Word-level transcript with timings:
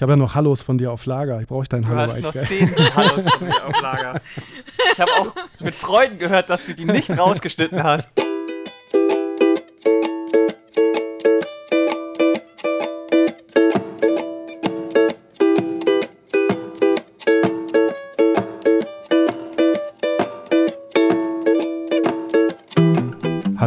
Ich 0.00 0.02
habe 0.02 0.12
ja 0.12 0.16
noch 0.16 0.34
Hallos 0.34 0.62
von 0.62 0.78
dir 0.78 0.92
auf 0.92 1.04
Lager. 1.04 1.42
Ich 1.42 1.46
brauche 1.46 1.68
dein 1.68 1.82
Du 1.82 1.88
Hallo 1.88 2.00
hast 2.00 2.12
eigentlich. 2.12 2.24
noch 2.24 2.32
gell? 2.32 2.46
zehn 2.46 2.74
Hallos 2.96 3.34
von 3.34 3.46
mir 3.46 3.66
auf 3.66 3.82
Lager. 3.82 4.20
Ich 4.94 4.98
habe 4.98 5.10
auch 5.12 5.34
mit 5.60 5.74
Freuden 5.74 6.18
gehört, 6.18 6.48
dass 6.48 6.64
du 6.64 6.74
die 6.74 6.86
nicht 6.86 7.10
rausgeschnitten 7.10 7.82
hast. 7.82 8.08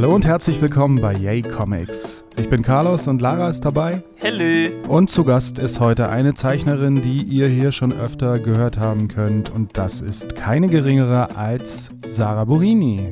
Hallo 0.03 0.15
und 0.15 0.25
herzlich 0.25 0.59
willkommen 0.61 0.99
bei 0.99 1.13
Yay 1.13 1.41
Comics. 1.41 2.25
Ich 2.35 2.49
bin 2.49 2.61
Carlos 2.61 3.07
und 3.07 3.21
Lara 3.21 3.47
ist 3.47 3.63
dabei. 3.63 4.03
Hello. 4.15 4.69
Und 4.89 5.09
zu 5.09 5.23
Gast 5.23 5.59
ist 5.59 5.79
heute 5.79 6.09
eine 6.09 6.33
Zeichnerin, 6.33 7.01
die 7.01 7.23
ihr 7.23 7.47
hier 7.47 7.71
schon 7.71 7.93
öfter 7.93 8.37
gehört 8.37 8.77
haben 8.77 9.07
könnt. 9.07 9.49
Und 9.49 9.77
das 9.77 10.01
ist 10.01 10.35
keine 10.35 10.67
geringere 10.67 11.37
als 11.37 11.89
Sarah 12.05 12.43
Burini. 12.43 13.11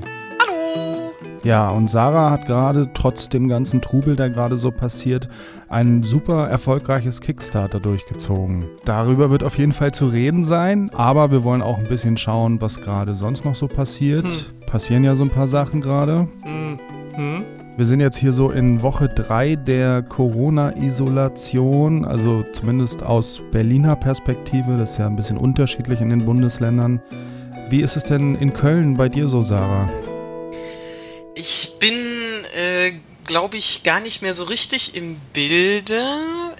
Ja, 1.43 1.69
und 1.69 1.89
Sarah 1.89 2.29
hat 2.29 2.45
gerade 2.45 2.89
trotz 2.93 3.27
dem 3.27 3.47
ganzen 3.47 3.81
Trubel, 3.81 4.15
der 4.15 4.29
gerade 4.29 4.57
so 4.57 4.69
passiert, 4.69 5.27
ein 5.69 6.03
super 6.03 6.47
erfolgreiches 6.49 7.19
Kickstarter 7.19 7.79
durchgezogen. 7.79 8.65
Darüber 8.85 9.31
wird 9.31 9.43
auf 9.43 9.57
jeden 9.57 9.71
Fall 9.71 9.91
zu 9.91 10.07
reden 10.07 10.43
sein, 10.43 10.91
aber 10.93 11.31
wir 11.31 11.43
wollen 11.43 11.61
auch 11.61 11.79
ein 11.79 11.87
bisschen 11.87 12.17
schauen, 12.17 12.61
was 12.61 12.81
gerade 12.81 13.15
sonst 13.15 13.43
noch 13.43 13.55
so 13.55 13.67
passiert. 13.67 14.53
Passieren 14.67 15.03
ja 15.03 15.15
so 15.15 15.23
ein 15.23 15.29
paar 15.29 15.47
Sachen 15.47 15.81
gerade. 15.81 16.27
Hm. 16.43 16.79
Hm? 17.15 17.43
Wir 17.77 17.85
sind 17.85 18.01
jetzt 18.01 18.17
hier 18.17 18.33
so 18.33 18.51
in 18.51 18.83
Woche 18.83 19.07
3 19.07 19.55
der 19.55 20.03
Corona-Isolation, 20.03 22.05
also 22.05 22.43
zumindest 22.51 23.01
aus 23.01 23.41
Berliner 23.51 23.95
Perspektive. 23.95 24.77
Das 24.77 24.91
ist 24.91 24.97
ja 24.97 25.07
ein 25.07 25.15
bisschen 25.15 25.37
unterschiedlich 25.37 26.01
in 26.01 26.09
den 26.09 26.25
Bundesländern. 26.25 27.01
Wie 27.69 27.81
ist 27.81 27.95
es 27.95 28.03
denn 28.03 28.35
in 28.35 28.53
Köln 28.53 28.95
bei 28.95 29.09
dir 29.09 29.29
so, 29.29 29.41
Sarah? 29.41 29.89
Ich 31.33 31.73
bin, 31.79 32.45
äh, 32.55 32.93
glaube 33.25 33.55
ich, 33.55 33.83
gar 33.83 34.01
nicht 34.01 34.21
mehr 34.21 34.33
so 34.33 34.43
richtig 34.43 34.95
im 34.95 35.17
Bilde. 35.33 36.03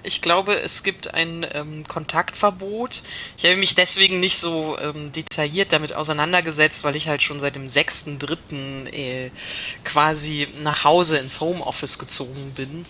Ich 0.02 0.22
glaube, 0.22 0.58
es 0.60 0.82
gibt 0.82 1.12
ein 1.12 1.46
ähm, 1.52 1.86
Kontaktverbot. 1.86 3.02
Ich 3.36 3.44
habe 3.44 3.56
mich 3.56 3.74
deswegen 3.74 4.20
nicht 4.20 4.38
so 4.38 4.78
ähm, 4.78 5.12
detailliert 5.12 5.72
damit 5.72 5.92
auseinandergesetzt, 5.92 6.84
weil 6.84 6.96
ich 6.96 7.08
halt 7.08 7.22
schon 7.22 7.40
seit 7.40 7.54
dem 7.54 7.66
6.3. 7.66 8.86
Äh, 8.92 9.30
quasi 9.84 10.48
nach 10.62 10.84
Hause 10.84 11.18
ins 11.18 11.40
Homeoffice 11.40 11.98
gezogen 11.98 12.52
bin. 12.56 12.86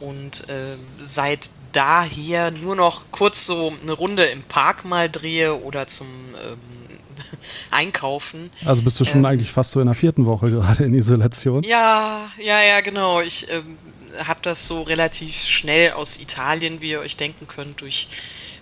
Und 0.00 0.48
äh, 0.48 0.76
seit 0.98 1.50
daher 1.72 2.50
nur 2.50 2.74
noch 2.74 3.04
kurz 3.12 3.46
so 3.46 3.72
eine 3.80 3.92
Runde 3.92 4.24
im 4.24 4.42
Park 4.42 4.84
mal 4.84 5.08
drehe 5.08 5.62
oder 5.62 5.86
zum 5.86 6.08
ähm, 6.34 6.58
Einkaufen. 7.70 8.50
Also 8.64 8.82
bist 8.82 8.98
du 9.00 9.04
schon 9.04 9.18
Ähm. 9.18 9.26
eigentlich 9.26 9.50
fast 9.50 9.72
so 9.72 9.80
in 9.80 9.86
der 9.86 9.94
vierten 9.94 10.26
Woche 10.26 10.50
gerade 10.50 10.84
in 10.84 10.94
Isolation? 10.94 11.62
Ja, 11.64 12.30
ja, 12.38 12.60
ja, 12.62 12.80
genau. 12.80 13.20
Ich 13.20 13.48
ähm, 13.50 13.78
habe 14.24 14.40
das 14.42 14.66
so 14.66 14.82
relativ 14.82 15.36
schnell 15.36 15.92
aus 15.92 16.20
Italien, 16.20 16.80
wie 16.80 16.90
ihr 16.90 17.00
euch 17.00 17.16
denken 17.16 17.46
könnt, 17.48 17.80
durch 17.80 18.08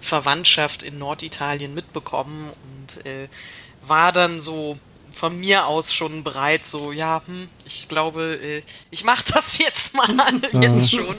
Verwandtschaft 0.01 0.83
in 0.83 0.99
Norditalien 0.99 1.75
mitbekommen 1.75 2.51
und 2.51 3.07
äh, 3.07 3.29
war 3.87 4.13
dann 4.13 4.41
so 4.41 4.79
von 5.13 5.39
mir 5.39 5.67
aus 5.67 5.93
schon 5.93 6.25
bereit, 6.25 6.65
so, 6.65 6.93
ja, 6.93 7.23
hm, 7.27 7.49
ich 7.65 7.89
glaube, 7.89 8.39
äh, 8.43 8.63
ich 8.91 9.05
mache 9.05 9.25
das 9.35 9.59
jetzt 9.59 9.95
mal 9.95 10.09
jetzt 10.61 10.91
schon. 10.91 11.17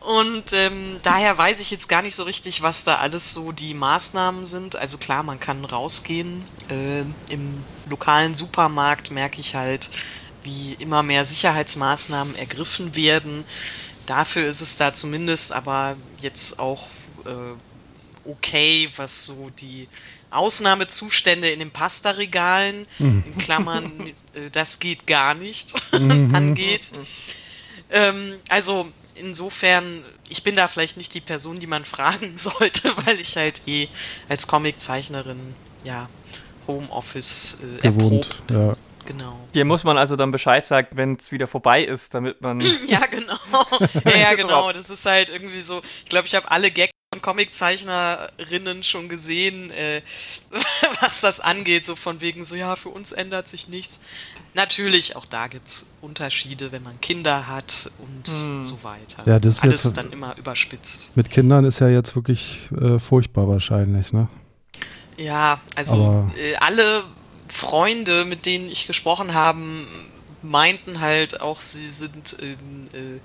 Und 0.00 0.52
ähm, 0.52 0.96
daher 1.02 1.36
weiß 1.36 1.60
ich 1.60 1.70
jetzt 1.70 1.88
gar 1.88 2.02
nicht 2.02 2.14
so 2.14 2.24
richtig, 2.24 2.62
was 2.62 2.84
da 2.84 2.96
alles 2.96 3.32
so 3.32 3.52
die 3.52 3.74
Maßnahmen 3.74 4.46
sind. 4.46 4.76
Also 4.76 4.98
klar, 4.98 5.22
man 5.22 5.40
kann 5.40 5.64
rausgehen. 5.64 6.44
Äh, 6.68 7.00
Im 7.32 7.64
lokalen 7.88 8.34
Supermarkt 8.34 9.10
merke 9.10 9.40
ich 9.40 9.54
halt, 9.54 9.90
wie 10.42 10.74
immer 10.78 11.02
mehr 11.02 11.24
Sicherheitsmaßnahmen 11.24 12.34
ergriffen 12.34 12.96
werden. 12.96 13.44
Dafür 14.06 14.46
ist 14.46 14.60
es 14.60 14.76
da 14.76 14.94
zumindest 14.94 15.52
aber 15.52 15.96
jetzt 16.20 16.58
auch 16.58 16.86
äh, 17.26 18.28
okay, 18.28 18.88
was 18.96 19.26
so 19.26 19.50
die 19.60 19.88
Ausnahmezustände 20.30 21.50
in 21.50 21.58
den 21.58 21.70
Pasta-Regalen, 21.70 22.86
in 22.98 23.38
Klammern, 23.38 24.08
äh, 24.34 24.50
das 24.50 24.78
geht 24.78 25.06
gar 25.06 25.34
nicht, 25.34 25.74
angeht. 25.92 26.90
Ähm, 27.90 28.34
also 28.48 28.88
insofern, 29.14 30.04
ich 30.28 30.42
bin 30.42 30.56
da 30.56 30.68
vielleicht 30.68 30.96
nicht 30.96 31.14
die 31.14 31.20
Person, 31.20 31.60
die 31.60 31.66
man 31.66 31.84
fragen 31.96 32.36
sollte, 32.38 32.92
weil 33.04 33.20
ich 33.20 33.36
halt 33.36 33.62
eh 33.66 33.88
als 34.28 34.46
Comiczeichnerin, 34.46 35.54
ja, 35.84 36.08
Homeoffice 36.66 37.58
äh, 37.78 37.82
Gewohnt, 37.82 38.26
erprobt. 38.48 38.50
ja. 38.50 38.76
Genau. 39.06 39.36
Hier 39.54 39.64
muss 39.64 39.82
man 39.82 39.98
also 39.98 40.14
dann 40.14 40.30
Bescheid 40.30 40.64
sagen, 40.64 40.88
wenn 40.92 41.14
es 41.14 41.32
wieder 41.32 41.48
vorbei 41.48 41.82
ist, 41.82 42.14
damit 42.14 42.42
man. 42.42 42.60
Ja, 42.86 43.04
genau. 43.06 43.38
Ja, 44.04 44.16
ja, 44.16 44.34
genau. 44.34 44.72
Das 44.72 44.88
ist 44.88 45.04
halt 45.04 45.30
irgendwie 45.30 45.62
so. 45.62 45.80
Ich 46.04 46.10
glaube, 46.10 46.28
ich 46.28 46.34
habe 46.36 46.48
alle 46.48 46.70
Gags 46.70 46.92
von 47.12 47.22
Comiczeichnerinnen 47.22 48.84
schon 48.84 49.08
gesehen, 49.08 49.72
äh, 49.72 50.00
was 51.00 51.20
das 51.20 51.40
angeht. 51.40 51.84
So 51.84 51.96
von 51.96 52.20
wegen 52.20 52.44
so, 52.44 52.54
ja, 52.54 52.76
für 52.76 52.90
uns 52.90 53.10
ändert 53.10 53.48
sich 53.48 53.66
nichts. 53.66 54.00
Natürlich, 54.54 55.16
auch 55.16 55.24
da 55.26 55.48
gibt 55.48 55.66
es 55.66 55.90
Unterschiede, 56.02 56.70
wenn 56.70 56.84
man 56.84 57.00
Kinder 57.00 57.48
hat 57.48 57.90
und 57.98 58.28
Hm. 58.32 58.62
so 58.62 58.78
weiter. 58.84 59.24
Ja, 59.26 59.40
das 59.40 59.56
ist 59.56 59.62
Alles 59.64 59.82
jetzt- 59.84 59.96
dann 59.96 60.12
immer 60.12 60.36
überspitzt. 60.38 61.16
Mit 61.16 61.30
Kindern 61.30 61.64
ist 61.64 61.80
ja 61.80 61.88
jetzt 61.88 62.14
wirklich 62.14 62.60
äh, 62.80 63.00
furchtbar 63.00 63.48
wahrscheinlich, 63.48 64.12
ne? 64.12 64.28
Ja, 65.16 65.60
also 65.74 66.28
äh, 66.38 66.54
alle 66.56 67.02
Freunde, 67.48 68.24
mit 68.24 68.46
denen 68.46 68.70
ich 68.70 68.86
gesprochen 68.86 69.34
habe, 69.34 69.58
meinten 70.42 71.00
halt 71.00 71.40
auch, 71.40 71.60
sie 71.60 71.88
sind 71.88 72.36
ähm, 72.40 72.88
äh, 72.92 73.16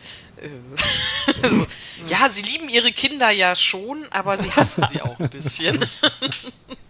äh, 0.46 1.50
so, 1.50 1.66
ja, 2.09 2.30
sie 2.30 2.42
lieben 2.44 2.70
ihre 2.70 2.92
Kinder 2.92 3.30
ja 3.30 3.56
schon, 3.56 4.06
aber 4.12 4.38
sie 4.38 4.52
hassen 4.52 4.86
sie 4.88 5.02
auch 5.02 5.20
ein 5.20 5.30
bisschen. 5.30 5.86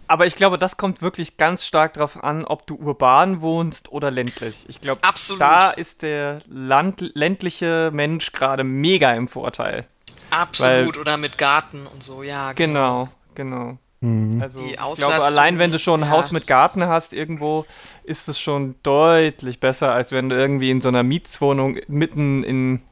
Aber 0.08 0.24
ich 0.24 0.36
glaube, 0.36 0.56
das 0.56 0.76
kommt 0.76 1.02
wirklich 1.02 1.36
ganz 1.36 1.66
stark 1.66 1.94
darauf 1.94 2.22
an, 2.22 2.44
ob 2.44 2.64
du 2.66 2.76
urban 2.76 3.40
wohnst 3.40 3.90
oder 3.90 4.12
ländlich. 4.12 4.64
Ich 4.68 4.80
glaube, 4.80 5.00
da 5.40 5.70
ist 5.70 6.02
der 6.02 6.38
Land 6.48 7.00
ländliche 7.14 7.90
Mensch 7.92 8.30
gerade 8.30 8.62
mega 8.62 9.12
im 9.14 9.26
Vorteil. 9.26 9.84
Absolut, 10.30 10.96
oder 10.96 11.16
mit 11.16 11.38
Garten 11.38 11.88
und 11.88 12.04
so, 12.04 12.22
ja. 12.22 12.52
Genau, 12.52 13.08
genau. 13.34 13.78
Mhm. 14.00 14.42
Also 14.42 14.60
Die 14.60 14.72
ich 14.72 14.76
glaube, 14.76 15.24
allein 15.24 15.58
wenn 15.58 15.72
du 15.72 15.78
schon 15.78 16.02
ein 16.02 16.10
ja. 16.10 16.16
Haus 16.16 16.32
mit 16.32 16.46
Garten 16.46 16.84
hast 16.86 17.12
irgendwo, 17.12 17.64
ist 18.04 18.28
es 18.28 18.38
schon 18.38 18.74
deutlich 18.82 19.60
besser, 19.60 19.92
als 19.92 20.12
wenn 20.12 20.28
du 20.28 20.36
irgendwie 20.36 20.70
in 20.70 20.80
so 20.80 20.88
einer 20.88 21.02
Mietswohnung 21.02 21.78
mitten 21.88 22.42
in 22.42 22.82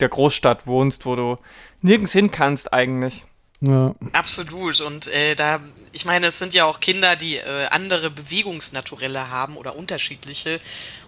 der 0.00 0.08
Großstadt 0.08 0.66
wohnst, 0.66 1.06
wo 1.06 1.16
du 1.16 1.36
nirgends 1.80 2.12
hin 2.12 2.30
kannst 2.30 2.72
eigentlich. 2.72 3.24
Ja. 3.62 3.94
Absolut. 4.12 4.80
Und 4.80 5.06
äh, 5.06 5.36
da, 5.36 5.60
ich 5.92 6.04
meine, 6.04 6.26
es 6.26 6.40
sind 6.40 6.52
ja 6.52 6.64
auch 6.64 6.80
Kinder, 6.80 7.14
die 7.14 7.36
äh, 7.36 7.66
andere 7.66 8.10
Bewegungsnaturelle 8.10 9.30
haben 9.30 9.56
oder 9.56 9.76
unterschiedliche. 9.76 10.60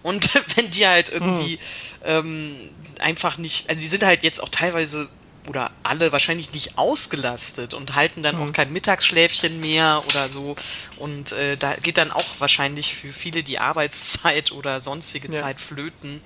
Und 0.03 0.33
wenn 0.55 0.71
die 0.71 0.87
halt 0.87 1.09
irgendwie 1.09 1.59
ähm, 2.05 2.55
einfach 2.99 3.37
nicht, 3.37 3.69
also 3.69 3.81
die 3.81 3.89
sind 3.89 4.05
halt 4.05 4.23
jetzt 4.23 4.41
auch 4.41 4.49
teilweise 4.49 5.09
oder 5.47 5.71
alle 5.83 6.11
wahrscheinlich 6.11 6.53
nicht 6.53 6.77
ausgelastet 6.77 7.73
und 7.73 7.95
halten 7.95 8.23
dann 8.23 8.35
auch 8.37 8.51
kein 8.53 8.71
Mittagsschläfchen 8.73 9.59
mehr 9.59 10.03
oder 10.07 10.29
so. 10.29 10.55
Und 10.97 11.31
äh, 11.33 11.57
da 11.57 11.73
geht 11.75 11.97
dann 11.97 12.11
auch 12.11 12.25
wahrscheinlich 12.39 12.95
für 12.95 13.11
viele 13.13 13.43
die 13.43 13.59
Arbeitszeit 13.59 14.51
oder 14.51 14.81
sonstige 14.81 15.27
Ja. 15.27 15.33
Zeit 15.33 15.59
flöten. 15.61 16.21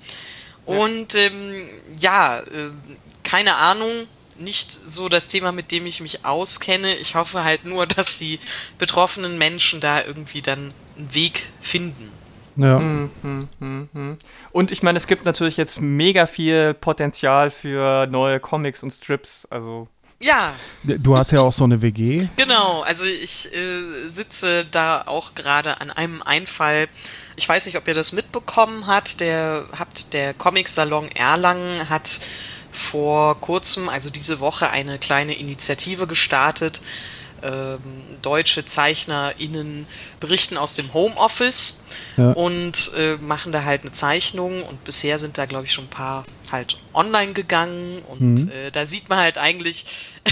Und 0.66 1.14
ähm, 1.14 1.68
ja, 1.98 2.40
äh, 2.40 2.70
keine 3.24 3.56
Ahnung, 3.56 4.06
nicht 4.38 4.72
so 4.72 5.08
das 5.08 5.28
Thema, 5.28 5.52
mit 5.52 5.70
dem 5.70 5.86
ich 5.86 6.00
mich 6.00 6.24
auskenne. 6.24 6.96
Ich 6.96 7.14
hoffe 7.14 7.44
halt 7.44 7.64
nur, 7.64 7.86
dass 7.86 8.16
die 8.16 8.40
betroffenen 8.78 9.38
Menschen 9.38 9.80
da 9.80 10.02
irgendwie 10.02 10.42
dann 10.42 10.72
einen 10.96 11.14
Weg 11.14 11.46
finden. 11.60 12.10
Ja. 12.56 12.78
Hm, 12.78 13.10
hm, 13.22 13.88
hm. 13.92 14.16
Und 14.52 14.72
ich 14.72 14.82
meine, 14.82 14.96
es 14.98 15.06
gibt 15.06 15.24
natürlich 15.24 15.56
jetzt 15.56 15.80
mega 15.80 16.26
viel 16.26 16.74
Potenzial 16.74 17.50
für 17.50 18.06
neue 18.06 18.40
Comics 18.40 18.82
und 18.82 18.90
Strips. 18.92 19.46
Also 19.50 19.88
Ja, 20.20 20.52
Du 20.84 21.16
hast 21.16 21.30
ja 21.30 21.40
auch 21.40 21.52
so 21.52 21.64
eine 21.64 21.80
WG. 21.82 22.28
genau. 22.36 22.82
Also 22.82 23.06
ich 23.06 23.52
äh, 23.54 24.08
sitze 24.12 24.66
da 24.70 25.02
auch 25.06 25.34
gerade 25.34 25.80
an 25.80 25.90
einem 25.90 26.22
Einfall. 26.22 26.88
Ich 27.36 27.48
weiß 27.48 27.66
nicht, 27.66 27.76
ob 27.78 27.88
ihr 27.88 27.94
das 27.94 28.12
mitbekommen 28.12 28.86
habt. 28.86 29.20
Der, 29.20 29.64
habt 29.78 30.12
der 30.12 30.34
Comic-Salon 30.34 31.10
Erlangen 31.12 31.88
hat 31.88 32.20
vor 32.72 33.40
kurzem, 33.40 33.88
also 33.88 34.10
diese 34.10 34.40
Woche, 34.40 34.70
eine 34.70 34.98
kleine 34.98 35.34
Initiative 35.34 36.06
gestartet, 36.06 36.82
ähm, 37.42 37.80
deutsche 38.22 38.64
ZeichnerInnen 38.64 39.86
berichten 40.18 40.56
aus 40.56 40.74
dem 40.74 40.92
Homeoffice 40.92 41.82
ja. 42.16 42.32
und 42.32 42.92
äh, 42.96 43.16
machen 43.16 43.52
da 43.52 43.64
halt 43.64 43.82
eine 43.82 43.92
Zeichnung 43.92 44.62
und 44.62 44.84
bisher 44.84 45.18
sind 45.18 45.38
da, 45.38 45.46
glaube 45.46 45.66
ich, 45.66 45.72
schon 45.72 45.84
ein 45.84 45.90
paar 45.90 46.24
halt 46.50 46.78
online 46.94 47.32
gegangen 47.32 48.02
und 48.08 48.46
mhm. 48.46 48.50
äh, 48.50 48.70
da 48.70 48.86
sieht 48.86 49.08
man 49.08 49.18
halt 49.18 49.38
eigentlich, 49.38 49.86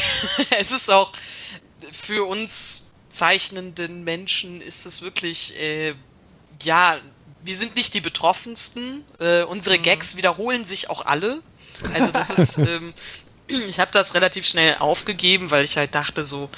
es 0.58 0.70
ist 0.70 0.90
auch 0.90 1.12
für 1.93 2.26
uns 2.26 2.88
zeichnenden 3.08 4.05
Menschen 4.05 4.60
ist 4.60 4.87
es 4.87 5.02
wirklich, 5.02 5.58
äh, 5.58 5.94
ja, 6.62 6.99
wir 7.43 7.56
sind 7.56 7.76
nicht 7.76 7.94
die 7.94 8.00
Betroffensten. 8.00 9.05
Äh, 9.19 9.43
unsere 9.43 9.78
mhm. 9.78 9.82
Gags 9.82 10.16
wiederholen 10.16 10.64
sich 10.64 10.90
auch 10.90 11.05
alle. 11.06 11.43
Also 11.94 12.12
das 12.12 12.31
ist, 12.31 12.58
ähm, 12.58 12.93
ich 13.49 13.81
habe 13.81 13.90
das 13.93 14.14
relativ 14.14 14.46
schnell 14.46 14.76
aufgegeben, 14.78 15.50
weil 15.50 15.64
ich 15.64 15.76
halt 15.76 15.94
dachte 15.94 16.25
so, 16.25 16.50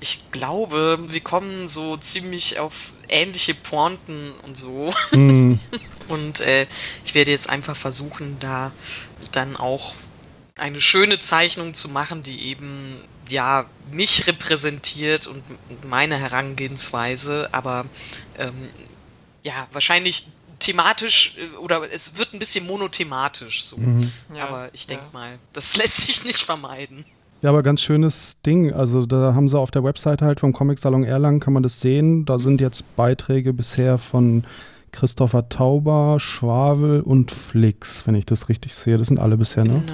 ich 0.00 0.30
glaube, 0.32 0.98
wir 1.08 1.20
kommen 1.20 1.68
so 1.68 1.96
ziemlich 1.96 2.58
auf 2.58 2.92
ähnliche 3.08 3.54
Pointen 3.54 4.32
und 4.42 4.56
so. 4.56 4.92
Mhm. 5.12 5.58
und 6.08 6.40
äh, 6.40 6.66
ich 7.04 7.14
werde 7.14 7.30
jetzt 7.30 7.48
einfach 7.48 7.76
versuchen, 7.76 8.36
da 8.40 8.72
dann 9.32 9.56
auch 9.56 9.94
eine 10.56 10.80
schöne 10.80 11.18
Zeichnung 11.18 11.74
zu 11.74 11.88
machen, 11.88 12.22
die 12.22 12.48
eben 12.48 13.00
ja 13.28 13.66
mich 13.90 14.26
repräsentiert 14.26 15.26
und 15.26 15.42
meine 15.84 16.18
Herangehensweise, 16.18 17.48
aber 17.52 17.86
ähm, 18.38 18.68
ja, 19.42 19.66
wahrscheinlich 19.72 20.26
thematisch 20.58 21.36
äh, 21.38 21.56
oder 21.56 21.90
es 21.92 22.16
wird 22.16 22.32
ein 22.32 22.38
bisschen 22.38 22.66
monothematisch 22.66 23.64
so. 23.64 23.76
Mhm. 23.76 24.12
Ja, 24.34 24.48
aber 24.48 24.70
ich 24.72 24.86
denke 24.86 25.04
ja. 25.04 25.10
mal, 25.12 25.38
das 25.52 25.76
lässt 25.78 26.02
sich 26.02 26.24
nicht 26.24 26.42
vermeiden. 26.42 27.04
Ja, 27.44 27.50
aber 27.50 27.62
ganz 27.62 27.82
schönes 27.82 28.38
Ding. 28.46 28.72
Also 28.72 29.04
da 29.04 29.34
haben 29.34 29.50
sie 29.50 29.58
auf 29.58 29.70
der 29.70 29.84
Website 29.84 30.22
halt 30.22 30.40
vom 30.40 30.54
Comic 30.54 30.78
Salon 30.78 31.04
Erlangen 31.04 31.40
kann 31.40 31.52
man 31.52 31.62
das 31.62 31.78
sehen. 31.78 32.24
Da 32.24 32.38
sind 32.38 32.58
jetzt 32.58 32.96
Beiträge 32.96 33.52
bisher 33.52 33.98
von 33.98 34.44
Christopher 34.92 35.50
Tauber, 35.50 36.16
Schwabel 36.18 37.02
und 37.02 37.32
Flix, 37.32 38.06
wenn 38.06 38.14
ich 38.14 38.24
das 38.24 38.48
richtig 38.48 38.74
sehe. 38.74 38.96
Das 38.96 39.08
sind 39.08 39.18
alle 39.18 39.36
bisher, 39.36 39.64
ne? 39.64 39.82
Genau, 39.84 39.92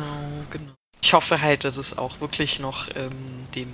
genau. 0.52 0.72
Ich 1.02 1.12
hoffe 1.12 1.42
halt, 1.42 1.64
dass 1.64 1.76
es 1.76 1.98
auch 1.98 2.20
wirklich 2.20 2.60
noch 2.60 2.86
ähm, 2.94 3.10
dem 3.56 3.66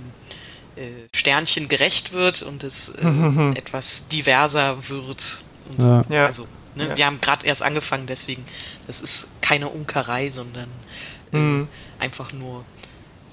äh, 0.75 1.07
Sternchen 1.15 1.69
gerecht 1.69 2.13
wird 2.13 2.41
und 2.41 2.63
es 2.63 2.95
äh, 2.95 3.51
etwas 3.53 4.07
diverser 4.07 4.89
wird. 4.89 5.43
So. 5.77 6.01
Ja. 6.09 6.25
Also, 6.25 6.47
ne, 6.73 6.87
ja. 6.87 6.97
wir 6.97 7.05
haben 7.05 7.21
gerade 7.21 7.45
erst 7.45 7.61
angefangen, 7.61 8.07
deswegen, 8.07 8.43
das 8.87 9.01
ist 9.01 9.39
keine 9.43 9.69
Unkerei, 9.69 10.31
sondern 10.31 10.69
äh, 11.31 11.37
mhm. 11.37 11.67
einfach 11.99 12.33
nur 12.33 12.65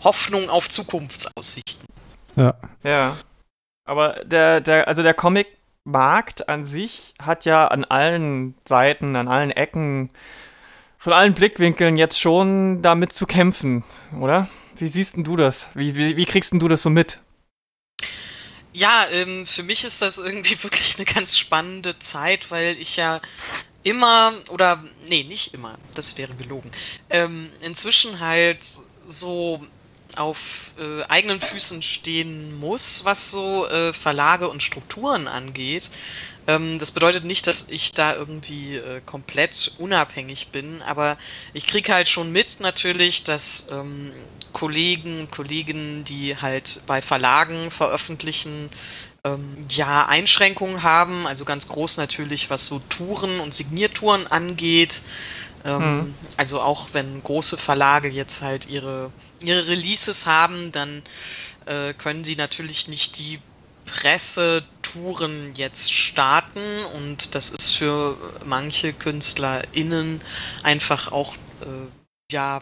Hoffnung 0.05 0.49
auf 0.49 0.69
Zukunftsaussichten. 0.69 1.87
Ja. 2.37 2.55
Ja. 2.83 3.17
Aber 3.85 4.25
der, 4.25 4.61
der, 4.61 4.89
also 4.89 5.03
der 5.03 5.15
Comic-Markt 5.15 6.49
an 6.49 6.67
sich 6.67 7.15
hat 7.21 7.45
ja 7.45 7.69
an 7.69 7.85
allen 7.85 8.55
Seiten, 8.67 9.17
an 9.17 9.29
allen 9.29 9.51
Ecken, 9.51 10.11
von 10.99 11.13
allen 11.13 11.35
Blickwinkeln 11.35 11.97
jetzt 11.99 12.19
schon 12.19 12.81
damit 12.81 13.13
zu 13.13 13.27
kämpfen, 13.27 13.85
oder? 14.21 14.49
Wie 14.77 14.89
siehst 14.89 15.17
denn 15.17 15.25
du 15.25 15.37
das? 15.37 15.69
Wie, 15.75 15.97
wie, 15.97 16.17
wie 16.17 16.25
kriegst 16.25 16.53
denn 16.53 16.61
du 16.61 16.69
das 16.69 16.83
so 16.83 16.91
mit? 16.91 17.19
Ja, 18.73 19.07
ähm, 19.11 19.47
für 19.47 19.63
mich 19.63 19.85
ist 19.85 20.03
das 20.03 20.19
irgendwie 20.19 20.63
wirklich 20.63 20.97
eine 20.97 21.05
ganz 21.05 21.39
spannende 21.39 21.99
Zeit, 21.99 22.51
weil 22.51 22.77
ich 22.79 22.97
ja 22.97 23.21
immer, 23.83 24.33
oder 24.49 24.83
nee, 25.09 25.23
nicht 25.25 25.55
immer, 25.55 25.79
das 25.95 26.17
wäre 26.19 26.35
gelogen, 26.35 26.71
ähm, 27.11 27.51
inzwischen 27.61 28.19
halt 28.19 28.67
so 29.07 29.65
auf 30.19 30.73
äh, 30.79 31.03
eigenen 31.05 31.41
Füßen 31.41 31.83
stehen 31.83 32.59
muss, 32.59 33.05
was 33.05 33.31
so 33.31 33.67
äh, 33.69 33.93
Verlage 33.93 34.49
und 34.49 34.63
Strukturen 34.63 35.29
angeht. 35.29 35.91
Ähm, 36.47 36.79
das 36.79 36.91
bedeutet 36.91 37.25
nicht, 37.25 37.47
dass 37.47 37.69
ich 37.69 37.93
da 37.93 38.15
irgendwie 38.15 38.77
äh, 38.77 39.01
komplett 39.05 39.73
unabhängig 39.79 40.49
bin, 40.49 40.83
aber 40.83 41.17
ich 41.53 41.67
kriege 41.67 41.93
halt 41.93 42.09
schon 42.09 42.33
mit 42.33 42.61
natürlich, 42.61 43.25
dass 43.25 43.69
ähm, 43.71 44.13
Kollegen 44.53 45.21
und 45.21 45.31
Kolleginnen, 45.31 46.05
die 46.05 46.37
halt 46.37 46.83
bei 46.87 47.03
Verlagen 47.03 47.71
veröffentlichen, 47.71 48.71
ähm, 49.25 49.57
ja, 49.71 50.07
Einschränkungen 50.07 50.83
haben, 50.83 51.27
also 51.27 51.45
ganz 51.45 51.69
groß 51.69 51.97
natürlich, 51.97 52.51
was 52.51 52.67
so 52.67 52.81
Touren 52.91 53.41
und 53.41 53.55
Signiertouren 53.55 54.27
angeht. 54.27 55.01
Ähm, 55.65 55.97
mhm. 55.97 56.15
Also 56.37 56.61
auch 56.61 56.91
wenn 56.93 57.23
große 57.23 57.57
Verlage 57.57 58.09
jetzt 58.09 58.43
halt 58.43 58.69
ihre, 58.69 59.11
ihre 59.41 59.67
Releases 59.67 60.27
haben, 60.27 60.73
dann 60.73 61.03
äh, 61.67 61.95
können 61.95 62.25
sie 62.25 62.37
natürlich 62.37 62.89
nicht 62.89 63.19
die 63.19 63.41
Pressetouren 63.87 65.55
jetzt 65.55 65.93
starten 65.93 66.61
und 66.97 67.35
das 67.35 67.51
ist 67.51 67.73
für 67.73 68.17
manche 68.45 68.93
KünstlerInnen 68.93 70.21
einfach 70.63 71.13
auch 71.13 71.35
äh, 71.61 72.33
ja 72.33 72.61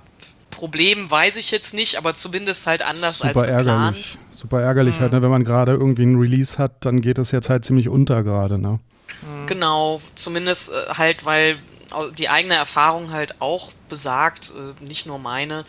Problem 0.50 1.10
weiß 1.10 1.38
ich 1.38 1.50
jetzt 1.50 1.74
nicht, 1.74 1.96
aber 1.96 2.14
zumindest 2.14 2.66
halt 2.66 2.82
anders 2.82 3.18
Super 3.18 3.28
als 3.28 3.40
geplant. 3.40 3.96
Ärgerlich. 3.96 4.18
Super 4.32 4.60
ärgerlich 4.60 4.96
mhm. 4.96 5.00
halt, 5.00 5.12
ne? 5.12 5.22
wenn 5.22 5.30
man 5.30 5.44
gerade 5.44 5.72
irgendwie 5.72 6.02
einen 6.02 6.20
Release 6.20 6.58
hat, 6.58 6.84
dann 6.84 7.00
geht 7.00 7.18
das 7.18 7.30
jetzt 7.30 7.48
halt 7.48 7.64
ziemlich 7.64 7.88
unter 7.88 8.22
gerade, 8.22 8.58
ne? 8.58 8.78
Mhm. 9.22 9.46
Genau, 9.46 10.00
zumindest 10.14 10.72
äh, 10.72 10.94
halt, 10.94 11.24
weil 11.24 11.58
die 12.18 12.28
eigene 12.28 12.54
Erfahrung 12.54 13.12
halt 13.12 13.40
auch 13.40 13.72
besagt, 13.88 14.50
äh, 14.50 14.84
nicht 14.84 15.06
nur 15.06 15.18
meine, 15.18 15.64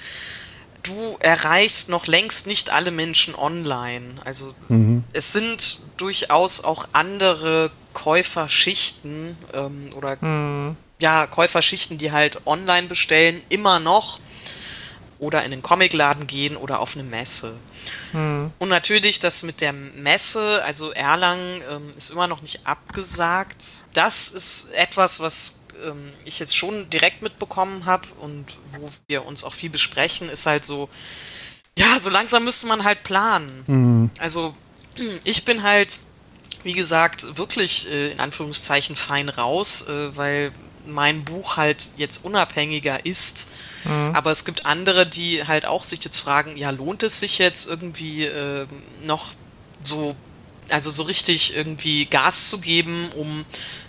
du 0.84 1.18
erreichst 1.20 1.90
noch 1.90 2.08
längst 2.08 2.46
nicht 2.48 2.70
alle 2.70 2.92
Menschen 2.92 3.36
online. 3.36 4.16
Also 4.26 4.54
mhm. 4.68 5.04
es 5.14 5.34
sind 5.34 5.80
durchaus 5.98 6.64
auch 6.64 6.88
andere 6.92 7.72
Käuferschichten 7.94 9.38
ähm, 9.54 9.92
oder 9.96 10.18
mhm. 10.24 10.76
ja, 11.00 11.26
Käuferschichten, 11.28 11.98
die 11.98 12.12
halt 12.12 12.46
online 12.46 12.88
bestellen, 12.88 13.42
immer 13.50 13.80
noch 13.80 14.20
oder 15.20 15.44
in 15.46 15.52
den 15.52 15.62
Comicladen 15.62 16.28
gehen 16.28 16.58
oder 16.58 16.80
auf 16.80 16.96
eine 16.96 17.04
Messe. 17.04 17.56
Mhm. 18.12 18.52
Und 18.60 18.70
natürlich 18.70 19.20
das 19.20 19.44
mit 19.44 19.62
der 19.62 19.72
Messe, 19.74 20.62
also 20.64 20.92
Erlangen 20.92 21.62
ähm, 21.70 21.92
ist 21.96 22.12
immer 22.12 22.28
noch 22.28 22.42
nicht 22.42 22.68
abgesagt. 22.68 23.64
Das 23.94 24.32
ist 24.32 24.74
etwas, 24.74 25.20
was 25.20 25.63
ähm, 25.86 26.12
ich 26.26 26.40
jetzt 26.40 26.56
schon 26.56 26.90
direkt 26.90 27.22
mitbekommen 27.22 27.86
habe 27.86 28.08
und 28.20 28.46
wo 28.72 28.90
wir 29.08 29.26
uns 29.26 29.44
auch 29.44 29.54
viel 29.54 29.70
besprechen, 29.70 30.30
ist 30.30 30.46
halt 30.46 30.66
so, 30.66 30.90
ja, 31.78 32.00
so 32.00 32.10
langsam 32.10 32.44
müsste 32.44 32.68
man 32.68 32.84
halt 32.84 33.04
planen. 33.04 33.64
Mhm. 33.68 34.10
Also 34.20 34.56
ich 35.24 35.46
bin 35.46 35.64
halt, 35.64 36.00
wie 36.64 36.74
gesagt, 36.74 37.38
wirklich 37.38 37.90
äh, 37.90 38.12
in 38.12 38.20
Anführungszeichen 38.20 38.96
fein 38.96 39.30
raus, 39.30 39.88
äh, 39.88 40.16
weil 40.16 40.52
mein 40.86 41.24
Buch 41.24 41.58
halt 41.58 41.92
jetzt 41.98 42.26
unabhängiger 42.26 43.06
ist 43.06 43.52
Mhm. 43.86 44.16
Aber 44.16 44.32
es 44.32 44.46
gibt 44.46 44.66
andere, 44.66 45.06
die 45.06 45.46
halt 45.46 45.66
auch 45.66 45.84
sich 45.84 46.04
jetzt 46.04 46.20
fragen, 46.20 46.58
ja, 46.58 46.70
lohnt 46.70 47.04
es 47.04 47.20
sich 47.20 47.38
jetzt 47.38 47.68
irgendwie 47.70 48.26
äh, 48.26 48.66
noch 49.04 49.32
so, 49.84 50.16
also 50.74 50.90
so 50.90 51.04
richtig 51.04 51.56
irgendwie 51.56 52.06
Gas 52.06 52.50
zu 52.50 52.60
geben, 52.60 53.10
um 53.16 53.46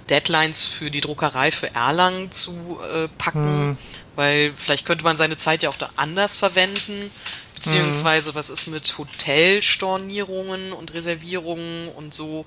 Deadlines 0.08 0.64
für 0.64 0.90
die 0.90 1.00
Druckerei 1.00 1.50
für 1.50 1.74
Erlangen 1.74 2.30
zu 2.30 2.78
äh, 2.92 3.08
packen? 3.18 3.68
Mhm. 3.68 3.76
Weil 4.16 4.52
vielleicht 4.54 4.86
könnte 4.86 5.04
man 5.04 5.16
seine 5.16 5.36
Zeit 5.36 5.62
ja 5.62 5.70
auch 5.70 5.76
da 5.76 5.90
anders 5.96 6.36
verwenden. 6.36 7.10
Beziehungsweise, 7.54 8.30
mhm. 8.30 8.34
was 8.34 8.50
ist 8.50 8.66
mit 8.66 8.98
Hotelstornierungen 8.98 10.72
und 10.72 10.92
Reservierungen 10.92 11.88
und 11.96 12.12
so? 12.12 12.44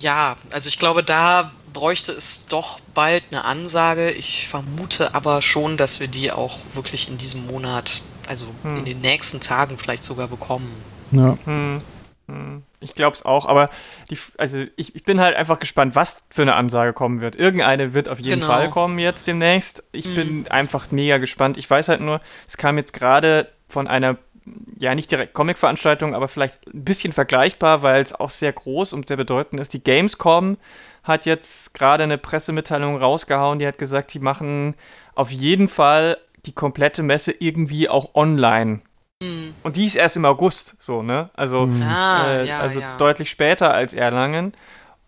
Ja, 0.00 0.36
also 0.50 0.68
ich 0.68 0.78
glaube, 0.78 1.04
da 1.04 1.52
bräuchte 1.72 2.12
es 2.12 2.46
doch 2.46 2.80
bald 2.94 3.24
eine 3.30 3.44
Ansage. 3.44 4.10
Ich 4.10 4.48
vermute 4.48 5.14
aber 5.14 5.42
schon, 5.42 5.76
dass 5.76 6.00
wir 6.00 6.08
die 6.08 6.32
auch 6.32 6.58
wirklich 6.72 7.08
in 7.08 7.18
diesem 7.18 7.46
Monat, 7.46 8.02
also 8.26 8.46
hm. 8.62 8.78
in 8.78 8.84
den 8.84 9.00
nächsten 9.00 9.40
Tagen 9.40 9.78
vielleicht 9.78 10.04
sogar 10.04 10.28
bekommen. 10.28 10.72
Ja. 11.12 11.34
Ich 12.84 12.94
glaube 12.94 13.16
es 13.16 13.24
auch, 13.24 13.46
aber 13.46 13.70
die, 14.10 14.18
also 14.36 14.58
ich, 14.76 14.94
ich, 14.94 15.04
bin 15.04 15.20
halt 15.20 15.36
einfach 15.36 15.58
gespannt, 15.58 15.94
was 15.94 16.18
für 16.30 16.42
eine 16.42 16.54
Ansage 16.54 16.92
kommen 16.92 17.20
wird. 17.20 17.34
Irgendeine 17.34 17.94
wird 17.94 18.08
auf 18.08 18.20
jeden 18.20 18.40
genau. 18.40 18.52
Fall 18.52 18.68
kommen 18.68 18.98
jetzt 18.98 19.26
demnächst. 19.26 19.82
Ich 19.92 20.06
mhm. 20.06 20.14
bin 20.14 20.46
einfach 20.50 20.90
mega 20.90 21.18
gespannt. 21.18 21.56
Ich 21.56 21.68
weiß 21.68 21.88
halt 21.88 22.02
nur, 22.02 22.20
es 22.46 22.56
kam 22.56 22.76
jetzt 22.76 22.92
gerade 22.92 23.50
von 23.68 23.88
einer, 23.88 24.18
ja 24.78 24.94
nicht 24.94 25.10
direkt 25.10 25.32
Comic-Veranstaltung, 25.32 26.14
aber 26.14 26.28
vielleicht 26.28 26.66
ein 26.66 26.84
bisschen 26.84 27.12
vergleichbar, 27.12 27.82
weil 27.82 28.02
es 28.02 28.12
auch 28.12 28.30
sehr 28.30 28.52
groß 28.52 28.92
und 28.92 29.08
sehr 29.08 29.16
bedeutend 29.16 29.60
ist. 29.60 29.72
Die 29.72 29.82
Gamescom 29.82 30.58
hat 31.02 31.26
jetzt 31.26 31.74
gerade 31.74 32.04
eine 32.04 32.18
Pressemitteilung 32.18 32.98
rausgehauen, 32.98 33.58
die 33.58 33.66
hat 33.66 33.78
gesagt, 33.78 34.12
die 34.12 34.20
machen 34.20 34.74
auf 35.14 35.30
jeden 35.30 35.68
Fall 35.68 36.18
die 36.46 36.52
komplette 36.52 37.02
Messe 37.02 37.32
irgendwie 37.32 37.88
auch 37.88 38.14
online. 38.14 38.80
Mhm. 39.24 39.54
Und 39.62 39.76
die 39.76 39.86
ist 39.86 39.96
erst 39.96 40.16
im 40.16 40.24
August, 40.24 40.76
so, 40.78 41.02
ne? 41.02 41.30
Also, 41.34 41.66
mhm. 41.66 41.82
ah, 41.82 42.26
äh, 42.26 42.46
ja, 42.46 42.60
also 42.60 42.80
ja. 42.80 42.96
deutlich 42.96 43.30
später 43.30 43.72
als 43.72 43.94
Erlangen. 43.94 44.52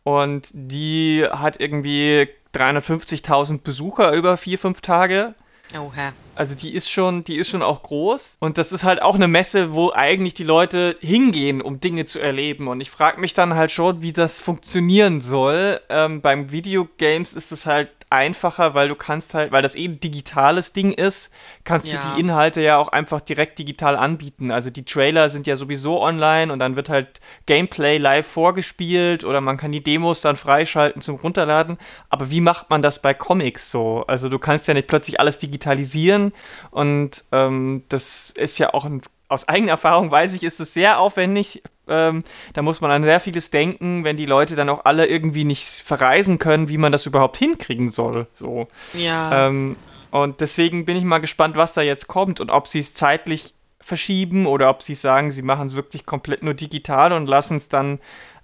Und 0.02 0.48
die 0.52 1.26
hat 1.28 1.60
irgendwie 1.60 2.28
350.000 2.54 3.62
Besucher 3.62 4.12
über 4.12 4.36
vier, 4.36 4.58
fünf 4.58 4.80
Tage. 4.80 5.34
Oha. 5.74 6.12
Also 6.36 6.54
die 6.54 6.74
ist 6.74 6.90
schon, 6.90 7.24
die 7.24 7.36
ist 7.36 7.48
schon 7.48 7.62
auch 7.62 7.82
groß 7.82 8.36
und 8.40 8.58
das 8.58 8.70
ist 8.70 8.84
halt 8.84 9.02
auch 9.02 9.14
eine 9.14 9.26
Messe, 9.26 9.72
wo 9.72 9.92
eigentlich 9.92 10.34
die 10.34 10.44
Leute 10.44 10.96
hingehen, 11.00 11.62
um 11.62 11.80
Dinge 11.80 12.04
zu 12.04 12.18
erleben. 12.20 12.68
Und 12.68 12.80
ich 12.80 12.90
frage 12.90 13.20
mich 13.20 13.34
dann 13.34 13.54
halt 13.54 13.70
schon, 13.70 14.02
wie 14.02 14.12
das 14.12 14.40
funktionieren 14.40 15.20
soll. 15.20 15.80
Ähm, 15.88 16.20
beim 16.20 16.52
Videogames 16.52 17.32
ist 17.32 17.52
es 17.52 17.64
halt 17.64 17.88
einfacher, 18.10 18.74
weil 18.74 18.88
du 18.88 18.94
kannst 18.94 19.34
halt, 19.34 19.50
weil 19.50 19.62
das 19.62 19.74
eben 19.74 19.94
eh 19.94 19.98
digitales 19.98 20.72
Ding 20.72 20.92
ist, 20.92 21.30
kannst 21.64 21.92
ja. 21.92 22.00
du 22.00 22.06
die 22.14 22.20
Inhalte 22.20 22.60
ja 22.60 22.76
auch 22.76 22.88
einfach 22.88 23.20
direkt 23.20 23.58
digital 23.58 23.96
anbieten. 23.96 24.50
Also 24.50 24.70
die 24.70 24.84
Trailer 24.84 25.28
sind 25.28 25.46
ja 25.46 25.56
sowieso 25.56 26.00
online 26.02 26.52
und 26.52 26.60
dann 26.60 26.76
wird 26.76 26.88
halt 26.88 27.20
Gameplay 27.46 27.98
live 27.98 28.26
vorgespielt 28.26 29.24
oder 29.24 29.40
man 29.40 29.56
kann 29.56 29.72
die 29.72 29.82
Demos 29.82 30.20
dann 30.20 30.36
freischalten 30.36 31.02
zum 31.02 31.16
Runterladen. 31.16 31.78
Aber 32.08 32.30
wie 32.30 32.40
macht 32.40 32.70
man 32.70 32.82
das 32.82 33.02
bei 33.02 33.12
Comics 33.12 33.70
so? 33.70 34.04
Also 34.06 34.28
du 34.28 34.38
kannst 34.38 34.68
ja 34.68 34.74
nicht 34.74 34.86
plötzlich 34.86 35.18
alles 35.18 35.38
digitalisieren 35.38 36.25
und 36.70 37.24
ähm, 37.32 37.84
das 37.88 38.30
ist 38.30 38.58
ja 38.58 38.72
auch 38.74 38.84
ein 38.84 39.02
aus 39.28 39.48
eigener 39.48 39.72
Erfahrung 39.72 40.10
weiß 40.10 40.34
ich, 40.34 40.44
ist 40.44 40.60
es 40.60 40.72
sehr 40.72 41.00
aufwendig. 41.00 41.62
Ähm, 41.88 42.22
da 42.52 42.62
muss 42.62 42.80
man 42.80 42.90
an 42.90 43.02
sehr 43.02 43.20
vieles 43.20 43.50
denken, 43.50 44.04
wenn 44.04 44.16
die 44.16 44.26
Leute 44.26 44.56
dann 44.56 44.68
auch 44.68 44.84
alle 44.84 45.06
irgendwie 45.06 45.44
nicht 45.44 45.64
verreisen 45.64 46.38
können, 46.38 46.68
wie 46.68 46.78
man 46.78 46.92
das 46.92 47.06
überhaupt 47.06 47.36
hinkriegen 47.36 47.90
soll. 47.90 48.26
So. 48.32 48.68
Ja. 48.94 49.48
Ähm, 49.48 49.76
und 50.10 50.40
deswegen 50.40 50.84
bin 50.84 50.96
ich 50.96 51.04
mal 51.04 51.18
gespannt, 51.18 51.56
was 51.56 51.74
da 51.74 51.82
jetzt 51.82 52.06
kommt 52.08 52.40
und 52.40 52.50
ob 52.50 52.68
sie 52.68 52.78
es 52.78 52.94
zeitlich 52.94 53.54
verschieben 53.80 54.46
oder 54.46 54.70
ob 54.70 54.82
sie 54.82 54.94
sagen, 54.94 55.30
sie 55.30 55.42
machen 55.42 55.68
es 55.68 55.74
wirklich 55.74 56.06
komplett 56.06 56.42
nur 56.42 56.54
digital 56.54 57.12
und 57.12 57.26
lassen 57.28 57.56
es 57.56 57.68
dann 57.68 58.00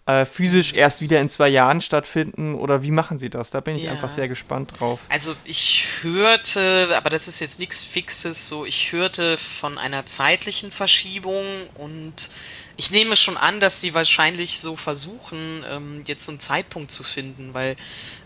äh, 0.06 0.24
physisch 0.24 0.72
erst 0.72 1.00
wieder 1.00 1.20
in 1.20 1.28
zwei 1.28 1.48
Jahren 1.48 1.80
stattfinden 1.80 2.54
oder 2.54 2.82
wie 2.82 2.90
machen 2.90 3.18
sie 3.18 3.30
das? 3.30 3.50
Da 3.50 3.60
bin 3.60 3.76
ich 3.76 3.84
ja. 3.84 3.92
einfach 3.92 4.08
sehr 4.08 4.26
gespannt 4.26 4.80
drauf. 4.80 4.98
Also 5.08 5.34
ich 5.44 5.86
hörte, 6.02 6.88
aber 6.96 7.08
das 7.08 7.28
ist 7.28 7.40
jetzt 7.40 7.60
nichts 7.60 7.84
Fixes, 7.84 8.48
so 8.48 8.64
ich 8.64 8.92
hörte 8.92 9.38
von 9.38 9.78
einer 9.78 10.04
zeitlichen 10.06 10.72
Verschiebung 10.72 11.44
und 11.76 12.30
ich 12.76 12.90
nehme 12.90 13.16
schon 13.16 13.36
an, 13.36 13.60
dass 13.60 13.80
sie 13.80 13.94
wahrscheinlich 13.94 14.58
so 14.58 14.76
versuchen, 14.76 15.64
ähm, 15.70 16.02
jetzt 16.06 16.24
so 16.24 16.32
einen 16.32 16.40
Zeitpunkt 16.40 16.90
zu 16.90 17.04
finden, 17.04 17.54
weil 17.54 17.76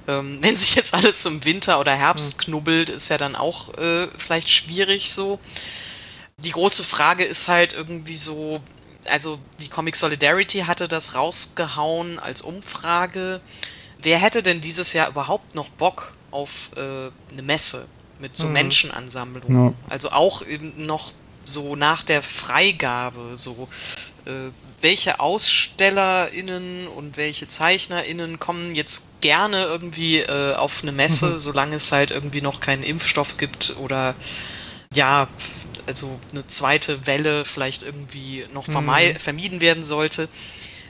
ähm, 0.09 0.39
wenn 0.43 0.57
sich 0.57 0.77
jetzt 0.77 0.95
alles 0.95 1.21
zum 1.21 1.45
Winter 1.45 1.79
oder 1.79 1.95
Herbst 1.95 2.33
hm. 2.33 2.39
knubbelt, 2.39 2.89
ist 2.89 3.11
ja 3.11 3.19
dann 3.19 3.37
auch 3.37 3.77
äh, 3.77 4.09
vielleicht 4.17 4.49
schwierig 4.49 5.13
so. 5.13 5.39
Die 6.39 6.53
große 6.53 6.85
Frage 6.85 7.25
ist 7.25 7.49
halt 7.49 7.75
irgendwie 7.75 8.17
so, 8.17 8.63
also 9.09 9.39
die 9.61 9.69
Comic 9.69 9.97
Solidarity 9.97 10.61
hatte 10.61 10.89
das 10.89 11.15
rausgehauen 11.15 12.19
als 12.19 12.43
Umfrage. 12.43 13.41
Wer 14.03 14.19
hätte 14.19 14.43
denn 14.43 14.61
dieses 14.61 14.93
Jahr 14.93 15.09
überhaupt 15.09 15.55
noch 15.55 15.69
Bock 15.69 16.13
auf 16.31 16.71
äh, 16.77 17.11
eine 17.33 17.43
Messe 17.43 17.87
mit 18.19 18.37
so 18.37 18.47
mhm. 18.47 18.53
Menschenansammlungen? 18.53 19.69
Ja. 19.69 19.73
Also 19.89 20.11
auch 20.11 20.43
noch 20.77 21.13
so 21.45 21.77
nach 21.77 22.03
der 22.03 22.23
Freigabe, 22.23 23.37
so 23.37 23.69
äh, 24.27 24.51
welche 24.83 25.21
AusstellerInnen 25.21 26.87
und 26.89 27.17
welche 27.17 27.49
ZeichnerInnen 27.49 28.39
kommen 28.39 28.75
jetzt 28.75 29.21
gerne 29.21 29.65
irgendwie 29.65 30.19
äh, 30.19 30.55
auf 30.55 30.83
eine 30.83 30.93
Messe, 30.93 31.31
mhm. 31.31 31.39
solange 31.39 31.77
es 31.77 31.91
halt 31.93 32.11
irgendwie 32.11 32.43
noch 32.43 32.61
keinen 32.61 32.83
Impfstoff 32.83 33.39
gibt 33.39 33.77
oder 33.81 34.15
ja, 34.93 35.29
also 35.87 36.19
eine 36.33 36.47
zweite 36.47 37.07
Welle 37.07 37.45
vielleicht 37.45 37.83
irgendwie 37.83 38.47
noch 38.53 38.67
mhm. 38.67 39.19
vermieden 39.19 39.61
werden 39.61 39.85
sollte. 39.85 40.29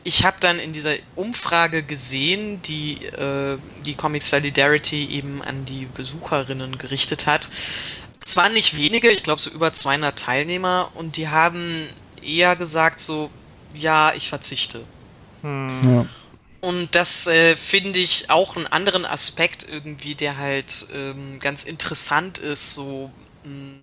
Ich 0.04 0.24
habe 0.24 0.36
dann 0.38 0.60
in 0.60 0.72
dieser 0.72 0.94
Umfrage 1.16 1.82
gesehen, 1.82 2.62
die 2.62 3.04
äh, 3.06 3.58
die 3.84 3.94
Comic 3.94 4.22
Solidarity 4.22 5.06
eben 5.06 5.42
an 5.42 5.64
die 5.64 5.86
Besucherinnen 5.86 6.78
gerichtet 6.78 7.26
hat. 7.26 7.48
Es 8.24 8.36
waren 8.36 8.52
nicht 8.52 8.76
wenige, 8.76 9.10
ich 9.10 9.22
glaube 9.22 9.40
so 9.40 9.50
über 9.50 9.72
200 9.72 10.16
Teilnehmer 10.16 10.90
und 10.94 11.16
die 11.16 11.28
haben 11.28 11.88
eher 12.22 12.56
gesagt 12.56 13.00
so, 13.00 13.30
ja, 13.74 14.14
ich 14.14 14.28
verzichte. 14.28 14.84
Mhm. 15.42 15.80
Ja. 15.84 16.06
Und 16.60 16.94
das 16.94 17.26
äh, 17.26 17.54
finde 17.54 17.98
ich 18.00 18.30
auch 18.30 18.56
einen 18.56 18.66
anderen 18.66 19.04
Aspekt 19.04 19.66
irgendwie, 19.70 20.14
der 20.14 20.36
halt 20.36 20.88
ähm, 20.92 21.38
ganz 21.38 21.64
interessant 21.64 22.38
ist, 22.38 22.74
so 22.74 23.10
mh, 23.44 23.50
hm, 23.50 23.82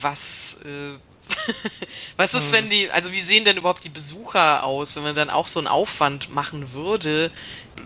was, 0.00 0.60
äh, 0.64 0.98
was 2.16 2.34
ist, 2.34 2.52
wenn 2.52 2.64
hm. 2.64 2.70
die, 2.70 2.90
also 2.90 3.12
wie 3.12 3.20
sehen 3.20 3.44
denn 3.44 3.56
überhaupt 3.56 3.84
die 3.84 3.90
Besucher 3.90 4.64
aus, 4.64 4.96
wenn 4.96 5.02
man 5.02 5.14
dann 5.14 5.30
auch 5.30 5.48
so 5.48 5.60
einen 5.60 5.68
Aufwand 5.68 6.34
machen 6.34 6.72
würde? 6.72 7.30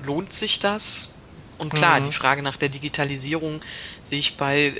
Lohnt 0.04 0.32
sich 0.32 0.58
das? 0.58 1.10
Und 1.56 1.72
klar, 1.72 2.00
mhm. 2.00 2.06
die 2.06 2.12
Frage 2.12 2.42
nach 2.42 2.56
der 2.56 2.68
Digitalisierung 2.68 3.60
sehe 4.02 4.18
ich 4.18 4.36
bei 4.36 4.74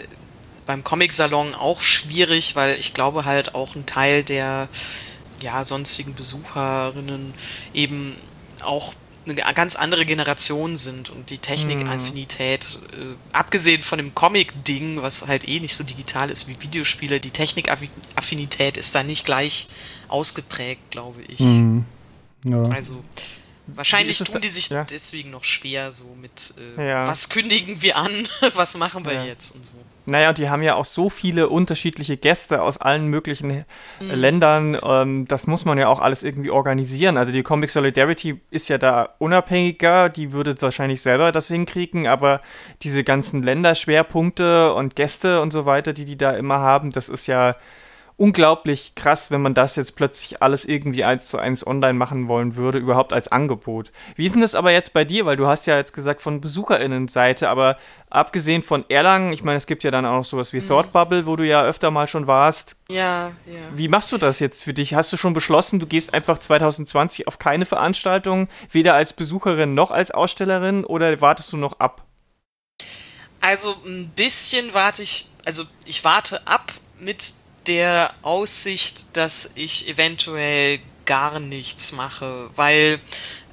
beim 0.67 0.83
Comic-Salon 0.83 1.55
auch 1.55 1.83
schwierig, 1.83 2.57
weil 2.57 2.79
ich 2.79 2.95
glaube 2.95 3.25
halt 3.25 3.55
auch 3.55 3.75
ein 3.75 3.87
Teil 3.87 4.25
der 4.25 4.69
ja, 5.41 5.65
sonstigen 5.65 6.15
Besucherinnen 6.15 7.35
eben 7.75 8.17
auch 8.63 8.95
eine 9.27 9.55
ganz 9.55 9.77
andere 9.77 10.05
Generation 10.05 10.77
sind 10.77 11.11
und 11.11 11.31
die 11.31 11.39
Technikaffinität, 11.39 12.81
mhm. 12.93 13.13
äh, 13.13 13.17
abgesehen 13.33 13.83
von 13.83 13.99
dem 13.99 14.15
Comic-Ding, 14.15 15.03
was 15.03 15.27
halt 15.27 15.49
eh 15.49 15.61
nicht 15.61 15.75
so 15.75 15.85
digital 15.85 16.31
ist 16.31 16.49
wie 16.49 16.61
Videospiele, 16.61 17.21
die 17.21 17.31
Technikaffinität 17.31 18.77
ist 18.77 18.95
da 18.95 19.03
nicht 19.03 19.25
gleich 19.25 19.69
ausgeprägt, 20.09 20.91
glaube 20.91 21.23
ich. 21.23 21.41
Mhm. 21.41 21.85
Ja. 22.45 22.63
Also 22.65 23.03
wahrscheinlich 23.67 24.19
tun 24.19 24.41
die 24.41 24.49
sich 24.49 24.69
ja? 24.69 24.85
deswegen 24.85 25.31
noch 25.31 25.45
schwer, 25.45 25.93
so 25.93 26.15
mit 26.21 26.55
äh, 26.79 26.89
ja. 26.89 27.07
was 27.07 27.29
kündigen 27.31 27.81
wir 27.83 27.97
an, 27.97 28.29
was 28.55 28.77
machen 28.77 29.05
wir 29.05 29.25
jetzt 29.25 29.55
und 29.55 29.67
so. 29.67 29.73
Naja, 30.07 30.31
und 30.31 30.39
die 30.39 30.51
haben 30.51 30.63
ja 30.63 30.75
auch 30.75 30.85
so 30.85 31.09
viele 31.09 31.49
unterschiedliche 31.49 32.17
Gäste 32.17 32.61
aus 32.63 32.79
allen 32.79 33.09
möglichen 33.09 33.51
äh, 33.51 33.65
mhm. 34.01 34.11
Ländern. 34.11 34.79
Ähm, 34.83 35.27
das 35.29 35.47
muss 35.47 35.65
man 35.65 35.79
ja 35.79 35.89
auch 35.89 36.01
alles 36.01 36.23
irgendwie 36.23 36.51
organisieren. 36.51 37.17
Also 37.17 37.33
die 37.33 37.43
Comic 37.43 37.71
Solidarity 37.71 38.41
ist 38.51 38.69
ja 38.69 38.79
da 38.79 39.11
unabhängiger, 39.19 40.09
die 40.09 40.33
würde 40.33 40.55
wahrscheinlich 40.61 41.01
selber 41.01 41.33
das 41.33 41.49
hinkriegen, 41.49 42.07
aber 42.07 42.41
diese 42.83 43.05
ganzen 43.05 43.43
Länderschwerpunkte 43.43 44.75
und 44.75 44.97
Gäste 44.97 45.41
und 45.41 45.53
so 45.53 45.67
weiter, 45.67 45.93
die 45.93 46.05
die 46.05 46.19
da 46.19 46.33
immer 46.33 46.59
haben, 46.59 46.93
das 46.93 47.09
ist 47.09 47.27
ja 47.27 47.57
unglaublich 48.17 48.95
krass, 48.95 49.31
wenn 49.31 49.43
man 49.43 49.55
das 49.55 49.75
jetzt 49.75 49.97
plötzlich 49.97 50.41
alles 50.41 50.65
irgendwie 50.65 51.05
eins 51.05 51.29
zu 51.29 51.39
eins 51.39 51.67
online 51.67 51.95
machen 51.95 52.29
wollen 52.29 52.55
würde, 52.55 52.79
überhaupt 52.79 53.13
als 53.13 53.29
Angebot. 53.29 53.91
Wie 54.15 54.27
ist 54.27 54.35
denn 54.35 54.43
das 54.43 54.55
aber 54.55 54.71
jetzt 54.71 54.93
bei 54.93 55.05
dir? 55.05 55.27
Weil 55.27 55.37
du 55.37 55.49
hast 55.49 55.67
ja 55.67 55.77
jetzt 55.77 55.93
gesagt 55.93 56.23
von 56.23 56.41
BesucherInnenseite, 56.41 57.49
aber 57.49 57.77
abgesehen 58.11 58.63
von 58.63 58.85
Erlangen, 58.89 59.33
ich 59.33 59.43
meine, 59.43 59.57
es 59.57 59.67
gibt 59.67 59.83
ja 59.83 59.91
dann 59.91 60.07
auch 60.07 60.19
noch 60.19 60.25
sowas 60.25 60.53
wie 60.53 60.61
mhm. 60.61 60.69
Thought 60.69 60.93
Bubble, 60.93 61.27
wo 61.27 61.35
du 61.35 61.45
ja 61.45 61.65
öfter 61.65 61.91
mal 61.91 62.07
schon 62.07 62.29
warst. 62.29 62.77
Ja, 62.89 63.33
ja. 63.47 63.63
Wie 63.75 63.89
machst 63.89 64.13
du 64.13 64.19
das 64.19 64.39
jetzt 64.39 64.63
für 64.63 64.75
dich? 64.75 64.95
Hast 64.95 65.13
du 65.13 65.17
schon 65.17 65.33
beschlossen, 65.33 65.81
du 65.81 65.87
gehst 65.87 66.15
einfach 66.15 66.39
2020 66.39 67.27
auf 67.27 67.41
keine 67.41 67.67
Veranstaltung, 67.67 68.49
weder 68.71 68.95
als 68.95 69.13
Besucherin 69.13 69.75
noch 69.75 69.91
als 69.91 70.13
Ausstellerin 70.13 70.85
oder 70.85 71.21
wartest 71.21 71.53
du 71.53 71.57
noch 71.57 71.81
ab? 71.81 72.05
Also 73.41 73.75
ein 73.85 74.09
bisschen 74.15 74.73
warte 74.73 75.03
ich, 75.03 75.31
also 75.45 75.65
ich 75.85 76.05
warte 76.05 76.47
ab 76.47 76.73
mit 76.99 77.35
der 77.67 78.15
Aussicht, 78.23 79.17
dass 79.17 79.53
ich 79.55 79.89
eventuell 79.89 80.81
gar 81.05 81.41
nichts 81.41 81.93
mache, 81.93 82.51
weil 82.57 83.01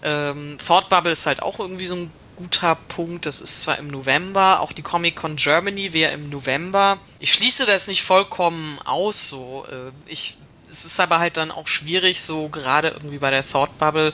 ähm, 0.04 0.58
Thought 0.66 0.90
Bubble 0.90 1.12
ist 1.12 1.26
halt 1.26 1.42
auch 1.42 1.60
irgendwie 1.60 1.86
so 1.86 1.96
ein 1.96 2.12
guter 2.36 2.76
Punkt. 2.76 3.26
Das 3.26 3.42
ist 3.42 3.64
zwar 3.64 3.78
im 3.78 3.88
November, 3.88 4.62
auch 4.62 4.72
die 4.72 4.82
Comic 4.82 5.16
Con 5.16 5.36
Germany 5.36 5.94
wäre 5.94 6.14
im 6.14 6.30
November. 6.30 6.98
Ich 7.20 7.34
schließe 7.34 7.66
das 7.66 7.88
nicht 7.88 8.04
vollkommen 8.04 8.80
aus, 8.84 9.30
so. 9.30 9.66
Äh, 9.70 9.92
ich, 10.06 10.38
es 10.70 10.86
ist 10.86 11.00
aber 11.00 11.20
halt 11.20 11.38
dann 11.38 11.52
auch 11.52 11.68
schwierig, 11.68 12.22
so 12.22 12.50
gerade 12.50 12.90
irgendwie 12.90 13.20
bei 13.20 13.30
der 13.30 13.48
Thought 13.48 13.78
Bubble. 13.78 14.14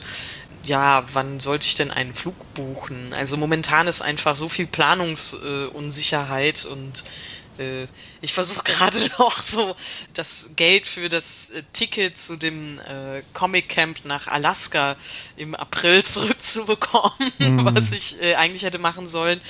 Ja, 0.64 1.04
wann 1.14 1.40
sollte 1.40 1.66
ich 1.66 1.74
denn 1.76 1.90
einen 1.90 2.14
Flug 2.14 2.34
buchen? 2.54 3.14
Also 3.14 3.36
momentan 3.38 3.86
ist 3.86 4.02
einfach 4.02 4.36
so 4.36 4.50
viel 4.50 4.66
Planungsunsicherheit 4.66 6.64
äh, 6.64 6.68
und 6.68 7.04
äh, 7.58 7.86
ich 8.20 8.32
versuche 8.32 8.62
gerade 8.64 8.98
noch 9.18 9.42
so 9.42 9.76
das 10.14 10.50
Geld 10.56 10.86
für 10.86 11.08
das 11.08 11.50
äh, 11.50 11.62
Ticket 11.72 12.18
zu 12.18 12.36
dem 12.36 12.78
äh, 12.80 13.22
Comic 13.32 13.68
Camp 13.68 14.04
nach 14.04 14.26
Alaska 14.26 14.96
im 15.36 15.54
April 15.54 16.04
zurückzubekommen, 16.04 17.32
mhm. 17.38 17.64
was 17.64 17.92
ich 17.92 18.20
äh, 18.20 18.34
eigentlich 18.34 18.62
hätte 18.62 18.78
machen 18.78 19.08
sollen. 19.08 19.40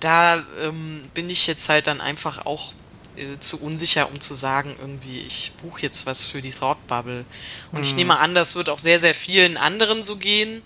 Da 0.00 0.44
ähm, 0.60 1.02
bin 1.14 1.30
ich 1.30 1.46
jetzt 1.46 1.68
halt 1.68 1.86
dann 1.86 2.00
einfach 2.00 2.44
auch 2.46 2.72
äh, 3.18 3.38
zu 3.40 3.60
unsicher, 3.62 4.10
um 4.10 4.20
zu 4.20 4.34
sagen, 4.34 4.76
irgendwie, 4.80 5.20
ich 5.20 5.52
buche 5.62 5.82
jetzt 5.82 6.06
was 6.06 6.26
für 6.26 6.42
die 6.42 6.52
Thought 6.52 6.86
Bubble. 6.86 7.24
Und 7.72 7.78
mhm. 7.78 7.84
ich 7.84 7.94
nehme 7.94 8.18
an, 8.18 8.34
das 8.34 8.54
wird 8.54 8.68
auch 8.68 8.78
sehr, 8.78 9.00
sehr 9.00 9.14
vielen 9.14 9.56
anderen 9.56 10.04
so 10.04 10.16
gehen. 10.16 10.62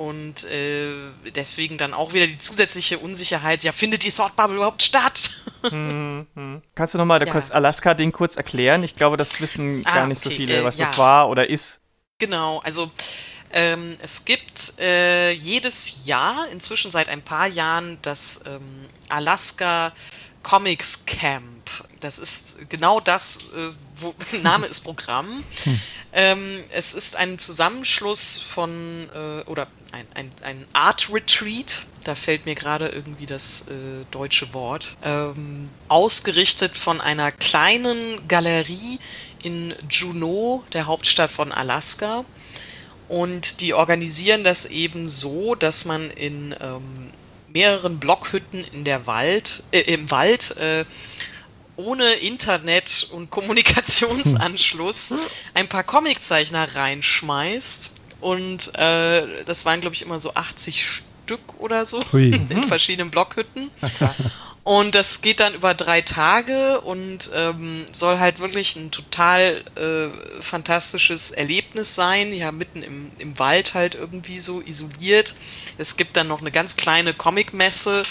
Und 0.00 0.44
äh, 0.44 1.10
deswegen 1.34 1.76
dann 1.76 1.92
auch 1.92 2.12
wieder 2.12 2.28
die 2.28 2.38
zusätzliche 2.38 3.00
Unsicherheit, 3.00 3.64
ja, 3.64 3.72
findet 3.72 4.04
die 4.04 4.12
Thought 4.12 4.36
Bubble 4.36 4.54
überhaupt 4.54 4.84
statt? 4.84 5.42
hm, 5.68 6.24
hm. 6.34 6.62
Kannst 6.76 6.94
du 6.94 6.98
nochmal 6.98 7.18
ja. 7.26 7.32
das 7.32 7.50
Alaska-Ding 7.50 8.12
kurz 8.12 8.36
erklären? 8.36 8.84
Ich 8.84 8.94
glaube, 8.94 9.16
das 9.16 9.40
wissen 9.40 9.82
ah, 9.84 9.94
gar 9.96 10.06
nicht 10.06 10.24
okay, 10.24 10.28
so 10.28 10.36
viele, 10.36 10.62
was 10.62 10.76
äh, 10.76 10.82
ja. 10.82 10.86
das 10.86 10.98
war 10.98 11.28
oder 11.28 11.50
ist. 11.50 11.80
Genau, 12.20 12.60
also 12.60 12.92
ähm, 13.50 13.96
es 14.00 14.24
gibt 14.24 14.78
äh, 14.78 15.32
jedes 15.32 16.06
Jahr, 16.06 16.46
inzwischen 16.48 16.92
seit 16.92 17.08
ein 17.08 17.22
paar 17.22 17.48
Jahren, 17.48 17.98
das 18.02 18.44
ähm, 18.46 18.86
Alaska 19.08 19.92
Comics 20.44 21.06
Camp. 21.06 21.70
das 22.00 22.18
ist 22.18 22.70
genau 22.70 23.00
das, 23.00 23.50
äh, 23.56 23.70
wo, 23.96 24.14
Name 24.42 24.66
ist 24.66 24.80
Programm. 24.80 25.44
Hm. 25.64 25.80
Ähm, 26.12 26.64
es 26.70 26.94
ist 26.94 27.16
ein 27.16 27.38
Zusammenschluss 27.38 28.38
von, 28.38 29.08
äh, 29.14 29.42
oder 29.42 29.66
ein, 29.92 30.06
ein, 30.14 30.30
ein 30.42 30.66
Art 30.72 31.12
Retreat, 31.12 31.82
da 32.04 32.14
fällt 32.14 32.46
mir 32.46 32.54
gerade 32.54 32.88
irgendwie 32.88 33.26
das 33.26 33.68
äh, 33.68 34.04
deutsche 34.10 34.52
Wort, 34.54 34.96
ähm, 35.02 35.70
ausgerichtet 35.88 36.76
von 36.76 37.00
einer 37.00 37.32
kleinen 37.32 38.26
Galerie 38.28 38.98
in 39.42 39.74
Juneau, 39.90 40.64
der 40.72 40.86
Hauptstadt 40.86 41.30
von 41.30 41.52
Alaska. 41.52 42.24
Und 43.08 43.62
die 43.62 43.72
organisieren 43.72 44.44
das 44.44 44.66
eben 44.66 45.08
so, 45.08 45.54
dass 45.54 45.86
man 45.86 46.10
in 46.10 46.54
ähm, 46.60 47.10
mehreren 47.52 47.98
Blockhütten 47.98 48.64
in 48.72 48.84
der 48.84 49.06
Wald, 49.06 49.62
äh, 49.72 49.80
im 49.80 50.10
Wald 50.10 50.56
äh, 50.58 50.84
ohne 51.76 52.14
Internet 52.14 53.08
und 53.12 53.30
Kommunikationsanschluss 53.30 55.14
ein 55.54 55.68
paar 55.68 55.84
Comiczeichner 55.84 56.74
reinschmeißt. 56.74 57.97
Und 58.20 58.74
äh, 58.76 59.44
das 59.44 59.64
waren, 59.64 59.80
glaube 59.80 59.94
ich, 59.94 60.02
immer 60.02 60.18
so 60.18 60.34
80 60.34 60.84
Stück 61.28 61.58
oder 61.58 61.84
so 61.84 62.02
Hui. 62.12 62.30
in 62.48 62.62
verschiedenen 62.62 63.10
Blockhütten. 63.10 63.70
Und 64.68 64.94
das 64.94 65.22
geht 65.22 65.40
dann 65.40 65.54
über 65.54 65.72
drei 65.72 66.02
Tage 66.02 66.82
und 66.82 67.30
ähm, 67.34 67.86
soll 67.90 68.18
halt 68.18 68.38
wirklich 68.38 68.76
ein 68.76 68.90
total 68.90 69.62
äh, 69.76 70.42
fantastisches 70.42 71.30
Erlebnis 71.30 71.94
sein. 71.94 72.34
Ja, 72.34 72.52
mitten 72.52 72.82
im, 72.82 73.10
im 73.18 73.38
Wald 73.38 73.72
halt 73.72 73.94
irgendwie 73.94 74.38
so 74.40 74.60
isoliert. 74.60 75.34
Es 75.78 75.96
gibt 75.96 76.18
dann 76.18 76.28
noch 76.28 76.42
eine 76.42 76.50
ganz 76.50 76.76
kleine 76.76 77.14
Comicmesse 77.14 78.02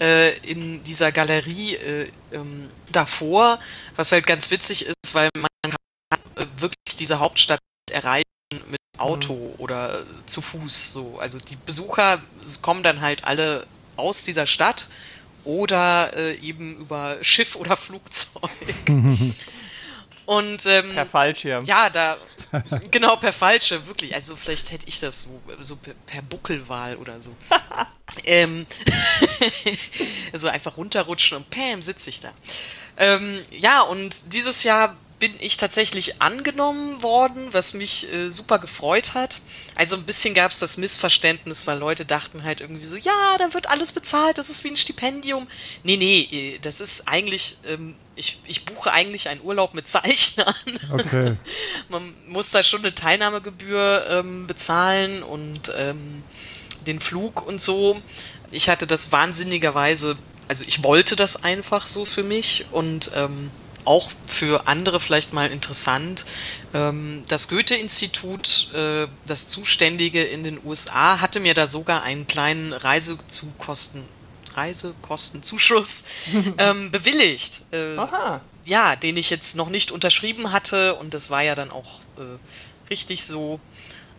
äh, 0.00 0.38
in 0.38 0.84
dieser 0.84 1.10
Galerie 1.10 1.74
äh, 1.74 2.08
ähm, 2.32 2.68
davor, 2.92 3.58
was 3.96 4.12
halt 4.12 4.24
ganz 4.24 4.52
witzig 4.52 4.86
ist, 4.86 5.14
weil 5.14 5.30
man 5.34 5.48
kann 5.62 6.20
äh, 6.36 6.46
wirklich 6.58 6.96
diese 6.96 7.18
Hauptstadt 7.18 7.58
erreichen 7.90 8.33
mit 8.68 8.80
Auto 8.98 9.34
mhm. 9.34 9.54
oder 9.58 10.04
zu 10.26 10.40
Fuß 10.40 10.92
so. 10.92 11.18
Also 11.18 11.38
die 11.38 11.56
Besucher 11.56 12.22
kommen 12.62 12.82
dann 12.82 13.00
halt 13.00 13.24
alle 13.24 13.66
aus 13.96 14.24
dieser 14.24 14.46
Stadt 14.46 14.88
oder 15.44 16.16
äh, 16.16 16.36
eben 16.36 16.78
über 16.78 17.16
Schiff 17.22 17.56
oder 17.56 17.76
Flugzeug. 17.76 18.50
Und 20.26 20.64
ähm, 20.64 20.94
per 20.94 21.04
Fallschirm. 21.04 21.66
Ja, 21.66 21.90
da 21.90 22.16
genau 22.90 23.16
per 23.16 23.32
Fallschirm, 23.32 23.86
wirklich. 23.86 24.14
Also 24.14 24.36
vielleicht 24.36 24.72
hätte 24.72 24.88
ich 24.88 24.98
das 24.98 25.24
so, 25.24 25.40
so 25.60 25.76
per, 25.76 25.92
per 26.06 26.22
Buckelwahl 26.22 26.96
oder 26.96 27.20
so. 27.20 27.36
ähm, 28.24 28.64
also 30.32 30.48
einfach 30.48 30.78
runterrutschen 30.78 31.36
und 31.36 31.50
pam, 31.50 31.82
sitze 31.82 32.08
ich 32.08 32.20
da. 32.20 32.32
Ähm, 32.96 33.42
ja, 33.50 33.82
und 33.82 34.32
dieses 34.32 34.62
Jahr 34.62 34.96
bin 35.20 35.32
ich 35.38 35.56
tatsächlich 35.56 36.20
angenommen 36.20 37.02
worden, 37.02 37.48
was 37.52 37.74
mich 37.74 38.12
äh, 38.12 38.30
super 38.30 38.58
gefreut 38.58 39.14
hat. 39.14 39.40
Also 39.74 39.96
ein 39.96 40.02
bisschen 40.02 40.34
gab 40.34 40.50
es 40.50 40.58
das 40.58 40.76
Missverständnis, 40.76 41.66
weil 41.66 41.78
Leute 41.78 42.04
dachten 42.04 42.42
halt 42.42 42.60
irgendwie 42.60 42.84
so, 42.84 42.96
ja, 42.96 43.38
dann 43.38 43.54
wird 43.54 43.68
alles 43.68 43.92
bezahlt, 43.92 44.38
das 44.38 44.50
ist 44.50 44.64
wie 44.64 44.68
ein 44.68 44.76
Stipendium. 44.76 45.46
Nee, 45.82 45.96
nee, 45.96 46.28
äh, 46.30 46.58
das 46.58 46.80
ist 46.80 47.08
eigentlich, 47.08 47.58
ähm, 47.66 47.94
ich, 48.16 48.40
ich 48.46 48.64
buche 48.64 48.92
eigentlich 48.92 49.28
einen 49.28 49.40
Urlaub 49.42 49.74
mit 49.74 49.86
Zeichnern. 49.88 50.54
Okay. 50.92 51.36
Man 51.88 52.14
muss 52.28 52.50
da 52.50 52.62
schon 52.62 52.80
eine 52.80 52.94
Teilnahmegebühr 52.94 54.06
ähm, 54.10 54.46
bezahlen 54.46 55.22
und 55.22 55.72
ähm, 55.76 56.22
den 56.86 57.00
Flug 57.00 57.46
und 57.46 57.60
so. 57.60 58.00
Ich 58.50 58.68
hatte 58.68 58.86
das 58.86 59.12
wahnsinnigerweise, 59.12 60.16
also 60.48 60.64
ich 60.66 60.82
wollte 60.82 61.16
das 61.16 61.44
einfach 61.44 61.86
so 61.86 62.04
für 62.04 62.22
mich 62.22 62.66
und 62.72 63.10
ähm, 63.14 63.50
auch 63.84 64.10
für 64.26 64.66
andere 64.66 65.00
vielleicht 65.00 65.32
mal 65.32 65.50
interessant. 65.50 66.24
Ähm, 66.72 67.24
das 67.28 67.48
Goethe-Institut, 67.48 68.70
äh, 68.74 69.06
das 69.26 69.48
Zuständige 69.48 70.22
in 70.22 70.44
den 70.44 70.60
USA, 70.64 71.20
hatte 71.20 71.40
mir 71.40 71.54
da 71.54 71.66
sogar 71.66 72.02
einen 72.02 72.26
kleinen 72.26 72.72
Reisezukosten, 72.72 74.04
Reisekostenzuschuss 74.54 76.04
ähm, 76.58 76.90
bewilligt. 76.90 77.62
Äh, 77.72 77.96
Aha. 77.96 78.40
Ja, 78.64 78.96
den 78.96 79.16
ich 79.16 79.30
jetzt 79.30 79.56
noch 79.56 79.68
nicht 79.68 79.92
unterschrieben 79.92 80.52
hatte 80.52 80.94
und 80.94 81.12
das 81.12 81.28
war 81.28 81.42
ja 81.42 81.54
dann 81.54 81.70
auch 81.70 82.00
äh, 82.16 82.38
richtig 82.90 83.24
so. 83.24 83.60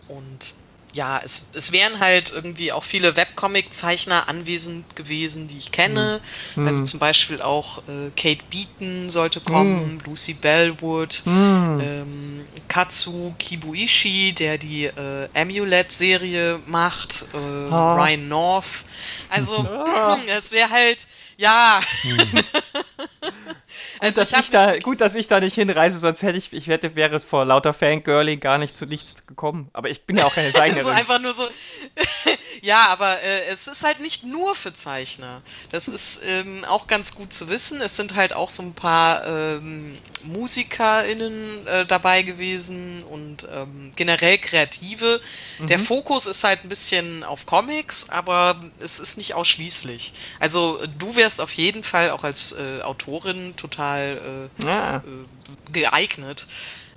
Und 0.08 0.54
ja, 0.96 1.20
es, 1.22 1.50
es 1.52 1.72
wären 1.72 2.00
halt 2.00 2.32
irgendwie 2.34 2.72
auch 2.72 2.82
viele 2.82 3.16
Webcomic-Zeichner 3.16 4.28
anwesend 4.28 4.96
gewesen, 4.96 5.46
die 5.46 5.58
ich 5.58 5.70
kenne. 5.70 6.20
Mhm. 6.56 6.66
Also 6.66 6.84
zum 6.84 6.98
Beispiel 7.00 7.42
auch 7.42 7.78
äh, 7.86 8.10
Kate 8.16 8.42
Beaton 8.50 9.10
sollte 9.10 9.40
kommen, 9.40 9.94
mhm. 9.94 10.00
Lucy 10.06 10.32
Bellwood, 10.32 11.22
mhm. 11.26 11.80
ähm, 11.84 12.44
Katsu 12.68 13.34
Kibuishi, 13.38 14.32
der 14.32 14.56
die 14.56 14.86
äh, 14.86 15.28
Amulet-Serie 15.34 16.60
macht, 16.66 17.26
äh, 17.34 17.70
ah. 17.70 17.96
Ryan 17.96 18.28
North. 18.28 18.86
Also, 19.28 19.56
ah. 19.68 20.16
es 20.34 20.50
wäre 20.50 20.70
halt, 20.70 21.06
ja. 21.36 21.80
Also 24.00 24.20
dass 24.20 24.32
ich 24.32 24.50
da, 24.50 24.78
gut, 24.78 25.00
dass 25.00 25.14
ich 25.14 25.28
da 25.28 25.40
nicht 25.40 25.54
hinreise, 25.54 25.98
sonst 25.98 26.22
hätte 26.22 26.38
ich, 26.38 26.52
ich 26.52 26.66
hätte, 26.66 26.94
wäre 26.94 27.20
vor 27.20 27.44
lauter 27.44 27.72
Fangirling 27.72 28.40
gar 28.40 28.58
nicht 28.58 28.76
zu 28.76 28.86
nichts 28.86 29.26
gekommen. 29.26 29.68
Aber 29.72 29.88
ich 29.88 30.02
bin 30.02 30.16
ja 30.16 30.26
auch 30.26 30.34
keine 30.34 30.52
Zeichnerin. 30.52 30.84
so 30.84 30.90
einfach 30.90 31.20
nur 31.20 31.32
so. 31.32 31.44
ja, 32.62 32.88
aber 32.88 33.22
äh, 33.22 33.46
es 33.46 33.66
ist 33.66 33.84
halt 33.84 34.00
nicht 34.00 34.24
nur 34.24 34.54
für 34.54 34.72
Zeichner. 34.72 35.42
Das 35.70 35.88
ist 35.88 36.20
ähm, 36.24 36.64
auch 36.64 36.86
ganz 36.86 37.14
gut 37.14 37.32
zu 37.32 37.48
wissen. 37.48 37.80
Es 37.80 37.96
sind 37.96 38.14
halt 38.14 38.32
auch 38.32 38.50
so 38.50 38.62
ein 38.62 38.74
paar 38.74 39.26
ähm, 39.26 39.98
MusikerInnen 40.24 41.66
äh, 41.66 41.86
dabei 41.86 42.22
gewesen 42.22 43.02
und 43.04 43.46
ähm, 43.52 43.92
generell 43.96 44.38
Kreative. 44.38 45.20
Mhm. 45.58 45.66
Der 45.68 45.78
Fokus 45.78 46.26
ist 46.26 46.44
halt 46.44 46.64
ein 46.64 46.68
bisschen 46.68 47.22
auf 47.24 47.46
Comics, 47.46 48.10
aber 48.10 48.60
es 48.80 48.98
ist 48.98 49.16
nicht 49.16 49.34
ausschließlich. 49.34 50.12
Also 50.40 50.80
du 50.98 51.16
wärst 51.16 51.40
auf 51.40 51.52
jeden 51.52 51.82
Fall 51.82 52.10
auch 52.10 52.24
als 52.24 52.52
äh, 52.52 52.82
Autorin 52.82 53.54
total 53.56 53.85
äh, 53.94 54.48
ja. 54.64 54.96
Äh, 54.98 55.72
geeignet. 55.72 56.46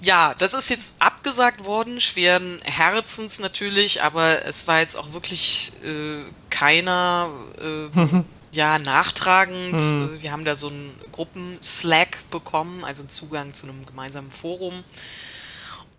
Ja, 0.02 0.34
das 0.34 0.54
ist 0.54 0.70
jetzt 0.70 1.02
abgesagt 1.02 1.66
worden, 1.66 2.00
schweren 2.00 2.62
Herzens 2.64 3.40
natürlich, 3.40 4.02
aber 4.02 4.46
es 4.46 4.68
war 4.68 4.80
jetzt 4.80 4.96
auch 4.96 5.12
wirklich 5.12 5.74
äh, 5.84 6.24
keiner 6.50 7.30
äh, 7.62 8.24
ja, 8.52 8.80
nachtragend. 8.80 9.82
Hm. 9.82 10.20
Wir 10.22 10.32
haben 10.32 10.46
da 10.46 10.56
so 10.56 10.70
einen 10.70 10.98
Gruppen-Slack 11.12 12.30
bekommen, 12.32 12.86
also 12.86 13.04
einen 13.04 13.10
Zugang 13.10 13.54
zu 13.54 13.68
einem 13.68 13.86
gemeinsamen 13.86 14.32
Forum. 14.32 14.84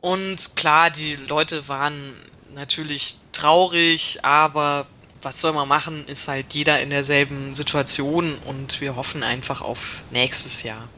Und 0.01 0.57
klar, 0.57 0.91
die 0.91 1.15
Leute 1.15 1.69
waren 1.69 2.15
natürlich 2.55 3.19
traurig, 3.33 4.25
aber 4.25 4.87
was 5.23 5.41
soll 5.41 5.53
man 5.53 5.69
machen, 5.69 6.05
ist 6.07 6.29
halt 6.29 6.53
jeder 6.53 6.81
in 6.81 6.91
derselben 6.91 7.55
Situation 7.55 8.39
und 8.47 8.81
wir 8.81 8.97
hoffen 8.97 9.23
einfach 9.23 9.61
auf 9.61 10.03
nächstes 10.11 10.63
Jahr. 10.63 10.89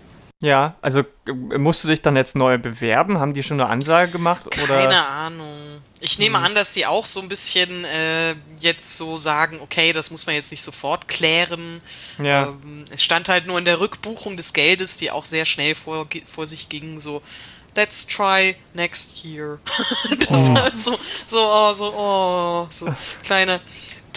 Ja, 0.42 0.74
also 0.82 1.04
äh, 1.28 1.32
musst 1.32 1.84
du 1.84 1.88
dich 1.88 2.02
dann 2.02 2.16
jetzt 2.16 2.34
neu 2.34 2.58
bewerben? 2.58 3.20
Haben 3.20 3.32
die 3.32 3.44
schon 3.44 3.60
eine 3.60 3.70
Ansage 3.70 4.10
gemacht? 4.10 4.50
Keine 4.50 4.64
oder? 4.64 5.08
Ahnung. 5.08 5.80
Ich 6.00 6.18
nehme 6.18 6.38
hm. 6.38 6.44
an, 6.44 6.54
dass 6.56 6.74
sie 6.74 6.84
auch 6.84 7.06
so 7.06 7.20
ein 7.20 7.28
bisschen 7.28 7.84
äh, 7.84 8.34
jetzt 8.58 8.98
so 8.98 9.18
sagen, 9.18 9.60
okay, 9.60 9.92
das 9.92 10.10
muss 10.10 10.26
man 10.26 10.34
jetzt 10.34 10.50
nicht 10.50 10.64
sofort 10.64 11.06
klären. 11.06 11.80
Ja. 12.20 12.48
Ähm, 12.48 12.86
es 12.90 13.04
stand 13.04 13.28
halt 13.28 13.46
nur 13.46 13.56
in 13.56 13.64
der 13.64 13.78
Rückbuchung 13.78 14.36
des 14.36 14.52
Geldes, 14.52 14.96
die 14.96 15.12
auch 15.12 15.24
sehr 15.24 15.44
schnell 15.44 15.76
vor, 15.76 16.08
vor 16.26 16.46
sich 16.46 16.68
ging, 16.68 16.98
so, 16.98 17.22
let's 17.76 18.04
try 18.04 18.56
next 18.74 19.24
year. 19.24 19.60
das 20.28 20.50
oh. 20.50 20.70
so, 20.74 20.98
so, 21.28 21.38
oh, 21.38 21.74
so, 21.74 21.94
oh, 21.96 22.66
so 22.68 22.92
kleiner 23.22 23.60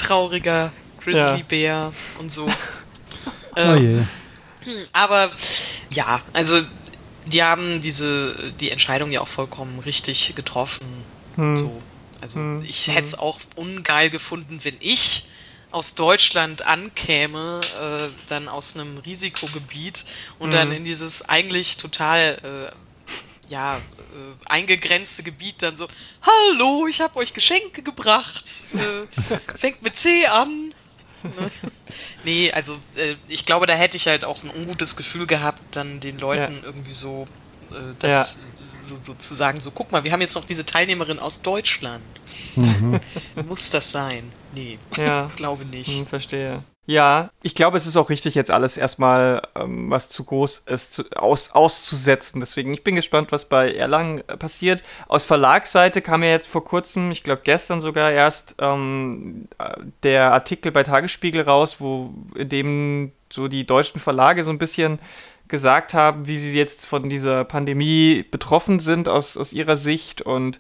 trauriger 0.08 0.72
Grizzlybär 1.02 1.62
ja. 1.62 1.94
und 2.20 2.32
so. 2.32 2.52
Ähm, 3.58 4.06
oh. 4.68 4.70
Aber 4.92 5.32
ja, 5.90 6.22
also 6.34 6.62
die 7.26 7.42
haben 7.42 7.80
diese 7.80 8.52
die 8.60 8.70
Entscheidung 8.70 9.12
ja 9.12 9.22
auch 9.22 9.30
vollkommen 9.30 9.80
richtig 9.80 10.36
getroffen. 10.36 10.86
Hm. 11.36 11.56
So. 11.56 11.82
Also 12.20 12.36
hm. 12.36 12.66
ich 12.68 12.90
hätte 12.90 13.04
es 13.04 13.14
hm. 13.14 13.20
auch 13.20 13.40
ungeil 13.56 14.10
gefunden, 14.10 14.60
wenn 14.64 14.76
ich 14.82 15.30
aus 15.72 15.96
Deutschland 15.96 16.66
ankäme, 16.66 17.62
äh, 17.82 18.10
dann 18.28 18.48
aus 18.48 18.76
einem 18.76 18.98
Risikogebiet 18.98 20.06
und 20.40 20.52
hm. 20.52 20.58
dann 20.58 20.72
in 20.72 20.86
dieses 20.86 21.28
eigentlich 21.28 21.78
total 21.78 22.72
äh, 22.74 22.85
ja, 23.50 23.78
äh, 23.78 23.80
eingegrenzte 24.46 25.24
Gebiet 25.24 25.62
dann 25.62 25.78
so, 25.78 25.88
hallo, 26.22 26.88
ich 26.88 27.02
habe 27.02 27.18
euch 27.18 27.34
Geschenke 27.34 27.84
gebracht, 27.84 28.64
äh, 28.74 29.58
fängt 29.58 29.82
mit 29.82 29.96
C 29.96 30.26
an. 30.26 30.74
Ne? 31.24 31.52
nee, 32.24 32.52
also 32.52 32.76
äh, 32.96 33.16
ich 33.28 33.46
glaube, 33.46 33.66
da 33.66 33.74
hätte 33.74 33.98
ich 33.98 34.08
halt 34.08 34.24
auch 34.24 34.44
ein 34.44 34.50
ungutes 34.50 34.96
Gefühl 34.96 35.28
gehabt, 35.28 35.62
dann 35.72 36.00
den 36.00 36.18
Leuten 36.18 36.56
ja. 36.56 36.64
irgendwie 36.64 36.94
so 36.94 37.26
äh, 37.72 37.96
das 38.00 38.40
ja. 38.40 38.86
so, 38.86 38.98
so, 39.02 39.14
zu 39.14 39.34
sagen, 39.34 39.60
so 39.60 39.72
guck 39.72 39.92
mal, 39.92 40.04
wir 40.04 40.12
haben 40.12 40.22
jetzt 40.22 40.36
noch 40.36 40.46
diese 40.46 40.66
Teilnehmerin 40.66 41.20
aus 41.20 41.42
Deutschland. 41.42 42.04
Mhm. 42.56 43.00
Muss 43.48 43.70
das 43.70 43.92
sein? 43.92 44.32
Nee, 44.54 44.80
ja. 44.98 45.30
glaube 45.36 45.66
nicht. 45.66 45.90
Hm, 45.90 46.08
verstehe. 46.08 46.64
Ja, 46.88 47.32
ich 47.42 47.56
glaube, 47.56 47.78
es 47.78 47.88
ist 47.88 47.98
auch 47.98 48.12
richtig, 48.12 48.36
jetzt 48.36 48.52
alles 48.52 48.78
erstmal, 48.78 49.42
ähm, 49.56 49.90
was 49.90 50.10
zu 50.10 50.24
groß 50.24 50.60
ist, 50.68 50.94
zu, 50.94 51.04
aus, 51.16 51.50
auszusetzen. 51.52 52.40
Deswegen, 52.40 52.74
ich 52.74 52.84
bin 52.84 52.94
gespannt, 52.94 53.32
was 53.32 53.46
bei 53.46 53.74
Erlangen 53.74 54.20
äh, 54.28 54.38
passiert. 54.38 54.84
Aus 55.08 55.24
Verlagsseite 55.24 56.04
kam 56.04 56.22
ja 56.22 56.30
jetzt 56.30 56.48
vor 56.48 56.64
kurzem, 56.64 57.10
ich 57.10 57.24
glaube 57.24 57.42
gestern 57.44 57.82
sogar 57.82 58.12
erst, 58.12 58.56
ähm, 58.60 59.48
der 60.04 60.32
Artikel 60.32 60.72
bei 60.72 60.84
Tagesspiegel 60.84 61.42
raus, 61.42 61.78
wo 61.80 62.14
in 62.36 62.50
dem 62.50 63.12
so 63.32 63.48
die 63.48 63.66
deutschen 63.66 64.00
Verlage 64.00 64.44
so 64.44 64.52
ein 64.52 64.60
bisschen 64.60 65.00
gesagt 65.48 65.96
haben, 65.96 66.28
wie 66.28 66.38
sie 66.38 66.56
jetzt 66.56 66.86
von 66.86 67.10
dieser 67.10 67.46
Pandemie 67.46 68.26
betroffen 68.30 68.80
sind 68.80 69.10
aus, 69.10 69.38
aus 69.38 69.54
ihrer 69.54 69.76
Sicht. 69.76 70.22
Und 70.22 70.60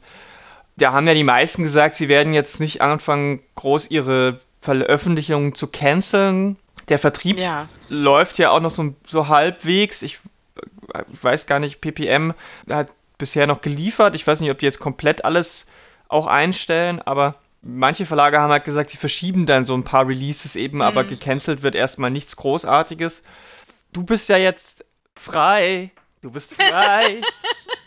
da 0.77 0.91
haben 0.91 1.07
ja 1.07 1.13
die 1.13 1.23
meisten 1.23 1.61
gesagt, 1.61 1.95
sie 1.95 2.09
werden 2.09 2.33
jetzt 2.33 2.59
nicht 2.59 2.81
anfangen, 2.81 3.41
groß 3.53 3.91
ihre 3.91 4.39
Veröffentlichungen 4.65 5.53
zu 5.53 5.67
canceln. 5.67 6.57
Der 6.89 6.99
Vertrieb 6.99 7.39
ja. 7.39 7.67
läuft 7.89 8.37
ja 8.37 8.51
auch 8.51 8.59
noch 8.59 8.71
so, 8.71 8.95
so 9.07 9.27
halbwegs. 9.27 10.01
Ich, 10.01 10.19
ich 11.11 11.23
weiß 11.23 11.45
gar 11.45 11.59
nicht, 11.59 11.81
PPM 11.81 12.33
hat 12.69 12.91
bisher 13.17 13.47
noch 13.47 13.61
geliefert. 13.61 14.15
Ich 14.15 14.25
weiß 14.27 14.41
nicht, 14.41 14.51
ob 14.51 14.59
die 14.59 14.65
jetzt 14.65 14.79
komplett 14.79 15.23
alles 15.23 15.67
auch 16.07 16.27
einstellen, 16.27 17.01
aber 17.01 17.35
manche 17.61 18.05
Verlage 18.05 18.39
haben 18.39 18.51
halt 18.51 18.65
gesagt, 18.65 18.89
sie 18.89 18.97
verschieben 18.97 19.45
dann 19.45 19.65
so 19.65 19.73
ein 19.73 19.83
paar 19.83 20.07
Releases 20.07 20.55
eben, 20.55 20.77
mhm. 20.77 20.83
aber 20.83 21.03
gecancelt 21.03 21.63
wird 21.63 21.75
erstmal 21.75 22.11
nichts 22.11 22.35
Großartiges. 22.35 23.23
Du 23.93 24.03
bist 24.03 24.29
ja 24.29 24.37
jetzt 24.37 24.85
frei. 25.15 25.91
Du 26.21 26.31
bist 26.31 26.53
frei. 26.53 27.21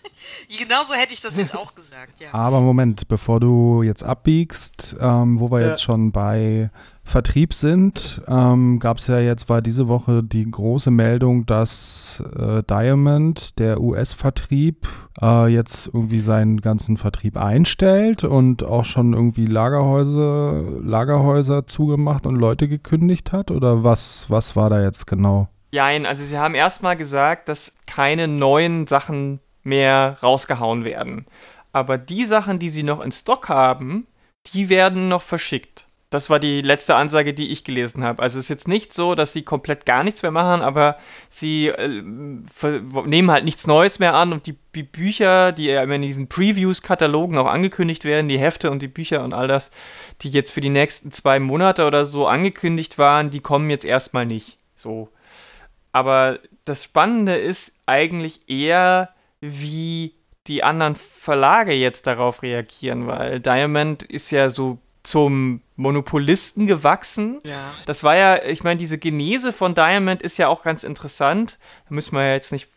genau 0.58 0.84
so 0.84 0.94
hätte 0.94 1.12
ich 1.14 1.20
das 1.20 1.36
jetzt 1.36 1.54
auch 1.54 1.74
gesagt, 1.74 2.20
ja. 2.20 2.32
Aber 2.32 2.60
Moment, 2.60 3.08
bevor 3.08 3.40
du 3.40 3.82
jetzt 3.82 4.02
abbiegst, 4.02 4.96
ähm, 5.00 5.40
wo 5.40 5.50
wir 5.50 5.60
ja. 5.60 5.68
jetzt 5.68 5.82
schon 5.82 6.12
bei 6.12 6.70
Vertrieb 7.04 7.54
sind, 7.54 8.22
ähm, 8.28 8.78
gab 8.78 8.98
es 8.98 9.06
ja 9.06 9.18
jetzt, 9.18 9.48
war 9.48 9.62
diese 9.62 9.88
Woche 9.88 10.22
die 10.22 10.48
große 10.48 10.90
Meldung, 10.90 11.46
dass 11.46 12.22
äh, 12.38 12.62
Diamond, 12.64 13.58
der 13.58 13.80
US-Vertrieb, 13.80 14.86
äh, 15.20 15.46
jetzt 15.46 15.86
irgendwie 15.86 16.20
seinen 16.20 16.60
ganzen 16.60 16.98
Vertrieb 16.98 17.38
einstellt 17.38 18.24
und 18.24 18.62
auch 18.62 18.84
schon 18.84 19.14
irgendwie 19.14 19.46
Lagerhäuser, 19.46 20.62
Lagerhäuser 20.82 21.66
zugemacht 21.66 22.26
und 22.26 22.36
Leute 22.36 22.68
gekündigt 22.68 23.32
hat? 23.32 23.50
Oder 23.50 23.82
was, 23.82 24.26
was 24.28 24.54
war 24.54 24.68
da 24.68 24.82
jetzt 24.82 25.06
genau? 25.06 25.48
Nein, 25.72 26.06
also 26.06 26.24
sie 26.24 26.38
haben 26.38 26.54
erstmal 26.54 26.96
gesagt, 26.96 27.48
dass 27.48 27.72
keine 27.86 28.28
neuen 28.28 28.86
Sachen 28.86 29.40
mehr 29.68 30.16
rausgehauen 30.22 30.84
werden. 30.84 31.26
Aber 31.72 31.98
die 31.98 32.24
Sachen, 32.24 32.58
die 32.58 32.70
sie 32.70 32.82
noch 32.82 33.00
in 33.00 33.12
Stock 33.12 33.48
haben, 33.48 34.06
die 34.52 34.68
werden 34.68 35.08
noch 35.08 35.22
verschickt. 35.22 35.88
Das 36.10 36.30
war 36.30 36.40
die 36.40 36.62
letzte 36.62 36.94
Ansage, 36.94 37.34
die 37.34 37.52
ich 37.52 37.64
gelesen 37.64 38.02
habe. 38.02 38.22
Also 38.22 38.38
es 38.38 38.46
ist 38.46 38.48
jetzt 38.48 38.68
nicht 38.68 38.94
so, 38.94 39.14
dass 39.14 39.34
sie 39.34 39.42
komplett 39.42 39.84
gar 39.84 40.04
nichts 40.04 40.22
mehr 40.22 40.30
machen, 40.30 40.62
aber 40.62 40.96
sie 41.28 41.68
äh, 41.68 42.02
nehmen 43.04 43.30
halt 43.30 43.44
nichts 43.44 43.66
Neues 43.66 43.98
mehr 43.98 44.14
an 44.14 44.32
und 44.32 44.46
die, 44.46 44.56
die 44.74 44.84
Bücher, 44.84 45.52
die 45.52 45.66
ja 45.66 45.82
in 45.82 46.00
diesen 46.00 46.28
Previews-Katalogen 46.28 47.36
auch 47.36 47.46
angekündigt 47.46 48.06
werden, 48.06 48.28
die 48.28 48.38
Hefte 48.38 48.70
und 48.70 48.80
die 48.80 48.88
Bücher 48.88 49.22
und 49.22 49.34
all 49.34 49.48
das, 49.48 49.70
die 50.22 50.30
jetzt 50.30 50.50
für 50.50 50.62
die 50.62 50.70
nächsten 50.70 51.12
zwei 51.12 51.40
Monate 51.40 51.86
oder 51.86 52.06
so 52.06 52.26
angekündigt 52.26 52.96
waren, 52.96 53.28
die 53.28 53.40
kommen 53.40 53.68
jetzt 53.68 53.84
erstmal 53.84 54.24
nicht. 54.24 54.56
So. 54.76 55.10
Aber 55.92 56.38
das 56.64 56.84
Spannende 56.84 57.36
ist 57.36 57.74
eigentlich 57.84 58.48
eher, 58.48 59.10
wie 59.40 60.14
die 60.46 60.64
anderen 60.64 60.96
Verlage 60.96 61.72
jetzt 61.72 62.06
darauf 62.06 62.42
reagieren, 62.42 63.06
weil 63.06 63.40
Diamond 63.40 64.02
ist 64.02 64.30
ja 64.30 64.50
so 64.50 64.78
zum 65.02 65.62
Monopolisten 65.76 66.66
gewachsen. 66.66 67.40
Ja. 67.44 67.72
Das 67.86 68.02
war 68.02 68.16
ja, 68.16 68.42
ich 68.42 68.64
meine, 68.64 68.78
diese 68.78 68.98
Genese 68.98 69.52
von 69.52 69.74
Diamond 69.74 70.22
ist 70.22 70.38
ja 70.38 70.48
auch 70.48 70.62
ganz 70.62 70.84
interessant. 70.84 71.58
Da 71.88 71.94
müssen 71.94 72.14
wir 72.14 72.26
ja 72.26 72.32
jetzt 72.32 72.52
nicht 72.52 72.68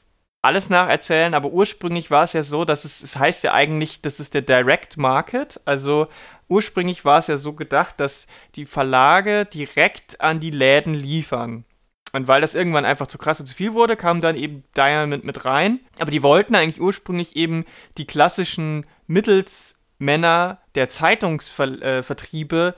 alles 0.42 0.70
nacherzählen, 0.70 1.34
aber 1.34 1.50
ursprünglich 1.50 2.10
war 2.10 2.24
es 2.24 2.34
ja 2.34 2.44
so, 2.44 2.66
dass 2.66 2.84
es, 2.86 3.04
es 3.04 3.16
heißt 3.16 3.44
ja 3.44 3.54
eigentlich, 3.54 4.02
das 4.02 4.20
ist 4.20 4.34
der 4.34 4.42
Direct 4.42 4.98
Market. 4.98 5.60
Also 5.66 6.08
ursprünglich 6.48 7.06
war 7.06 7.20
es 7.20 7.28
ja 7.28 7.38
so 7.38 7.54
gedacht, 7.54 8.00
dass 8.00 8.28
die 8.56 8.66
Verlage 8.66 9.46
direkt 9.46 10.20
an 10.22 10.40
die 10.40 10.52
Läden 10.52 10.94
liefern. 10.94 11.66
Und 12.14 12.28
weil 12.28 12.42
das 12.42 12.56
irgendwann 12.56 12.86
einfach 12.86 13.08
zu 13.08 13.18
krass 13.18 13.40
und 13.40 13.46
zu 13.46 13.56
viel 13.56 13.74
wurde, 13.74 13.96
kam 13.96 14.22
dann 14.22 14.36
eben 14.36 14.64
Diamond 14.76 15.24
mit 15.24 15.46
rein. 15.46 15.80
Aber 16.00 16.12
die 16.12 16.24
wollten 16.24 16.56
eigentlich 16.56 16.82
ursprünglich 16.82 17.36
eben 17.36 17.66
die 17.98 18.06
klassischen 18.06 18.86
Mittelsmänner 19.08 20.60
der 20.76 20.90
Zeitungsvertriebe 20.90 22.76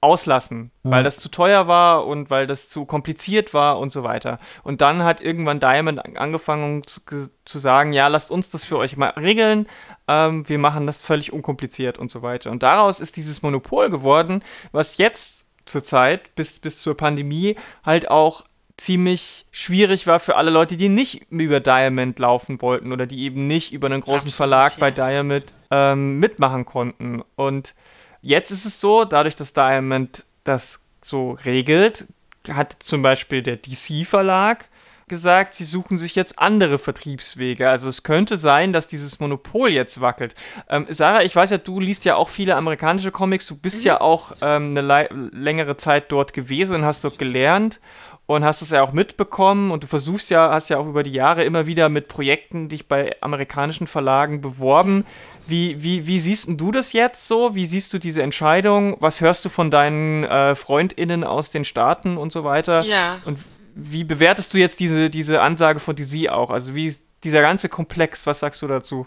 auslassen, 0.00 0.70
ja. 0.84 0.90
weil 0.90 1.04
das 1.04 1.18
zu 1.18 1.30
teuer 1.30 1.66
war 1.66 2.06
und 2.06 2.30
weil 2.30 2.46
das 2.46 2.68
zu 2.68 2.84
kompliziert 2.84 3.54
war 3.54 3.78
und 3.78 3.90
so 3.90 4.02
weiter. 4.04 4.38
Und 4.62 4.80
dann 4.80 5.02
hat 5.02 5.20
irgendwann 5.20 5.58
Diamond 5.58 6.16
angefangen 6.18 6.84
zu, 6.86 7.00
zu 7.44 7.58
sagen, 7.58 7.92
ja, 7.92 8.06
lasst 8.08 8.30
uns 8.30 8.50
das 8.50 8.62
für 8.62 8.76
euch 8.76 8.96
mal 8.96 9.08
regeln, 9.10 9.66
ähm, 10.06 10.48
wir 10.48 10.58
machen 10.58 10.86
das 10.86 11.02
völlig 11.02 11.32
unkompliziert 11.32 11.98
und 11.98 12.10
so 12.10 12.22
weiter. 12.22 12.50
Und 12.50 12.62
daraus 12.62 13.00
ist 13.00 13.16
dieses 13.16 13.42
Monopol 13.42 13.90
geworden, 13.90 14.44
was 14.70 14.98
jetzt 14.98 15.46
zur 15.64 15.82
Zeit 15.82 16.34
bis, 16.34 16.60
bis 16.60 16.80
zur 16.80 16.96
Pandemie 16.96 17.56
halt 17.84 18.10
auch 18.10 18.44
ziemlich 18.76 19.46
schwierig 19.52 20.06
war 20.06 20.20
für 20.20 20.36
alle 20.36 20.50
Leute, 20.50 20.76
die 20.76 20.88
nicht 20.88 21.30
über 21.30 21.60
Diamond 21.60 22.18
laufen 22.18 22.60
wollten 22.60 22.92
oder 22.92 23.06
die 23.06 23.22
eben 23.22 23.46
nicht 23.46 23.72
über 23.72 23.86
einen 23.86 24.02
großen 24.02 24.28
Absolut, 24.28 24.34
Verlag 24.34 24.72
ja. 24.72 24.78
bei 24.78 24.90
Diamond 24.90 25.52
ähm, 25.70 26.18
mitmachen 26.18 26.66
konnten. 26.66 27.22
Und 27.36 27.74
jetzt 28.20 28.50
ist 28.50 28.66
es 28.66 28.80
so, 28.80 29.04
dadurch, 29.04 29.36
dass 29.36 29.52
Diamond 29.54 30.24
das 30.44 30.80
so 31.02 31.32
regelt, 31.44 32.06
hat 32.50 32.76
zum 32.80 33.02
Beispiel 33.02 33.42
der 33.42 33.56
DC-Verlag 33.56 34.68
gesagt, 35.08 35.54
sie 35.54 35.64
suchen 35.64 35.98
sich 35.98 36.16
jetzt 36.16 36.38
andere 36.38 36.78
Vertriebswege. 36.78 37.70
Also 37.70 37.88
es 37.88 38.02
könnte 38.02 38.36
sein, 38.36 38.72
dass 38.72 38.88
dieses 38.88 39.20
Monopol 39.20 39.70
jetzt 39.70 40.00
wackelt. 40.00 40.34
Ähm, 40.68 40.86
Sarah, 40.88 41.22
ich 41.22 41.34
weiß 41.34 41.50
ja, 41.50 41.58
du 41.58 41.78
liest 41.78 42.04
ja 42.04 42.16
auch 42.16 42.28
viele 42.28 42.56
amerikanische 42.56 43.12
Comics, 43.12 43.46
du 43.46 43.56
bist 43.56 43.78
mhm. 43.78 43.86
ja 43.86 44.00
auch 44.00 44.32
ähm, 44.42 44.76
eine 44.76 45.08
längere 45.32 45.76
Zeit 45.76 46.10
dort 46.10 46.32
gewesen 46.32 46.76
und 46.76 46.84
hast 46.84 47.04
dort 47.04 47.18
gelernt 47.18 47.80
und 48.26 48.44
hast 48.44 48.60
es 48.60 48.70
ja 48.70 48.82
auch 48.82 48.92
mitbekommen 48.92 49.70
und 49.70 49.84
du 49.84 49.86
versuchst 49.86 50.30
ja, 50.30 50.50
hast 50.50 50.68
ja 50.68 50.78
auch 50.78 50.86
über 50.86 51.02
die 51.02 51.12
Jahre 51.12 51.44
immer 51.44 51.66
wieder 51.66 51.88
mit 51.88 52.08
Projekten 52.08 52.68
dich 52.68 52.88
bei 52.88 53.16
amerikanischen 53.20 53.86
Verlagen 53.86 54.40
beworben. 54.40 55.06
Wie, 55.46 55.82
wie, 55.82 56.08
wie 56.08 56.18
siehst 56.18 56.48
du 56.48 56.72
das 56.72 56.92
jetzt 56.92 57.28
so? 57.28 57.54
Wie 57.54 57.66
siehst 57.66 57.92
du 57.92 57.98
diese 57.98 58.22
Entscheidung? 58.22 58.96
Was 58.98 59.20
hörst 59.20 59.44
du 59.44 59.48
von 59.48 59.70
deinen 59.70 60.24
äh, 60.24 60.56
FreundInnen 60.56 61.22
aus 61.22 61.52
den 61.52 61.64
Staaten 61.64 62.16
und 62.16 62.32
so 62.32 62.42
weiter? 62.42 62.82
Ja. 62.84 63.18
Und 63.24 63.38
wie 63.76 64.02
bewertest 64.02 64.52
du 64.54 64.58
jetzt 64.58 64.80
diese, 64.80 65.08
diese 65.08 65.40
Ansage 65.40 65.78
von 65.78 65.94
DC 65.94 66.28
auch? 66.28 66.50
Also 66.50 66.74
wie 66.74 66.86
ist 66.86 67.02
dieser 67.22 67.42
ganze 67.42 67.68
Komplex, 67.68 68.26
was 68.26 68.40
sagst 68.40 68.60
du 68.60 68.66
dazu? 68.66 69.06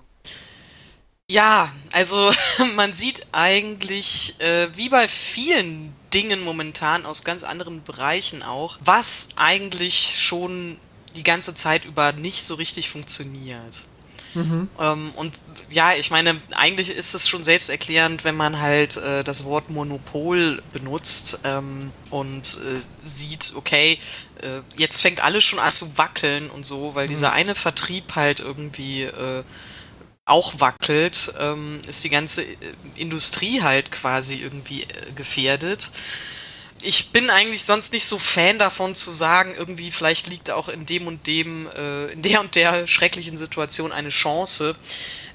Ja, 1.30 1.72
also 1.92 2.32
man 2.76 2.94
sieht 2.94 3.28
eigentlich, 3.34 4.36
äh, 4.40 4.70
wie 4.76 4.88
bei 4.88 5.10
vielen 5.10 5.94
Dingen 6.14 6.42
momentan 6.42 7.06
aus 7.06 7.24
ganz 7.24 7.44
anderen 7.44 7.84
Bereichen 7.84 8.44
auch, 8.44 8.78
was 8.84 9.30
eigentlich 9.36 10.16
schon 10.20 10.78
die 11.16 11.24
ganze 11.24 11.56
Zeit 11.56 11.86
über 11.86 12.12
nicht 12.12 12.44
so 12.44 12.56
richtig 12.56 12.90
funktioniert. 12.90 13.84
Mhm. 14.34 14.70
Ähm, 14.80 15.12
und 15.16 15.34
ja, 15.72 15.94
ich 15.94 16.12
meine, 16.12 16.38
eigentlich 16.52 16.90
ist 16.90 17.14
es 17.14 17.28
schon 17.28 17.44
selbsterklärend, 17.44 18.24
wenn 18.24 18.38
man 18.38 18.60
halt 18.60 18.98
äh, 18.98 19.24
das 19.24 19.44
Wort 19.44 19.70
Monopol 19.70 20.62
benutzt 20.72 21.40
ähm, 21.44 21.92
und 22.10 22.60
äh, 22.64 22.82
sieht, 23.08 23.54
okay, 23.56 24.00
äh, 24.42 24.62
jetzt 24.78 25.02
fängt 25.02 25.22
alles 25.22 25.44
schon 25.44 25.60
an 25.60 25.72
zu 25.72 25.98
wackeln 25.98 26.50
und 26.50 26.66
so, 26.66 26.96
weil 26.96 27.06
mhm. 27.06 27.10
dieser 27.10 27.32
eine 27.32 27.56
Vertrieb 27.56 28.16
halt 28.16 28.40
irgendwie 28.40 29.04
äh, 29.04 29.44
auch 30.30 30.60
wackelt, 30.60 31.34
ähm, 31.40 31.82
ist 31.88 32.04
die 32.04 32.10
ganze 32.10 32.44
äh, 32.44 32.56
Industrie 32.96 33.62
halt 33.62 33.92
quasi 33.92 34.36
irgendwie 34.36 34.84
äh, 34.84 35.12
gefährdet. 35.16 35.90
Ich 36.82 37.12
bin 37.12 37.30
eigentlich 37.30 37.64
sonst 37.64 37.92
nicht 37.92 38.06
so 38.06 38.20
Fan 38.20 38.60
davon 38.60 38.96
zu 38.96 39.12
sagen, 39.12 39.54
irgendwie 39.58 39.92
vielleicht 39.92 40.28
liegt 40.28 40.52
auch 40.52 40.70
in 40.70 40.86
dem 40.86 41.08
und 41.08 41.28
dem, 41.28 41.68
äh, 41.76 42.08
in 42.08 42.22
der 42.22 42.40
und 42.40 42.56
der 42.56 42.88
schrecklichen 42.88 43.38
Situation 43.38 43.92
eine 43.92 44.10
Chance. 44.10 44.76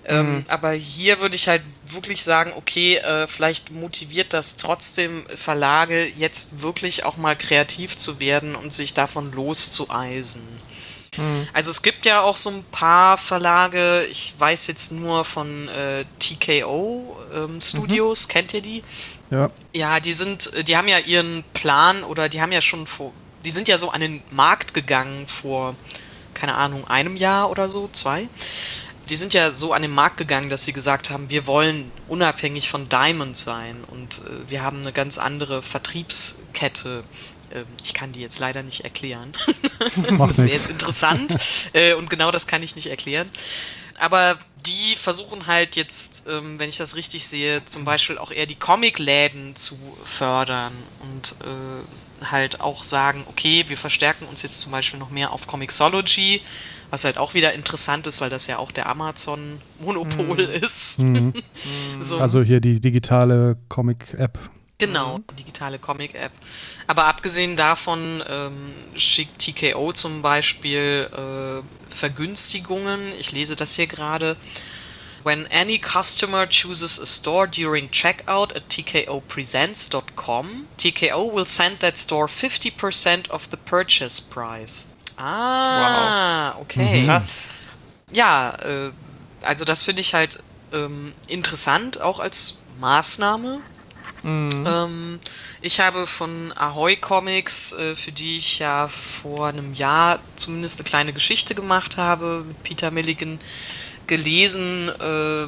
Ähm, 0.07 0.35
mhm. 0.35 0.45
aber 0.49 0.73
hier 0.73 1.21
würde 1.21 1.35
ich 1.35 1.49
halt 1.49 1.63
wirklich 1.87 2.23
sagen, 2.23 2.53
okay, 2.57 2.97
äh, 2.97 3.27
vielleicht 3.27 3.71
motiviert 3.71 4.35
das 4.35 4.59
trotzdem 4.59 5.27
Verlage, 5.35 6.07
jetzt 6.07 6.61
wirklich 6.61 7.05
auch 7.05 7.17
mal 7.17 7.35
kreativ 7.35 7.97
zu 7.97 8.21
werden 8.21 8.55
und 8.55 8.75
sich 8.75 8.93
davon 8.93 9.33
loszueisen. 9.33 10.43
Mhm. 11.17 11.49
Also 11.53 11.71
es 11.71 11.83
gibt 11.83 12.07
ja 12.07 12.21
auch 12.23 12.37
so 12.37 12.51
ein 12.51 12.65
paar 12.71 13.19
Verlage, 13.19 14.07
ich 14.11 14.35
weiß 14.39 14.67
jetzt 14.67 14.93
nur 14.93 15.25
von 15.25 15.69
äh, 15.69 16.05
TKO 16.19 17.17
ähm, 17.35 17.61
Studios, 17.61 18.27
mhm. 18.27 18.33
kennt 18.33 18.55
ihr 18.55 18.63
die? 18.63 18.83
Ja. 19.31 19.51
Ja, 19.73 20.01
die 20.01 20.13
sind, 20.13 20.53
die 20.69 20.77
haben 20.77 20.89
ja 20.89 20.99
ihren 20.99 21.45
Plan 21.55 22.05
oder 22.05 22.29
die 22.29 22.41
haben 22.41 22.53
ja 22.53 22.61
schon 22.61 22.87
vor, 22.87 23.13
die 23.45 23.51
sind 23.51 23.69
ja 23.69 23.79
so 23.79 23.91
an 23.91 24.01
den 24.01 24.23
Markt 24.31 24.75
gegangen 24.75 25.27
vor, 25.27 25.75
keine 26.35 26.55
Ahnung, 26.55 26.87
einem 26.89 27.17
Jahr 27.17 27.51
oder 27.51 27.69
so, 27.69 27.89
zwei. 27.93 28.29
Die 29.11 29.17
sind 29.17 29.35
ja 29.35 29.51
so 29.51 29.75
an 29.75 29.83
den 29.83 29.91
Markt 29.95 30.17
gegangen, 30.17 30.49
dass 30.49 30.65
sie 30.65 30.73
gesagt 30.73 31.11
haben, 31.11 31.29
wir 31.29 31.47
wollen 31.47 31.93
unabhängig 32.09 32.71
von 32.71 32.89
Diamond 32.89 33.37
sein 33.37 33.77
und 33.89 34.19
äh, 34.19 34.51
wir 34.51 34.63
haben 34.63 34.81
eine 34.81 34.93
ganz 34.93 35.19
andere 35.19 35.63
Vertriebskette 35.63 37.03
ich 37.83 37.95
kann 37.95 38.13
die 38.13 38.21
jetzt 38.21 38.39
leider 38.39 38.63
nicht 38.63 38.85
erklären. 38.85 39.33
das 40.19 40.39
wäre 40.39 40.49
jetzt 40.49 40.71
interessant. 40.71 41.37
Äh, 41.73 41.95
und 41.95 42.11
genau 42.11 42.31
das 42.31 42.47
kann 42.47 42.63
ich 42.63 42.77
nicht 42.77 42.87
erklären. 42.87 43.29
Aber 43.99 44.39
die 44.67 44.97
versuchen 44.97 45.47
halt 45.47 45.77
jetzt, 45.77 46.27
ähm, 46.29 46.59
wenn 46.59 46.69
ich 46.69 46.77
das 46.77 46.97
richtig 46.97 47.27
sehe, 47.27 47.65
zum 47.67 47.85
Beispiel 47.85 48.19
auch 48.19 48.31
eher 48.31 48.47
die 48.47 48.57
Comicläden 48.57 49.57
zu 49.57 49.77
fördern 50.05 50.73
und 51.03 51.37
äh, 51.47 52.31
halt 52.31 52.61
auch 52.61 52.83
sagen, 52.83 53.25
okay, 53.29 53.65
wir 53.69 53.77
verstärken 53.77 54.27
uns 54.27 54.43
jetzt 54.43 54.61
zum 54.61 54.73
Beispiel 54.73 54.99
noch 54.99 55.11
mehr 55.11 55.33
auf 55.33 55.47
Comixology, 55.47 56.41
was 56.91 57.05
halt 57.05 57.19
auch 57.19 57.35
wieder 57.35 57.53
interessant 57.53 58.07
ist, 58.07 58.21
weil 58.21 58.31
das 58.31 58.47
ja 58.47 58.59
auch 58.59 58.73
der 58.73 58.89
Amazon-Monopol 58.89 60.47
mhm. 60.47 60.63
ist. 60.63 60.99
Mhm. 60.99 61.33
so. 62.01 62.19
Also 62.19 62.43
hier 62.43 62.61
die 62.61 62.81
digitale 62.81 63.57
Comic-App. 63.69 64.39
Genau, 64.87 65.21
digitale 65.39 65.79
Comic-App. 65.79 66.33
Aber 66.87 67.07
abgesehen 67.07 67.57
davon 67.57 68.23
ähm, 68.29 68.75
schickt 68.97 69.39
TKO 69.39 69.93
zum 69.93 70.23
Beispiel 70.23 71.09
äh, 71.13 71.63
Vergünstigungen. 71.93 73.01
Ich 73.19 73.33
lese 73.33 73.57
das 73.57 73.75
hier 73.75 73.87
gerade. 73.87 74.37
When 75.25 75.47
any 75.51 75.79
customer 75.79 76.47
chooses 76.47 77.01
a 77.01 77.07
store 77.07 77.49
during 77.49 77.91
checkout 77.91 78.55
at 78.55 78.69
tkopresents.com, 78.69 80.67
TKO 80.77 81.35
will 81.35 81.47
send 81.47 81.81
that 81.81 81.97
store 81.97 82.29
50% 82.29 83.31
of 83.31 83.49
the 83.51 83.57
purchase 83.57 84.21
price. 84.21 84.95
Ah, 85.17 86.53
wow. 86.55 86.61
okay. 86.61 87.01
Mhm. 87.01 87.07
Krass. 87.07 87.39
Ja, 88.13 88.55
äh, 88.63 88.93
also 89.41 89.65
das 89.65 89.83
finde 89.83 90.03
ich 90.03 90.13
halt 90.13 90.41
ähm, 90.75 91.15
interessant, 91.27 92.01
auch 92.03 92.21
als 92.21 92.59
Maßnahme. 92.81 93.61
Mhm. 94.25 94.67
Ähm, 94.67 95.21
ich 95.61 95.81
habe 95.81 96.07
von 96.07 96.51
Ahoy 96.57 96.97
Comics, 96.97 97.75
äh, 97.75 97.95
für 97.95 98.11
die 98.11 98.39
ich 98.39 98.59
ja 98.59 98.89
vor 98.89 99.49
einem 99.49 99.75
Jahr 99.75 100.19
zumindest 100.35 100.81
eine 100.81 100.89
kleine 100.89 101.13
Geschichte 101.13 101.55
gemacht 101.55 101.99
habe, 101.99 102.43
mit 102.47 102.63
Peter 102.63 102.91
Milligan 102.91 103.39
gelesen. 104.07 104.89
Äh, 104.99 105.47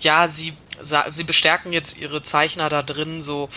ja, 0.00 0.26
sie, 0.28 0.54
sie 0.82 1.24
bestärken 1.24 1.72
jetzt 1.72 1.98
ihre 1.98 2.22
Zeichner 2.22 2.68
da 2.68 2.82
drin 2.82 3.22
so. 3.22 3.48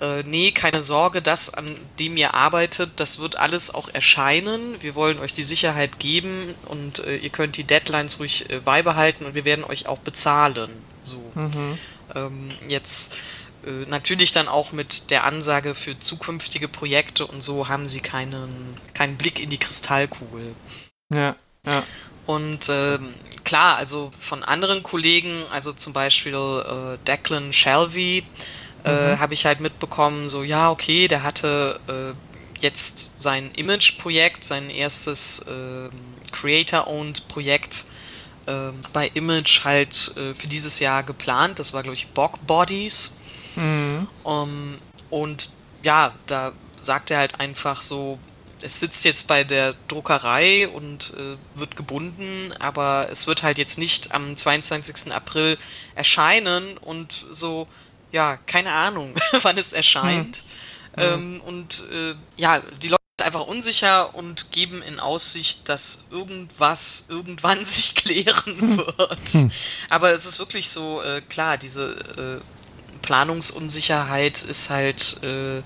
Äh, 0.00 0.22
nee, 0.22 0.52
keine 0.52 0.80
Sorge, 0.80 1.20
das, 1.20 1.52
an 1.52 1.76
dem 1.98 2.16
ihr 2.16 2.32
arbeitet, 2.32 2.92
das 2.96 3.18
wird 3.18 3.36
alles 3.36 3.74
auch 3.74 3.88
erscheinen. 3.92 4.80
Wir 4.80 4.94
wollen 4.94 5.18
euch 5.18 5.34
die 5.34 5.44
Sicherheit 5.44 5.98
geben 5.98 6.54
und 6.66 7.00
äh, 7.00 7.16
ihr 7.16 7.30
könnt 7.30 7.56
die 7.56 7.64
Deadlines 7.64 8.20
ruhig 8.20 8.48
äh, 8.48 8.60
beibehalten 8.60 9.26
und 9.26 9.34
wir 9.34 9.44
werden 9.44 9.64
euch 9.64 9.88
auch 9.88 9.98
bezahlen. 9.98 10.70
So. 11.02 11.20
Mhm. 11.34 11.78
Ähm, 12.14 12.50
jetzt 12.68 13.16
natürlich 13.86 14.32
dann 14.32 14.48
auch 14.48 14.72
mit 14.72 15.10
der 15.10 15.24
Ansage 15.24 15.74
für 15.74 15.98
zukünftige 15.98 16.68
Projekte 16.68 17.26
und 17.26 17.42
so 17.42 17.68
haben 17.68 17.88
sie 17.88 18.00
keinen, 18.00 18.76
keinen 18.94 19.16
Blick 19.16 19.40
in 19.40 19.50
die 19.50 19.58
Kristallkugel. 19.58 20.54
Ja, 21.12 21.36
ja. 21.66 21.82
Und 22.26 22.68
ähm, 22.68 23.14
klar, 23.44 23.76
also 23.76 24.10
von 24.18 24.44
anderen 24.44 24.82
Kollegen, 24.82 25.44
also 25.50 25.72
zum 25.72 25.92
Beispiel 25.92 26.34
äh, 26.34 26.98
Declan 27.06 27.52
Shelby, 27.52 28.24
äh, 28.84 29.14
mhm. 29.14 29.18
habe 29.18 29.34
ich 29.34 29.46
halt 29.46 29.60
mitbekommen, 29.60 30.28
so 30.28 30.42
ja, 30.42 30.70
okay, 30.70 31.08
der 31.08 31.22
hatte 31.22 31.80
äh, 31.88 32.62
jetzt 32.62 33.20
sein 33.20 33.50
Image-Projekt, 33.54 34.44
sein 34.44 34.70
erstes 34.70 35.46
äh, 35.46 35.88
Creator-Owned 36.32 37.28
Projekt 37.28 37.86
äh, 38.46 38.72
bei 38.92 39.08
Image 39.14 39.64
halt 39.64 40.16
äh, 40.16 40.34
für 40.34 40.48
dieses 40.48 40.80
Jahr 40.80 41.02
geplant. 41.02 41.58
Das 41.58 41.72
war, 41.72 41.82
glaube 41.82 41.96
ich, 41.96 42.08
Bog 42.08 42.46
Bodies. 42.46 43.17
Mhm. 43.58 44.08
Um, 44.22 44.78
und 45.10 45.50
ja, 45.82 46.14
da 46.26 46.52
sagt 46.80 47.10
er 47.10 47.18
halt 47.18 47.40
einfach 47.40 47.82
so, 47.82 48.18
es 48.62 48.80
sitzt 48.80 49.04
jetzt 49.04 49.28
bei 49.28 49.44
der 49.44 49.74
Druckerei 49.86 50.68
und 50.68 51.12
äh, 51.16 51.36
wird 51.54 51.76
gebunden, 51.76 52.52
aber 52.58 53.08
es 53.10 53.26
wird 53.26 53.42
halt 53.42 53.58
jetzt 53.58 53.78
nicht 53.78 54.12
am 54.12 54.36
22. 54.36 55.12
April 55.12 55.58
erscheinen 55.94 56.76
und 56.78 57.26
so, 57.32 57.68
ja, 58.10 58.36
keine 58.36 58.72
Ahnung, 58.72 59.14
wann 59.42 59.58
es 59.58 59.72
erscheint. 59.72 60.44
Mhm. 60.96 61.02
Ähm, 61.02 61.40
und 61.46 61.84
äh, 61.92 62.14
ja, 62.36 62.60
die 62.82 62.88
Leute 62.88 63.02
sind 63.18 63.26
einfach 63.26 63.46
unsicher 63.46 64.14
und 64.14 64.50
geben 64.50 64.82
in 64.82 64.98
Aussicht, 64.98 65.68
dass 65.68 66.06
irgendwas 66.10 67.06
irgendwann 67.08 67.64
sich 67.64 67.94
klären 67.94 68.76
wird. 68.76 69.34
Mhm. 69.34 69.52
Aber 69.90 70.12
es 70.12 70.24
ist 70.24 70.38
wirklich 70.38 70.68
so, 70.68 71.02
äh, 71.02 71.20
klar, 71.20 71.58
diese 71.58 72.40
äh, 72.42 72.57
Planungsunsicherheit 73.08 74.42
ist 74.42 74.68
halt 74.68 75.22
äh, 75.22 75.62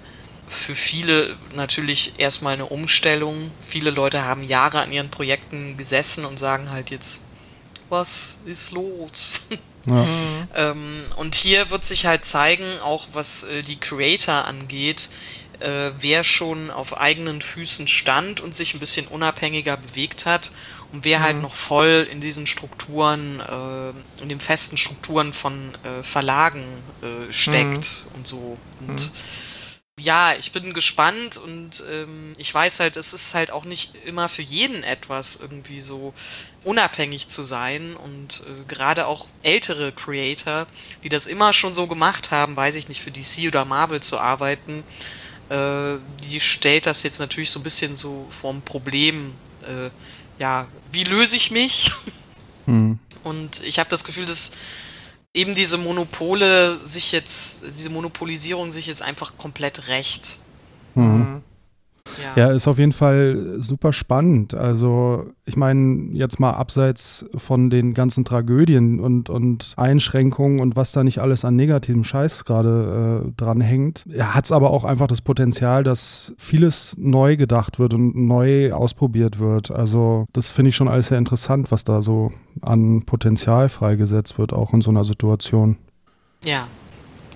für 0.47 0.77
viele 0.77 1.35
natürlich 1.57 2.13
erstmal 2.19 2.55
eine 2.55 2.67
Umstellung. 2.67 3.51
Viele 3.59 3.91
Leute 3.91 4.23
haben 4.23 4.45
Jahre 4.45 4.81
an 4.81 4.93
ihren 4.93 5.11
Projekten 5.11 5.77
gesessen 5.77 6.25
und 6.25 6.39
sagen 6.39 6.71
halt 6.71 6.91
jetzt, 6.91 7.25
was 7.89 8.43
ist 8.47 8.71
los? 8.71 9.49
Ja. 9.85 10.07
ähm, 10.55 11.03
und 11.17 11.35
hier 11.35 11.71
wird 11.73 11.85
sich 11.85 12.07
halt 12.07 12.25
zeigen, 12.25 12.79
auch 12.85 13.09
was 13.15 13.43
äh, 13.43 13.63
die 13.63 13.81
Creator 13.81 14.45
angeht, 14.45 15.09
äh, 15.59 15.91
wer 15.99 16.23
schon 16.23 16.71
auf 16.71 16.99
eigenen 16.99 17.43
Füßen 17.43 17.89
stand 17.89 18.41
und 18.41 18.55
sich 18.55 18.75
ein 18.75 18.79
bisschen 18.79 19.09
unabhängiger 19.09 19.77
bewegt 19.77 20.25
hat 20.25 20.53
und 20.93 21.05
wer 21.05 21.21
halt 21.21 21.37
mhm. 21.37 21.43
halt 21.43 21.43
noch 21.43 21.55
voll 21.55 22.07
in 22.11 22.21
diesen 22.21 22.47
Strukturen, 22.47 23.41
äh, 23.41 24.23
in 24.23 24.29
den 24.29 24.41
festen 24.41 24.77
Strukturen 24.77 25.33
von 25.33 25.75
äh, 25.85 26.03
Verlagen 26.03 26.65
äh, 27.03 27.33
steckt 27.33 28.05
mhm. 28.05 28.15
und 28.15 28.27
so. 28.27 28.59
Und 28.81 29.01
mhm. 29.01 29.11
ja, 29.99 30.35
ich 30.35 30.53
bin 30.53 30.75
gespannt 30.75 31.39
und 31.39 31.83
ähm, 31.91 32.35
ich 32.37 32.55
weiß 32.55 32.81
halt, 32.81 32.99
es 32.99 33.15
ist 33.15 33.35
halt 33.35 33.51
auch 33.51 33.65
nicht 33.65 33.95
immer 34.05 34.29
für 34.29 34.43
jeden 34.43 34.83
etwas 34.85 35.37
irgendwie 35.41 35.81
so 35.81 36.13
unabhängig 36.63 37.27
zu 37.29 37.43
sein 37.43 37.97
und 37.97 38.43
äh, 38.47 38.65
gerade 38.69 39.07
auch 39.07 39.27
ältere 39.43 39.93
Creator, 39.93 40.67
die 41.03 41.09
das 41.09 41.27
immer 41.27 41.55
schon 41.55 41.73
so 41.73 41.87
gemacht 41.87 42.31
haben, 42.31 42.55
weiß 42.55 42.75
ich 42.75 42.89
nicht, 42.89 43.01
für 43.01 43.11
DC 43.11 43.49
oder 43.49 43.65
Marvel 43.65 44.01
zu 44.03 44.19
arbeiten, 44.19 44.85
äh, 45.49 45.97
die 46.23 46.39
stellt 46.39 46.85
das 46.85 47.03
jetzt 47.03 47.19
natürlich 47.19 47.51
so 47.51 47.61
ein 47.61 47.65
bisschen 47.65 47.97
so 47.97 48.29
vorm 48.31 48.61
Problem, 48.61 49.33
äh, 49.63 49.91
ja, 50.43 50.67
wie 50.91 51.05
löse 51.05 51.37
ich 51.37 51.53
mich? 51.53 51.93
Mhm. 52.67 52.99
Und 53.23 53.63
ich 53.63 53.79
habe 53.79 53.89
das 53.89 54.03
Gefühl, 54.03 54.27
dass 54.27 54.57
eben 55.33 55.55
diese 55.55 55.79
Monopole 55.79 56.75
sich 56.75 57.13
jetzt, 57.13 57.63
diese 57.79 57.91
Monopolisierung 57.91 58.73
sich 58.73 58.89
jetzt 58.89 59.03
einfach 59.03 59.39
komplett 59.39 59.87
rächt. 59.87 60.39
Mhm. 60.97 61.45
Ja. 62.21 62.49
ja, 62.49 62.53
ist 62.53 62.69
auf 62.69 62.79
jeden 62.79 62.93
Fall 62.93 63.57
super 63.59 63.93
spannend. 63.93 64.55
Also, 64.55 65.27
ich 65.45 65.57
meine, 65.57 66.11
jetzt 66.13 66.41
mal 66.41 66.51
abseits 66.51 67.25
von 67.35 67.71
den 67.71 67.95
ganzen 67.95 68.25
Tragödien 68.25 69.01
und, 69.01 69.31
und 69.31 69.75
Einschränkungen 69.77 70.61
und 70.61 70.77
was 70.77 70.93
da 70.93 71.05
nicht 71.05 71.19
alles 71.21 71.45
an 71.45 71.57
negativem 71.57 72.05
Scheiß 72.05 72.45
gerade 72.45 73.25
äh, 73.27 73.33
dran 73.37 73.61
hängt, 73.61 74.05
hat 74.19 74.45
es 74.45 74.53
aber 74.53 74.71
auch 74.71 74.85
einfach 74.85 75.07
das 75.07 75.21
Potenzial, 75.21 75.85
dass 75.85 76.35
vieles 76.39 76.97
neu 76.99 77.37
gedacht 77.37 77.79
wird 77.79 77.95
und 77.95 78.17
neu 78.17 78.73
ausprobiert 78.73 79.39
wird. 79.39 79.71
Also, 79.71 80.27
das 80.33 80.51
finde 80.51 80.71
ich 80.71 80.77
schon 80.77 80.89
alles 80.89 81.09
sehr 81.09 81.19
interessant, 81.19 81.71
was 81.71 81.85
da 81.85 82.03
so 82.03 82.33
an 82.61 83.05
Potenzial 83.05 83.69
freigesetzt 83.69 84.39
wird, 84.39 84.53
auch 84.53 84.73
in 84.73 84.81
so 84.81 84.91
einer 84.91 85.05
Situation. 85.05 85.77
Ja, 86.45 86.67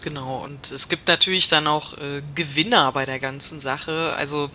Genau, 0.06 0.44
und 0.44 0.70
es 0.70 0.88
gibt 0.88 1.08
natürlich 1.08 1.48
dann 1.48 1.66
auch 1.66 1.94
äh, 1.94 2.22
Gewinner 2.36 2.92
bei 2.92 3.04
der 3.04 3.18
ganzen 3.18 3.58
Sache. 3.58 4.14
Also 4.16 4.48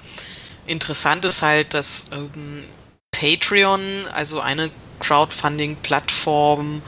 interessant 0.66 1.26
ist 1.26 1.42
halt, 1.42 1.74
dass 1.74 2.10
ähm, 2.14 2.64
Patreon, 3.12 3.82
also 4.14 4.40
eine 4.40 4.72
Crowdfunding-Plattform, 5.02 6.82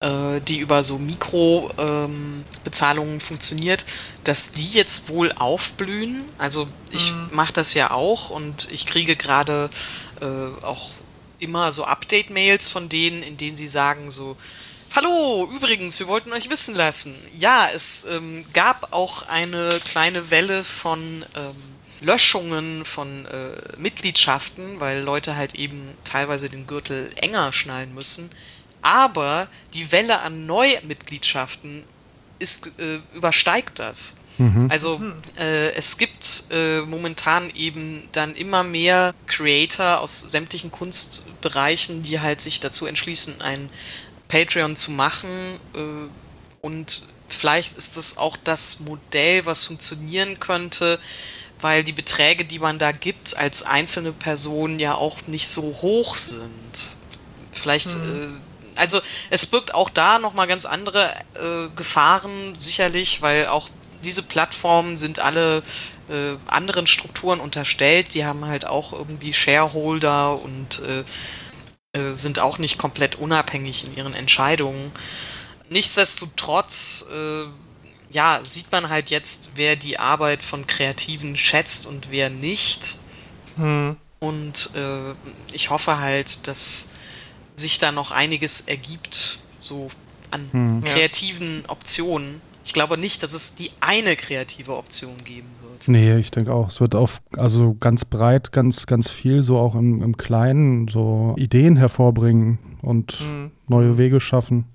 äh, 0.00 0.38
die 0.42 0.58
über 0.58 0.84
so 0.84 0.98
Mikrobezahlungen 0.98 3.14
ähm, 3.14 3.20
funktioniert, 3.22 3.86
dass 4.22 4.52
die 4.52 4.68
jetzt 4.68 5.08
wohl 5.08 5.32
aufblühen. 5.32 6.24
Also 6.36 6.68
ich 6.90 7.10
mhm. 7.10 7.28
mache 7.32 7.54
das 7.54 7.72
ja 7.72 7.90
auch 7.90 8.28
und 8.28 8.70
ich 8.70 8.84
kriege 8.84 9.16
gerade 9.16 9.70
äh, 10.20 10.48
auch 10.62 10.90
immer 11.38 11.72
so 11.72 11.84
Update-Mails 11.84 12.68
von 12.68 12.90
denen, 12.90 13.22
in 13.22 13.38
denen 13.38 13.56
sie 13.56 13.66
sagen 13.66 14.10
so, 14.10 14.36
Hallo, 14.96 15.50
übrigens, 15.52 15.98
wir 15.98 16.06
wollten 16.06 16.32
euch 16.32 16.50
wissen 16.50 16.76
lassen. 16.76 17.16
Ja, 17.34 17.68
es 17.68 18.06
ähm, 18.08 18.44
gab 18.52 18.92
auch 18.92 19.26
eine 19.26 19.80
kleine 19.84 20.30
Welle 20.30 20.62
von 20.62 21.24
ähm, 21.34 21.56
Löschungen 22.00 22.84
von 22.84 23.26
äh, 23.26 23.76
Mitgliedschaften, 23.76 24.78
weil 24.78 25.00
Leute 25.00 25.34
halt 25.34 25.56
eben 25.56 25.88
teilweise 26.04 26.48
den 26.48 26.68
Gürtel 26.68 27.10
enger 27.16 27.52
schnallen 27.52 27.92
müssen. 27.92 28.30
Aber 28.82 29.48
die 29.72 29.90
Welle 29.90 30.20
an 30.20 30.46
Neumitgliedschaften 30.46 31.82
ist, 32.38 32.70
äh, 32.78 33.00
übersteigt 33.16 33.80
das. 33.80 34.18
Mhm. 34.38 34.68
Also 34.70 35.00
äh, 35.38 35.72
es 35.72 35.98
gibt 35.98 36.44
äh, 36.50 36.80
momentan 36.82 37.50
eben 37.50 38.08
dann 38.12 38.34
immer 38.34 38.62
mehr 38.62 39.14
Creator 39.26 40.00
aus 40.00 40.22
sämtlichen 40.22 40.70
Kunstbereichen, 40.70 42.02
die 42.02 42.20
halt 42.20 42.40
sich 42.40 42.60
dazu 42.60 42.86
entschließen, 42.86 43.40
ein 43.40 43.70
Patreon 44.28 44.76
zu 44.76 44.92
machen. 44.92 45.28
Äh, 45.74 46.08
und 46.60 47.02
vielleicht 47.28 47.76
ist 47.76 47.96
das 47.96 48.18
auch 48.18 48.36
das 48.42 48.80
Modell, 48.80 49.46
was 49.46 49.64
funktionieren 49.64 50.40
könnte, 50.40 50.98
weil 51.60 51.84
die 51.84 51.92
Beträge, 51.92 52.44
die 52.44 52.58
man 52.58 52.78
da 52.78 52.92
gibt, 52.92 53.36
als 53.36 53.62
einzelne 53.62 54.12
Person 54.12 54.78
ja 54.78 54.94
auch 54.94 55.26
nicht 55.26 55.48
so 55.48 55.62
hoch 55.82 56.16
sind. 56.16 56.96
Vielleicht, 57.52 57.96
mhm. 57.96 58.40
äh, 58.76 58.78
also 58.80 59.00
es 59.30 59.46
birgt 59.46 59.74
auch 59.74 59.88
da 59.88 60.18
nochmal 60.18 60.46
ganz 60.46 60.64
andere 60.64 61.14
äh, 61.34 61.68
Gefahren, 61.76 62.56
sicherlich, 62.58 63.22
weil 63.22 63.46
auch 63.46 63.68
diese 64.04 64.22
Plattformen 64.22 64.96
sind 64.96 65.18
alle 65.18 65.62
äh, 66.08 66.36
anderen 66.46 66.86
Strukturen 66.86 67.40
unterstellt. 67.40 68.14
Die 68.14 68.24
haben 68.24 68.44
halt 68.44 68.66
auch 68.66 68.92
irgendwie 68.92 69.32
Shareholder 69.32 70.40
und 70.42 70.80
äh, 70.80 71.04
äh, 71.94 72.14
sind 72.14 72.40
auch 72.40 72.58
nicht 72.58 72.76
komplett 72.76 73.14
unabhängig 73.14 73.84
in 73.84 73.96
ihren 73.96 74.14
Entscheidungen. 74.14 74.90
Nichtsdestotrotz, 75.70 77.06
äh, 77.12 77.44
ja, 78.10 78.40
sieht 78.42 78.70
man 78.72 78.88
halt 78.88 79.10
jetzt, 79.10 79.52
wer 79.54 79.76
die 79.76 79.98
Arbeit 79.98 80.42
von 80.42 80.66
Kreativen 80.66 81.36
schätzt 81.36 81.86
und 81.86 82.10
wer 82.10 82.30
nicht. 82.30 82.98
Hm. 83.56 83.96
Und 84.18 84.70
äh, 84.74 85.14
ich 85.52 85.70
hoffe 85.70 85.98
halt, 85.98 86.48
dass 86.48 86.90
sich 87.54 87.78
da 87.78 87.92
noch 87.92 88.10
einiges 88.10 88.62
ergibt, 88.62 89.38
so 89.60 89.90
an 90.30 90.48
hm. 90.50 90.84
kreativen 90.84 91.62
ja. 91.62 91.68
Optionen. 91.70 92.40
Ich 92.64 92.72
glaube 92.72 92.98
nicht, 92.98 93.22
dass 93.22 93.34
es 93.34 93.54
die 93.54 93.70
eine 93.80 94.16
kreative 94.16 94.76
Option 94.76 95.22
geben 95.22 95.50
wird. 95.60 95.63
Nee, 95.86 96.16
ich 96.16 96.30
denke 96.30 96.52
auch. 96.52 96.68
Es 96.68 96.80
wird 96.80 96.94
auf, 96.94 97.20
also 97.36 97.76
ganz 97.78 98.04
breit, 98.04 98.52
ganz, 98.52 98.86
ganz 98.86 99.10
viel, 99.10 99.42
so 99.42 99.58
auch 99.58 99.74
im, 99.74 100.02
im 100.02 100.16
Kleinen, 100.16 100.88
so 100.88 101.34
Ideen 101.36 101.76
hervorbringen 101.76 102.58
und 102.82 103.12
hm. 103.12 103.50
neue 103.68 103.98
Wege 103.98 104.20
schaffen. 104.20 104.66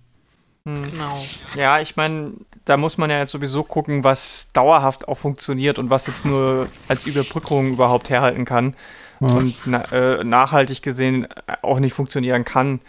Hm. 0.66 0.76
Genau. 0.92 1.18
Ja, 1.56 1.80
ich 1.80 1.96
meine, 1.96 2.34
da 2.66 2.78
muss 2.78 2.98
man 2.98 3.10
ja 3.10 3.20
jetzt 3.20 3.32
sowieso 3.32 3.64
gucken, 3.64 4.04
was 4.04 4.50
dauerhaft 4.54 5.08
auch 5.08 5.18
funktioniert 5.18 5.80
und 5.80 5.90
was 5.90 6.08
jetzt 6.08 6.26
nur 6.26 6.68
als 6.88 7.06
Überbrückung 7.06 7.72
überhaupt 7.74 8.10
herhalten 8.10 8.46
kann 8.46 8.76
ja. 9.20 9.28
und 9.28 9.56
na, 9.66 9.84
äh, 9.92 10.24
nachhaltig 10.24 10.82
gesehen 10.82 11.28
auch 11.62 11.80
nicht 11.80 11.94
funktionieren 11.94 12.46
kann. 12.46 12.80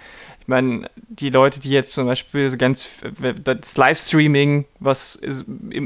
Ich 0.50 0.52
meine, 0.52 0.90
die 0.96 1.30
Leute, 1.30 1.60
die 1.60 1.70
jetzt 1.70 1.92
zum 1.92 2.06
Beispiel 2.06 2.56
ganz 2.56 2.88
das 3.44 3.76
Livestreaming, 3.76 4.64
was 4.80 5.20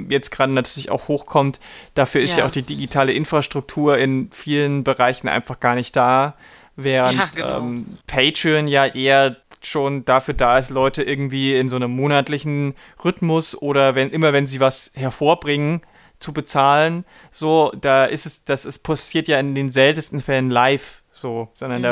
jetzt 0.08 0.30
gerade 0.30 0.54
natürlich 0.54 0.90
auch 0.90 1.06
hochkommt, 1.06 1.60
dafür 1.92 2.22
ist 2.22 2.30
ja. 2.30 2.38
ja. 2.38 2.46
auch 2.46 2.50
die 2.50 2.62
digitale 2.62 3.12
Infrastruktur 3.12 3.98
in 3.98 4.30
vielen 4.32 4.82
Bereichen 4.82 5.28
einfach 5.28 5.60
gar 5.60 5.74
nicht 5.74 5.94
da. 5.96 6.34
Während 6.76 7.18
ja, 7.18 7.28
genau. 7.34 7.58
ähm, 7.58 7.98
Patreon 8.06 8.66
ja 8.66 8.86
eher 8.86 9.36
schon 9.60 10.06
dafür 10.06 10.32
da 10.32 10.58
ist, 10.58 10.70
Leute 10.70 11.02
irgendwie 11.02 11.54
in 11.54 11.68
so 11.68 11.76
einem 11.76 11.90
monatlichen 11.90 12.74
Rhythmus 13.04 13.54
oder 13.60 13.94
wenn 13.94 14.08
immer 14.08 14.32
wenn 14.32 14.46
sie 14.46 14.60
was 14.60 14.92
hervorbringen, 14.94 15.82
zu 16.20 16.32
bezahlen. 16.32 17.04
So, 17.30 17.70
da 17.78 18.06
ist 18.06 18.24
es, 18.24 18.44
das 18.44 18.64
ist 18.64 18.78
passiert 18.78 19.28
ja 19.28 19.38
in 19.38 19.54
den 19.54 19.70
seltensten 19.70 20.20
Fällen 20.20 20.48
live, 20.48 21.02
so, 21.12 21.50
sondern 21.52 21.80
mhm. 21.80 21.82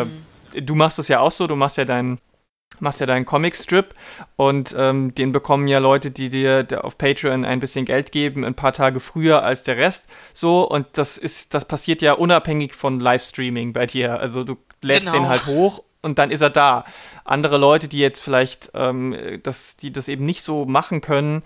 da, 0.54 0.60
du 0.62 0.74
machst 0.74 0.98
es 0.98 1.08
ja 1.08 1.20
auch 1.20 1.32
so, 1.32 1.46
du 1.46 1.54
machst 1.54 1.76
ja 1.76 1.84
deinen 1.84 2.18
machst 2.80 3.00
ja 3.00 3.06
deinen 3.06 3.24
Comicstrip 3.24 3.94
und 4.36 4.74
ähm, 4.76 5.14
den 5.14 5.32
bekommen 5.32 5.68
ja 5.68 5.78
Leute, 5.78 6.10
die 6.10 6.28
dir 6.28 6.66
auf 6.82 6.98
Patreon 6.98 7.44
ein 7.44 7.60
bisschen 7.60 7.84
Geld 7.84 8.12
geben, 8.12 8.44
ein 8.44 8.54
paar 8.54 8.72
Tage 8.72 9.00
früher 9.00 9.42
als 9.42 9.62
der 9.62 9.76
Rest. 9.76 10.06
So, 10.32 10.68
und 10.68 10.86
das 10.94 11.18
ist, 11.18 11.54
das 11.54 11.64
passiert 11.64 12.02
ja 12.02 12.14
unabhängig 12.14 12.74
von 12.74 13.00
Livestreaming 13.00 13.72
bei 13.72 13.86
dir. 13.86 14.18
Also 14.18 14.44
du 14.44 14.56
lädst 14.80 15.06
genau. 15.06 15.24
den 15.24 15.28
halt 15.28 15.46
hoch 15.46 15.82
und 16.02 16.18
dann 16.18 16.30
ist 16.30 16.40
er 16.40 16.50
da. 16.50 16.84
Andere 17.24 17.56
Leute, 17.56 17.86
die 17.86 17.98
jetzt 17.98 18.20
vielleicht, 18.20 18.72
ähm, 18.74 19.16
das, 19.44 19.76
die 19.76 19.92
das 19.92 20.08
eben 20.08 20.24
nicht 20.24 20.42
so 20.42 20.64
machen 20.64 21.00
können, 21.00 21.42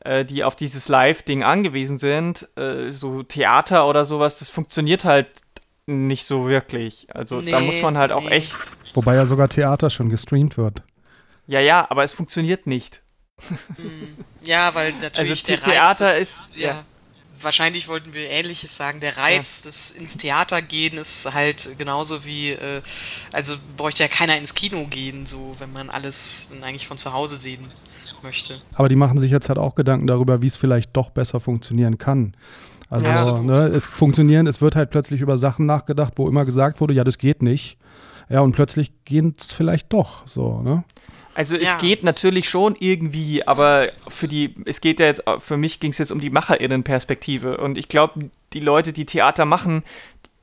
äh, 0.00 0.24
die 0.24 0.44
auf 0.44 0.54
dieses 0.54 0.88
Live-Ding 0.88 1.42
angewiesen 1.42 1.98
sind, 1.98 2.48
äh, 2.56 2.90
so 2.90 3.22
Theater 3.22 3.88
oder 3.88 4.04
sowas, 4.04 4.38
das 4.38 4.50
funktioniert 4.50 5.06
halt 5.06 5.28
nicht 5.86 6.26
so 6.26 6.46
wirklich. 6.46 7.08
Also 7.14 7.40
nee, 7.40 7.50
da 7.50 7.60
muss 7.60 7.80
man 7.80 7.96
halt 7.96 8.12
auch 8.12 8.30
echt. 8.30 8.56
Wobei 8.94 9.16
ja 9.16 9.26
sogar 9.26 9.48
Theater 9.48 9.90
schon 9.90 10.08
gestreamt 10.08 10.56
wird. 10.56 10.82
Ja, 11.46 11.60
ja, 11.60 11.86
aber 11.90 12.04
es 12.04 12.12
funktioniert 12.12 12.66
nicht. 12.66 13.02
Mm, 13.76 14.22
ja, 14.44 14.74
weil 14.74 14.92
natürlich 15.02 15.44
also, 15.44 15.46
der 15.46 15.60
Theater 15.60 16.06
Reiz 16.06 16.22
ist, 16.22 16.40
ist 16.40 16.56
ja. 16.56 16.68
ja 16.68 16.84
wahrscheinlich 17.44 17.88
wollten 17.88 18.12
wir 18.12 18.28
Ähnliches 18.28 18.76
sagen. 18.76 19.00
Der 19.00 19.16
Reiz 19.16 19.62
ja. 19.62 19.68
des 19.68 19.92
ins 19.92 20.16
Theater 20.16 20.62
gehen 20.62 20.96
ist 20.98 21.32
halt 21.32 21.76
genauso 21.78 22.24
wie, 22.24 22.50
äh, 22.50 22.82
also 23.32 23.54
bräuchte 23.76 24.02
ja 24.02 24.08
keiner 24.08 24.36
ins 24.36 24.54
Kino 24.54 24.86
gehen, 24.86 25.26
so 25.26 25.54
wenn 25.58 25.72
man 25.72 25.90
alles 25.90 26.50
eigentlich 26.62 26.88
von 26.88 26.98
zu 26.98 27.12
Hause 27.12 27.36
sehen 27.36 27.66
möchte. 28.22 28.60
Aber 28.74 28.88
die 28.88 28.96
machen 28.96 29.18
sich 29.18 29.30
jetzt 29.30 29.48
halt 29.48 29.58
auch 29.58 29.74
Gedanken 29.74 30.06
darüber, 30.06 30.42
wie 30.42 30.46
es 30.46 30.56
vielleicht 30.56 30.96
doch 30.96 31.10
besser 31.10 31.40
funktionieren 31.40 31.98
kann. 31.98 32.34
Also 32.90 33.06
ja. 33.06 33.42
ne, 33.42 33.66
es 33.68 33.86
funktionieren, 33.86 34.46
es 34.46 34.60
wird 34.60 34.76
halt 34.76 34.90
plötzlich 34.90 35.20
über 35.20 35.38
Sachen 35.38 35.66
nachgedacht, 35.66 36.14
wo 36.16 36.28
immer 36.28 36.44
gesagt 36.44 36.80
wurde, 36.80 36.94
ja, 36.94 37.04
das 37.04 37.18
geht 37.18 37.42
nicht. 37.42 37.76
Ja, 38.28 38.40
und 38.40 38.52
plötzlich 38.52 38.92
geht 39.04 39.40
es 39.40 39.52
vielleicht 39.52 39.92
doch 39.92 40.26
so, 40.26 40.60
ne? 40.60 40.84
Also 41.34 41.56
ja. 41.56 41.62
es 41.62 41.78
geht 41.78 42.04
natürlich 42.04 42.48
schon 42.48 42.76
irgendwie, 42.78 43.46
aber 43.46 43.88
für 44.06 44.28
die, 44.28 44.54
es 44.66 44.80
geht 44.80 45.00
ja 45.00 45.06
jetzt, 45.06 45.24
für 45.38 45.56
mich 45.56 45.80
ging 45.80 45.90
es 45.90 45.98
jetzt 45.98 46.12
um 46.12 46.20
die 46.20 46.30
MacherInnen-Perspektive. 46.30 47.56
Und 47.56 47.76
ich 47.76 47.88
glaube, 47.88 48.30
die 48.52 48.60
Leute, 48.60 48.92
die 48.92 49.04
Theater 49.04 49.44
machen, 49.44 49.82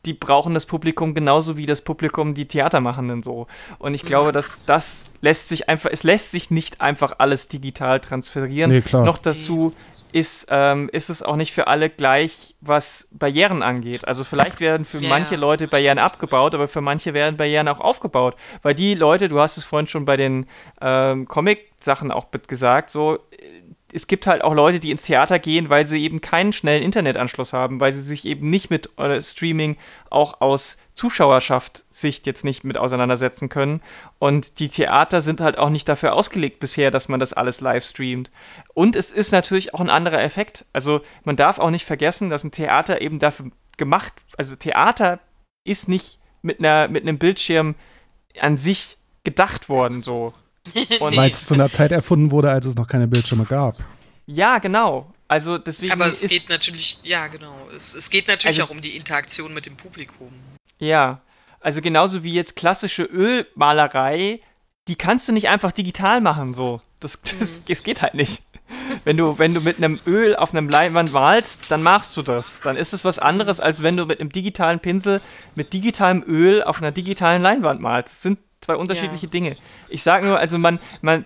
die 0.05 0.13
brauchen 0.13 0.53
das 0.53 0.65
Publikum 0.65 1.13
genauso 1.13 1.57
wie 1.57 1.65
das 1.65 1.81
Publikum 1.81 2.33
die 2.33 2.47
Theatermachenden 2.47 3.23
so. 3.23 3.47
Und 3.77 3.93
ich 3.93 4.03
glaube, 4.03 4.31
dass 4.31 4.65
das 4.65 5.11
lässt 5.21 5.47
sich 5.47 5.69
einfach, 5.69 5.91
es 5.91 6.03
lässt 6.03 6.31
sich 6.31 6.49
nicht 6.49 6.81
einfach 6.81 7.15
alles 7.19 7.47
digital 7.47 7.99
transferieren. 7.99 8.71
Nee, 8.71 8.81
klar. 8.81 9.05
Noch 9.05 9.19
dazu 9.19 9.73
ist, 10.11 10.47
ähm, 10.49 10.89
ist 10.91 11.09
es 11.09 11.23
auch 11.23 11.35
nicht 11.35 11.53
für 11.53 11.67
alle 11.67 11.89
gleich, 11.89 12.55
was 12.61 13.07
Barrieren 13.11 13.63
angeht. 13.63 14.07
Also 14.07 14.23
vielleicht 14.23 14.59
werden 14.59 14.85
für 14.85 14.99
ja, 14.99 15.09
manche 15.09 15.35
Leute 15.35 15.67
Barrieren 15.67 15.99
abgebaut, 15.99 16.53
aber 16.53 16.67
für 16.67 16.81
manche 16.81 17.13
werden 17.13 17.37
Barrieren 17.37 17.67
auch 17.67 17.79
aufgebaut. 17.79 18.35
Weil 18.61 18.75
die 18.75 18.95
Leute, 18.95 19.29
du 19.29 19.39
hast 19.39 19.57
es 19.57 19.65
vorhin 19.65 19.87
schon 19.87 20.05
bei 20.05 20.17
den 20.17 20.45
ähm, 20.81 21.27
Comic-Sachen 21.27 22.11
auch 22.11 22.27
gesagt, 22.47 22.89
so 22.89 23.19
es 23.93 24.07
gibt 24.07 24.27
halt 24.27 24.43
auch 24.43 24.53
Leute, 24.53 24.79
die 24.79 24.91
ins 24.91 25.03
Theater 25.03 25.39
gehen, 25.39 25.69
weil 25.69 25.85
sie 25.85 26.03
eben 26.03 26.21
keinen 26.21 26.53
schnellen 26.53 26.83
Internetanschluss 26.83 27.53
haben, 27.53 27.79
weil 27.79 27.93
sie 27.93 28.01
sich 28.01 28.25
eben 28.25 28.49
nicht 28.49 28.69
mit 28.69 28.97
äh, 28.97 29.21
Streaming 29.21 29.77
auch 30.09 30.41
aus 30.41 30.77
Zuschauerschaft-Sicht 30.93 32.25
jetzt 32.25 32.43
nicht 32.43 32.63
mit 32.63 32.77
auseinandersetzen 32.77 33.49
können. 33.49 33.81
Und 34.19 34.59
die 34.59 34.69
Theater 34.69 35.21
sind 35.21 35.41
halt 35.41 35.57
auch 35.57 35.69
nicht 35.69 35.87
dafür 35.87 36.13
ausgelegt 36.13 36.59
bisher, 36.59 36.91
dass 36.91 37.09
man 37.09 37.19
das 37.19 37.33
alles 37.33 37.61
live 37.61 37.85
streamt. 37.85 38.31
Und 38.73 38.95
es 38.95 39.11
ist 39.11 39.31
natürlich 39.31 39.73
auch 39.73 39.81
ein 39.81 39.89
anderer 39.89 40.21
Effekt. 40.21 40.65
Also 40.73 41.01
man 41.23 41.35
darf 41.35 41.59
auch 41.59 41.71
nicht 41.71 41.85
vergessen, 41.85 42.29
dass 42.29 42.43
ein 42.43 42.51
Theater 42.51 43.01
eben 43.01 43.19
dafür 43.19 43.51
gemacht, 43.77 44.13
also 44.37 44.55
Theater 44.55 45.19
ist 45.63 45.87
nicht 45.87 46.19
mit 46.41 46.59
einer 46.59 46.87
mit 46.87 47.03
einem 47.03 47.17
Bildschirm 47.17 47.75
an 48.39 48.57
sich 48.57 48.97
gedacht 49.23 49.69
worden 49.69 50.03
so. 50.03 50.33
Weil 50.99 51.31
es 51.31 51.45
zu 51.45 51.53
einer 51.53 51.69
Zeit 51.69 51.91
erfunden 51.91 52.31
wurde, 52.31 52.51
als 52.51 52.65
es 52.65 52.75
noch 52.75 52.87
keine 52.87 53.07
Bildschirme 53.07 53.45
gab. 53.45 53.77
Ja, 54.25 54.59
genau. 54.59 55.11
Also 55.27 55.57
deswegen. 55.57 55.93
Aber 55.93 56.07
es 56.07 56.21
geht 56.21 56.49
natürlich, 56.49 56.99
ja, 57.03 57.27
genau. 57.27 57.55
Es, 57.75 57.95
es 57.95 58.09
geht 58.09 58.27
natürlich 58.27 58.59
also, 58.59 58.63
auch 58.63 58.75
um 58.75 58.81
die 58.81 58.95
Interaktion 58.95 59.53
mit 59.53 59.65
dem 59.65 59.77
Publikum. 59.77 60.31
Ja. 60.77 61.21
Also 61.59 61.81
genauso 61.81 62.23
wie 62.23 62.33
jetzt 62.33 62.55
klassische 62.55 63.03
Ölmalerei, 63.03 64.39
die 64.87 64.95
kannst 64.95 65.27
du 65.27 65.31
nicht 65.31 65.47
einfach 65.47 65.71
digital 65.71 66.21
machen, 66.21 66.53
so. 66.53 66.81
Das, 66.99 67.19
das, 67.39 67.51
mhm. 67.51 67.63
das 67.67 67.83
geht 67.83 68.01
halt 68.01 68.13
nicht. 68.13 68.43
Wenn 69.03 69.17
du, 69.17 69.37
wenn 69.37 69.53
du 69.53 69.61
mit 69.61 69.77
einem 69.77 69.99
Öl 70.05 70.35
auf 70.35 70.53
einem 70.53 70.69
Leinwand 70.69 71.11
malst, 71.11 71.63
dann 71.69 71.83
machst 71.83 72.15
du 72.17 72.21
das. 72.21 72.61
Dann 72.61 72.77
ist 72.77 72.93
es 72.93 73.05
was 73.05 73.19
anderes, 73.19 73.59
als 73.59 73.83
wenn 73.83 73.97
du 73.97 74.05
mit 74.05 74.19
einem 74.19 74.31
digitalen 74.31 74.79
Pinsel 74.79 75.21
mit 75.55 75.73
digitalem 75.73 76.23
Öl 76.25 76.63
auf 76.63 76.77
einer 76.77 76.91
digitalen 76.91 77.41
Leinwand 77.41 77.81
malst. 77.81 78.15
Das 78.15 78.21
sind 78.21 78.39
zwei 78.61 78.75
unterschiedliche 78.75 79.25
ja. 79.25 79.31
Dinge. 79.31 79.57
Ich 79.89 80.03
sage 80.03 80.25
nur, 80.25 80.37
also 80.37 80.57
man, 80.57 80.79
man, 81.01 81.25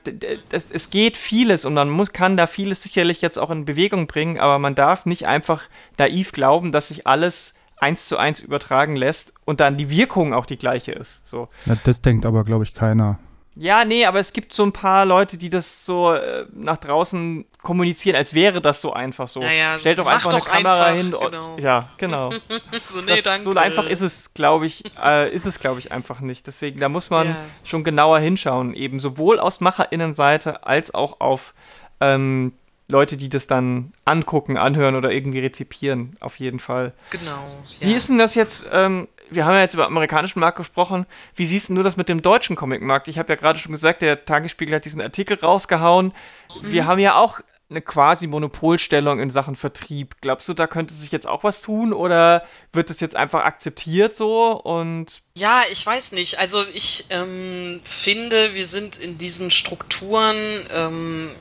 das, 0.50 0.65
es 0.71 0.89
geht 0.89 1.17
vieles 1.17 1.65
und 1.65 1.74
man 1.74 1.89
muss, 1.89 2.13
kann 2.13 2.38
da 2.38 2.48
vieles 2.48 2.82
sicherlich 2.82 3.21
jetzt 3.21 3.38
auch 3.38 3.52
in 3.52 3.65
Bewegung 3.65 4.08
bringen, 4.08 4.39
aber 4.39 4.58
man 4.58 4.74
darf 4.74 5.06
nicht 5.06 5.28
einfach 5.28 5.67
naiv 5.98 6.32
glauben, 6.32 6.71
dass 6.71 6.88
sich 6.88 7.06
alles 7.06 7.54
eins 7.78 8.08
zu 8.08 8.17
eins 8.17 8.39
übertragen 8.39 8.95
lässt 8.95 9.34
und 9.43 9.60
dann 9.60 9.78
die 9.78 9.89
Wirkung 9.89 10.34
auch 10.34 10.45
die 10.45 10.58
gleiche 10.58 10.93
ist. 10.93 11.28
So. 11.28 11.50
Ja, 11.65 11.76
das 11.84 12.02
denkt 12.02 12.26
aber, 12.26 12.43
glaube 12.43 12.63
ich, 12.63 12.74
keiner. 12.74 13.19
Ja, 13.57 13.85
nee, 13.85 14.05
aber 14.05 14.19
es 14.19 14.33
gibt 14.33 14.53
so 14.53 14.63
ein 14.63 14.73
paar 14.73 15.05
Leute, 15.05 15.37
die 15.37 15.49
das 15.49 15.85
so 15.85 16.13
äh, 16.13 16.45
nach 16.53 16.77
draußen 16.77 17.45
kommunizieren, 17.61 18.17
als 18.17 18.33
wäre 18.33 18.59
das 18.59 18.81
so 18.81 18.91
einfach 18.91 19.29
so. 19.29 19.39
Naja, 19.39 19.79
Stellt 19.79 19.97
doch 19.97 20.07
einfach 20.07 20.29
doch 20.29 20.45
eine 20.45 20.63
Kamera 20.63 20.85
einfach, 20.85 20.97
hin. 20.97 21.15
Genau. 21.31 21.57
Ja, 21.57 21.89
genau. 21.97 22.31
so, 22.89 23.01
nee, 23.01 23.21
das, 23.21 23.43
so 23.43 23.51
einfach 23.51 23.85
ist 23.85 24.01
es, 24.01 24.33
glaube 24.33 24.65
ich, 24.65 24.83
äh, 25.01 25.33
ist 25.33 25.45
es, 25.45 25.59
glaube 25.59 25.79
ich, 25.79 25.93
einfach 25.93 26.19
nicht. 26.19 26.47
Deswegen, 26.47 26.79
da 26.79 26.89
muss 26.89 27.10
man 27.10 27.29
ja. 27.29 27.35
schon 27.63 27.85
genauer 27.85 28.19
hinschauen, 28.19 28.73
eben 28.73 28.99
sowohl 28.99 29.39
aus 29.39 29.62
MacherInnenseite 29.62 30.65
als 30.65 30.93
auch 30.93 31.21
auf 31.21 31.53
ähm, 32.01 32.51
Leute, 32.87 33.17
die 33.17 33.29
das 33.29 33.47
dann 33.47 33.93
angucken, 34.03 34.58
anhören 34.58 34.95
oder 34.95 35.12
irgendwie 35.12 35.39
rezipieren, 35.39 36.17
auf 36.19 36.39
jeden 36.39 36.60
Fall. 36.60 36.93
Genau. 37.10 37.43
Ja. 37.79 37.87
Wie 37.87 37.93
ist 37.93 38.10
denn 38.10 38.17
das 38.17 38.35
jetzt? 38.35 38.63
Ähm, 38.71 39.08
wir 39.30 39.46
haben 39.46 39.54
ja 39.54 39.62
jetzt 39.62 39.73
über 39.73 39.84
den 39.84 39.92
amerikanischen 39.92 40.40
Markt 40.40 40.58
gesprochen. 40.58 41.06
Wie 41.36 41.46
siehst 41.46 41.69
du 41.69 41.84
das 41.84 41.98
mit 41.98 42.10
dem 42.10 42.21
deutschen 42.21 42.56
Comicmarkt? 42.56 43.08
Ich 43.08 43.17
habe 43.17 43.34
ja 43.34 43.36
gerade 43.36 43.60
schon 43.60 43.71
gesagt, 43.71 44.02
der 44.02 44.26
Tagesspiegel 44.26 44.76
hat 44.76 44.86
diesen 44.86 45.02
Artikel 45.02 45.38
rausgehauen. 45.38 46.08
Mhm. 46.08 46.71
Wir 46.71 46.86
haben 46.86 47.00
ja 47.00 47.15
auch 47.15 47.40
eine 47.69 47.82
quasi 47.82 48.28
Monopolstellung 48.28 49.19
in 49.19 49.30
Sachen 49.32 49.56
Vertrieb. 49.56 50.15
Glaubst 50.21 50.48
du, 50.48 50.54
da 50.54 50.67
könnte 50.67 50.94
sich 50.94 51.12
jetzt 51.12 51.28
auch 51.28 51.44
was 51.44 51.62
tun 51.62 51.94
oder 51.94 52.46
wird 52.73 52.90
das 52.90 53.00
jetzt 53.00 53.15
einfach 53.15 53.44
akzeptiert 53.44 54.15
so 54.15 54.52
und 54.62 55.21
ja, 55.36 55.63
ich 55.71 55.84
weiß 55.86 56.12
nicht. 56.12 56.38
Also 56.38 56.63
ich 56.73 57.06
ähm, 57.10 57.82
finde, 57.84 58.54
wir 58.54 58.65
sind 58.65 58.98
in 58.98 59.17
diesen 59.17 59.50
Strukturen 59.50 60.36
ähm, 60.71 61.32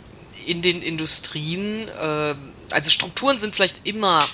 in 0.46 0.62
den 0.62 0.82
Industrien, 0.82 1.88
äh, 1.88 2.34
also 2.70 2.90
Strukturen 2.90 3.38
sind 3.38 3.54
vielleicht 3.54 3.86
immer 3.86 4.26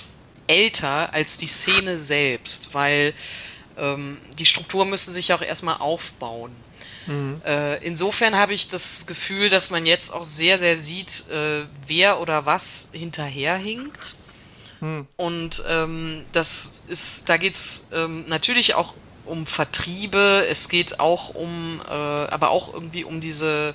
älter 0.51 1.13
als 1.13 1.37
die 1.37 1.47
Szene 1.47 1.97
selbst, 1.97 2.73
weil 2.73 3.13
ähm, 3.77 4.17
die 4.37 4.45
Strukturen 4.45 4.89
müssen 4.89 5.13
sich 5.13 5.33
auch 5.33 5.41
erstmal 5.41 5.77
aufbauen. 5.77 6.51
Mhm. 7.07 7.41
Äh, 7.45 7.77
insofern 7.85 8.35
habe 8.35 8.53
ich 8.53 8.67
das 8.67 9.07
Gefühl, 9.07 9.49
dass 9.49 9.71
man 9.71 9.85
jetzt 9.85 10.13
auch 10.13 10.25
sehr, 10.25 10.59
sehr 10.59 10.77
sieht, 10.77 11.25
äh, 11.31 11.65
wer 11.87 12.19
oder 12.19 12.45
was 12.45 12.89
hinterherhinkt. 12.91 14.15
Mhm. 14.81 15.07
Und 15.15 15.63
ähm, 15.67 16.25
das 16.31 16.81
ist, 16.87 17.29
da 17.29 17.37
geht 17.37 17.53
es 17.53 17.89
ähm, 17.93 18.25
natürlich 18.27 18.75
auch 18.75 18.93
um 19.25 19.45
Vertriebe, 19.45 20.45
es 20.49 20.67
geht 20.67 20.99
auch 20.99 21.33
um, 21.33 21.81
äh, 21.87 21.93
aber 21.93 22.49
auch 22.49 22.73
irgendwie 22.73 23.05
um 23.05 23.21
diese, 23.21 23.73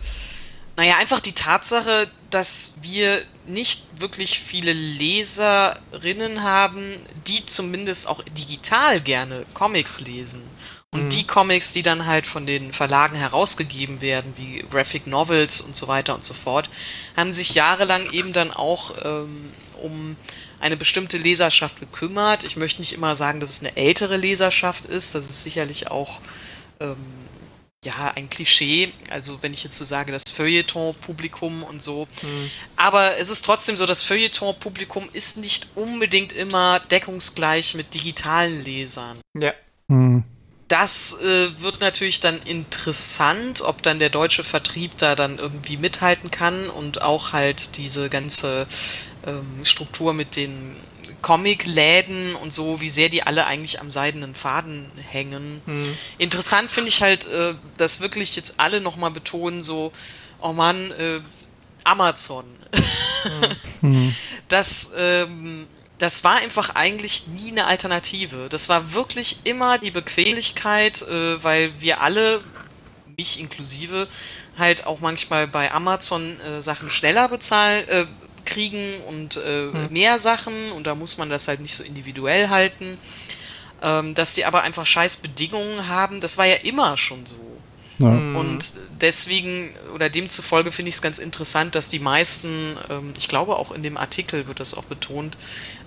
naja, 0.77 0.97
einfach 0.97 1.21
die 1.21 1.33
Tatsache, 1.33 2.09
dass 2.31 2.77
wir 2.83 3.23
nicht 3.47 4.01
wirklich 4.01 4.41
viele 4.41 4.73
Leserinnen 4.73 6.43
haben, 6.43 6.97
die 7.27 7.47
zumindest 7.47 8.09
auch 8.09 8.23
digital 8.23 9.01
gerne 9.01 9.47
Comics 9.55 10.01
lesen. 10.01 10.43
Und 10.91 11.05
mhm. 11.05 11.09
die 11.11 11.27
Comics, 11.27 11.73
die 11.73 11.83
dann 11.83 12.07
halt 12.07 12.27
von 12.27 12.47
den 12.47 12.73
Verlagen 12.73 13.17
herausgegeben 13.17 14.01
werden, 14.01 14.35
wie 14.37 14.65
Graphic 14.71 15.07
Novels 15.07 15.61
und 15.61 15.77
so 15.77 15.89
weiter 15.89 16.15
und 16.15 16.25
so 16.25 16.35
fort, 16.35 16.69
haben 17.17 17.33
sich 17.33 17.55
jahrelang 17.55 18.11
eben 18.13 18.33
dann 18.33 18.51
auch 18.51 18.95
ähm, 19.05 19.53
um 19.83 20.17
eine 20.61 20.77
bestimmte 20.77 21.19
Leserschaft 21.19 21.81
gekümmert. 21.81 22.45
Ich 22.45 22.57
möchte 22.57 22.81
nicht 22.81 22.93
immer 22.93 23.17
sagen, 23.17 23.41
dass 23.41 23.51
es 23.51 23.61
eine 23.61 23.77
ältere 23.77 24.17
Leserschaft 24.17 24.87
ist. 24.87 25.15
Das 25.15 25.29
ist 25.29 25.43
sicherlich 25.43 25.91
auch 25.91 26.21
ähm, 26.81 26.97
ja 27.87 28.13
ein 28.15 28.29
Klischee. 28.29 28.93
Also 29.11 29.43
wenn 29.43 29.55
ich 29.55 29.65
jetzt 29.65 29.79
so 29.79 29.85
sage, 29.85 30.13
das 30.13 30.25
Feuilleton-Publikum 30.33 31.63
und 31.63 31.83
so. 31.83 32.07
Mhm. 32.23 32.51
Aber 32.77 33.17
es 33.17 33.31
ist 33.31 33.45
trotzdem 33.45 33.77
so, 33.77 33.87
das 33.87 34.03
Feuilleton-Publikum 34.03 35.09
ist 35.13 35.39
nicht 35.39 35.69
unbedingt 35.75 36.33
immer 36.33 36.81
deckungsgleich 36.81 37.75
mit 37.75 37.95
digitalen 37.95 38.63
Lesern. 38.65 39.19
Ja. 39.39 39.55
Mhm 39.89 40.25
das 40.69 41.21
äh, 41.21 41.61
wird 41.61 41.81
natürlich 41.81 42.21
dann 42.21 42.41
interessant, 42.43 43.61
ob 43.61 43.83
dann 43.83 43.99
der 43.99 44.11
deutsche 44.11 44.43
Vertrieb 44.43 44.99
da 44.99 45.15
dann 45.15 45.39
irgendwie 45.39 45.77
mithalten 45.77 46.31
kann 46.31 46.69
und 46.69 47.03
auch 47.03 47.33
halt 47.33 47.77
diese 47.77 48.09
ganze 48.09 48.67
ähm, 49.27 49.65
Struktur 49.65 50.13
mit 50.13 50.35
den 50.35 50.77
Comicläden 51.27 52.37
und 52.37 52.53
so, 52.53 52.81
wie 52.81 52.89
sehr 52.89 53.09
die 53.09 53.25
alle 53.25 53.47
eigentlich 53.47 53.81
am 53.81 53.91
seidenen 53.91 54.37
Faden 54.37 54.89
hängen. 55.11 55.61
Mhm. 55.67 55.99
Interessant 56.19 56.71
finde 56.71 56.91
ich 56.91 57.03
halt, 57.03 57.27
äh, 57.27 57.55
dass 57.79 58.01
wirklich 58.01 58.37
jetzt 58.37 58.61
alle 58.61 58.81
nochmal 58.81 59.11
betonen, 59.11 59.65
so, 59.65 59.93
oh 60.41 60.53
Mann, 60.53 60.93
äh, 60.93 61.21
Amazon. 61.83 62.45
Mhm. 63.83 64.15
das 64.49 64.93
ähm, 64.97 65.67
das 65.99 66.25
war 66.25 66.37
einfach 66.37 66.71
eigentlich 66.77 67.27
nie 67.27 67.51
eine 67.51 67.67
Alternative. 67.67 68.49
Das 68.49 68.69
war 68.69 68.95
wirklich 68.95 69.41
immer 69.45 69.79
die 69.79 69.91
Bequemlichkeit, 69.91 71.03
äh, 71.03 71.43
weil 71.43 71.81
wir 71.81 72.01
alle, 72.01 72.41
mich 73.19 73.41
inklusive, 73.41 74.07
halt 74.57 74.87
auch 74.87 75.01
manchmal 75.01 75.47
bei 75.49 75.73
Amazon 75.73 76.39
äh, 76.41 76.63
Sachen 76.63 76.91
schneller 76.91 77.29
bezahlen, 77.29 77.89
äh, 77.89 78.07
kriegen 78.47 79.01
und 79.09 79.37
äh, 79.37 79.73
hm. 79.73 79.89
mehr 79.91 80.19
Sachen 80.19 80.73
und 80.73 80.87
da 80.87 80.95
muss 80.95 81.19
man 81.19 81.29
das 81.29 81.49
halt 81.49 81.61
nicht 81.61 81.75
so 81.75 81.85
individuell 81.85 82.49
halten. 82.49 82.99
Ähm, 83.83 84.15
dass 84.15 84.35
sie 84.35 84.47
aber 84.47 84.63
einfach 84.63 84.87
scheiß 84.87 85.19
Bedingungen 85.19 85.87
haben, 85.87 86.23
das 86.23 86.39
war 86.39 86.47
ja 86.47 86.55
immer 86.55 86.97
schon 86.97 87.27
so. 87.27 87.37
Ja. 87.99 88.09
Mhm. 88.09 88.37
Und 88.37 88.73
deswegen 89.01 89.75
oder 89.95 90.11
demzufolge 90.11 90.73
finde 90.73 90.91
ich 90.91 90.97
es 90.97 91.03
ganz 91.03 91.19
interessant, 91.19 91.75
dass 91.75 91.89
die 91.89 91.99
meisten, 91.99 92.77
ähm, 92.91 93.15
ich 93.17 93.29
glaube 93.29 93.57
auch 93.57 93.73
in 93.73 93.83
dem 93.83 93.97
Artikel 93.97 94.47
wird 94.47 94.61
das 94.61 94.75
auch 94.75 94.85
betont, 94.85 95.37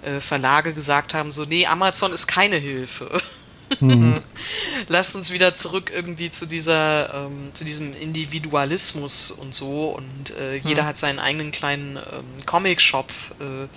äh, 0.01 0.19
Verlage 0.19 0.73
gesagt 0.73 1.13
haben, 1.13 1.31
so, 1.31 1.45
nee, 1.45 1.65
Amazon 1.65 2.13
ist 2.13 2.27
keine 2.27 2.57
Hilfe. 2.57 3.09
Mhm. 3.79 4.15
Lasst 4.87 5.15
uns 5.15 5.31
wieder 5.31 5.53
zurück 5.55 5.91
irgendwie 5.93 6.31
zu 6.31 6.45
dieser, 6.45 7.25
ähm, 7.25 7.51
zu 7.53 7.63
diesem 7.63 7.95
Individualismus 7.95 9.31
und 9.31 9.53
so 9.53 9.89
und 9.89 10.35
äh, 10.39 10.57
jeder 10.57 10.83
mhm. 10.83 10.87
hat 10.87 10.97
seinen 10.97 11.19
eigenen 11.19 11.51
kleinen 11.51 11.97
ähm, 11.97 12.45
Comic-Shop 12.45 13.11
äh, 13.39 13.67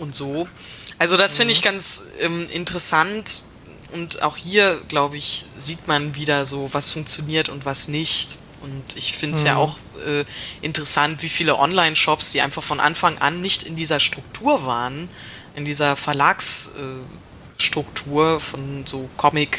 und 0.00 0.14
so. 0.14 0.48
Also 0.98 1.16
das 1.16 1.36
finde 1.36 1.52
ich 1.52 1.60
mhm. 1.60 1.64
ganz 1.64 2.06
ähm, 2.20 2.46
interessant 2.50 3.44
und 3.92 4.22
auch 4.22 4.36
hier, 4.36 4.80
glaube 4.88 5.16
ich, 5.16 5.44
sieht 5.56 5.86
man 5.86 6.14
wieder 6.14 6.46
so, 6.46 6.68
was 6.72 6.90
funktioniert 6.90 7.48
und 7.48 7.64
was 7.64 7.88
nicht. 7.88 8.38
Und 8.62 8.96
ich 8.96 9.14
finde 9.14 9.36
es 9.36 9.42
mhm. 9.42 9.46
ja 9.48 9.56
auch 9.56 9.76
äh, 10.06 10.24
interessant, 10.62 11.22
wie 11.22 11.28
viele 11.28 11.58
Online-Shops, 11.58 12.32
die 12.32 12.40
einfach 12.40 12.62
von 12.62 12.80
Anfang 12.80 13.18
an 13.18 13.40
nicht 13.40 13.64
in 13.64 13.76
dieser 13.76 14.00
Struktur 14.00 14.64
waren, 14.64 15.08
in 15.54 15.64
dieser 15.64 15.96
Verlagsstruktur 15.96 17.00
äh, 17.00 17.21
von 18.40 18.86
so 18.86 19.08
Comic, 19.16 19.58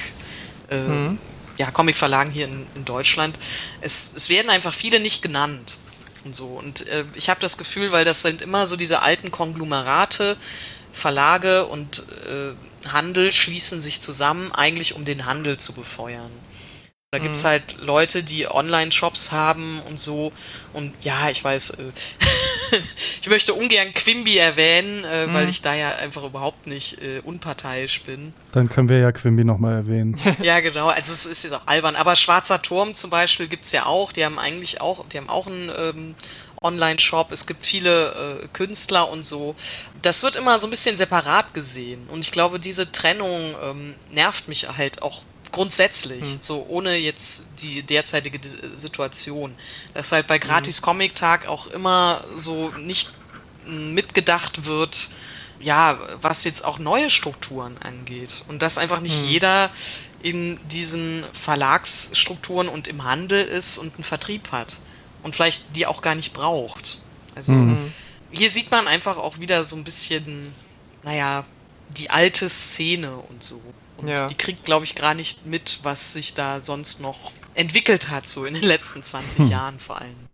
äh, 0.69 0.77
mhm. 0.77 1.19
ja, 1.57 1.71
Comic-Verlagen 1.71 2.31
hier 2.31 2.45
in, 2.45 2.67
in 2.75 2.85
Deutschland. 2.85 3.37
Es, 3.81 4.13
es 4.15 4.29
werden 4.29 4.49
einfach 4.49 4.73
viele 4.73 4.99
nicht 4.99 5.21
genannt 5.21 5.77
und 6.25 6.35
so. 6.35 6.47
Und 6.47 6.87
äh, 6.87 7.05
ich 7.15 7.29
habe 7.29 7.39
das 7.39 7.57
Gefühl, 7.57 7.91
weil 7.91 8.05
das 8.05 8.21
sind 8.21 8.41
immer 8.41 8.67
so 8.67 8.75
diese 8.75 9.01
alten 9.01 9.31
Konglomerate, 9.31 10.37
Verlage 10.91 11.65
und 11.65 12.03
äh, 12.27 12.53
Handel 12.87 13.31
schließen 13.31 13.81
sich 13.81 14.01
zusammen, 14.01 14.51
eigentlich 14.51 14.95
um 14.95 15.05
den 15.05 15.25
Handel 15.25 15.57
zu 15.57 15.73
befeuern. 15.73 16.31
Da 17.13 17.19
mhm. 17.19 17.23
gibt 17.23 17.37
es 17.37 17.45
halt 17.45 17.77
Leute, 17.79 18.23
die 18.23 18.47
Online-Shops 18.47 19.31
haben 19.31 19.81
und 19.81 19.99
so. 19.99 20.31
Und 20.73 20.93
ja, 21.01 21.29
ich 21.29 21.43
weiß, 21.43 21.71
äh, 21.71 21.91
ich 23.23 23.29
möchte 23.29 23.53
ungern 23.53 23.93
Quimby 23.93 24.35
erwähnen, 24.37 25.05
äh, 25.05 25.27
mhm. 25.27 25.33
weil 25.33 25.47
ich 25.47 25.61
da 25.61 25.73
ja 25.73 25.95
einfach 25.95 26.23
überhaupt 26.23 26.67
nicht 26.67 27.01
äh, 27.01 27.21
unparteiisch 27.23 28.01
bin. 28.01 28.33
Dann 28.51 28.67
können 28.67 28.89
wir 28.89 28.97
ja 28.99 29.13
Quimby 29.13 29.45
nochmal 29.45 29.75
erwähnen. 29.75 30.19
ja, 30.41 30.59
genau. 30.59 30.89
Also 30.89 31.13
es 31.13 31.25
ist 31.25 31.43
jetzt 31.43 31.53
auch 31.53 31.65
albern. 31.65 31.95
Aber 31.95 32.17
Schwarzer 32.17 32.61
Turm 32.61 32.93
zum 32.93 33.09
Beispiel 33.09 33.47
gibt 33.47 33.63
es 33.63 33.71
ja 33.71 33.85
auch. 33.85 34.11
Die 34.11 34.25
haben 34.25 34.37
eigentlich 34.37 34.81
auch, 34.81 35.07
die 35.07 35.17
haben 35.17 35.29
auch 35.29 35.47
einen 35.47 35.71
ähm, 35.73 36.15
Online-Shop. 36.61 37.31
Es 37.31 37.45
gibt 37.45 37.65
viele 37.65 38.41
äh, 38.43 38.47
Künstler 38.51 39.09
und 39.09 39.25
so. 39.25 39.55
Das 40.01 40.21
wird 40.21 40.35
immer 40.35 40.59
so 40.59 40.67
ein 40.67 40.71
bisschen 40.71 40.97
separat 40.97 41.53
gesehen. 41.53 42.05
Und 42.09 42.19
ich 42.19 42.33
glaube, 42.33 42.59
diese 42.59 42.91
Trennung 42.91 43.55
ähm, 43.63 43.95
nervt 44.11 44.49
mich 44.49 44.67
halt 44.75 45.01
auch 45.01 45.21
grundsätzlich, 45.53 46.21
hm. 46.21 46.37
so 46.41 46.65
ohne 46.67 46.97
jetzt 46.97 47.61
die 47.61 47.83
derzeitige 47.83 48.39
Situation. 48.75 49.55
Dass 49.93 50.11
halt 50.11 50.27
bei 50.27 50.37
Gratis 50.37 50.81
Comic 50.81 51.15
Tag 51.15 51.47
auch 51.47 51.67
immer 51.67 52.25
so 52.35 52.71
nicht 52.77 53.11
mitgedacht 53.65 54.65
wird, 54.65 55.09
ja, 55.61 55.97
was 56.19 56.43
jetzt 56.43 56.65
auch 56.65 56.79
neue 56.79 57.09
Strukturen 57.09 57.77
angeht. 57.77 58.43
Und 58.49 58.61
dass 58.61 58.77
einfach 58.77 58.99
nicht 58.99 59.21
hm. 59.21 59.29
jeder 59.29 59.71
in 60.21 60.59
diesen 60.69 61.23
Verlagsstrukturen 61.31 62.67
und 62.67 62.87
im 62.87 63.03
Handel 63.05 63.45
ist 63.45 63.77
und 63.77 63.95
einen 63.95 64.03
Vertrieb 64.03 64.51
hat. 64.51 64.77
Und 65.21 65.35
vielleicht 65.35 65.75
die 65.75 65.85
auch 65.85 66.01
gar 66.01 66.15
nicht 66.15 66.33
braucht. 66.33 66.99
Also 67.35 67.53
hm. 67.53 67.93
hier 68.31 68.51
sieht 68.51 68.71
man 68.71 68.87
einfach 68.87 69.17
auch 69.17 69.39
wieder 69.39 69.63
so 69.63 69.77
ein 69.77 69.85
bisschen, 69.85 70.53
naja, 71.03 71.45
die 71.89 72.09
alte 72.09 72.49
Szene 72.49 73.15
und 73.15 73.43
so. 73.43 73.61
Und 74.03 74.09
ja. 74.09 74.27
die 74.27 74.35
kriegt, 74.35 74.65
glaube 74.65 74.85
ich, 74.85 74.95
gar 74.95 75.13
nicht 75.13 75.45
mit, 75.45 75.79
was 75.83 76.13
sich 76.13 76.33
da 76.33 76.61
sonst 76.61 76.99
noch 77.01 77.31
entwickelt 77.55 78.09
hat, 78.09 78.27
so 78.27 78.45
in 78.45 78.53
den 78.53 78.63
letzten 78.63 79.03
20 79.03 79.39
hm. 79.39 79.49
Jahren 79.49 79.79
vor 79.79 80.01
allem. 80.01 80.29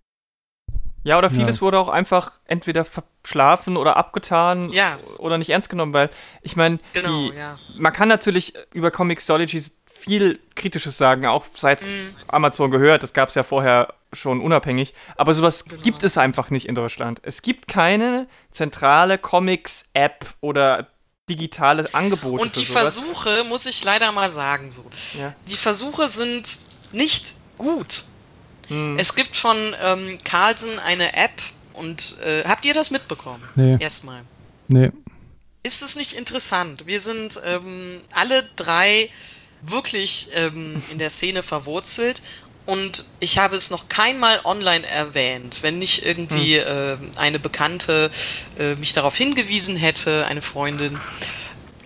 Ja, 1.03 1.17
oder 1.17 1.29
vieles 1.29 1.57
ja. 1.57 1.61
wurde 1.61 1.79
auch 1.79 1.87
einfach 1.87 2.39
entweder 2.45 2.85
verschlafen 2.85 3.77
oder 3.77 3.95
abgetan 3.95 4.69
ja. 4.69 4.99
oder 5.17 5.37
nicht 5.37 5.49
ernst 5.49 5.69
genommen, 5.69 5.93
weil 5.93 6.09
ich 6.41 6.55
meine, 6.55 6.79
genau, 6.93 7.31
ja. 7.31 7.57
man 7.77 7.93
kann 7.93 8.09
natürlich 8.09 8.53
über 8.73 8.91
Comixology 8.91 9.63
viel 9.85 10.39
Kritisches 10.55 10.97
sagen, 10.97 11.25
auch 11.25 11.45
seit 11.53 11.81
mm. 11.81 12.15
Amazon 12.27 12.71
gehört, 12.71 13.03
das 13.03 13.13
gab 13.13 13.29
es 13.29 13.35
ja 13.35 13.43
vorher 13.43 13.93
schon 14.11 14.41
unabhängig, 14.41 14.93
aber 15.15 15.33
sowas 15.33 15.65
genau. 15.65 15.81
gibt 15.81 16.03
es 16.03 16.17
einfach 16.17 16.49
nicht 16.49 16.67
in 16.67 16.75
Deutschland. 16.75 17.19
Es 17.23 17.41
gibt 17.41 17.67
keine 17.67 18.27
zentrale 18.51 19.17
Comics-App 19.17 20.25
oder 20.41 20.87
digitale 21.29 21.93
Angebote. 21.93 22.41
Und 22.41 22.55
die 22.55 22.65
Versuche, 22.65 23.43
muss 23.47 23.65
ich 23.65 23.83
leider 23.83 24.11
mal 24.11 24.31
sagen, 24.31 24.71
so. 24.71 24.85
Ja. 25.17 25.33
Die 25.47 25.57
Versuche 25.57 26.07
sind 26.07 26.49
nicht 26.91 27.35
gut. 27.57 28.05
Hm. 28.67 28.97
Es 28.97 29.15
gibt 29.15 29.35
von 29.35 29.57
ähm, 29.81 30.17
Carlsen 30.23 30.79
eine 30.79 31.13
App 31.15 31.41
und 31.73 32.17
äh, 32.21 32.43
habt 32.45 32.65
ihr 32.65 32.73
das 32.73 32.91
mitbekommen? 32.91 33.43
Nee. 33.55 33.77
Erstmal. 33.79 34.23
Nee. 34.67 34.91
Ist 35.63 35.81
es 35.81 35.95
nicht 35.95 36.13
interessant? 36.13 36.85
Wir 36.85 36.99
sind 36.99 37.39
ähm, 37.43 38.01
alle 38.13 38.43
drei 38.55 39.09
wirklich 39.61 40.29
ähm, 40.33 40.81
in 40.91 40.99
der 40.99 41.09
Szene 41.09 41.43
verwurzelt 41.43 42.21
und 42.69 43.05
ich 43.19 43.39
habe 43.39 43.55
es 43.55 43.71
noch 43.71 43.89
keinmal 43.89 44.41
online 44.43 44.85
erwähnt, 44.85 45.63
wenn 45.63 45.79
nicht 45.79 46.05
irgendwie 46.05 46.57
äh, 46.57 46.97
eine 47.15 47.39
Bekannte 47.39 48.11
äh, 48.59 48.75
mich 48.75 48.93
darauf 48.93 49.15
hingewiesen 49.15 49.75
hätte, 49.75 50.27
eine 50.27 50.43
Freundin. 50.43 50.99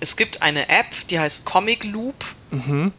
Es 0.02 0.18
gibt 0.18 0.42
eine 0.42 0.68
App, 0.68 0.88
die 1.10 1.22
heißt 1.22 1.46
Comic 1.46 1.86
Loop 1.86 2.26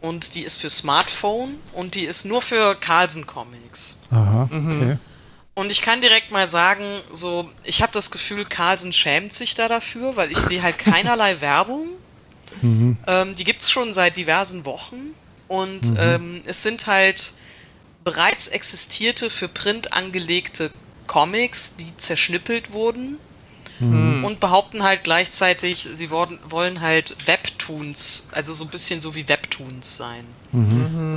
und 0.00 0.34
die 0.34 0.44
ist 0.44 0.62
für 0.62 0.70
Smartphone 0.70 1.58
und 1.74 1.94
die 1.94 2.06
ist 2.06 2.24
nur 2.24 2.40
für 2.40 2.74
Carlsen 2.74 3.26
Comics. 3.26 3.98
Aha, 4.10 4.48
okay. 4.50 4.96
Und 5.52 5.70
ich 5.70 5.82
kann 5.82 6.00
direkt 6.00 6.30
mal 6.30 6.48
sagen, 6.48 6.86
so, 7.12 7.50
ich 7.64 7.82
habe 7.82 7.92
das 7.92 8.10
Gefühl, 8.10 8.46
Carlsen 8.46 8.94
schämt 8.94 9.34
sich 9.34 9.54
da 9.56 9.68
dafür, 9.68 10.16
weil 10.16 10.32
ich 10.32 10.38
sehe 10.38 10.62
halt 10.62 10.78
keinerlei 10.78 11.40
Werbung. 11.42 11.90
Ähm, 12.62 13.34
die 13.34 13.44
gibt's 13.44 13.70
schon 13.70 13.92
seit 13.92 14.16
diversen 14.16 14.64
Wochen. 14.64 15.14
Und 15.48 15.92
ähm, 15.98 16.40
es 16.46 16.62
sind 16.62 16.86
halt 16.86 17.34
bereits 18.04 18.48
existierte, 18.48 19.30
für 19.30 19.48
Print 19.48 19.92
angelegte 19.92 20.70
Comics, 21.06 21.76
die 21.76 21.96
zerschnippelt 21.96 22.72
wurden. 22.72 23.18
Und 24.24 24.38
behaupten 24.38 24.84
halt 24.84 25.02
gleichzeitig, 25.02 25.88
sie 25.92 26.08
worden, 26.10 26.38
wollen 26.48 26.80
halt 26.80 27.16
Webtoons, 27.26 28.28
also 28.30 28.52
so 28.52 28.64
ein 28.64 28.70
bisschen 28.70 29.00
so 29.00 29.16
wie 29.16 29.28
Webtoons 29.28 29.96
sein. 29.96 30.24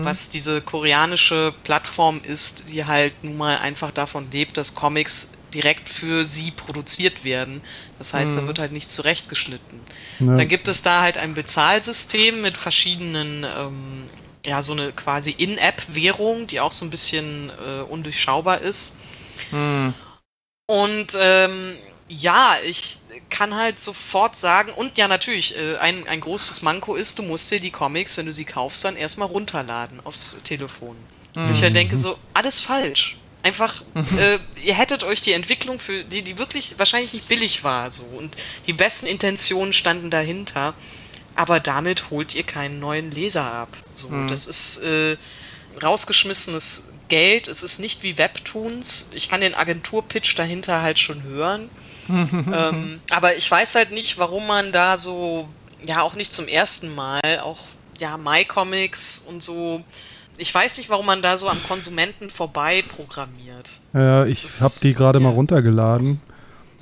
Was 0.03 0.29
diese 0.31 0.61
koreanische 0.61 1.53
Plattform 1.63 2.19
ist, 2.23 2.69
die 2.71 2.85
halt 2.85 3.23
nun 3.23 3.37
mal 3.37 3.59
einfach 3.59 3.91
davon 3.91 4.31
lebt, 4.31 4.57
dass 4.57 4.73
Comics 4.73 5.33
direkt 5.53 5.87
für 5.87 6.25
sie 6.25 6.49
produziert 6.49 7.23
werden. 7.23 7.61
Das 7.99 8.15
heißt, 8.15 8.35
da 8.37 8.47
wird 8.47 8.57
halt 8.57 8.71
nicht 8.71 8.89
zurechtgeschnitten. 8.89 9.79
Ja. 10.19 10.37
Dann 10.37 10.47
gibt 10.47 10.67
es 10.67 10.81
da 10.81 11.01
halt 11.01 11.17
ein 11.19 11.35
Bezahlsystem 11.35 12.41
mit 12.41 12.57
verschiedenen, 12.57 13.43
ähm, 13.43 14.09
ja, 14.47 14.61
so 14.61 14.73
eine 14.73 14.93
quasi 14.93 15.31
In-App-Währung, 15.31 16.47
die 16.47 16.61
auch 16.61 16.71
so 16.71 16.85
ein 16.85 16.89
bisschen 16.89 17.49
äh, 17.49 17.81
undurchschaubar 17.81 18.61
ist. 18.61 18.97
Und 20.67 21.07
ähm, 21.19 21.75
ja, 22.07 22.55
ich 22.65 22.99
kann 23.29 23.53
halt 23.55 23.79
sofort 23.79 24.37
sagen, 24.37 24.71
und 24.71 24.97
ja, 24.97 25.09
natürlich, 25.09 25.57
äh, 25.57 25.77
ein, 25.77 26.07
ein 26.07 26.21
großes 26.21 26.61
Manko 26.61 26.95
ist, 26.95 27.19
du 27.19 27.23
musst 27.23 27.51
dir 27.51 27.59
die 27.59 27.71
Comics, 27.71 28.17
wenn 28.17 28.25
du 28.25 28.33
sie 28.33 28.45
kaufst, 28.45 28.85
dann 28.85 28.95
erstmal 28.95 29.27
runterladen 29.27 29.99
aufs 30.05 30.41
Telefon. 30.43 30.95
Und 31.35 31.51
ich 31.51 31.61
halt 31.61 31.75
denke 31.75 31.95
so, 31.95 32.17
alles 32.33 32.61
falsch. 32.61 33.17
Einfach, 33.43 33.83
äh, 34.17 34.39
ihr 34.63 34.73
hättet 34.73 35.03
euch 35.03 35.21
die 35.21 35.33
Entwicklung 35.33 35.79
für 35.79 36.03
die, 36.03 36.21
die 36.21 36.39
wirklich 36.39 36.79
wahrscheinlich 36.79 37.13
nicht 37.13 37.27
billig 37.27 37.63
war, 37.63 37.91
so 37.91 38.03
und 38.03 38.35
die 38.65 38.73
besten 38.73 39.07
Intentionen 39.07 39.73
standen 39.73 40.09
dahinter, 40.09 40.73
aber 41.35 41.59
damit 41.59 42.09
holt 42.09 42.33
ihr 42.33 42.43
keinen 42.43 42.79
neuen 42.79 43.11
Leser 43.11 43.43
ab. 43.43 43.69
So, 43.97 44.09
das 44.27 44.45
ist 44.45 44.83
äh, 44.83 45.17
rausgeschmissenes 45.81 46.93
Geld. 47.07 47.47
Es 47.47 47.63
ist 47.63 47.79
nicht 47.79 48.03
wie 48.03 48.17
Webtoons. 48.17 49.11
Ich 49.13 49.29
kann 49.29 49.41
den 49.41 49.55
Agenturpitch 49.55 50.35
dahinter 50.35 50.81
halt 50.81 50.99
schon 50.99 51.23
hören. 51.23 51.69
ähm, 52.09 53.01
aber 53.09 53.35
ich 53.35 53.49
weiß 53.49 53.75
halt 53.75 53.91
nicht, 53.91 54.17
warum 54.17 54.47
man 54.47 54.71
da 54.71 54.95
so, 54.95 55.49
ja, 55.85 56.01
auch 56.01 56.15
nicht 56.15 56.33
zum 56.33 56.47
ersten 56.47 56.95
Mal, 56.95 57.41
auch, 57.43 57.59
ja, 57.99 58.17
MyComics 58.17 59.25
und 59.27 59.43
so, 59.43 59.83
ich 60.37 60.53
weiß 60.53 60.77
nicht, 60.77 60.89
warum 60.89 61.05
man 61.05 61.21
da 61.21 61.35
so 61.35 61.49
am 61.49 61.61
Konsumenten 61.67 62.29
vorbei 62.29 62.83
programmiert. 62.87 63.81
Ja, 63.93 64.25
ich 64.25 64.61
habe 64.61 64.73
die 64.81 64.93
gerade 64.93 65.19
mal 65.19 65.29
ja. 65.29 65.35
runtergeladen. 65.35 66.21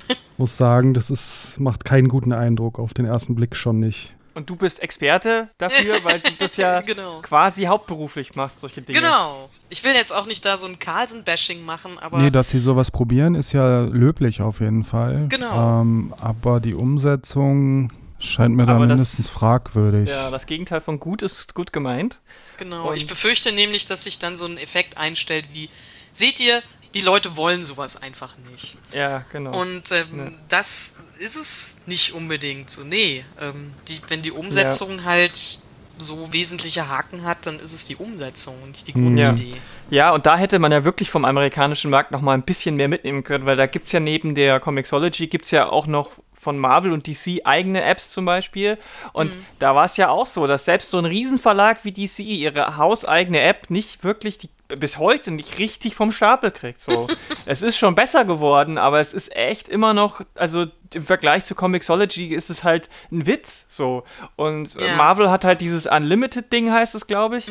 Muss 0.36 0.56
sagen, 0.56 0.94
das 0.94 1.10
ist, 1.10 1.58
macht 1.58 1.84
keinen 1.84 2.08
guten 2.08 2.32
Eindruck, 2.32 2.78
auf 2.78 2.94
den 2.94 3.06
ersten 3.06 3.34
Blick 3.34 3.56
schon 3.56 3.80
nicht. 3.80 4.14
Und 4.36 4.50
du 4.50 4.54
bist 4.56 4.80
Experte 4.82 5.48
dafür, 5.58 5.96
weil 6.04 6.20
du 6.20 6.30
das 6.38 6.56
ja 6.58 6.82
Genau. 6.82 7.22
quasi 7.22 7.64
hauptberuflich 7.64 8.34
machst, 8.34 8.60
solche 8.60 8.82
Dinge. 8.82 9.00
Genau. 9.00 9.48
Ich 9.70 9.82
will 9.82 9.94
jetzt 9.94 10.12
auch 10.12 10.26
nicht 10.26 10.44
da 10.44 10.56
so 10.58 10.66
ein 10.66 10.78
Carlsen-Bashing 10.78 11.64
machen, 11.64 11.98
aber 11.98 12.18
Nee, 12.18 12.30
dass 12.30 12.50
sie 12.50 12.58
sowas 12.60 12.90
probieren, 12.90 13.34
ist 13.34 13.52
ja 13.52 13.80
löblich 13.80 14.42
auf 14.42 14.60
jeden 14.60 14.84
Fall. 14.84 15.26
Genau. 15.30 15.80
Ähm, 15.80 16.14
aber 16.20 16.60
die 16.60 16.74
Umsetzung 16.74 17.90
scheint 18.18 18.54
mir 18.54 18.66
da 18.66 18.74
Aber 18.76 18.86
das- 18.86 18.96
mindestens 18.98 19.28
fragwürdig. 19.28 20.10
Ja, 20.10 20.30
das 20.30 20.44
Gegenteil 20.46 20.80
von 20.82 21.00
gut 21.00 21.22
ist 21.22 21.54
gut 21.54 21.72
gemeint. 21.72 22.20
Genau, 22.58 22.92
ich 22.92 23.02
Und- 23.02 23.08
befürchte 23.08 23.52
nämlich, 23.52 23.86
dass 23.86 24.04
sich 24.04 24.18
dann 24.18 24.36
so 24.36 24.44
ein 24.46 24.58
Effekt 24.58 24.98
einstellt 24.98 25.46
wie, 25.52 25.70
seht 26.12 26.40
ihr, 26.40 26.62
die 26.94 27.00
Leute 27.02 27.36
wollen 27.36 27.64
sowas 27.64 28.02
einfach 28.02 28.34
nicht. 28.50 28.76
Ja, 28.92 29.24
genau. 29.32 29.58
Und 29.60 29.92
ähm, 29.92 30.06
Ja. 30.18 30.30
das 30.48 30.98
ist 31.18 31.36
es 31.36 31.82
nicht 31.86 32.14
unbedingt 32.14 32.70
so. 32.70 32.84
Nee, 32.84 33.24
ähm, 33.40 33.74
die, 33.88 34.00
wenn 34.08 34.22
die 34.22 34.32
Umsetzung 34.32 35.04
halt 35.04 35.60
so 35.98 36.32
wesentliche 36.32 36.88
Haken 36.88 37.24
hat, 37.24 37.46
dann 37.46 37.58
ist 37.58 37.72
es 37.72 37.86
die 37.86 37.96
Umsetzung 37.96 38.54
und 38.62 38.72
nicht 38.72 38.86
die 38.88 38.94
Hm. 38.94 39.16
Ja. 39.16 39.28
Grundidee. 39.28 39.56
Ja, 39.88 40.12
und 40.12 40.26
da 40.26 40.36
hätte 40.36 40.58
man 40.58 40.72
ja 40.72 40.84
wirklich 40.84 41.10
vom 41.10 41.24
amerikanischen 41.24 41.90
Markt 41.90 42.10
noch 42.10 42.20
mal 42.20 42.34
ein 42.34 42.42
bisschen 42.42 42.76
mehr 42.76 42.88
mitnehmen 42.88 43.22
können, 43.22 43.46
weil 43.46 43.56
da 43.56 43.66
gibt's 43.66 43.92
ja 43.92 44.00
neben 44.00 44.34
der 44.34 44.60
Comixology 44.60 45.28
gibt's 45.28 45.52
ja 45.52 45.68
auch 45.68 45.86
noch 45.86 46.10
von 46.34 46.58
Marvel 46.58 46.92
und 46.92 47.06
DC 47.06 47.40
eigene 47.44 47.82
Apps 47.82 48.10
zum 48.10 48.24
Beispiel. 48.24 48.78
Und 49.12 49.32
da 49.58 49.74
war 49.74 49.86
es 49.86 49.96
ja 49.96 50.10
auch 50.10 50.26
so, 50.26 50.46
dass 50.46 50.64
selbst 50.64 50.90
so 50.90 50.98
ein 50.98 51.04
Riesenverlag 51.04 51.84
wie 51.84 51.92
DC 51.92 52.20
ihre 52.20 52.76
hauseigene 52.76 53.40
App 53.40 53.70
nicht 53.70 54.04
wirklich 54.04 54.38
die 54.38 54.50
bis 54.68 54.98
heute 54.98 55.30
nicht 55.30 55.58
richtig 55.58 55.94
vom 55.94 56.12
Stapel 56.12 56.50
kriegt. 56.50 56.80
So. 56.80 57.08
es 57.46 57.62
ist 57.62 57.76
schon 57.76 57.94
besser 57.94 58.24
geworden, 58.24 58.78
aber 58.78 59.00
es 59.00 59.12
ist 59.12 59.34
echt 59.36 59.68
immer 59.68 59.94
noch, 59.94 60.22
also 60.34 60.66
im 60.94 61.04
Vergleich 61.04 61.44
zu 61.44 61.54
Comixology 61.54 62.34
ist 62.34 62.50
es 62.50 62.64
halt 62.64 62.88
ein 63.10 63.26
Witz. 63.26 63.66
So. 63.68 64.04
Und 64.36 64.74
Ja. 64.74 64.96
Marvel 64.96 65.30
hat 65.30 65.44
halt 65.44 65.60
dieses 65.60 65.86
Unlimited-Ding, 65.86 66.72
heißt 66.72 66.94
es, 66.94 67.06
glaube 67.06 67.38
ich 67.38 67.50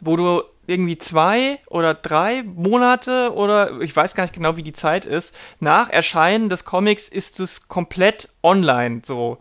wo 0.00 0.16
du 0.16 0.42
irgendwie 0.68 0.98
zwei 0.98 1.58
oder 1.68 1.94
drei 1.94 2.42
Monate 2.44 3.32
oder 3.34 3.80
ich 3.80 3.96
weiß 3.96 4.14
gar 4.14 4.24
nicht 4.24 4.34
genau, 4.34 4.56
wie 4.56 4.62
die 4.62 4.72
Zeit 4.74 5.04
ist, 5.06 5.34
nach 5.60 5.88
Erscheinen 5.88 6.48
des 6.50 6.64
Comics 6.64 7.08
ist 7.08 7.40
es 7.40 7.68
komplett 7.68 8.28
online 8.42 9.00
so. 9.04 9.38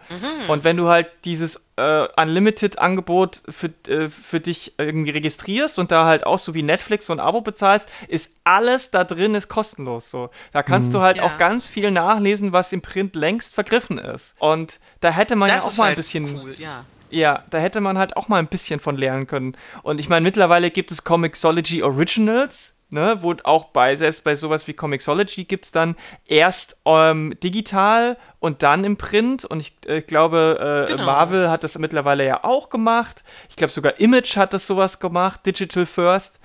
Und 0.48 0.64
wenn 0.64 0.78
du 0.78 0.88
halt 0.88 1.08
dieses 1.26 1.62
äh, 1.76 2.08
Unlimited-Angebot 2.20 3.44
für, 3.50 3.68
äh, 3.88 4.10
für 4.10 4.40
dich 4.40 4.74
irgendwie 4.78 5.12
registrierst 5.12 5.78
und 5.80 5.92
da 5.92 6.06
halt 6.06 6.26
auch 6.26 6.40
so 6.40 6.54
wie 6.54 6.64
Netflix 6.64 7.06
so 7.08 7.14
ein 7.14 7.20
Abo 7.20 7.42
bezahlst, 7.42 7.88
ist 8.08 8.32
alles 8.44 8.90
da 8.92 9.04
drin 9.04 9.36
ist 9.36 9.48
kostenlos 9.50 10.10
so. 10.10 10.30
Da 10.54 10.64
kannst 10.64 10.94
du 10.94 11.02
halt 11.02 11.18
Ja. 11.18 11.24
auch 11.24 11.38
ganz 11.38 11.68
viel 11.68 11.92
nachlesen, 11.92 12.54
was 12.54 12.72
im 12.74 12.82
Print 12.82 13.16
längst 13.16 13.54
vergriffen 13.54 13.98
ist. 13.98 14.36
Und 14.40 14.80
da 15.02 15.12
hätte 15.12 15.36
man 15.36 15.50
Das 15.50 15.64
ja 15.66 15.70
auch 15.70 15.78
mal 15.78 15.84
ein 15.84 15.88
halt 15.90 15.96
bisschen 15.98 16.42
cool, 16.42 16.56
ja. 16.58 16.86
Ja, 17.10 17.44
da 17.50 17.58
hätte 17.58 17.82
man 17.82 17.98
halt 17.98 18.18
auch 18.18 18.28
mal 18.28 18.38
ein 18.40 18.48
bisschen 18.48 18.80
von 18.80 18.98
lernen 18.98 19.28
können. 19.28 19.56
Und 19.84 20.00
ich 20.00 20.10
meine, 20.10 20.24
mittlerweile 20.24 20.72
gibt 20.72 20.92
es 20.92 21.04
Comixology 21.04 21.84
Originals, 21.84 22.74
ne, 22.90 23.18
wo 23.22 23.34
auch 23.44 23.66
bei, 23.66 23.96
selbst 23.96 24.24
bei 24.24 24.36
sowas 24.36 24.68
wie 24.68 24.74
Comixology 24.74 25.46
gibt 25.46 25.66
es 25.66 25.72
dann 25.72 25.96
erst 26.26 26.78
ähm, 26.86 27.34
digital 27.44 28.18
und 28.40 28.64
dann 28.64 28.84
im 28.84 28.98
Print. 28.98 29.46
Und 29.46 29.60
ich 29.60 29.74
äh, 29.86 30.02
glaube, 30.02 30.86
äh, 30.88 30.92
Genau. 30.92 31.06
Marvel 31.06 31.50
hat 31.50 31.64
das 31.64 31.78
mittlerweile 31.78 32.26
ja 32.26 32.44
auch 32.44 32.70
gemacht. 32.70 33.24
Ich 33.50 33.56
glaube, 33.56 33.72
sogar 33.72 34.00
Image 34.00 34.38
hat 34.38 34.54
das 34.54 34.68
sowas 34.68 35.00
gemacht, 35.00 35.46
Digital 35.46 35.86
First. 35.86 36.40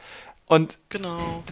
Und 0.47 0.79
Genau. 0.89 1.45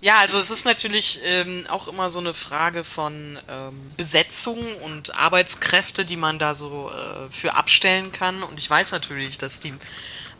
Ja, 0.00 0.16
also 0.18 0.38
es 0.38 0.50
ist 0.50 0.64
natürlich 0.64 1.20
ähm, 1.24 1.66
auch 1.68 1.88
immer 1.88 2.08
so 2.08 2.20
eine 2.20 2.34
Frage 2.34 2.84
von 2.84 3.38
ähm, 3.48 3.90
Besetzung 3.96 4.58
und 4.84 5.14
Arbeitskräfte, 5.14 6.04
die 6.04 6.16
man 6.16 6.38
da 6.38 6.54
so 6.54 6.90
äh, 6.90 7.30
für 7.30 7.54
abstellen 7.54 8.12
kann. 8.12 8.42
Und 8.42 8.60
ich 8.60 8.70
weiß 8.70 8.92
natürlich, 8.92 9.38
dass 9.38 9.60
die 9.60 9.74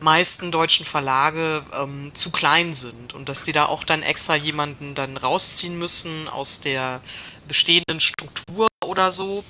meisten 0.01 0.53
deutschen 0.53 0.87
Verlage 0.87 1.65
ähm, 1.77 2.13
zu 2.15 2.31
klein 2.31 2.73
sind 2.73 3.15
und 3.15 3.29
dass 3.29 3.45
die 3.45 3.53
da 3.53 3.67
auch 3.67 3.83
dann 3.83 4.03
extra 4.03 4.37
jemanden 4.37 4.95
dann 4.95 5.17
rausziehen 5.17 5.77
müssen 5.77 6.29
aus 6.29 6.61
der 6.61 7.01
bestehenden 7.49 8.01
Struktur 8.01 8.69
oder 8.85 9.11
so. 9.11 9.45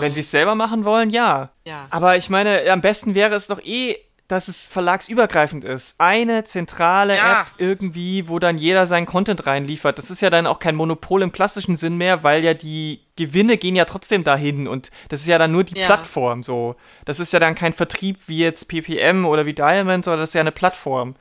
Wenn 0.00 0.14
sie 0.14 0.20
es 0.20 0.30
selber 0.30 0.54
machen 0.54 0.84
wollen, 0.84 1.10
ja. 1.10 1.50
Ja. 1.66 1.88
Aber 1.90 2.16
ich 2.16 2.30
meine, 2.30 2.70
am 2.70 2.80
besten 2.80 3.14
wäre 3.14 3.34
es 3.34 3.48
doch 3.48 3.60
eh, 3.60 3.98
dass 4.28 4.48
es 4.48 4.66
verlagsübergreifend 4.68 5.64
ist. 5.64 5.94
Eine 5.98 6.44
zentrale 6.44 7.16
Ja. 7.16 7.42
App 7.42 7.46
irgendwie, 7.58 8.26
wo 8.28 8.38
dann 8.38 8.56
jeder 8.56 8.86
seinen 8.86 9.04
Content 9.06 9.46
reinliefert. 9.46 9.98
Das 9.98 10.10
ist 10.10 10.22
ja 10.22 10.30
dann 10.30 10.46
auch 10.46 10.58
kein 10.58 10.76
Monopol 10.76 11.20
im 11.22 11.30
klassischen 11.32 11.76
Sinn 11.76 11.96
mehr, 11.98 12.22
weil 12.22 12.42
ja 12.42 12.54
die 12.54 13.00
Gewinne 13.16 13.58
gehen 13.58 13.76
ja 13.76 13.84
trotzdem 13.84 14.24
dahin 14.24 14.66
und 14.66 14.90
das 15.10 15.20
ist 15.20 15.26
ja 15.26 15.38
dann 15.38 15.52
nur 15.52 15.64
die 15.64 15.78
Ja. 15.78 15.86
Plattform 15.86 16.42
so. 16.42 16.74
Das 17.04 17.20
ist 17.20 17.32
ja 17.32 17.38
dann 17.38 17.54
kein 17.54 17.74
Vertrieb 17.74 18.18
wie 18.26 18.38
jetzt 18.38 18.66
PPM 18.68 19.26
oder 19.26 19.44
wie 19.46 19.52
Diamond, 19.54 20.04
sondern 20.06 20.20
das 20.20 20.30
ist 20.30 20.34
ja 20.34 20.40
eine 20.40 20.52
Plattform. 20.52 21.16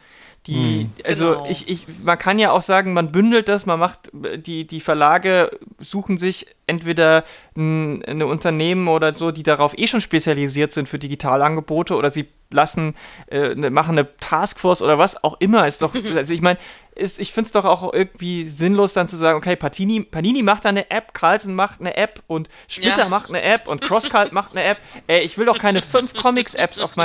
Die, 0.48 0.90
also 1.06 1.32
Genau. 1.32 1.48
ich, 1.50 1.70
ich, 1.70 1.86
man 2.04 2.18
kann 2.20 2.38
ja 2.38 2.52
auch 2.52 2.62
sagen, 2.62 2.92
man 2.94 3.14
bündelt 3.14 3.48
das, 3.48 3.66
man 3.66 3.80
macht, 3.80 4.12
die, 4.14 4.68
die 4.68 4.82
Verlage 4.82 5.50
suchen 5.80 6.18
sich 6.18 6.48
entweder 6.68 7.24
ein, 7.58 8.04
ein 8.06 8.22
Unternehmen 8.22 8.88
oder 8.88 9.14
so, 9.14 9.32
die 9.32 9.44
darauf 9.44 9.78
eh 9.78 9.88
schon 9.88 10.02
spezialisiert 10.02 10.74
sind 10.74 10.88
für 10.90 11.00
Digitalangebote 11.00 11.96
oder 11.96 12.12
sie 12.12 12.28
lassen, 12.50 12.96
äh, 13.30 13.56
ne, 13.56 13.70
machen 13.70 13.98
eine 13.98 14.16
Taskforce 14.18 14.82
oder 14.82 14.98
was 14.98 15.24
auch 15.24 15.40
immer. 15.40 15.68
Ist 15.68 15.82
doch, 15.82 15.94
also 16.16 16.34
ich 16.34 16.42
meine, 16.42 16.60
ich 16.96 17.34
finde 17.34 17.48
es 17.48 17.52
doch 17.52 17.66
auch 17.66 17.92
irgendwie 17.92 18.44
sinnlos, 18.44 18.94
dann 18.94 19.08
zu 19.08 19.18
sagen, 19.18 19.38
okay, 19.38 19.56
Patini, 19.56 20.02
Panini 20.02 20.44
macht 20.44 20.66
da 20.66 20.70
eine 20.70 20.92
App, 20.92 21.14
Carlsen 21.14 21.56
macht 21.56 21.80
eine 21.80 21.98
App 21.98 22.22
und 22.28 22.50
Splitter 22.68 23.00
ja. 23.00 23.10
macht 23.10 23.30
eine 23.30 23.42
App 23.42 23.68
und 23.68 23.82
Crosscult 23.82 24.32
macht 24.32 24.52
eine 24.52 24.64
App. 24.64 24.78
Ey, 25.08 25.22
ich 25.22 25.38
will 25.38 25.46
doch 25.46 25.58
keine 25.58 25.82
fünf 25.82 26.14
Comics-Apps 26.14 26.80
auf, 26.80 26.92
auf 26.92 26.96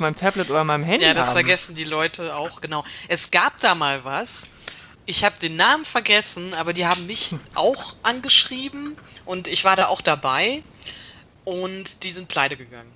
meinem 0.00 0.16
Tablet 0.16 0.50
oder 0.50 0.64
meinem 0.64 0.84
Handy. 0.84 1.06
Ja, 1.06 1.14
das 1.14 1.28
haben. 1.28 1.34
vergessen 1.34 1.76
die 1.76 1.84
Leute 1.84 2.34
auch, 2.34 2.60
genau. 2.60 2.84
Es 3.06 3.30
gab 3.30 3.58
da 3.60 3.74
mal 3.74 4.04
was. 4.04 4.50
Ich 5.08 5.24
habe 5.24 5.36
den 5.40 5.56
Namen 5.56 5.86
vergessen, 5.86 6.52
aber 6.52 6.74
die 6.74 6.84
haben 6.86 7.06
mich 7.06 7.30
auch 7.54 7.94
angeschrieben 8.02 8.98
und 9.24 9.48
ich 9.48 9.64
war 9.64 9.74
da 9.74 9.86
auch 9.86 10.02
dabei 10.02 10.62
und 11.44 12.02
die 12.02 12.12
sind 12.12 12.28
pleite 12.28 12.58
gegangen. 12.58 12.92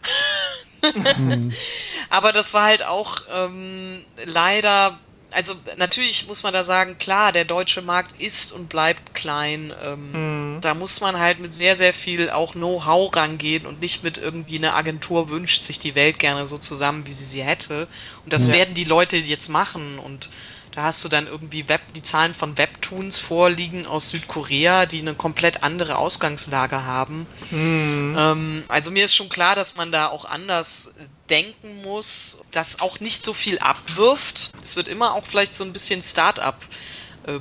mhm. 1.17 1.55
Aber 2.11 2.33
das 2.33 2.53
war 2.53 2.65
halt 2.65 2.83
auch 2.83 3.23
ähm, 3.33 4.05
leider, 4.27 4.99
also 5.31 5.55
natürlich 5.79 6.29
muss 6.29 6.43
man 6.43 6.53
da 6.53 6.65
sagen, 6.65 6.99
klar, 6.99 7.33
der 7.33 7.47
deutsche 7.47 7.81
Markt 7.81 8.21
ist 8.21 8.53
und 8.53 8.69
bleibt 8.69 9.15
klein. 9.15 9.73
Ähm, 9.83 10.57
mhm. 10.57 10.61
Da 10.61 10.75
muss 10.75 11.01
man 11.01 11.19
halt 11.19 11.39
mit 11.39 11.55
sehr, 11.55 11.77
sehr 11.77 11.95
viel 11.95 12.29
auch 12.29 12.53
Know-how 12.53 13.17
rangehen 13.17 13.65
und 13.65 13.81
nicht 13.81 14.05
mit 14.05 14.19
irgendwie 14.19 14.59
einer 14.59 14.75
Agentur 14.75 15.31
wünscht 15.31 15.63
sich 15.63 15.79
die 15.79 15.95
Welt 15.95 16.19
gerne 16.19 16.47
so 16.47 16.59
zusammen, 16.59 17.07
wie 17.07 17.13
sie 17.13 17.25
sie 17.25 17.43
hätte. 17.43 17.89
Und 18.25 18.35
das 18.35 18.49
ja. 18.49 18.53
werden 18.53 18.75
die 18.75 18.85
Leute 18.85 19.17
jetzt 19.17 19.49
machen 19.49 19.99
und 19.99 20.29
da 20.73 20.85
hast 20.85 21.05
du 21.05 21.11
dann 21.11 21.27
irgendwie 21.27 21.69
Web, 21.69 21.83
die 21.95 22.03
Zahlen 22.03 22.33
von 22.33 22.57
Webtoons 22.57 23.19
vorliegen 23.19 23.87
aus 23.87 24.09
Südkorea, 24.09 24.87
die 24.87 25.01
eine 25.01 25.15
komplett 25.15 25.63
andere 25.63 25.99
Ausgangslage 25.99 26.85
haben. 26.85 27.27
Mhm. 27.51 28.17
Ähm, 28.19 28.65
also 28.69 28.91
mir 28.91 29.05
ist 29.05 29.15
schon 29.15 29.29
klar, 29.29 29.55
dass 29.55 29.77
man 29.77 29.93
da 29.93 30.09
auch 30.09 30.25
anders 30.25 30.95
denken 31.29 31.83
muss, 31.83 32.43
das 32.51 32.81
auch 32.81 33.01
nicht 33.01 33.23
so 33.23 33.35
viel 33.35 33.59
abwirft. 33.59 34.53
Es 34.61 34.77
wird 34.77 34.89
immer 34.89 35.15
auch 35.15 35.27
vielleicht 35.27 35.55
so 35.55 35.65
ein 35.65 35.73
bisschen 35.73 36.03
Start-up. 36.03 36.57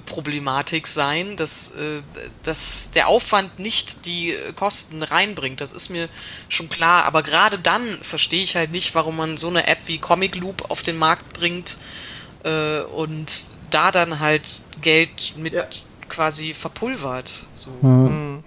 Problematik 0.06 0.86
sein, 0.86 1.38
dass, 1.38 1.72
äh, 1.72 2.04
dass 2.44 2.92
der 2.92 3.08
Aufwand 3.08 3.58
nicht 3.58 4.06
die 4.06 4.38
Kosten 4.56 5.02
reinbringt. 5.02 5.60
Das 5.60 5.72
ist 5.72 5.90
mir 5.90 6.08
schon 6.50 6.70
klar. 6.70 7.06
Aber 7.06 7.24
gerade 7.24 7.58
dann 7.58 7.98
verstehe 8.04 8.44
ich 8.44 8.56
halt 8.56 8.72
nicht, 8.72 8.94
warum 8.94 9.18
man 9.18 9.38
so 9.38 9.48
eine 9.48 9.66
App 9.66 9.80
wie 9.88 9.98
Comic 9.98 10.36
Loop 10.36 10.70
auf 10.70 10.84
den 10.84 11.00
Markt 11.00 11.34
bringt, 11.34 11.78
äh, 12.44 12.82
und 12.82 13.46
da 13.70 13.92
dann 13.92 14.20
halt 14.20 14.64
Geld 14.82 15.36
mit 15.38 15.54
ja. 15.54 15.68
quasi 16.10 16.54
verpulvert. 16.54 17.46
So. 17.54 17.72
Mhm. 17.82 18.44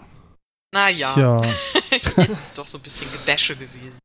Naja, 0.73 1.15
ja. 1.17 1.41
jetzt 1.91 2.19
ist 2.19 2.31
es 2.31 2.53
doch 2.55 2.67
so 2.67 2.79
ein 2.79 2.83
bisschen 2.83 3.11
Gebäsche 3.13 3.55
gewesen. 3.55 3.99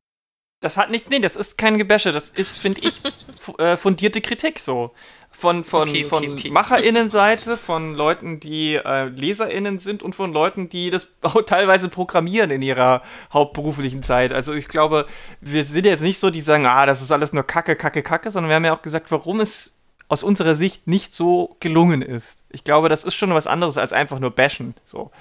Das 0.62 0.76
hat 0.76 0.92
nichts, 0.92 1.10
nee, 1.10 1.20
das 1.20 1.36
ist 1.36 1.58
kein 1.58 1.78
Gebäsche, 1.78 2.12
das 2.12 2.30
ist, 2.30 2.58
finde 2.58 2.82
ich, 2.82 3.00
äh, 3.60 3.78
fundierte 3.78 4.22
Kritik 4.22 4.60
so. 4.60 4.92
Von, 5.32 5.64
von, 5.64 5.88
okay, 5.88 6.04
okay, 6.04 6.10
von 6.10 6.34
okay. 6.34 6.52
MacherInnenseite, 6.52 7.56
von 7.56 7.96
Leuten, 7.96 8.42
die 8.42 8.76
äh, 8.76 9.06
LeserInnen 9.06 9.80
sind 9.80 10.04
und 10.04 10.14
von 10.14 10.34
Leuten, 10.34 10.68
die 10.68 10.90
das 10.90 11.08
auch 11.22 11.42
teilweise 11.44 11.88
programmieren 11.88 12.52
in 12.52 12.62
ihrer 12.62 13.04
hauptberuflichen 13.32 14.04
Zeit. 14.04 14.34
Also 14.34 14.54
ich 14.54 14.68
glaube, 14.68 15.06
wir 15.40 15.64
sind 15.64 15.86
jetzt 15.86 16.02
nicht 16.02 16.20
so, 16.20 16.30
die 16.30 16.42
sagen, 16.42 16.66
ah, 16.66 16.86
das 16.86 17.02
ist 17.02 17.12
alles 17.12 17.32
nur 17.32 17.44
Kacke, 17.44 17.76
Kacke, 17.78 18.04
Kacke, 18.04 18.32
sondern 18.32 18.50
wir 18.50 18.56
haben 18.56 18.66
ja 18.66 18.76
auch 18.76 18.82
gesagt, 18.82 19.12
warum 19.12 19.40
es 19.40 19.79
aus 20.10 20.24
unserer 20.24 20.56
Sicht 20.56 20.88
nicht 20.88 21.14
so 21.14 21.56
gelungen 21.60 22.02
ist. 22.02 22.40
Ich 22.50 22.64
glaube, 22.64 22.90
das 22.90 23.04
ist 23.04 23.14
schon 23.14 23.32
was 23.32 23.46
anderes 23.46 23.78
als 23.78 23.94
einfach 23.94 24.18
nur 24.18 24.32
bashen. 24.32 24.74
So. 24.84 25.12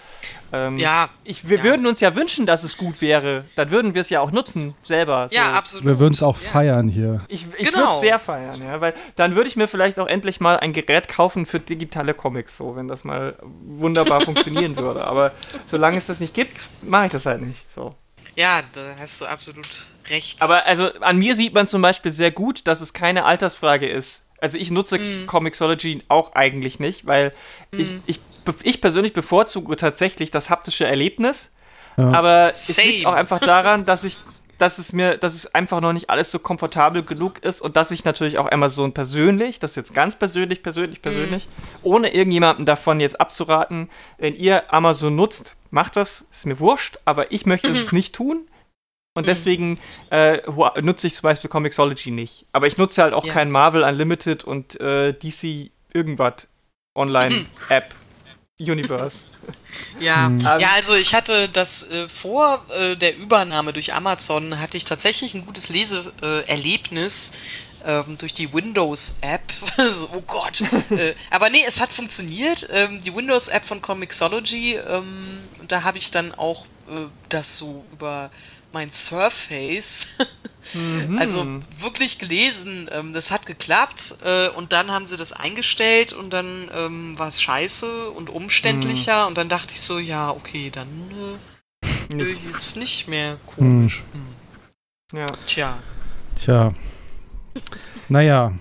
Ähm, 0.51 0.79
ja. 0.79 1.11
Ich, 1.25 1.47
wir 1.47 1.59
ja. 1.59 1.65
würden 1.65 1.87
uns 1.87 2.01
ja 2.01 2.17
wünschen, 2.17 2.47
dass 2.47 2.65
es 2.65 2.79
gut 2.79 3.03
wäre. 3.03 3.45
Dann 3.55 3.71
würden 3.71 3.93
wir 3.93 4.01
es 4.01 4.09
ja 4.09 4.21
auch 4.21 4.31
nutzen, 4.31 4.75
selber. 4.83 5.29
So. 5.29 5.37
Ja, 5.37 5.53
absolut. 5.53 5.87
Wir 5.87 5.99
würden 5.99 6.15
es 6.15 6.23
auch 6.23 6.41
ja. 6.41 6.49
feiern 6.49 6.89
hier. 6.89 7.21
Ich, 7.29 7.47
ich 7.59 7.69
genau. 7.69 7.81
würde 7.81 7.93
es 7.93 8.01
sehr 8.01 8.19
feiern, 8.19 8.63
ja, 8.63 8.81
weil 8.81 8.95
dann 9.17 9.37
würde 9.37 9.51
ich 9.51 9.57
mir 9.57 9.69
vielleicht 9.69 10.01
auch 10.01 10.07
endlich 10.07 10.41
mal 10.41 10.59
ein 10.59 10.73
Gerät 10.73 11.09
kaufen 11.09 11.45
für 11.45 11.61
digitale 11.61 12.15
Comics, 12.15 12.57
so, 12.57 12.75
wenn 12.75 12.89
das 12.89 13.05
mal 13.05 13.37
wunderbar 13.43 14.21
funktionieren 14.23 14.75
würde. 14.79 15.05
Aber 15.05 15.33
solange 15.71 15.99
es 15.99 16.07
das 16.07 16.19
nicht 16.19 16.33
gibt, 16.33 16.57
mache 16.81 17.07
ich 17.07 17.13
das 17.13 17.27
halt 17.27 17.43
nicht. 17.43 17.71
So. 17.71 17.95
Ja, 18.37 18.63
da 18.73 18.95
hast 18.99 19.21
du 19.21 19.27
absolut 19.27 19.69
recht. 20.09 20.41
Aber 20.41 20.65
also 20.65 20.91
an 21.01 21.19
mir 21.19 21.37
sieht 21.37 21.53
man 21.53 21.67
zum 21.67 21.83
Beispiel 21.83 22.11
sehr 22.11 22.31
gut, 22.31 22.67
dass 22.67 22.81
es 22.81 22.95
keine 22.95 23.27
Altersfrage 23.27 23.87
ist 23.87 24.23
also 24.41 24.59
ich 24.59 24.71
nutze 24.71 24.99
mm. 24.99 25.27
Comixology 25.27 26.03
auch 26.09 26.35
eigentlich 26.35 26.79
nicht, 26.79 27.07
weil 27.07 27.33
mm. 27.73 27.81
ich, 27.81 27.95
ich, 28.07 28.21
ich 28.63 28.81
persönlich 28.81 29.13
bevorzuge 29.13 29.77
tatsächlich 29.77 30.31
das 30.31 30.51
haptische 30.51 30.87
Erlebnis. 30.87 31.51
Ja. 31.97 32.13
Aber 32.13 32.55
Same. 32.55 32.79
es 32.79 32.85
liegt 32.85 33.07
auch 33.07 33.15
einfach 33.15 33.41
daran, 33.41 33.85
dass 33.85 34.05
ich 34.05 34.17
dass 34.59 34.79
es 34.79 34.93
mir, 34.93 35.17
dass 35.17 35.35
es 35.35 35.55
einfach 35.55 35.81
noch 35.81 35.93
nicht 35.93 36.11
alles 36.11 36.33
so 36.33 36.41
komfortabel 36.41 37.05
genug 37.05 37.39
ist 37.45 37.61
und 37.61 37.77
dass 37.77 37.93
ich 37.93 38.05
natürlich 38.05 38.39
auch 38.39 38.51
Amazon 38.51 38.93
persönlich, 38.93 39.61
das 39.61 39.71
ist 39.71 39.77
jetzt 39.77 39.95
ganz 39.95 40.17
persönlich, 40.17 40.65
persönlich, 40.65 41.01
persönlich, 41.01 41.47
mm. 41.47 41.87
ohne 41.87 42.13
irgendjemanden 42.13 42.67
davon 42.67 42.99
jetzt 42.99 43.21
abzuraten, 43.21 43.89
wenn 44.19 44.35
ihr 44.35 44.75
Amazon 44.75 45.15
nutzt, 45.15 45.55
macht 45.71 45.95
das, 45.95 46.27
ist 46.33 46.45
mir 46.45 46.59
wurscht, 46.59 46.99
aber 47.05 47.31
ich 47.31 47.47
möchte 47.47 47.69
es 47.69 47.93
nicht 47.93 48.15
tun. 48.17 48.49
Und 49.19 49.25
mhm. 49.25 49.31
deswegen 49.31 49.81
äh, 50.11 50.39
nutze 50.81 51.09
ich 51.09 51.17
zum 51.17 51.25
Beispiel 51.25 51.51
Comixology 51.51 52.13
nicht. 52.13 52.47
Aber 52.53 52.69
ich 52.69 52.79
nutze 52.79 53.03
halt 53.03 53.15
auch 53.15 53.25
ja. 53.25 53.33
kein 53.33 53.51
Marvel 53.51 53.83
Unlimited 53.83 54.45
und 54.45 54.81
äh, 54.81 55.13
DC 55.13 55.73
irgendwas 55.93 56.47
Online-App 56.95 57.95
Universe. 58.61 59.25
Ja, 60.01 60.29
mhm. 60.29 60.41
ja, 60.41 60.73
also 60.73 60.95
ich 60.95 61.15
hatte 61.15 61.49
das 61.49 61.91
äh, 61.91 62.09
vor 62.09 62.65
äh, 62.77 62.97
der 62.97 63.17
Übernahme 63.17 63.73
durch 63.73 63.95
Amazon 63.95 64.59
hatte 64.59 64.77
ich 64.77 64.85
tatsächlich 64.85 65.35
ein 65.35 65.47
gutes 65.47 65.69
Leseerlebnis 65.71 67.37
ähm, 67.87 68.19
durch 68.19 68.35
die 68.35 68.53
Windows-App. 68.53 69.43
so, 69.91 70.09
oh 70.15 70.23
Gott. 70.27 70.63
äh, 70.91 71.15
aber 71.31 71.49
nee, 71.49 71.63
es 71.67 71.81
hat 71.81 71.91
funktioniert. 71.93 72.69
Ähm, 72.71 73.01
die 73.01 73.15
Windows-App 73.15 73.65
von 73.65 73.81
Comixology, 73.81 74.75
ähm, 74.75 75.27
da 75.67 75.83
habe 75.85 75.99
ich 75.99 76.11
dann 76.11 76.35
auch 76.35 76.67
äh, 76.89 77.07
das 77.29 77.57
so 77.57 77.85
über 77.93 78.31
mein 78.73 78.91
Surface. 78.91 80.15
Mhm. 80.75 81.19
Also 81.19 81.47
wirklich 81.81 82.19
gelesen, 82.19 82.91
ähm, 82.93 83.15
das 83.15 83.31
hat 83.31 83.47
geklappt 83.47 84.19
äh, 84.23 84.51
und 84.51 84.73
dann 84.73 84.91
haben 84.91 85.07
sie 85.07 85.17
das 85.17 85.33
eingestellt 85.33 86.13
und 86.13 86.31
dann 86.31 86.71
ähm, 86.75 87.19
war 87.19 87.29
es 87.29 87.41
scheiße 87.41 88.11
und 88.11 88.29
umständlicher 88.29 89.23
mhm. 89.23 89.29
und 89.29 89.39
dann 89.39 89.49
dachte 89.49 89.73
ich 89.73 89.81
so, 89.81 89.99
ja, 89.99 90.31
okay, 90.31 90.69
dann 90.71 90.89
äh, 92.13 92.17
nicht. 92.17 92.45
jetzt 92.53 92.77
nicht 92.77 93.09
mehr 93.09 93.39
komisch. 93.47 94.03
Mhm. 94.13 95.19
Ja. 95.19 95.27
Tja. 95.47 95.79
Tja. 96.35 96.75
Naja, 98.11 98.53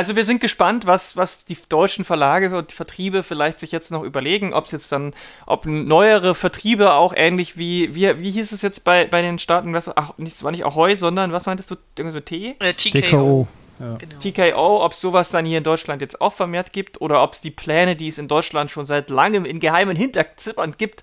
also 0.00 0.16
wir 0.16 0.24
sind 0.24 0.40
gespannt, 0.40 0.86
was, 0.86 1.14
was 1.14 1.44
die 1.44 1.58
deutschen 1.68 2.06
Verlage 2.06 2.56
und 2.56 2.72
Vertriebe 2.72 3.22
vielleicht 3.22 3.58
sich 3.58 3.70
jetzt 3.70 3.90
noch 3.90 4.02
überlegen, 4.02 4.54
ob 4.54 4.64
es 4.64 4.72
jetzt 4.72 4.90
dann, 4.92 5.12
ob 5.44 5.66
neuere 5.66 6.34
Vertriebe 6.34 6.94
auch 6.94 7.12
ähnlich 7.14 7.58
wie, 7.58 7.94
wie, 7.94 8.18
wie 8.18 8.30
hieß 8.30 8.52
es 8.52 8.62
jetzt 8.62 8.82
bei, 8.82 9.04
bei 9.04 9.20
den 9.20 9.38
Staaten, 9.38 9.74
was, 9.74 9.94
ach, 9.94 10.14
es 10.16 10.42
war 10.42 10.52
nicht 10.52 10.64
Ahoi, 10.64 10.96
sondern 10.96 11.32
was 11.32 11.44
meintest 11.44 11.70
du, 11.70 11.76
irgendwas 11.98 12.14
mit 12.14 12.24
T? 12.24 12.56
Äh, 12.60 12.72
TKO. 12.72 13.46
Ja. 13.80 13.96
Genau. 13.96 14.18
TKO, 14.18 14.84
ob 14.84 14.92
es 14.92 15.00
sowas 15.00 15.30
dann 15.30 15.46
hier 15.46 15.56
in 15.58 15.64
Deutschland 15.64 16.02
jetzt 16.02 16.20
auch 16.20 16.34
vermehrt 16.34 16.72
gibt 16.72 17.00
oder 17.00 17.22
ob 17.22 17.32
es 17.32 17.40
die 17.40 17.50
Pläne, 17.50 17.96
die 17.96 18.08
es 18.08 18.18
in 18.18 18.28
Deutschland 18.28 18.70
schon 18.70 18.84
seit 18.84 19.08
langem 19.08 19.46
in 19.46 19.58
geheimen 19.58 19.96
Hinterzippern 19.96 20.74
gibt, 20.76 21.02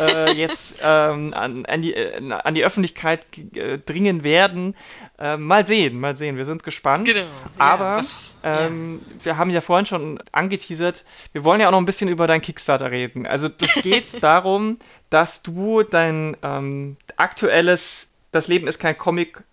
äh, 0.00 0.32
jetzt 0.36 0.76
ähm, 0.82 1.34
an, 1.34 1.66
an, 1.66 1.82
die, 1.82 1.92
äh, 1.92 2.32
an 2.32 2.54
die 2.54 2.64
Öffentlichkeit 2.64 3.26
äh, 3.54 3.78
dringen 3.78 4.24
werden. 4.24 4.74
Äh, 5.18 5.36
mal 5.36 5.66
sehen, 5.66 6.00
mal 6.00 6.16
sehen. 6.16 6.38
Wir 6.38 6.46
sind 6.46 6.62
gespannt. 6.62 7.06
Genau. 7.06 7.26
Aber 7.58 7.84
ja, 7.84 7.96
was, 7.98 8.40
ähm, 8.42 9.02
ja. 9.18 9.24
wir 9.26 9.36
haben 9.36 9.50
ja 9.50 9.60
vorhin 9.60 9.84
schon 9.84 10.18
angeteasert, 10.32 11.04
wir 11.32 11.44
wollen 11.44 11.60
ja 11.60 11.68
auch 11.68 11.72
noch 11.72 11.78
ein 11.78 11.84
bisschen 11.84 12.08
über 12.08 12.26
deinen 12.26 12.40
Kickstarter 12.40 12.90
reden. 12.90 13.26
Also 13.26 13.48
das 13.48 13.74
geht 13.74 14.22
darum, 14.22 14.78
dass 15.10 15.42
du 15.42 15.82
dein 15.82 16.38
ähm, 16.42 16.96
aktuelles 17.16 18.12
Das 18.32 18.48
Leben 18.48 18.66
ist 18.66 18.78
kein 18.78 18.96
Comic 18.96 19.44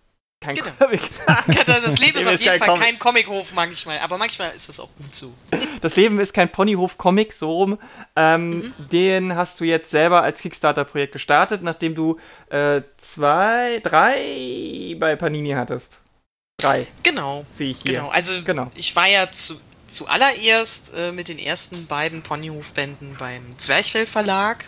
kein 0.41 0.55
genau. 0.55 0.71
Comic. 0.77 1.01
das 1.65 1.99
Leben 1.99 2.17
ist 2.17 2.27
auf 2.27 2.41
jeden 2.41 2.45
kein 2.45 2.59
Fall 2.59 2.67
Comic. 2.67 2.83
kein 2.83 2.99
Comichof 2.99 3.53
manchmal, 3.53 3.99
aber 3.99 4.17
manchmal 4.17 4.53
ist 4.55 4.69
es 4.69 4.79
auch 4.79 4.89
gut 4.97 5.13
so. 5.13 5.33
Das 5.81 5.95
Leben 5.95 6.19
ist 6.19 6.33
kein 6.33 6.51
Ponyhof-Comic, 6.51 7.31
so 7.31 7.51
rum. 7.51 7.79
Ähm, 8.15 8.49
mhm. 8.49 8.73
Den 8.91 9.35
hast 9.35 9.59
du 9.59 9.65
jetzt 9.65 9.91
selber 9.91 10.23
als 10.23 10.41
Kickstarter-Projekt 10.41 11.13
gestartet, 11.13 11.61
nachdem 11.61 11.93
du 11.93 12.19
äh, 12.49 12.81
zwei, 12.97 13.79
drei 13.83 14.95
bei 14.99 15.15
Panini 15.15 15.51
hattest. 15.51 15.99
Drei. 16.57 16.87
Genau. 17.03 17.45
Sehe 17.51 17.71
ich 17.71 17.81
hier. 17.83 17.93
Genau, 17.93 18.09
also 18.09 18.41
genau. 18.43 18.71
ich 18.73 18.95
war 18.95 19.07
ja 19.07 19.31
zu, 19.31 19.61
zuallererst 19.87 20.95
äh, 20.95 21.11
mit 21.11 21.27
den 21.27 21.37
ersten 21.37 21.85
beiden 21.85 22.23
Ponyhof-Bänden 22.23 23.15
beim 23.19 23.57
Zwerchfell 23.57 24.07
Verlag. 24.07 24.65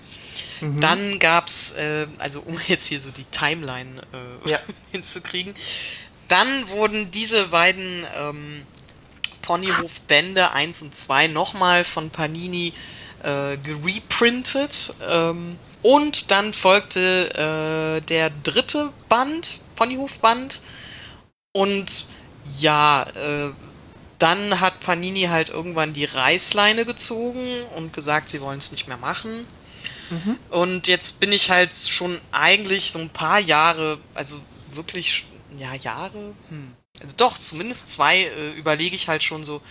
Mhm. 0.63 0.79
Dann 0.79 1.19
gab 1.19 1.47
es, 1.47 1.73
äh, 1.77 2.07
also 2.19 2.41
um 2.41 2.59
jetzt 2.67 2.87
hier 2.87 2.99
so 2.99 3.11
die 3.11 3.25
Timeline 3.25 4.01
äh, 4.13 4.49
ja. 4.49 4.59
hinzukriegen, 4.91 5.55
dann 6.27 6.69
wurden 6.69 7.11
diese 7.11 7.47
beiden 7.49 8.05
ähm, 8.15 8.65
Ponyhof-Bände 9.41 10.51
1 10.51 10.81
und 10.81 10.95
2 10.95 11.27
nochmal 11.27 11.83
von 11.83 12.09
Panini 12.09 12.73
äh, 13.23 13.57
gereprintet. 13.57 14.95
Ähm, 15.07 15.57
Und 15.81 16.31
dann 16.31 16.53
folgte 16.53 17.99
äh, 17.99 18.05
der 18.05 18.31
dritte 18.43 18.91
Band, 19.09 19.59
Ponyhof-Band. 19.75 20.61
Und 21.51 22.07
ja, 22.57 23.03
äh, 23.03 23.51
dann 24.17 24.61
hat 24.61 24.79
Panini 24.79 25.23
halt 25.23 25.49
irgendwann 25.49 25.91
die 25.91 26.05
Reißleine 26.05 26.85
gezogen 26.85 27.63
und 27.75 27.93
gesagt, 27.93 28.29
sie 28.29 28.39
wollen 28.39 28.59
es 28.59 28.71
nicht 28.71 28.87
mehr 28.87 28.97
machen. 28.97 29.45
Mhm. 30.13 30.37
Und 30.49 30.87
jetzt 30.87 31.19
bin 31.19 31.31
ich 31.31 31.49
halt 31.49 31.75
schon 31.75 32.19
eigentlich 32.31 32.91
so 32.91 32.99
ein 32.99 33.09
paar 33.09 33.39
Jahre, 33.39 33.99
also 34.13 34.39
wirklich, 34.71 35.25
ja, 35.57 35.73
Jahre, 35.73 36.33
hm. 36.49 36.73
also 37.01 37.15
doch, 37.17 37.37
zumindest 37.37 37.89
zwei 37.89 38.23
äh, 38.23 38.51
überlege 38.53 38.95
ich 38.95 39.07
halt 39.07 39.23
schon 39.23 39.43
so, 39.43 39.61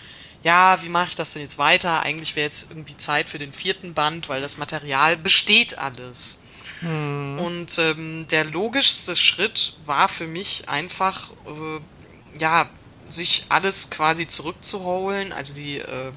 ja, 0.43 0.83
wie 0.83 0.89
mache 0.89 1.09
ich 1.09 1.15
das 1.15 1.33
denn 1.33 1.41
jetzt 1.41 1.57
weiter? 1.57 2.01
Eigentlich 2.01 2.35
wäre 2.35 2.45
jetzt 2.45 2.71
irgendwie 2.71 2.97
Zeit 2.97 3.29
für 3.29 3.39
den 3.39 3.53
vierten 3.53 3.93
Band, 3.93 4.27
weil 4.27 4.41
das 4.41 4.57
Material 4.57 5.15
besteht 5.15 5.77
alles. 5.77 6.41
Hm. 6.81 7.39
Und 7.39 7.77
ähm, 7.79 8.27
der 8.29 8.43
logischste 8.43 9.15
Schritt 9.15 9.77
war 9.85 10.09
für 10.09 10.27
mich 10.27 10.67
einfach, 10.67 11.31
äh, 11.45 12.39
ja, 12.39 12.69
sich 13.07 13.45
alles 13.49 13.89
quasi 13.89 14.27
zurückzuholen, 14.27 15.31
also 15.31 15.53
die 15.53 15.77
äh, 15.77 16.11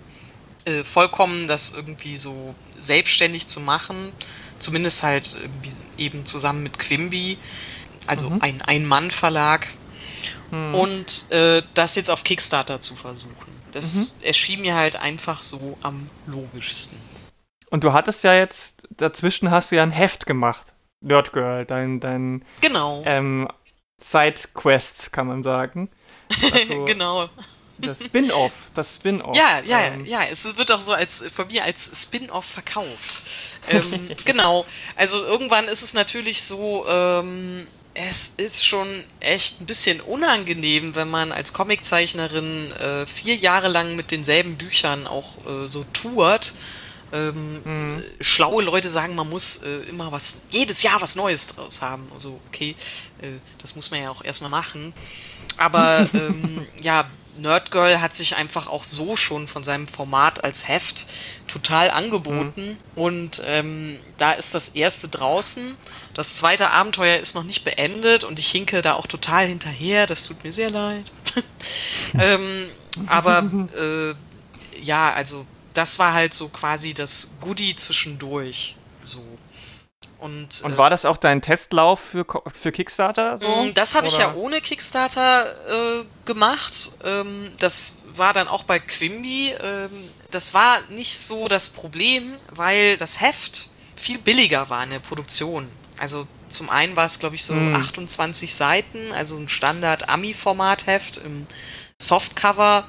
äh, 0.66 0.84
vollkommen 0.84 1.48
das 1.48 1.72
irgendwie 1.72 2.16
so 2.16 2.54
selbstständig 2.78 3.46
zu 3.46 3.60
machen, 3.60 4.12
zumindest 4.58 5.02
halt 5.02 5.36
eben 5.96 6.26
zusammen 6.26 6.62
mit 6.62 6.78
Quimby, 6.78 7.38
also 8.06 8.30
mhm. 8.30 8.42
ein 8.42 8.62
Ein-Mann-Verlag, 8.62 9.68
mhm. 10.50 10.74
und 10.74 11.30
äh, 11.30 11.62
das 11.74 11.96
jetzt 11.96 12.10
auf 12.10 12.24
Kickstarter 12.24 12.80
zu 12.80 12.94
versuchen. 12.94 13.56
Das 13.72 13.94
mhm. 13.94 14.24
erschien 14.24 14.60
mir 14.60 14.74
halt 14.74 14.96
einfach 14.96 15.42
so 15.42 15.78
am 15.82 16.10
logischsten. 16.26 16.98
Und 17.70 17.84
du 17.84 17.92
hattest 17.92 18.24
ja 18.24 18.34
jetzt, 18.34 18.82
dazwischen 18.90 19.50
hast 19.50 19.70
du 19.70 19.76
ja 19.76 19.82
ein 19.82 19.90
Heft 19.90 20.26
gemacht. 20.26 20.72
Nerd 21.00 21.32
Girl, 21.32 21.64
dein, 21.64 22.00
dein 22.00 22.44
genau. 22.60 23.02
ähm, 23.06 23.48
Side-Quest, 23.98 25.12
kann 25.12 25.26
man 25.26 25.42
sagen. 25.42 25.90
Also, 26.52 26.84
genau. 26.84 27.28
Das 27.78 28.02
Spin-off, 28.02 28.52
das 28.74 28.96
Spin-off. 28.96 29.36
Ja, 29.36 29.60
ja, 29.60 29.80
ähm. 29.86 30.06
ja, 30.06 30.24
es 30.24 30.56
wird 30.56 30.72
auch 30.72 30.80
so 30.80 30.92
als 30.92 31.24
von 31.34 31.46
mir 31.48 31.64
als 31.64 31.90
Spin-off 32.02 32.44
verkauft. 32.44 33.22
ähm, 33.68 34.10
genau. 34.24 34.64
Also 34.94 35.22
irgendwann 35.24 35.66
ist 35.66 35.82
es 35.82 35.94
natürlich 35.94 36.42
so, 36.42 36.86
ähm, 36.88 37.66
es 37.94 38.34
ist 38.36 38.64
schon 38.64 39.04
echt 39.20 39.60
ein 39.60 39.66
bisschen 39.66 40.00
unangenehm, 40.00 40.94
wenn 40.94 41.10
man 41.10 41.32
als 41.32 41.52
Comiczeichnerin 41.52 42.72
äh, 42.72 43.06
vier 43.06 43.34
Jahre 43.34 43.68
lang 43.68 43.96
mit 43.96 44.10
denselben 44.10 44.56
Büchern 44.56 45.06
auch 45.06 45.38
äh, 45.46 45.68
so 45.68 45.84
tourt. 45.92 46.54
Ähm, 47.12 47.62
mhm. 47.64 48.02
Schlaue 48.20 48.62
Leute 48.62 48.90
sagen, 48.90 49.14
man 49.14 49.30
muss 49.30 49.62
äh, 49.62 49.88
immer 49.88 50.10
was, 50.12 50.42
jedes 50.50 50.82
Jahr 50.82 51.00
was 51.00 51.16
Neues 51.16 51.54
draus 51.54 51.80
haben. 51.80 52.10
Also, 52.14 52.40
okay, 52.48 52.74
äh, 53.22 53.38
das 53.58 53.76
muss 53.76 53.90
man 53.90 54.02
ja 54.02 54.10
auch 54.10 54.24
erstmal 54.24 54.50
machen. 54.50 54.92
Aber 55.56 56.08
ähm, 56.14 56.66
ja, 56.82 57.08
Nerdgirl 57.38 58.00
hat 58.00 58.14
sich 58.14 58.36
einfach 58.36 58.66
auch 58.66 58.84
so 58.84 59.16
schon 59.16 59.48
von 59.48 59.64
seinem 59.64 59.86
Format 59.86 60.44
als 60.44 60.68
Heft 60.68 61.06
total 61.46 61.90
angeboten. 61.90 62.70
Mhm. 62.70 62.78
Und 62.94 63.42
ähm, 63.46 63.98
da 64.16 64.32
ist 64.32 64.54
das 64.54 64.70
erste 64.70 65.08
draußen. 65.08 65.76
Das 66.14 66.34
zweite 66.34 66.70
Abenteuer 66.70 67.18
ist 67.18 67.34
noch 67.34 67.44
nicht 67.44 67.64
beendet 67.64 68.24
und 68.24 68.38
ich 68.38 68.50
hinke 68.50 68.82
da 68.82 68.94
auch 68.94 69.06
total 69.06 69.46
hinterher. 69.46 70.06
Das 70.06 70.26
tut 70.26 70.42
mir 70.44 70.52
sehr 70.52 70.70
leid. 70.70 71.12
ähm, 72.18 72.70
aber 73.06 73.50
äh, 73.76 74.14
ja, 74.82 75.12
also 75.12 75.46
das 75.74 75.98
war 75.98 76.14
halt 76.14 76.32
so 76.32 76.48
quasi 76.48 76.94
das 76.94 77.36
Goodie 77.40 77.76
zwischendurch. 77.76 78.76
Und, 80.18 80.62
und 80.62 80.78
war 80.78 80.88
das 80.88 81.04
auch 81.04 81.18
dein 81.18 81.42
Testlauf 81.42 82.00
für, 82.00 82.24
für 82.58 82.72
Kickstarter? 82.72 83.36
So? 83.36 83.46
Mm, 83.46 83.74
das 83.74 83.94
habe 83.94 84.06
ich 84.06 84.16
ja 84.16 84.34
ohne 84.34 84.60
Kickstarter 84.60 86.00
äh, 86.00 86.04
gemacht. 86.24 86.92
Ähm, 87.04 87.50
das 87.58 88.02
war 88.14 88.32
dann 88.32 88.48
auch 88.48 88.62
bei 88.62 88.78
Quimby. 88.78 89.54
Ähm, 89.60 89.90
das 90.30 90.54
war 90.54 90.80
nicht 90.88 91.18
so 91.18 91.48
das 91.48 91.68
Problem, 91.68 92.34
weil 92.50 92.96
das 92.96 93.20
Heft 93.20 93.68
viel 93.94 94.18
billiger 94.18 94.70
war 94.70 94.84
in 94.84 94.90
der 94.90 95.00
Produktion. 95.00 95.68
Also 95.98 96.26
zum 96.48 96.70
einen 96.70 96.96
war 96.96 97.04
es, 97.04 97.18
glaube 97.18 97.34
ich, 97.34 97.44
so 97.44 97.54
mm. 97.54 97.76
28 97.76 98.54
Seiten, 98.54 99.12
also 99.12 99.36
ein 99.36 99.48
Standard-Ami-Format-Heft 99.48 101.18
im 101.18 101.46
Softcover. 102.00 102.86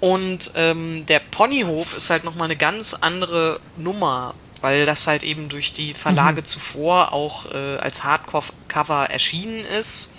Und 0.00 0.52
ähm, 0.54 1.04
der 1.06 1.18
Ponyhof 1.18 1.94
ist 1.94 2.08
halt 2.08 2.24
nochmal 2.24 2.46
eine 2.46 2.56
ganz 2.56 2.94
andere 2.94 3.60
Nummer 3.76 4.34
weil 4.60 4.86
das 4.86 5.06
halt 5.06 5.22
eben 5.22 5.48
durch 5.48 5.72
die 5.72 5.94
Verlage 5.94 6.40
mhm. 6.40 6.44
zuvor 6.44 7.12
auch 7.12 7.52
äh, 7.52 7.76
als 7.78 8.04
Hardcover 8.04 9.10
erschienen 9.10 9.64
ist. 9.64 10.16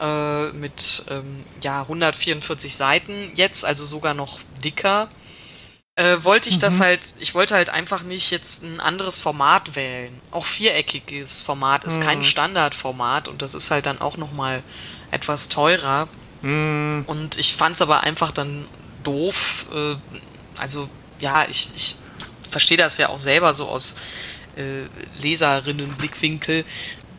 Äh, 0.00 0.46
mit 0.48 1.06
ähm, 1.08 1.44
ja, 1.62 1.82
144 1.82 2.74
Seiten 2.74 3.30
jetzt, 3.36 3.64
also 3.64 3.84
sogar 3.86 4.12
noch 4.12 4.40
dicker. 4.64 5.08
Äh, 5.96 6.24
wollte 6.24 6.50
ich 6.50 6.56
mhm. 6.56 6.60
das 6.60 6.80
halt, 6.80 7.14
ich 7.20 7.36
wollte 7.36 7.54
halt 7.54 7.70
einfach 7.70 8.02
nicht 8.02 8.32
jetzt 8.32 8.64
ein 8.64 8.80
anderes 8.80 9.20
Format 9.20 9.76
wählen. 9.76 10.20
Auch 10.32 10.44
viereckiges 10.44 11.42
Format 11.42 11.84
ist 11.84 12.00
mhm. 12.00 12.04
kein 12.04 12.24
Standardformat 12.24 13.28
und 13.28 13.42
das 13.42 13.54
ist 13.54 13.70
halt 13.70 13.86
dann 13.86 14.00
auch 14.00 14.16
nochmal 14.16 14.64
etwas 15.12 15.48
teurer. 15.48 16.08
Mhm. 16.42 17.04
Und 17.06 17.38
ich 17.38 17.54
fand 17.54 17.76
es 17.76 17.82
aber 17.82 18.00
einfach 18.00 18.32
dann 18.32 18.66
doof. 19.04 19.66
Äh, 19.72 19.94
also 20.58 20.88
ja, 21.20 21.46
ich, 21.48 21.70
ich 21.76 21.96
verstehe 22.54 22.76
das 22.76 22.98
ja 22.98 23.08
auch 23.08 23.18
selber 23.18 23.52
so 23.52 23.66
aus 23.66 23.96
äh, 24.56 24.86
Leserinnenblickwinkel, 25.20 26.64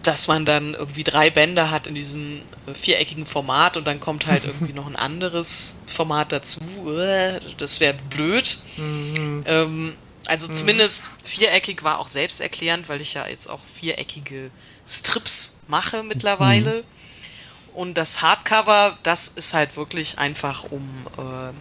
dass 0.02 0.30
man 0.30 0.46
dann 0.46 0.76
irgendwie 0.76 1.04
drei 1.04 1.30
Bände 1.30 1.72
hat 1.72 1.88
in 1.88 1.96
diesem 1.96 2.42
äh, 2.68 2.74
viereckigen 2.74 3.26
Format 3.26 3.76
und 3.76 3.86
dann 3.86 4.00
kommt 4.00 4.28
halt 4.28 4.46
irgendwie 4.50 4.72
noch 4.72 4.88
ein 4.88 4.96
anderes 4.96 5.82
Format 5.94 6.32
dazu. 6.32 6.62
Äh, 6.90 7.42
das 7.58 7.82
wäre 7.82 7.96
blöd. 8.10 8.60
Mhm. 8.78 9.44
Ähm, 9.46 9.94
also 10.26 10.48
mhm. 10.48 10.54
zumindest 10.54 11.12
viereckig 11.26 11.84
war 11.84 12.00
auch 12.00 12.08
selbsterklärend, 12.08 12.88
weil 12.88 13.02
ich 13.02 13.14
ja 13.14 13.28
jetzt 13.28 13.48
auch 13.48 13.60
viereckige 13.70 14.52
Strips 14.88 15.60
mache 15.68 16.02
mittlerweile. 16.02 16.78
Mhm. 16.78 17.76
Und 17.78 17.98
das 17.98 18.22
Hardcover, 18.22 18.98
das 19.04 19.28
ist 19.28 19.54
halt 19.54 19.76
wirklich 19.76 20.18
einfach, 20.18 20.64
um 20.72 21.08
äh, 21.18 21.52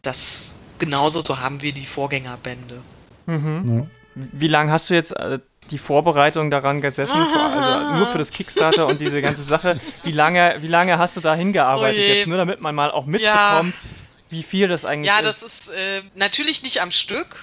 das 0.00 0.58
genauso 0.78 1.20
zu 1.20 1.40
haben 1.40 1.60
wie 1.60 1.72
die 1.72 1.84
Vorgängerbände. 1.84 2.82
Mhm. 3.26 3.78
Ja. 3.78 3.86
Wie 4.14 4.48
lange 4.48 4.70
hast 4.70 4.90
du 4.90 4.94
jetzt 4.94 5.12
äh, 5.12 5.38
die 5.70 5.78
Vorbereitung 5.78 6.50
daran 6.50 6.80
gesessen? 6.80 7.16
also 7.16 7.94
nur 7.98 8.06
für 8.08 8.18
das 8.18 8.30
Kickstarter 8.30 8.86
und 8.86 9.00
diese 9.00 9.20
ganze 9.20 9.42
Sache. 9.42 9.80
Wie 10.02 10.12
lange, 10.12 10.56
wie 10.60 10.68
lange 10.68 10.98
hast 10.98 11.16
du 11.16 11.20
da 11.20 11.34
hingearbeitet? 11.34 12.02
Oh 12.04 12.12
jetzt 12.12 12.26
nur 12.26 12.36
damit 12.36 12.60
man 12.60 12.74
mal 12.74 12.90
auch 12.90 13.06
mitbekommt, 13.06 13.74
ja. 13.74 13.90
wie 14.28 14.42
viel 14.42 14.68
das 14.68 14.84
eigentlich 14.84 15.06
ja, 15.06 15.18
ist. 15.18 15.20
Ja, 15.20 15.26
das 15.26 15.42
ist 15.42 15.68
äh, 15.70 16.02
natürlich 16.14 16.62
nicht 16.62 16.82
am 16.82 16.90
Stück, 16.90 17.36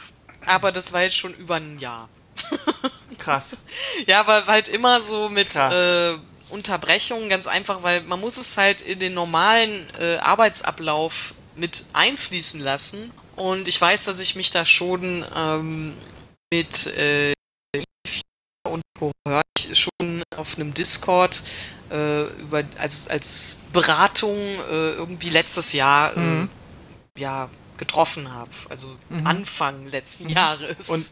aber 0.45 0.71
das 0.71 0.93
war 0.93 1.01
jetzt 1.01 1.17
schon 1.17 1.33
über 1.33 1.55
ein 1.55 1.79
Jahr. 1.79 2.09
Krass. 3.17 3.63
ja, 4.07 4.21
aber 4.21 4.45
halt 4.45 4.67
immer 4.67 5.01
so 5.01 5.29
mit 5.29 5.55
äh, 5.55 6.15
Unterbrechungen, 6.49 7.29
ganz 7.29 7.47
einfach, 7.47 7.83
weil 7.83 8.01
man 8.03 8.19
muss 8.19 8.37
es 8.37 8.57
halt 8.57 8.81
in 8.81 8.99
den 8.99 9.13
normalen 9.13 9.87
äh, 9.99 10.17
Arbeitsablauf 10.17 11.33
mit 11.55 11.85
einfließen 11.93 12.61
lassen. 12.61 13.11
Und 13.39 13.69
ich 13.69 13.79
weiß, 13.79 14.03
dass 14.05 14.19
ich 14.19 14.35
mich 14.35 14.51
da 14.51 14.65
schon 14.65 15.25
ähm, 15.33 15.93
mit 16.51 16.87
äh, 16.87 17.33
und 18.67 18.81
schon 19.73 20.23
auf 20.35 20.57
einem 20.57 20.73
Discord 20.73 21.41
äh, 21.89 22.23
über, 22.41 22.63
als, 22.77 23.09
als 23.09 23.61
Beratung 23.71 24.35
äh, 24.69 24.91
irgendwie 24.91 25.29
letztes 25.29 25.71
Jahr 25.71 26.17
äh, 26.17 26.19
mhm. 26.19 26.49
ja, 27.17 27.49
getroffen 27.77 28.33
habe. 28.33 28.51
Also 28.69 28.89
mhm. 29.09 29.25
Anfang 29.25 29.87
letzten 29.87 30.25
mhm. 30.25 30.31
Jahres. 30.31 30.89
Und, 30.89 31.05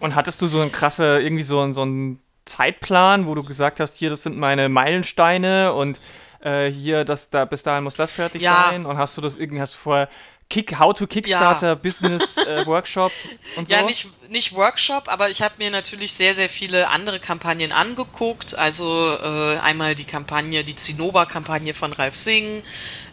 und 0.00 0.14
hattest 0.14 0.40
du 0.40 0.46
so 0.46 0.62
ein 0.62 0.72
krasse, 0.72 1.20
irgendwie 1.20 1.44
so, 1.44 1.70
so 1.72 1.82
einen 1.82 2.18
Zeitplan, 2.46 3.26
wo 3.26 3.34
du 3.34 3.42
gesagt 3.42 3.78
hast, 3.78 3.96
hier, 3.96 4.08
das 4.08 4.22
sind 4.22 4.38
meine 4.38 4.70
Meilensteine 4.70 5.74
und 5.74 6.00
äh, 6.40 6.70
hier, 6.70 7.04
das, 7.04 7.30
da, 7.30 7.44
bis 7.44 7.62
dahin 7.62 7.84
muss 7.84 7.96
das 7.96 8.10
fertig 8.10 8.42
ja. 8.42 8.68
sein? 8.70 8.86
Und 8.86 8.98
hast 8.98 9.16
du 9.16 9.20
das 9.20 9.36
irgendwie, 9.36 9.60
hast 9.60 9.74
du 9.74 9.78
vorher 9.78 10.08
Kick, 10.50 10.78
How 10.78 10.94
to 10.94 11.06
Kickstarter 11.06 11.68
ja. 11.68 11.74
Business 11.74 12.36
äh, 12.36 12.64
Workshop 12.66 13.12
und 13.56 13.66
so? 13.66 13.74
Ja, 13.74 13.82
nicht, 13.82 14.08
nicht 14.28 14.54
Workshop, 14.54 15.08
aber 15.08 15.30
ich 15.30 15.42
habe 15.42 15.54
mir 15.58 15.70
natürlich 15.70 16.12
sehr, 16.12 16.34
sehr 16.34 16.48
viele 16.48 16.88
andere 16.88 17.18
Kampagnen 17.18 17.72
angeguckt. 17.72 18.54
Also 18.56 19.16
äh, 19.20 19.58
einmal 19.58 19.94
die 19.94 20.04
Kampagne, 20.04 20.62
die 20.62 20.76
Zinnober-Kampagne 20.76 21.74
von 21.74 21.92
Ralf 21.92 22.16
Singh, 22.16 22.62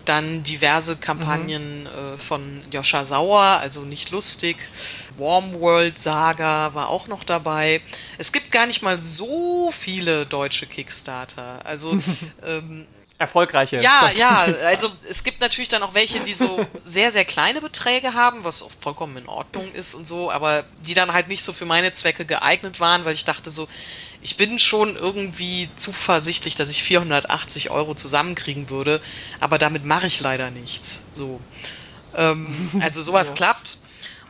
dann 0.05 0.43
diverse 0.43 0.97
Kampagnen 0.97 1.83
mhm. 1.83 1.87
äh, 1.87 2.17
von 2.17 2.61
Joscha 2.71 3.05
Sauer, 3.05 3.41
also 3.41 3.81
nicht 3.81 4.11
lustig. 4.11 4.57
Warm 5.17 5.53
World 5.53 5.99
Saga 5.99 6.73
war 6.73 6.89
auch 6.89 7.07
noch 7.07 7.23
dabei. 7.23 7.81
Es 8.17 8.31
gibt 8.31 8.51
gar 8.51 8.65
nicht 8.65 8.81
mal 8.81 8.99
so 8.99 9.71
viele 9.71 10.25
deutsche 10.25 10.65
Kickstarter. 10.65 11.65
Also 11.65 11.97
ähm, 12.45 12.87
erfolgreiche. 13.21 13.81
Ja, 13.81 14.11
ja, 14.13 14.35
also 14.65 14.89
es 15.07 15.23
gibt 15.23 15.39
natürlich 15.39 15.69
dann 15.69 15.83
auch 15.83 15.93
welche, 15.93 16.19
die 16.19 16.33
so 16.33 16.65
sehr, 16.83 17.11
sehr 17.11 17.23
kleine 17.23 17.61
Beträge 17.61 18.13
haben, 18.13 18.43
was 18.43 18.63
auch 18.63 18.71
vollkommen 18.81 19.15
in 19.15 19.29
Ordnung 19.29 19.71
ist 19.73 19.93
und 19.93 20.07
so, 20.07 20.31
aber 20.31 20.65
die 20.85 20.93
dann 20.93 21.13
halt 21.13 21.27
nicht 21.29 21.43
so 21.43 21.53
für 21.53 21.65
meine 21.65 21.93
Zwecke 21.93 22.25
geeignet 22.25 22.79
waren, 22.79 23.05
weil 23.05 23.13
ich 23.13 23.23
dachte 23.23 23.49
so, 23.49 23.67
ich 24.23 24.37
bin 24.37 24.59
schon 24.59 24.95
irgendwie 24.95 25.69
zuversichtlich, 25.77 26.55
dass 26.55 26.69
ich 26.69 26.83
480 26.83 27.69
Euro 27.69 27.95
zusammenkriegen 27.95 28.69
würde, 28.69 29.01
aber 29.39 29.57
damit 29.57 29.85
mache 29.85 30.07
ich 30.07 30.19
leider 30.19 30.51
nichts. 30.51 31.07
So. 31.13 31.39
Ähm, 32.15 32.69
also 32.81 33.01
sowas 33.01 33.29
ja. 33.29 33.35
klappt. 33.35 33.77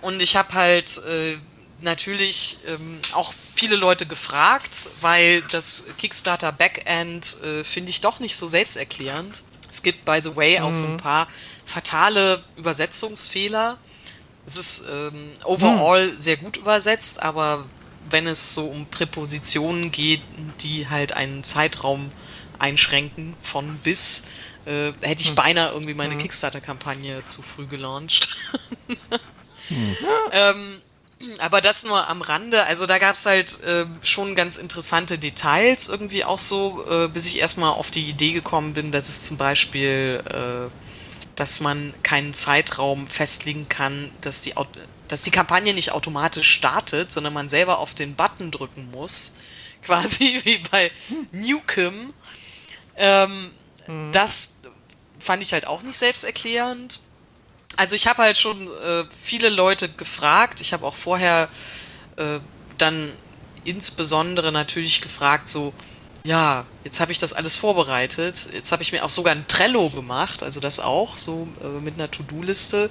Und 0.02 0.22
ich 0.22 0.36
habe 0.36 0.54
halt 0.54 0.98
äh, 1.06 1.38
natürlich 1.82 2.60
ähm, 2.68 3.00
auch 3.14 3.34
viele 3.56 3.76
Leute 3.76 4.06
gefragt, 4.06 4.90
weil 5.02 5.42
das 5.44 5.86
Kickstarter 5.98 6.52
Backend 6.52 7.38
äh, 7.44 7.64
finde 7.64 7.90
ich 7.90 8.02
doch 8.02 8.20
nicht 8.20 8.36
so 8.36 8.48
selbsterklärend. 8.48 9.44
Es 9.70 9.84
gibt, 9.84 10.06
by 10.06 10.20
the 10.24 10.36
way, 10.36 10.60
auch 10.60 10.70
mhm. 10.70 10.76
so 10.76 10.86
ein 10.86 10.94
mhm. 10.94 10.98
paar 10.98 11.28
fatale 11.66 12.44
Übersetzungsfehler. 12.58 13.78
Es 14.46 14.58
ist 14.58 14.86
ähm, 14.92 15.32
overall 15.44 16.10
mhm. 16.10 16.18
sehr 16.18 16.38
gut 16.38 16.58
übersetzt, 16.58 17.22
aber 17.22 17.66
wenn 18.10 18.28
es 18.28 18.54
so 18.56 18.66
um 18.66 18.88
Präpositionen 18.88 19.92
geht, 19.92 20.22
die 20.62 20.90
halt 20.90 21.14
einen 21.14 21.44
Zeitraum 21.44 22.12
einschränken 22.60 23.36
von 23.42 23.78
bis, 23.78 24.26
äh, 24.66 24.92
hätte 25.02 25.22
ich 25.22 25.32
mhm. 25.32 25.36
beinahe 25.36 25.72
irgendwie 25.72 25.94
meine 25.94 26.16
mhm. 26.16 26.20
Kickstarter-Kampagne 26.20 27.26
zu 27.26 27.42
früh 27.42 27.68
gelauncht. 27.68 28.36
Mhm. 29.70 29.96
ähm, 30.34 30.82
aber 31.40 31.62
das 31.62 31.84
nur 31.84 32.08
am 32.08 32.22
Rande. 32.22 32.66
Also 32.66 32.86
da 32.86 32.98
gab 32.98 33.16
es 33.16 33.26
halt 33.26 33.62
äh, 33.64 33.86
schon 34.04 34.36
ganz 34.36 34.58
interessante 34.58 35.18
Details 35.18 35.90
irgendwie 35.90 36.24
auch 36.24 36.40
so, 36.40 36.86
äh, 36.90 37.08
bis 37.08 37.28
ich 37.28 37.40
erstmal 37.40 37.72
auf 37.72 37.92
die 37.92 38.10
Idee 38.10 38.34
gekommen 38.34 38.74
bin, 38.74 38.92
dass 38.92 39.10
es 39.10 39.24
zum 39.24 39.38
Beispiel, 39.38 40.24
äh, 40.30 40.72
dass 41.36 41.62
man 41.62 41.94
keinen 42.04 42.34
Zeitraum 42.34 43.08
festlegen 43.08 43.70
kann, 43.70 44.12
dass 44.22 44.42
die, 44.42 44.54
dass 45.08 45.24
die 45.24 45.32
Kampagne 45.32 45.74
nicht 45.74 45.92
automatisch 45.92 46.50
startet, 46.52 47.12
sondern 47.12 47.34
man 47.34 47.50
selber 47.50 47.80
auf 47.80 47.94
den 47.94 48.16
Button 48.16 48.52
drücken 48.52 48.90
muss. 48.92 49.38
Quasi 49.82 50.42
wie 50.44 50.60
bei 50.60 50.92
Newcom. 51.32 52.14
Ähm, 52.98 53.52
mhm. 53.88 54.12
Das 54.12 54.58
fand 55.18 55.42
ich 55.42 55.54
halt 55.54 55.66
auch 55.66 55.82
nicht 55.82 55.98
selbsterklärend 55.98 57.00
also 57.78 57.96
ich 57.96 58.08
habe 58.08 58.24
halt 58.24 58.38
schon 58.38 58.68
äh, 58.68 59.06
viele 59.22 59.50
Leute 59.50 59.90
gefragt. 59.90 60.62
Ich 60.62 60.74
habe 60.74 60.86
auch 60.86 60.96
vorher 60.96 61.50
äh, 62.18 62.40
dann 62.78 63.12
insbesondere 63.64 64.52
natürlich 64.52 65.02
gefragt, 65.02 65.48
so, 65.48 65.74
ja, 66.24 66.66
jetzt 66.84 67.00
habe 67.00 67.12
ich 67.12 67.20
das 67.20 67.34
alles 67.34 67.56
vorbereitet. 67.56 68.50
Jetzt 68.54 68.72
habe 68.72 68.84
ich 68.84 68.92
mir 68.92 69.04
auch 69.04 69.10
sogar 69.10 69.34
ein 69.34 69.48
Trello 69.48 69.90
gemacht, 69.90 70.44
also 70.44 70.60
das 70.60 70.80
auch, 70.80 71.18
so 71.18 71.48
äh, 71.64 71.82
mit 71.82 71.96
einer 71.96 72.10
To-Do-Liste. 72.10 72.90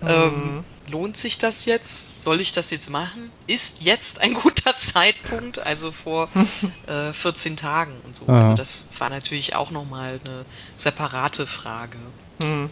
Mhm. 0.00 0.08
Ähm, 0.08 0.64
lohnt 0.88 1.16
sich 1.16 1.38
das 1.38 1.64
jetzt? 1.64 2.20
Soll 2.20 2.40
ich 2.40 2.52
das 2.52 2.70
jetzt 2.70 2.90
machen? 2.90 3.30
Ist 3.46 3.82
jetzt 3.82 4.20
ein 4.20 4.34
guter 4.42 4.76
Zeitpunkt? 4.76 5.58
Also 5.58 5.90
vor 5.92 6.28
äh, 6.86 7.12
14 7.12 7.56
Tagen 7.56 7.94
und 8.04 8.14
so. 8.14 8.28
Aha. 8.28 8.40
Also 8.40 8.54
das 8.54 8.90
war 8.98 9.10
natürlich 9.10 9.54
auch 9.54 9.70
nochmal 9.70 10.20
eine 10.24 10.44
separate 10.76 11.46
Frage. 11.46 11.98
Mhm. 12.42 12.70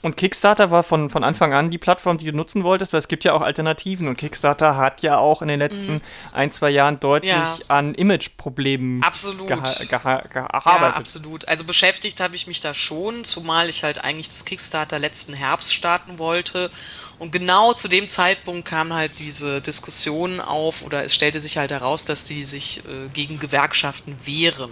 Und 0.00 0.16
Kickstarter 0.16 0.70
war 0.70 0.84
von, 0.84 1.10
von 1.10 1.24
Anfang 1.24 1.52
an 1.52 1.70
die 1.70 1.78
Plattform, 1.78 2.18
die 2.18 2.26
du 2.26 2.36
nutzen 2.36 2.62
wolltest, 2.62 2.92
weil 2.92 3.00
es 3.00 3.08
gibt 3.08 3.24
ja 3.24 3.32
auch 3.32 3.40
Alternativen 3.40 4.06
und 4.06 4.16
Kickstarter 4.16 4.76
hat 4.76 5.02
ja 5.02 5.18
auch 5.18 5.42
in 5.42 5.48
den 5.48 5.58
letzten 5.58 5.94
mhm. 5.94 6.00
ein, 6.32 6.52
zwei 6.52 6.70
Jahren 6.70 7.00
deutlich 7.00 7.32
ja. 7.32 7.58
an 7.66 7.94
Imageproblemen 7.94 9.00
gearbeitet. 9.00 9.90
Ja, 10.64 10.94
absolut. 10.94 11.48
Also 11.48 11.64
beschäftigt 11.64 12.20
habe 12.20 12.36
ich 12.36 12.46
mich 12.46 12.60
da 12.60 12.74
schon, 12.74 13.24
zumal 13.24 13.68
ich 13.68 13.82
halt 13.82 14.04
eigentlich 14.04 14.28
das 14.28 14.44
Kickstarter 14.44 15.00
letzten 15.00 15.34
Herbst 15.34 15.74
starten 15.74 16.18
wollte. 16.18 16.70
Und 17.18 17.32
genau 17.32 17.72
zu 17.72 17.88
dem 17.88 18.06
Zeitpunkt 18.06 18.68
kam 18.68 18.92
halt 18.92 19.18
diese 19.18 19.60
Diskussion 19.60 20.38
auf 20.40 20.82
oder 20.82 21.04
es 21.04 21.14
stellte 21.14 21.40
sich 21.40 21.58
halt 21.58 21.72
heraus, 21.72 22.04
dass 22.04 22.28
sie 22.28 22.44
sich 22.44 22.84
äh, 22.86 23.08
gegen 23.12 23.40
Gewerkschaften 23.40 24.16
wehren. 24.24 24.70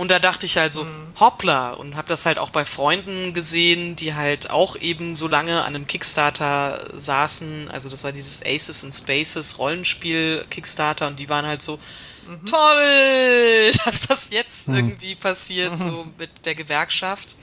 Und 0.00 0.10
da 0.10 0.18
dachte 0.18 0.46
ich 0.46 0.56
halt 0.56 0.72
so, 0.72 0.84
mhm. 0.84 1.12
hoppla, 1.20 1.72
und 1.74 1.94
habe 1.94 2.08
das 2.08 2.24
halt 2.24 2.38
auch 2.38 2.48
bei 2.48 2.64
Freunden 2.64 3.34
gesehen, 3.34 3.96
die 3.96 4.14
halt 4.14 4.48
auch 4.48 4.76
eben 4.76 5.14
so 5.14 5.28
lange 5.28 5.60
an 5.60 5.74
einem 5.74 5.86
Kickstarter 5.86 6.88
saßen. 6.96 7.70
Also 7.70 7.90
das 7.90 8.02
war 8.02 8.10
dieses 8.10 8.42
Aces 8.42 8.82
in 8.82 8.94
Spaces 8.94 9.58
Rollenspiel 9.58 10.46
Kickstarter 10.48 11.06
und 11.06 11.20
die 11.20 11.28
waren 11.28 11.44
halt 11.44 11.60
so, 11.60 11.78
mhm. 12.26 12.46
toll, 12.46 13.72
dass 13.84 14.06
das 14.06 14.30
jetzt 14.30 14.68
mhm. 14.68 14.76
irgendwie 14.76 15.16
passiert, 15.16 15.76
so 15.76 16.06
mit 16.16 16.30
der 16.46 16.54
Gewerkschaft. 16.54 17.36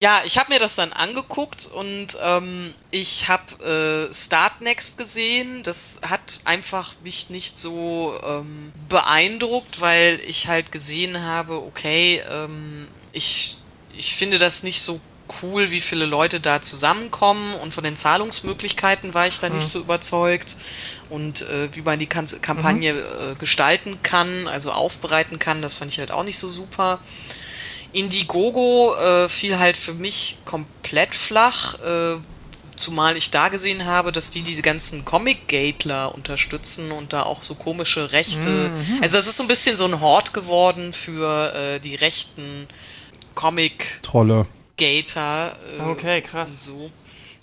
Ja, 0.00 0.22
ich 0.24 0.38
habe 0.38 0.52
mir 0.52 0.60
das 0.60 0.76
dann 0.76 0.92
angeguckt 0.92 1.66
und 1.66 2.16
ähm, 2.22 2.72
ich 2.92 3.28
habe 3.28 4.08
äh, 4.10 4.14
Start 4.14 4.60
Next 4.60 4.96
gesehen. 4.96 5.64
Das 5.64 6.02
hat 6.08 6.40
einfach 6.44 6.94
mich 7.02 7.30
nicht 7.30 7.58
so 7.58 8.14
ähm, 8.24 8.72
beeindruckt, 8.88 9.80
weil 9.80 10.20
ich 10.24 10.46
halt 10.46 10.70
gesehen 10.70 11.20
habe, 11.20 11.60
okay, 11.60 12.22
ähm, 12.30 12.86
ich, 13.10 13.56
ich 13.96 14.14
finde 14.14 14.38
das 14.38 14.62
nicht 14.62 14.82
so 14.82 15.00
cool, 15.42 15.72
wie 15.72 15.80
viele 15.80 16.06
Leute 16.06 16.38
da 16.38 16.62
zusammenkommen 16.62 17.54
und 17.56 17.74
von 17.74 17.82
den 17.82 17.96
Zahlungsmöglichkeiten 17.96 19.14
war 19.14 19.26
ich 19.26 19.40
da 19.40 19.48
mhm. 19.48 19.56
nicht 19.56 19.66
so 19.66 19.80
überzeugt 19.80 20.54
und 21.10 21.42
äh, 21.42 21.74
wie 21.74 21.82
man 21.82 21.98
die 21.98 22.06
Kan 22.06 22.28
Kampagne 22.40 22.94
mhm. 22.94 23.00
äh, 23.00 23.34
gestalten 23.34 23.98
kann, 24.04 24.46
also 24.46 24.70
aufbereiten 24.70 25.40
kann, 25.40 25.60
das 25.60 25.74
fand 25.74 25.90
ich 25.90 25.98
halt 25.98 26.12
auch 26.12 26.24
nicht 26.24 26.38
so 26.38 26.48
super. 26.48 27.00
Indiegogo 27.92 28.94
äh, 28.96 29.28
fiel 29.28 29.58
halt 29.58 29.76
für 29.76 29.94
mich 29.94 30.38
komplett 30.44 31.14
flach, 31.14 31.80
äh, 31.80 32.16
zumal 32.76 33.16
ich 33.16 33.30
da 33.30 33.48
gesehen 33.48 33.84
habe, 33.84 34.12
dass 34.12 34.30
die 34.30 34.42
diese 34.42 34.62
ganzen 34.62 35.04
Comic-Gatler 35.04 36.14
unterstützen 36.14 36.92
und 36.92 37.12
da 37.12 37.24
auch 37.24 37.42
so 37.42 37.54
komische 37.54 38.12
Rechte. 38.12 38.70
Mhm. 38.70 39.02
Also 39.02 39.16
das 39.16 39.26
ist 39.26 39.36
so 39.36 39.44
ein 39.44 39.48
bisschen 39.48 39.76
so 39.76 39.84
ein 39.84 40.00
Hort 40.00 40.32
geworden 40.32 40.92
für 40.92 41.54
äh, 41.54 41.80
die 41.80 41.96
rechten 41.96 42.68
Comic-Trolle. 43.34 44.46
Gator. 44.76 45.56
Äh, 45.78 45.82
okay, 45.82 46.22
krass. 46.22 46.64
so. 46.64 46.90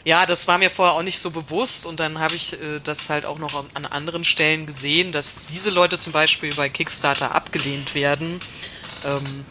Ja, 0.06 0.26
das 0.26 0.48
war 0.48 0.60
mir 0.60 0.70
vorher 0.70 0.93
auch 0.93 1.04
nicht 1.04 1.20
so 1.20 1.32
bewusst 1.32 1.86
und 1.88 2.00
dann 2.00 2.20
habe 2.20 2.36
ich 2.36 2.54
äh, 2.54 2.80
das 2.84 3.10
halt 3.10 3.26
auch 3.26 3.39
noch 3.39 3.66
an 3.74 3.86
anderen 3.86 4.24
Stellen 4.24 4.68
gesehen, 4.68 5.12
dass 5.12 5.46
diese 5.48 5.72
Leute 5.72 5.98
zum 5.98 6.14
Beispiel 6.14 6.54
bei 6.54 6.70
Kickstarter 6.70 7.34
abgelehnt 7.34 7.96
werden. 7.96 8.39
Ähm, 9.04 9.46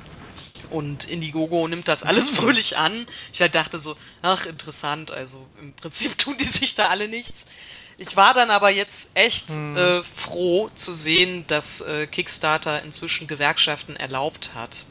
und 0.75 1.09
Indiegogo 1.09 1.68
nimmt 1.68 1.87
das 1.87 2.03
alles 2.03 2.33
mhm. 2.33 2.37
fröhlich 2.37 2.77
an. 2.77 3.07
Ich 3.33 3.41
halt 3.41 3.55
dachte 3.55 3.79
so, 3.79 3.97
ach, 4.22 4.45
interessant, 4.47 5.11
also 5.12 5.47
im 5.61 5.72
Prinzip 5.72 6.18
tun 6.18 6.37
die 6.39 6.45
sich 6.45 6.75
da 6.75 6.89
alle 6.89 7.09
nichts. 7.09 7.47
Ich 7.97 8.16
war 8.16 8.35
dann 8.35 8.51
aber 8.51 8.70
jetzt 8.70 9.12
echt 9.14 9.51
mhm. 9.51 9.77
äh, 9.77 10.03
froh 10.03 10.68
zu 10.75 10.93
sehen, 10.93 11.45
dass 11.47 11.81
äh, 11.83 12.09
Kickstarter 12.09 12.83
inzwischen 12.83 13.29
Gewerkschaften 13.29 13.95
erlaubt 13.95 14.51
hat. 14.55 14.85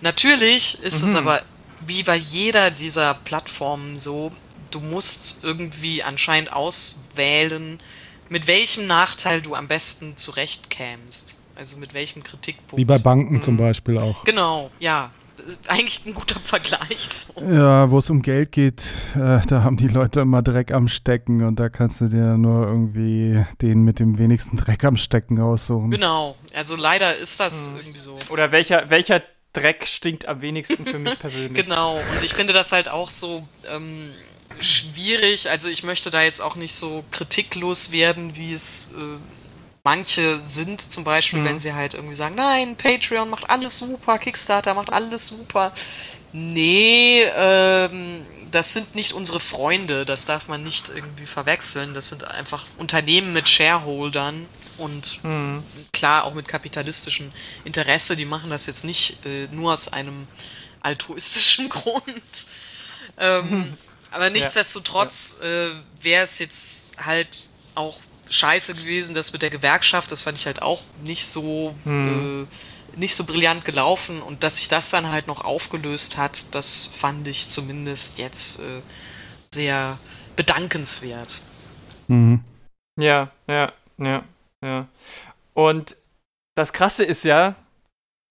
Natürlich 0.00 0.82
ist 0.82 1.02
mhm. 1.02 1.08
es 1.08 1.14
aber 1.14 1.42
wie 1.86 2.02
bei 2.02 2.16
jeder 2.16 2.70
dieser 2.70 3.12
Plattformen 3.12 4.00
so, 4.00 4.32
du 4.70 4.80
musst 4.80 5.44
irgendwie 5.44 6.02
anscheinend 6.02 6.50
auswählen, 6.50 7.78
mit 8.30 8.46
welchem 8.46 8.86
Nachteil 8.86 9.42
du 9.42 9.54
am 9.54 9.68
besten 9.68 10.16
zurechtkämst. 10.16 11.38
Also 11.54 11.76
mit 11.78 11.94
welchem 11.94 12.22
Kritikpunkt. 12.22 12.78
Wie 12.78 12.84
bei 12.84 12.98
Banken 12.98 13.34
mhm. 13.34 13.42
zum 13.42 13.56
Beispiel 13.58 13.98
auch. 13.98 14.24
Genau, 14.24 14.70
ja 14.78 15.10
eigentlich 15.68 16.04
ein 16.06 16.14
guter 16.14 16.38
Vergleich. 16.40 16.98
So. 16.98 17.42
Ja, 17.42 17.90
wo 17.90 17.98
es 17.98 18.10
um 18.10 18.22
Geld 18.22 18.52
geht, 18.52 18.82
äh, 19.14 19.40
da 19.46 19.62
haben 19.62 19.76
die 19.76 19.88
Leute 19.88 20.20
immer 20.20 20.42
Dreck 20.42 20.72
am 20.72 20.88
Stecken 20.88 21.42
und 21.44 21.58
da 21.58 21.68
kannst 21.68 22.00
du 22.00 22.08
dir 22.08 22.36
nur 22.36 22.66
irgendwie 22.66 23.44
den 23.62 23.82
mit 23.82 23.98
dem 23.98 24.18
wenigsten 24.18 24.56
Dreck 24.56 24.84
am 24.84 24.96
Stecken 24.96 25.40
aussuchen. 25.40 25.90
Genau, 25.90 26.36
also 26.54 26.76
leider 26.76 27.16
ist 27.16 27.40
das 27.40 27.70
mhm. 27.70 27.76
irgendwie 27.78 28.00
so. 28.00 28.18
Oder 28.30 28.52
welcher, 28.52 28.88
welcher 28.88 29.22
Dreck 29.52 29.86
stinkt 29.86 30.26
am 30.26 30.40
wenigsten 30.42 30.86
für 30.86 30.98
mich 30.98 31.18
persönlich. 31.18 31.64
genau, 31.64 31.96
und 31.96 32.24
ich 32.24 32.34
finde 32.34 32.52
das 32.52 32.72
halt 32.72 32.88
auch 32.88 33.10
so 33.10 33.46
ähm, 33.68 34.10
schwierig. 34.60 35.50
Also 35.50 35.68
ich 35.68 35.82
möchte 35.82 36.10
da 36.10 36.22
jetzt 36.22 36.40
auch 36.40 36.56
nicht 36.56 36.74
so 36.74 37.04
kritiklos 37.10 37.92
werden, 37.92 38.36
wie 38.36 38.52
es 38.52 38.94
äh, 38.96 39.18
manche 39.86 40.40
sind, 40.40 40.82
zum 40.82 41.04
Beispiel, 41.04 41.38
mhm. 41.38 41.44
wenn 41.44 41.60
sie 41.60 41.72
halt 41.72 41.94
irgendwie 41.94 42.16
sagen, 42.16 42.34
nein, 42.34 42.74
Patreon 42.74 43.30
macht 43.30 43.48
alles 43.48 43.78
super, 43.78 44.18
Kickstarter 44.18 44.74
macht 44.74 44.92
alles 44.92 45.28
super. 45.28 45.72
Nee, 46.32 47.22
ähm, 47.36 48.26
das 48.50 48.72
sind 48.72 48.96
nicht 48.96 49.12
unsere 49.12 49.38
Freunde, 49.38 50.04
das 50.04 50.24
darf 50.24 50.48
man 50.48 50.64
nicht 50.64 50.88
irgendwie 50.88 51.26
verwechseln. 51.26 51.94
Das 51.94 52.08
sind 52.08 52.24
einfach 52.24 52.64
Unternehmen 52.78 53.32
mit 53.32 53.48
Shareholdern 53.48 54.46
und 54.76 55.22
mhm. 55.22 55.62
klar 55.92 56.24
auch 56.24 56.34
mit 56.34 56.48
kapitalistischem 56.48 57.30
Interesse. 57.64 58.16
Die 58.16 58.24
machen 58.24 58.50
das 58.50 58.66
jetzt 58.66 58.84
nicht 58.84 59.24
äh, 59.24 59.46
nur 59.52 59.72
aus 59.72 59.86
einem 59.92 60.26
altruistischen 60.80 61.68
Grund. 61.76 62.46
Ähm, 63.18 63.50
mhm. 63.50 63.74
Aber 64.10 64.30
nichtsdestotrotz 64.30 65.38
ja. 65.40 65.46
äh, 65.46 65.70
wäre 66.02 66.24
es 66.24 66.40
jetzt 66.40 66.90
halt 66.98 67.44
auch 67.76 68.00
scheiße 68.28 68.74
gewesen, 68.74 69.14
das 69.14 69.32
mit 69.32 69.42
der 69.42 69.50
Gewerkschaft, 69.50 70.10
das 70.12 70.22
fand 70.22 70.38
ich 70.38 70.46
halt 70.46 70.62
auch 70.62 70.82
nicht 71.04 71.26
so, 71.26 71.74
hm. 71.84 72.46
äh, 72.46 72.98
nicht 72.98 73.14
so 73.14 73.24
brillant 73.24 73.64
gelaufen 73.64 74.22
und 74.22 74.42
dass 74.42 74.56
sich 74.56 74.68
das 74.68 74.90
dann 74.90 75.10
halt 75.10 75.26
noch 75.26 75.44
aufgelöst 75.44 76.16
hat, 76.16 76.54
das 76.54 76.86
fand 76.86 77.28
ich 77.28 77.48
zumindest 77.48 78.18
jetzt 78.18 78.60
äh, 78.60 78.82
sehr 79.52 79.98
bedankenswert. 80.34 81.40
Mhm. 82.08 82.42
Ja, 82.98 83.30
ja, 83.46 83.72
ja, 83.98 84.24
ja. 84.62 84.88
Und 85.54 85.96
das 86.54 86.72
Krasse 86.72 87.04
ist 87.04 87.24
ja, 87.24 87.54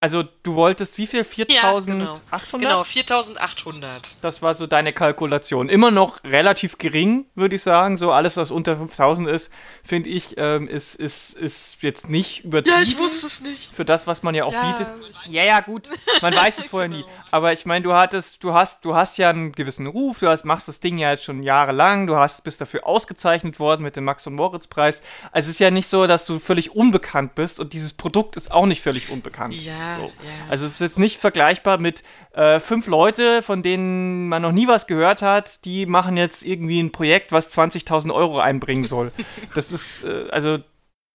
also 0.05 0.21
du 0.43 0.53
wolltest 0.53 0.99
wie 0.99 1.07
viel? 1.07 1.23
4800? 1.23 2.21
Ja, 2.31 2.37
genau. 2.37 2.59
genau, 2.59 2.83
4800. 2.83 4.13
Das 4.21 4.43
war 4.43 4.53
so 4.53 4.67
deine 4.67 4.93
Kalkulation. 4.93 5.67
Immer 5.67 5.89
noch 5.89 6.23
relativ 6.23 6.77
gering, 6.77 7.25
würde 7.33 7.55
ich 7.55 7.63
sagen. 7.63 7.97
So 7.97 8.11
alles, 8.11 8.37
was 8.37 8.51
unter 8.51 8.77
5000 8.77 9.27
ist, 9.27 9.49
finde 9.83 10.09
ich, 10.09 10.35
ähm, 10.37 10.67
ist, 10.67 10.93
ist, 10.93 11.33
ist 11.33 11.81
jetzt 11.81 12.07
nicht 12.07 12.45
übertrieben. 12.45 12.77
Ja, 12.77 12.83
ich 12.83 12.99
wusste 12.99 13.25
es 13.25 13.41
nicht. 13.41 13.75
Für 13.75 13.83
das, 13.83 14.05
was 14.05 14.21
man 14.21 14.35
ja 14.35 14.43
auch 14.43 14.53
ja, 14.53 14.73
bietet. 14.73 14.87
Ja, 15.27 15.43
ja, 15.43 15.59
gut. 15.61 15.89
Man 16.21 16.35
weiß 16.35 16.59
es 16.59 16.67
vorher 16.67 16.89
genau. 16.89 16.99
nie. 16.99 17.05
Aber 17.31 17.51
ich 17.51 17.65
meine, 17.65 17.81
du 17.81 17.93
hattest, 17.93 18.43
du 18.43 18.53
hast, 18.53 18.85
du 18.85 18.95
hast 18.95 19.17
ja 19.17 19.31
einen 19.31 19.53
gewissen 19.53 19.87
Ruf. 19.87 20.19
Du 20.19 20.27
hast, 20.27 20.45
machst 20.45 20.67
das 20.67 20.81
Ding 20.81 20.99
ja 20.99 21.09
jetzt 21.09 21.23
schon 21.23 21.41
jahrelang. 21.41 22.05
Du 22.05 22.15
hast, 22.15 22.43
bist 22.43 22.61
dafür 22.61 22.85
ausgezeichnet 22.85 23.59
worden 23.59 23.81
mit 23.81 23.95
dem 23.95 24.03
Max- 24.03 24.27
und 24.27 24.35
Moritz-Preis. 24.35 25.01
Also 25.31 25.47
es 25.49 25.55
ist 25.55 25.59
ja 25.59 25.71
nicht 25.71 25.87
so, 25.87 26.05
dass 26.05 26.25
du 26.25 26.37
völlig 26.37 26.75
unbekannt 26.75 27.33
bist 27.33 27.59
und 27.59 27.73
dieses 27.73 27.93
Produkt 27.93 28.35
ist 28.35 28.51
auch 28.51 28.67
nicht 28.67 28.83
völlig 28.83 29.09
unbekannt. 29.09 29.55
Ja. 29.55 29.94
So. 29.97 30.05
Ja. 30.05 30.11
Also 30.49 30.65
es 30.65 30.73
ist 30.73 30.81
jetzt 30.81 30.99
nicht 30.99 31.19
vergleichbar 31.19 31.77
mit 31.77 32.03
äh, 32.33 32.59
fünf 32.59 32.87
Leute, 32.87 33.41
von 33.41 33.63
denen 33.63 34.27
man 34.29 34.41
noch 34.41 34.51
nie 34.51 34.67
was 34.67 34.87
gehört 34.87 35.21
hat, 35.21 35.65
die 35.65 35.85
machen 35.85 36.17
jetzt 36.17 36.43
irgendwie 36.43 36.79
ein 36.79 36.91
Projekt, 36.91 37.31
was 37.31 37.55
20.000 37.55 38.13
Euro 38.13 38.39
einbringen 38.39 38.85
soll. 38.85 39.11
das 39.53 39.71
ist, 39.71 40.03
äh, 40.03 40.27
also, 40.29 40.59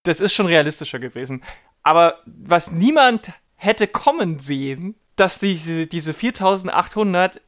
das 0.04 0.20
ist 0.20 0.34
schon 0.34 0.46
realistischer 0.46 0.98
gewesen. 0.98 1.42
Aber 1.82 2.20
was 2.26 2.70
niemand 2.70 3.32
hätte 3.56 3.86
kommen 3.86 4.38
sehen, 4.38 4.94
dass 5.16 5.38
diese, 5.38 5.86
diese 5.86 6.12
4.800 6.12 7.40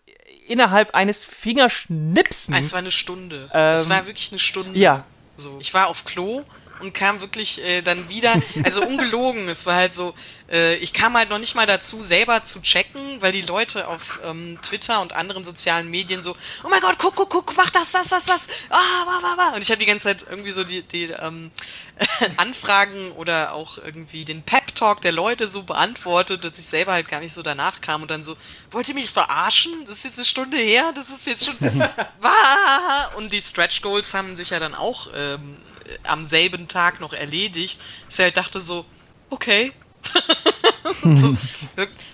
innerhalb 0.47 0.95
eines 0.95 1.25
Fingerschnipsens. 1.25 2.67
Es 2.67 2.73
war 2.73 2.81
eine 2.81 2.93
Stunde. 2.93 3.51
Ähm, 3.53 3.77
es 3.77 3.89
war 3.89 4.07
wirklich 4.07 4.31
eine 4.31 4.39
Stunde. 4.39 4.79
Ja. 4.79 5.05
So. 5.37 5.59
Ich 5.61 5.73
war 5.73 5.89
auf 5.89 6.05
Klo 6.05 6.45
und 6.83 6.93
kam 6.93 7.21
wirklich 7.21 7.65
äh, 7.65 7.81
dann 7.81 8.09
wieder, 8.09 8.35
also 8.65 8.85
ungelogen, 8.85 9.49
es 9.49 9.67
war 9.67 9.77
halt 9.77 9.93
so, 9.93 10.15
äh, 10.51 10.75
ich 10.77 10.93
kam 10.93 11.17
halt 11.17 11.31
noch 11.31 11.39
nicht 11.39 11.55
mal 11.55 11.67
dazu, 11.67 12.03
selber 12.03 12.43
zu 12.45 12.61
checken, 12.61 13.23
weil 13.23 13.33
die 13.33 13.43
Leute 13.43 13.89
auf 13.89 14.21
ähm, 14.25 14.59
Twitter 14.63 15.01
und 15.01 15.15
anderen 15.15 15.45
sozialen 15.45 15.89
Medien 15.91 16.23
so, 16.23 16.37
oh 16.65 16.69
mein 16.69 16.81
Gott, 16.81 16.97
guck, 16.99 17.15
guck, 17.15 17.31
guck, 17.31 17.57
mach 17.57 17.71
das, 17.71 17.93
das, 17.93 18.09
das, 18.09 18.27
das, 18.27 18.49
ah, 18.69 18.77
wah, 19.07 19.19
wah, 19.23 19.35
wah. 19.37 19.55
Und 19.55 19.63
ich 19.63 19.71
habe 19.71 19.79
die 19.79 19.87
ganze 19.87 20.09
Zeit 20.09 20.27
irgendwie 20.29 20.51
so 20.51 20.65
die, 20.65 20.83
die 20.83 21.05
ähm, 21.05 21.53
Anfragen 22.37 23.13
oder 23.13 23.55
auch 23.55 23.79
irgendwie 23.79 24.25
den 24.25 24.43
Pep-Talk 24.43 25.01
der 25.01 25.13
Leute 25.13 25.49
so 25.49 25.63
beantwortet, 25.63 26.45
dass 26.45 26.59
ich 26.59 26.67
selber 26.67 26.93
halt 26.93 27.09
gar 27.09 27.21
nicht 27.21 27.33
so 27.33 27.43
danach 27.43 27.81
kam 27.81 28.03
und 28.03 28.11
dann 28.11 28.25
so, 28.25 28.37
wollt 28.73 28.89
ihr 28.89 28.95
mich 28.95 29.11
verarschen? 29.11 29.73
Das 29.87 29.99
ist 29.99 30.05
jetzt 30.05 30.19
eine 30.19 30.27
Stunde 30.27 30.57
her, 30.57 30.93
das 30.95 31.11
ist 31.11 31.27
jetzt 31.27 31.47
schon, 31.47 31.57
und 33.17 33.33
die 33.33 33.41
Stretch 33.41 33.83
Goals 33.83 34.15
haben 34.15 34.35
sich 34.35 34.51
ja 34.51 34.59
dann 34.59 34.75
auch 34.75 35.09
ähm, 35.15 35.57
am 36.05 36.27
selben 36.27 36.69
Tag 36.69 37.01
noch 37.01 37.13
erledigt, 37.13 37.81
dass 38.07 38.19
er 38.19 38.27
halt 38.27 38.37
dachte 38.37 38.61
so, 38.61 38.85
okay. 39.31 39.73
so, 41.15 41.37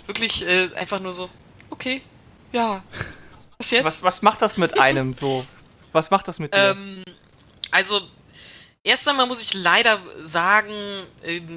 wirklich 0.07 0.47
äh, 0.47 0.69
einfach 0.75 1.01
nur 1.01 1.13
so, 1.13 1.31
okay, 1.71 2.03
ja. 2.53 2.83
Was 3.59 3.71
jetzt? 3.71 3.85
Was, 3.85 4.03
was 4.03 4.23
macht 4.23 4.43
das 4.43 4.57
mit 4.57 4.79
einem 4.79 5.15
so? 5.15 5.45
Was 5.93 6.11
macht 6.11 6.29
das 6.29 6.39
mit 6.39 6.55
dir? 6.55 6.71
Ähm, 6.71 7.03
also, 7.71 8.01
erst 8.83 9.09
einmal 9.09 9.27
muss 9.27 9.43
ich 9.43 9.55
leider 9.55 10.01
sagen, 10.21 10.73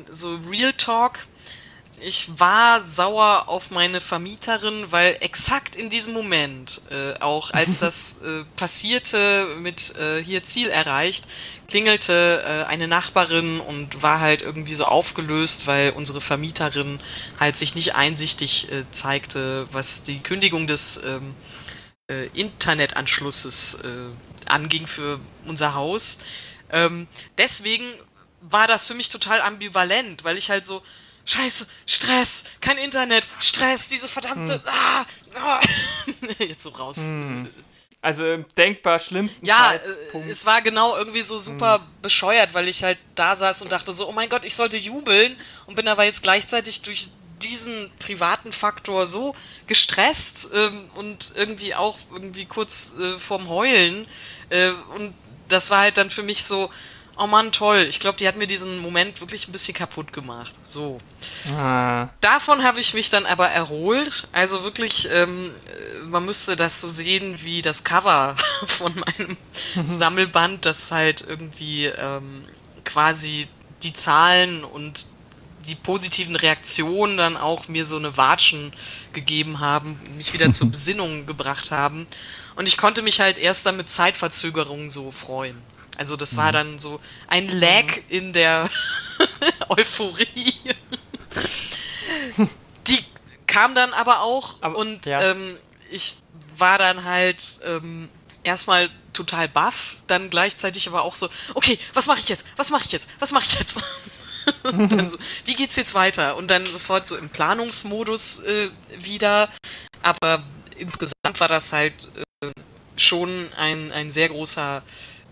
so 0.09 0.36
Real 0.49 0.74
Talk, 0.74 1.20
ich 2.04 2.39
war 2.39 2.84
sauer 2.84 3.47
auf 3.47 3.72
meine 3.72 4.02
Vermieterin, 4.02 4.91
weil 4.91 5.18
exakt 5.20 5.76
in 5.76 5.89
diesem 5.89 6.14
Moment, 6.14 6.82
äh, 6.89 7.14
auch 7.20 7.52
als 7.52 7.78
das 7.78 8.22
äh, 8.24 8.43
passierte 8.56 9.56
mit 9.60 9.95
äh, 9.97 10.24
hier 10.24 10.43
Ziel 10.43 10.70
erreicht, 10.70 11.26
klingelte 11.68 12.43
äh, 12.45 12.66
eine 12.68 12.88
Nachbarin 12.88 13.60
und 13.60 14.02
war 14.02 14.20
halt 14.20 14.41
irgendwie 14.41 14.74
so 14.74 14.86
aufgelöst, 14.86 15.68
weil 15.68 15.91
unsere 15.91 16.22
Vermieterin 16.22 16.99
halt 17.39 17.56
sich 17.56 17.76
nicht 17.76 17.95
einsichtig 17.95 18.72
äh, 18.72 18.84
zeigte, 18.91 19.68
was 19.72 20.04
die 20.04 20.20
Kündigung 20.20 20.68
des 20.68 21.04
ähm, 21.04 21.36
äh, 22.10 22.28
Internetanschlusses 22.34 23.82
anging 24.47 24.88
für 24.88 25.20
unser 25.45 25.76
Haus. 25.76 26.20
Ähm, 26.72 27.08
deswegen 27.38 27.86
war 28.41 28.68
das 28.68 28.88
für 28.88 28.95
mich 28.95 29.10
total 29.10 29.41
ambivalent, 29.41 30.24
weil 30.24 30.38
ich 30.38 30.49
halt 30.49 30.66
so, 30.66 30.82
Scheiße, 31.26 31.68
Stress, 31.86 32.46
kein 32.60 32.78
Internet, 32.78 33.28
Stress, 33.40 33.88
diese 33.88 34.08
verdammte. 34.08 34.56
Hm. 34.56 34.62
Ah, 34.66 35.06
ah. 35.36 35.60
Jetzt 36.40 36.64
so 36.64 36.70
raus. 36.70 36.98
Hm. 36.98 37.50
Also 38.04 38.26
im 38.26 38.46
denkbar 38.58 38.98
schlimmsten 38.98 39.46
Ja, 39.46 39.74
Zeitpunkt. 39.80 40.30
es 40.30 40.46
war 40.48 40.64
genau 40.64 40.98
irgendwie 40.98 41.22
so 41.22 41.38
super 41.38 41.76
hm. 41.76 41.84
bescheuert, 42.02 42.54
weil 42.54 42.68
ich 42.68 42.84
halt 42.84 42.98
da 43.14 43.36
saß 43.36 43.62
und 43.62 43.72
dachte 43.72 43.94
so, 43.94 44.10
oh 44.10 44.12
mein 44.12 44.30
Gott, 44.30 44.44
ich 44.44 44.56
sollte 44.56 44.78
jubeln 44.78 45.36
und 45.68 45.76
bin 45.76 45.88
aber 45.88 46.04
jetzt 46.04 46.24
gleichzeitig 46.24 46.82
durch 46.82 47.10
diesen 47.44 47.92
privaten 48.00 48.52
Faktor 48.54 49.08
so 49.08 49.36
gestresst 49.68 50.50
ähm, 50.54 50.90
und 50.96 51.34
irgendwie 51.36 51.76
auch 51.76 51.98
irgendwie 52.12 52.46
kurz 52.46 52.96
äh, 53.00 53.18
vorm 53.18 53.50
Heulen. 53.50 54.08
Äh, 54.50 54.72
und 54.96 55.14
das 55.50 55.70
war 55.70 55.80
halt 55.80 55.98
dann 55.98 56.10
für 56.10 56.24
mich 56.24 56.44
so, 56.44 56.72
oh 57.22 57.28
Mann, 57.28 57.52
toll. 57.52 57.86
Ich 57.90 58.00
glaube, 58.00 58.18
die 58.18 58.28
hat 58.28 58.36
mir 58.36 58.48
diesen 58.48 58.80
Moment 58.80 59.22
wirklich 59.22 59.48
ein 59.48 59.52
bisschen 59.52 59.76
kaputt 59.76 60.12
gemacht. 60.12 60.54
So. 60.64 61.00
Ah. 61.56 62.10
Davon 62.20 62.64
habe 62.64 62.80
ich 62.80 62.94
mich 62.94 63.10
dann 63.10 63.26
aber 63.26 63.48
erholt. 63.48 64.28
Also 64.32 64.64
wirklich, 64.64 65.08
ähm, 65.12 65.52
man 66.06 66.26
müsste 66.26 66.56
das 66.56 66.82
so 66.82 66.88
sehen 66.88 67.40
wie 67.44 67.62
das 67.62 67.84
Cover 67.84 68.36
von 68.68 68.94
meinem 68.96 69.38
Sammelband, 69.98 70.66
das 70.66 70.92
halt 70.92 71.22
irgendwie 71.22 71.86
ähm, 71.86 72.46
quasi 72.84 73.48
die 73.84 73.94
Zahlen 73.94 74.64
und 74.64 75.06
die 75.68 75.76
positiven 75.76 76.36
Reaktionen 76.36 77.18
dann 77.18 77.38
auch 77.38 77.68
mir 77.68 77.86
so 77.86 77.98
eine 77.98 78.18
Watschen 78.18 78.74
gegeben 79.14 79.60
haben, 79.60 80.00
mich 80.18 80.34
wieder 80.34 80.52
zur 80.52 80.68
Besinnung 80.72 81.28
gebracht 81.28 81.70
haben. 81.70 82.08
Und 82.56 82.68
ich 82.68 82.78
konnte 82.78 83.02
mich 83.04 83.22
halt 83.22 83.38
erst 83.38 83.66
dann 83.66 83.78
mit 83.78 83.90
Zeitverzögerungen 83.90 84.90
so 84.90 85.12
freuen. 85.12 85.62
Also 86.02 86.16
das 86.16 86.36
war 86.36 86.47
mhm. 86.47 86.54
dann 86.54 86.80
so 86.80 86.99
ein 87.28 87.47
Lag 87.47 87.86
mhm. 87.86 88.04
in 88.10 88.34
der 88.34 88.68
Euphorie. 89.70 90.56
Die 92.88 93.06
kam 93.45 93.76
dann 93.76 93.93
aber 93.93 94.22
auch 94.22 94.56
aber, 94.62 94.78
und 94.80 95.06
ja. 95.06 95.22
ähm, 95.22 95.60
ich 95.91 96.18
war 96.58 96.80
dann 96.80 97.04
halt 97.04 97.60
ähm, 97.64 98.10
erstmal 98.41 98.89
total 99.14 99.47
baff, 99.47 99.97
dann 100.08 100.32
gleichzeitig 100.32 100.88
aber 100.88 101.04
auch 101.04 101.14
so, 101.14 101.30
okay, 101.54 101.78
was 101.93 102.08
mache 102.08 102.18
ich 102.18 102.30
jetzt? 102.30 102.45
Was 102.56 102.72
mache 102.72 102.86
ich 102.86 102.91
jetzt? 102.91 103.08
Was 103.20 103.32
mache 103.32 103.45
ich 103.45 103.60
jetzt? 103.60 103.78
und 104.64 104.91
dann 104.91 105.08
so, 105.08 105.20
wie 105.45 105.54
geht's 105.54 105.76
jetzt 105.76 105.93
weiter? 105.93 106.36
Und 106.36 106.49
dann 106.49 106.66
sofort 106.66 107.06
so 107.06 107.16
im 107.16 107.30
Planungsmodus 107.30 108.39
äh, 108.39 108.72
wieder. 108.97 109.52
Aber 110.02 110.41
insgesamt 110.80 111.38
war 111.38 111.47
das 111.47 111.72
halt 111.72 111.93
äh, 112.43 112.49
schon 112.97 113.54
ein, 113.56 113.91
ein 113.91 114.10
sehr 114.10 114.30
großer 114.30 114.82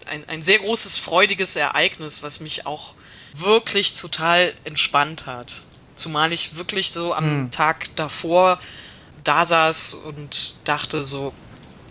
ein, 0.10 0.28
ein 0.28 0.41
sehr 0.41 0.60
großes, 0.60 0.97
freudiges 0.97 1.55
Ereignis, 1.55 2.24
was 2.24 2.39
mich 2.39 2.66
auch 2.66 2.95
wirklich 3.34 3.93
total 3.93 4.53
entspannt 4.64 5.26
hat. 5.26 5.64
Zumal 5.95 6.34
ich 6.34 6.55
wirklich 6.55 6.91
so 6.91 7.14
am 7.14 7.26
hm. 7.26 7.51
Tag 7.51 7.95
davor 7.95 8.60
da 9.24 9.45
saß 9.45 9.95
und 10.05 10.55
dachte 10.64 11.03
so, 11.03 11.34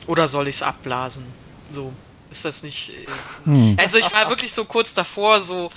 oder 0.06 0.28
soll 0.28 0.48
ich 0.48 0.56
es 0.56 0.62
abblasen? 0.62 1.26
So, 1.72 1.92
ist 2.30 2.44
das 2.44 2.62
nicht. 2.62 2.90
Äh, 2.90 3.06
hm. 3.44 3.76
Also 3.78 3.98
ich 3.98 4.12
war 4.12 4.28
wirklich 4.28 4.52
so 4.52 4.64
kurz 4.64 4.94
davor, 4.94 5.40
so 5.40 5.70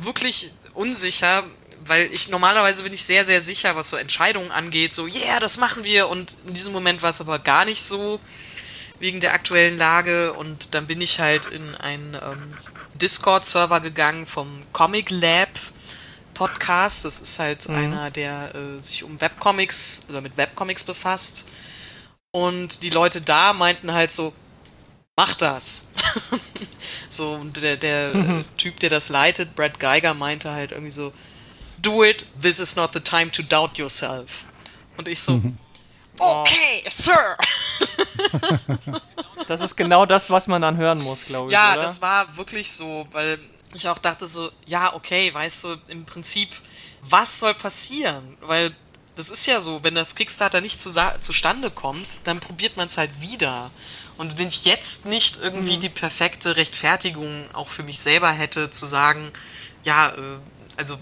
wirklich 0.00 0.52
unsicher, 0.74 1.44
weil 1.84 2.10
ich 2.12 2.28
normalerweise 2.28 2.82
bin 2.82 2.92
ich 2.92 3.04
sehr, 3.04 3.24
sehr 3.24 3.40
sicher, 3.40 3.76
was 3.76 3.90
so 3.90 3.96
Entscheidungen 3.96 4.50
angeht, 4.50 4.94
so, 4.94 5.06
yeah, 5.06 5.40
das 5.40 5.58
machen 5.58 5.84
wir. 5.84 6.08
Und 6.08 6.34
in 6.46 6.54
diesem 6.54 6.72
Moment 6.72 7.02
war 7.02 7.10
es 7.10 7.20
aber 7.20 7.38
gar 7.38 7.64
nicht 7.64 7.82
so 7.82 8.20
wegen 9.02 9.18
der 9.18 9.34
aktuellen 9.34 9.76
Lage 9.76 10.32
und 10.32 10.74
dann 10.74 10.86
bin 10.86 11.00
ich 11.00 11.18
halt 11.18 11.46
in 11.46 11.74
einen 11.74 12.14
ähm, 12.14 12.54
Discord-Server 12.94 13.80
gegangen 13.80 14.26
vom 14.26 14.62
Comic 14.72 15.10
Lab 15.10 15.48
Podcast. 16.34 17.04
Das 17.04 17.20
ist 17.20 17.40
halt 17.40 17.68
mhm. 17.68 17.74
einer, 17.74 18.10
der 18.12 18.54
äh, 18.54 18.80
sich 18.80 19.02
um 19.02 19.20
Webcomics 19.20 20.06
oder 20.08 20.20
mit 20.20 20.36
Webcomics 20.36 20.84
befasst. 20.84 21.48
Und 22.30 22.84
die 22.84 22.90
Leute 22.90 23.20
da 23.20 23.52
meinten 23.52 23.92
halt 23.92 24.12
so, 24.12 24.32
mach 25.16 25.34
das. 25.34 25.88
so, 27.08 27.32
und 27.32 27.60
der, 27.60 27.76
der 27.76 28.14
mhm. 28.14 28.44
Typ, 28.56 28.78
der 28.78 28.90
das 28.90 29.08
leitet, 29.08 29.56
Brad 29.56 29.80
Geiger, 29.80 30.14
meinte 30.14 30.52
halt 30.52 30.70
irgendwie 30.70 30.92
so, 30.92 31.12
do 31.78 32.04
it, 32.04 32.24
this 32.40 32.60
is 32.60 32.76
not 32.76 32.92
the 32.94 33.00
time 33.00 33.32
to 33.32 33.42
doubt 33.42 33.78
yourself. 33.78 34.44
Und 34.96 35.08
ich 35.08 35.20
so, 35.20 35.32
mhm. 35.32 35.58
Okay, 36.22 36.84
Sir. 36.90 37.36
das 39.48 39.60
ist 39.60 39.76
genau 39.76 40.06
das, 40.06 40.30
was 40.30 40.46
man 40.46 40.62
dann 40.62 40.76
hören 40.76 41.00
muss, 41.00 41.24
glaube 41.24 41.48
ich. 41.48 41.52
Ja, 41.52 41.72
oder? 41.72 41.82
das 41.82 42.00
war 42.00 42.36
wirklich 42.36 42.70
so, 42.70 43.06
weil 43.12 43.38
ich 43.74 43.88
auch 43.88 43.98
dachte 43.98 44.26
so, 44.26 44.50
ja, 44.66 44.94
okay, 44.94 45.32
weißt 45.32 45.64
du, 45.64 45.76
im 45.88 46.04
Prinzip, 46.04 46.50
was 47.02 47.40
soll 47.40 47.54
passieren? 47.54 48.36
Weil 48.40 48.74
das 49.14 49.30
ist 49.30 49.46
ja 49.46 49.60
so, 49.60 49.82
wenn 49.82 49.94
das 49.94 50.14
Kickstarter 50.14 50.60
nicht 50.60 50.80
zu, 50.80 50.90
zustande 51.20 51.70
kommt, 51.70 52.06
dann 52.24 52.40
probiert 52.40 52.76
man 52.76 52.86
es 52.86 52.96
halt 52.96 53.20
wieder. 53.20 53.70
Und 54.16 54.38
wenn 54.38 54.48
ich 54.48 54.64
jetzt 54.64 55.06
nicht 55.06 55.40
irgendwie 55.40 55.76
mhm. 55.76 55.80
die 55.80 55.88
perfekte 55.88 56.56
Rechtfertigung 56.56 57.48
auch 57.52 57.68
für 57.68 57.82
mich 57.82 58.00
selber 58.00 58.30
hätte, 58.30 58.70
zu 58.70 58.86
sagen, 58.86 59.30
ja, 59.84 60.10
äh, 60.10 60.38
also, 60.76 60.98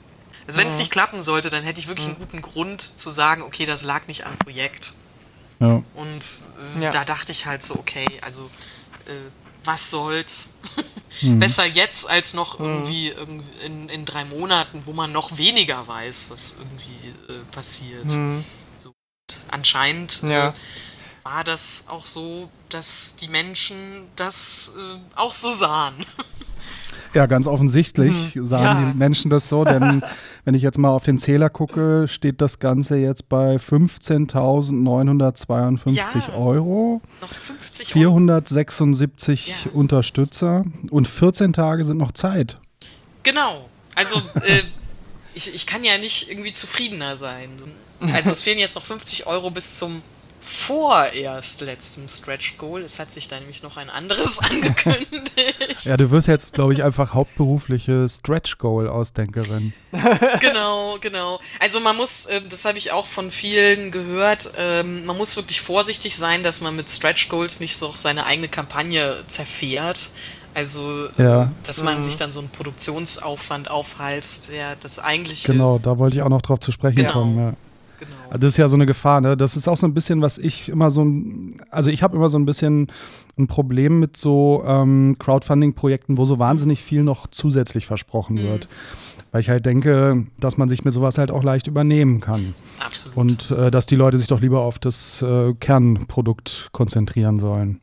also 0.46 0.60
wenn 0.60 0.68
es 0.68 0.78
nicht 0.78 0.90
klappen 0.90 1.22
sollte, 1.22 1.50
dann 1.50 1.62
hätte 1.62 1.80
ich 1.80 1.88
wirklich 1.88 2.06
einen 2.06 2.18
guten 2.18 2.42
Grund 2.42 2.80
zu 2.82 3.10
sagen, 3.10 3.42
okay, 3.42 3.66
das 3.66 3.82
lag 3.82 4.06
nicht 4.06 4.26
am 4.26 4.36
Projekt. 4.38 4.94
Ja. 5.60 5.82
Und 5.94 6.22
äh, 6.78 6.84
ja. 6.84 6.90
da 6.90 7.04
dachte 7.04 7.32
ich 7.32 7.46
halt 7.46 7.62
so, 7.62 7.74
okay, 7.74 8.06
also 8.22 8.50
äh, 9.06 9.30
was 9.64 9.90
soll's? 9.90 10.54
mhm. 11.20 11.38
Besser 11.38 11.66
jetzt 11.66 12.08
als 12.08 12.34
noch 12.34 12.58
mhm. 12.58 12.66
irgendwie 12.66 13.14
in, 13.64 13.88
in 13.88 14.04
drei 14.04 14.24
Monaten, 14.24 14.82
wo 14.86 14.92
man 14.92 15.12
noch 15.12 15.36
weniger 15.36 15.86
weiß, 15.86 16.30
was 16.30 16.58
irgendwie 16.58 17.08
äh, 17.32 17.38
passiert. 17.52 18.06
Mhm. 18.06 18.44
So, 18.78 18.94
anscheinend 19.50 20.22
ja. 20.22 20.48
äh, 20.48 20.52
war 21.22 21.44
das 21.44 21.86
auch 21.88 22.06
so, 22.06 22.50
dass 22.70 23.16
die 23.20 23.28
Menschen 23.28 24.08
das 24.16 24.74
äh, 24.78 24.98
auch 25.16 25.32
so 25.32 25.52
sahen. 25.52 25.94
Ja, 27.12 27.26
ganz 27.26 27.46
offensichtlich 27.46 28.36
mhm. 28.36 28.44
sahen 28.44 28.64
ja. 28.64 28.92
die 28.92 28.98
Menschen 28.98 29.30
das 29.30 29.48
so, 29.48 29.64
denn 29.64 30.04
wenn 30.44 30.54
ich 30.54 30.62
jetzt 30.62 30.78
mal 30.78 30.90
auf 30.90 31.02
den 31.02 31.18
Zähler 31.18 31.50
gucke, 31.50 32.06
steht 32.08 32.40
das 32.40 32.60
Ganze 32.60 32.96
jetzt 32.96 33.28
bei 33.28 33.56
15.952 33.56 35.94
ja. 35.94 36.06
Euro. 36.34 37.02
Noch 37.20 37.28
50 37.28 37.96
Euro. 37.96 38.02
476 38.14 39.48
ja. 39.48 39.54
Unterstützer 39.72 40.62
und 40.90 41.08
14 41.08 41.52
Tage 41.52 41.84
sind 41.84 41.98
noch 41.98 42.12
Zeit. 42.12 42.58
Genau. 43.24 43.68
Also 43.96 44.22
äh, 44.42 44.62
ich, 45.34 45.52
ich 45.54 45.66
kann 45.66 45.84
ja 45.84 45.98
nicht 45.98 46.30
irgendwie 46.30 46.52
zufriedener 46.52 47.16
sein. 47.16 47.50
Also 48.12 48.30
es 48.30 48.42
fehlen 48.42 48.58
jetzt 48.58 48.76
noch 48.76 48.84
50 48.84 49.26
Euro 49.26 49.50
bis 49.50 49.74
zum 49.76 50.02
vorerst 50.50 51.60
letztem 51.60 52.08
Stretch 52.08 52.58
Goal. 52.58 52.82
Es 52.82 52.98
hat 52.98 53.12
sich 53.12 53.28
da 53.28 53.38
nämlich 53.38 53.62
noch 53.62 53.76
ein 53.76 53.88
anderes 53.88 54.38
angekündigt. 54.50 55.84
ja, 55.84 55.96
du 55.96 56.10
wirst 56.10 56.26
jetzt, 56.26 56.54
glaube 56.54 56.72
ich, 56.72 56.82
einfach 56.82 57.14
hauptberufliche 57.14 58.08
Stretch 58.08 58.58
Goal 58.58 58.88
Ausdenkerin. 58.88 59.72
genau, 60.40 60.98
genau. 61.00 61.38
Also 61.60 61.78
man 61.78 61.96
muss, 61.96 62.26
ähm, 62.28 62.44
das 62.50 62.64
habe 62.64 62.78
ich 62.78 62.90
auch 62.90 63.06
von 63.06 63.30
vielen 63.30 63.92
gehört, 63.92 64.52
ähm, 64.58 65.06
man 65.06 65.16
muss 65.16 65.36
wirklich 65.36 65.60
vorsichtig 65.60 66.16
sein, 66.16 66.42
dass 66.42 66.60
man 66.60 66.74
mit 66.74 66.90
Stretch 66.90 67.28
Goals 67.28 67.60
nicht 67.60 67.76
so 67.76 67.92
seine 67.94 68.26
eigene 68.26 68.48
Kampagne 68.48 69.22
zerfährt. 69.28 70.10
Also, 70.52 71.06
ja. 71.16 71.52
dass 71.62 71.84
man 71.84 71.98
mhm. 71.98 72.02
sich 72.02 72.16
dann 72.16 72.32
so 72.32 72.40
einen 72.40 72.48
Produktionsaufwand 72.48 73.70
aufhalst, 73.70 74.50
der 74.50 74.74
das 74.74 74.98
eigentlich. 74.98 75.44
Genau, 75.44 75.78
da 75.78 75.96
wollte 75.98 76.16
ich 76.16 76.22
auch 76.22 76.28
noch 76.28 76.42
drauf 76.42 76.58
zu 76.58 76.72
sprechen 76.72 76.96
genau. 76.96 77.12
kommen. 77.12 77.38
Ja. 77.38 77.54
Genau. 78.00 78.38
Das 78.38 78.52
ist 78.52 78.56
ja 78.56 78.68
so 78.68 78.76
eine 78.76 78.86
Gefahr, 78.86 79.20
ne? 79.20 79.36
Das 79.36 79.56
ist 79.56 79.68
auch 79.68 79.76
so 79.76 79.86
ein 79.86 79.92
bisschen, 79.92 80.22
was 80.22 80.38
ich 80.38 80.70
immer 80.70 80.90
so 80.90 81.04
ein, 81.04 81.60
also 81.70 81.90
ich 81.90 82.02
habe 82.02 82.16
immer 82.16 82.30
so 82.30 82.38
ein 82.38 82.46
bisschen 82.46 82.90
ein 83.38 83.46
Problem 83.46 84.00
mit 84.00 84.16
so 84.16 84.64
ähm, 84.66 85.16
Crowdfunding-Projekten, 85.18 86.16
wo 86.16 86.24
so 86.24 86.38
wahnsinnig 86.38 86.82
viel 86.82 87.02
noch 87.02 87.26
zusätzlich 87.26 87.86
versprochen 87.86 88.36
mhm. 88.36 88.42
wird. 88.44 88.68
Weil 89.32 89.42
ich 89.42 89.50
halt 89.50 89.66
denke, 89.66 90.26
dass 90.40 90.56
man 90.56 90.68
sich 90.68 90.84
mit 90.84 90.92
sowas 90.92 91.18
halt 91.18 91.30
auch 91.30 91.44
leicht 91.44 91.66
übernehmen 91.66 92.20
kann. 92.20 92.54
Absolut. 92.80 93.16
Und 93.16 93.50
äh, 93.52 93.70
dass 93.70 93.86
die 93.86 93.96
Leute 93.96 94.18
sich 94.18 94.26
doch 94.26 94.40
lieber 94.40 94.62
auf 94.62 94.78
das 94.78 95.22
äh, 95.22 95.52
Kernprodukt 95.54 96.70
konzentrieren 96.72 97.38
sollen. 97.38 97.80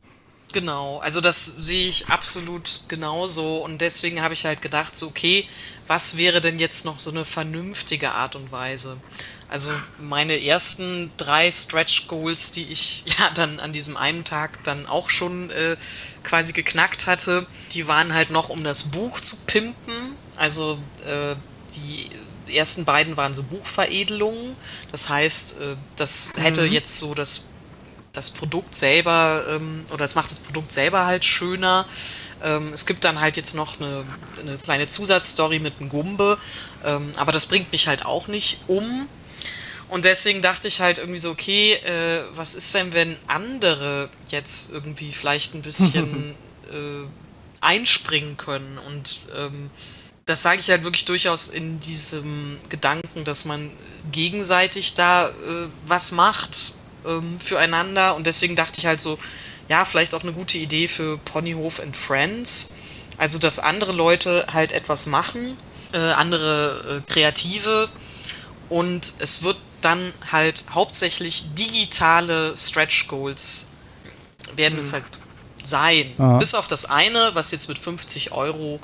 Genau, 0.52 0.98
also 0.98 1.20
das 1.20 1.44
sehe 1.44 1.88
ich 1.88 2.08
absolut 2.08 2.84
genauso 2.88 3.58
und 3.58 3.82
deswegen 3.82 4.22
habe 4.22 4.32
ich 4.32 4.46
halt 4.46 4.62
gedacht, 4.62 4.96
so 4.96 5.08
okay, 5.08 5.46
was 5.86 6.16
wäre 6.16 6.40
denn 6.40 6.58
jetzt 6.58 6.86
noch 6.86 7.00
so 7.00 7.10
eine 7.10 7.26
vernünftige 7.26 8.12
Art 8.12 8.34
und 8.34 8.50
Weise? 8.50 8.96
Also 9.50 9.72
meine 9.98 10.44
ersten 10.44 11.10
drei 11.16 11.50
Stretch 11.50 12.06
Goals, 12.06 12.52
die 12.52 12.64
ich 12.70 13.04
ja 13.18 13.30
dann 13.30 13.60
an 13.60 13.72
diesem 13.72 13.96
einen 13.96 14.24
Tag 14.24 14.62
dann 14.64 14.86
auch 14.86 15.10
schon 15.10 15.50
äh, 15.50 15.76
quasi 16.22 16.52
geknackt 16.52 17.06
hatte, 17.06 17.46
die 17.72 17.88
waren 17.88 18.12
halt 18.12 18.30
noch, 18.30 18.50
um 18.50 18.62
das 18.62 18.84
Buch 18.84 19.20
zu 19.20 19.36
pimpen. 19.46 20.16
Also 20.36 20.78
äh, 21.06 21.34
die 21.76 22.10
ersten 22.54 22.84
beiden 22.84 23.16
waren 23.16 23.34
so 23.34 23.42
Buchveredelungen. 23.42 24.56
Das 24.92 25.08
heißt, 25.08 25.60
äh, 25.60 25.76
das 25.96 26.32
hätte 26.36 26.66
mhm. 26.66 26.72
jetzt 26.72 26.98
so 26.98 27.14
das, 27.14 27.46
das 28.12 28.30
Produkt 28.30 28.76
selber 28.76 29.44
ähm, 29.48 29.84
oder 29.88 29.98
das 30.04 30.14
macht 30.14 30.30
das 30.30 30.38
Produkt 30.38 30.72
selber 30.72 31.06
halt 31.06 31.24
schöner. 31.24 31.86
Ähm, 32.42 32.72
es 32.72 32.86
gibt 32.86 33.04
dann 33.04 33.20
halt 33.20 33.36
jetzt 33.36 33.54
noch 33.54 33.80
eine, 33.80 34.04
eine 34.40 34.58
kleine 34.58 34.86
Zusatzstory 34.86 35.58
mit 35.58 35.74
einem 35.80 35.88
Gumbe, 35.88 36.38
ähm, 36.84 37.12
aber 37.16 37.32
das 37.32 37.46
bringt 37.46 37.72
mich 37.72 37.88
halt 37.88 38.04
auch 38.04 38.28
nicht 38.28 38.60
um. 38.68 39.08
Und 39.88 40.04
deswegen 40.04 40.42
dachte 40.42 40.68
ich 40.68 40.80
halt 40.80 40.98
irgendwie 40.98 41.18
so, 41.18 41.30
okay, 41.30 41.74
äh, 41.74 42.24
was 42.34 42.54
ist 42.54 42.74
denn, 42.74 42.92
wenn 42.92 43.16
andere 43.26 44.10
jetzt 44.28 44.72
irgendwie 44.72 45.12
vielleicht 45.12 45.54
ein 45.54 45.62
bisschen 45.62 46.34
äh, 46.70 47.06
einspringen 47.60 48.36
können? 48.36 48.78
Und 48.86 49.20
ähm, 49.34 49.70
das 50.26 50.42
sage 50.42 50.60
ich 50.60 50.68
halt 50.68 50.84
wirklich 50.84 51.06
durchaus 51.06 51.48
in 51.48 51.80
diesem 51.80 52.58
Gedanken, 52.68 53.24
dass 53.24 53.46
man 53.46 53.70
gegenseitig 54.12 54.94
da 54.94 55.28
äh, 55.28 55.32
was 55.86 56.12
macht 56.12 56.74
ähm, 57.06 57.40
füreinander. 57.40 58.14
Und 58.14 58.26
deswegen 58.26 58.56
dachte 58.56 58.78
ich 58.78 58.86
halt 58.86 59.00
so, 59.00 59.18
ja, 59.68 59.86
vielleicht 59.86 60.14
auch 60.14 60.22
eine 60.22 60.32
gute 60.32 60.58
Idee 60.58 60.86
für 60.88 61.16
Ponyhof 61.18 61.80
and 61.80 61.96
Friends. 61.96 62.76
Also, 63.16 63.38
dass 63.38 63.58
andere 63.58 63.92
Leute 63.92 64.46
halt 64.52 64.72
etwas 64.72 65.06
machen, 65.06 65.56
äh, 65.92 65.98
andere 65.98 67.02
äh, 67.08 67.12
Kreative. 67.12 67.88
Und 68.68 69.14
es 69.18 69.42
wird 69.42 69.56
dann 69.80 70.12
halt 70.30 70.64
hauptsächlich 70.70 71.54
digitale 71.54 72.56
Stretch 72.56 73.08
Goals 73.08 73.68
werden 74.56 74.74
mhm. 74.74 74.80
es 74.80 74.92
halt 74.92 75.04
sein. 75.62 76.12
Aha. 76.18 76.38
Bis 76.38 76.54
auf 76.54 76.66
das 76.66 76.86
eine, 76.86 77.30
was 77.34 77.50
jetzt 77.50 77.68
mit 77.68 77.78
50 77.78 78.32
Euro, 78.32 78.80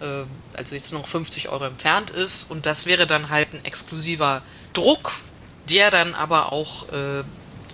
äh, 0.00 0.24
also 0.56 0.74
jetzt 0.74 0.92
noch 0.92 1.06
50 1.06 1.48
Euro 1.48 1.64
entfernt 1.64 2.10
ist. 2.10 2.50
Und 2.50 2.66
das 2.66 2.86
wäre 2.86 3.06
dann 3.06 3.30
halt 3.30 3.54
ein 3.54 3.64
exklusiver 3.64 4.42
Druck, 4.72 5.12
der 5.68 5.90
dann 5.90 6.14
aber 6.14 6.52
auch 6.52 6.88
äh, 6.90 7.24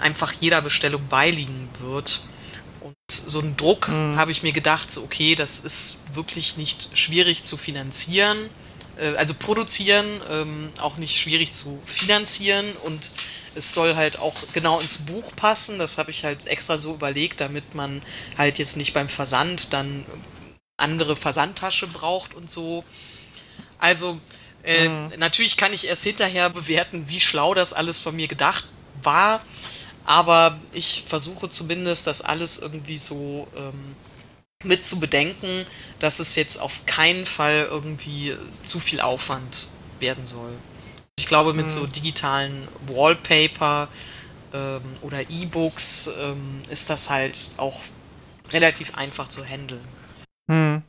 einfach 0.00 0.32
jeder 0.32 0.62
Bestellung 0.62 1.06
beiliegen 1.08 1.68
wird. 1.80 2.24
Und 2.80 2.94
so 3.08 3.40
ein 3.40 3.56
Druck 3.56 3.88
mhm. 3.88 4.16
habe 4.16 4.30
ich 4.30 4.42
mir 4.42 4.52
gedacht, 4.52 4.90
so, 4.90 5.02
okay, 5.02 5.34
das 5.34 5.60
ist 5.60 6.00
wirklich 6.12 6.56
nicht 6.56 6.96
schwierig 6.96 7.42
zu 7.42 7.56
finanzieren 7.56 8.38
äh, 8.98 9.16
also 9.16 9.34
produzieren, 9.34 10.06
ähm, 10.30 10.70
auch 10.80 10.96
nicht 10.96 11.18
schwierig 11.18 11.52
zu 11.52 11.80
finanzieren 11.86 12.66
und 12.84 13.10
es 13.54 13.74
soll 13.74 13.96
halt 13.96 14.18
auch 14.18 14.34
genau 14.52 14.80
ins 14.80 14.98
Buch 14.98 15.34
passen. 15.36 15.78
Das 15.78 15.98
habe 15.98 16.10
ich 16.10 16.24
halt 16.24 16.46
extra 16.46 16.78
so 16.78 16.94
überlegt, 16.94 17.40
damit 17.40 17.74
man 17.74 18.02
halt 18.38 18.58
jetzt 18.58 18.76
nicht 18.76 18.94
beim 18.94 19.08
Versand 19.08 19.72
dann 19.72 20.06
andere 20.76 21.16
Versandtasche 21.16 21.86
braucht 21.86 22.34
und 22.34 22.50
so. 22.50 22.84
Also 23.78 24.18
äh, 24.62 24.88
mhm. 24.88 25.12
natürlich 25.18 25.56
kann 25.56 25.72
ich 25.72 25.86
erst 25.86 26.04
hinterher 26.04 26.50
bewerten, 26.50 27.08
wie 27.08 27.20
schlau 27.20 27.54
das 27.54 27.72
alles 27.72 28.00
von 28.00 28.16
mir 28.16 28.28
gedacht 28.28 28.66
war. 29.02 29.42
Aber 30.04 30.58
ich 30.72 31.04
versuche 31.06 31.48
zumindest, 31.48 32.06
das 32.06 32.22
alles 32.22 32.58
irgendwie 32.58 32.98
so 32.98 33.46
ähm, 33.56 33.94
mit 34.64 34.84
zu 34.84 35.00
bedenken, 35.00 35.66
dass 35.98 36.18
es 36.18 36.36
jetzt 36.36 36.60
auf 36.60 36.84
keinen 36.86 37.26
Fall 37.26 37.68
irgendwie 37.70 38.36
zu 38.62 38.80
viel 38.80 39.00
Aufwand 39.00 39.66
werden 40.00 40.26
soll. 40.26 40.52
Ich 41.16 41.26
glaube, 41.26 41.54
mit 41.54 41.70
so 41.70 41.86
digitalen 41.86 42.66
Wallpaper 42.86 43.88
ähm, 44.52 44.82
oder 45.02 45.20
E-Books 45.30 46.10
ähm, 46.20 46.62
ist 46.70 46.90
das 46.90 47.10
halt 47.10 47.52
auch 47.56 47.80
relativ 48.50 48.94
einfach 48.96 49.28
zu 49.28 49.44
handeln. 49.44 49.84
Hm. 50.50 50.82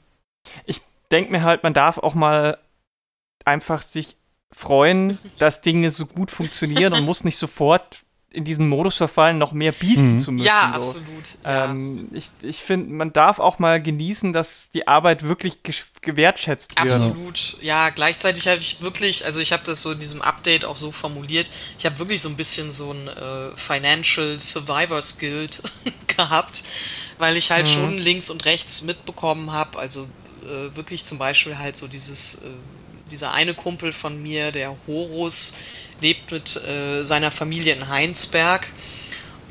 Ich 0.66 0.82
denke 1.12 1.32
mir 1.32 1.44
halt, 1.44 1.64
man 1.64 1.74
darf 1.74 1.98
auch 1.98 2.16
mal 2.16 2.58
einfach 3.46 3.82
sich 3.82 4.16
freuen, 4.52 5.18
dass 5.40 5.62
Dinge 5.62 5.92
so 5.92 6.06
gut 6.06 6.32
funktionieren 6.32 6.94
und 6.94 7.06
muss 7.06 7.24
nicht 7.24 7.38
sofort 7.38 8.04
in 8.34 8.46
diesen 8.46 8.68
Modus 8.68 8.96
verfallen, 8.96 9.38
noch 9.38 9.52
mehr 9.52 9.72
bieten 9.72 10.14
mhm. 10.14 10.20
zu 10.20 10.32
müssen. 10.32 10.46
Ja, 10.46 10.72
so. 10.74 10.80
absolut. 10.80 11.38
Ähm, 11.46 12.10
Ich, 12.14 12.30
ich 12.42 12.58
finde, 12.58 12.92
man 12.92 13.14
darf 13.14 13.38
auch 13.40 13.60
mal 13.60 13.82
genießen, 13.82 14.34
dass 14.34 14.72
die 14.72 14.88
Arbeit 14.88 15.22
wirklich 15.22 15.60
gewertschätzt 16.02 16.76
wird. 16.76 16.94
Absolut. 16.94 17.58
Ja, 17.62 17.92
gleichzeitig 17.92 18.48
habe 18.48 18.58
ich 18.58 18.82
wirklich, 18.82 19.26
also 19.26 19.40
ich 19.40 19.54
habe 19.54 19.64
das 19.66 19.84
so 19.84 19.92
in 19.92 20.00
diesem 20.00 20.24
Update 20.24 20.66
auch 20.66 20.78
so 20.78 20.92
formuliert, 20.92 21.52
ich 21.78 21.86
habe 21.86 22.00
wirklich 22.00 22.22
so 22.22 22.30
ein 22.30 22.36
bisschen 22.36 22.72
so 22.72 22.92
ein 22.92 23.08
äh, 23.08 23.56
Financial 23.56 24.40
Survivor 24.40 25.00
Guild 25.20 25.62
gehabt, 26.08 26.64
weil 27.20 27.38
ich 27.38 27.52
halt 27.52 27.68
mhm. 27.68 27.72
schon 27.72 27.98
links 28.00 28.32
und 28.32 28.46
rechts 28.46 28.82
mitbekommen 28.82 29.52
habe, 29.52 29.78
also 29.78 30.08
äh, 30.44 30.76
wirklich 30.76 31.06
zum 31.06 31.20
Beispiel 31.20 31.60
halt 31.60 31.78
so 31.78 31.88
dieses, 31.88 32.42
äh, 32.42 32.50
dieser 33.12 33.32
eine 33.32 33.54
Kumpel 33.54 33.94
von 33.94 34.20
mir, 34.24 34.52
der 34.52 34.76
Horus, 34.88 35.56
lebt 36.04 36.32
mit 36.32 36.56
äh, 36.64 37.04
seiner 37.04 37.32
Familie 37.32 37.74
in 37.74 37.90
Heinsberg. 37.90 38.68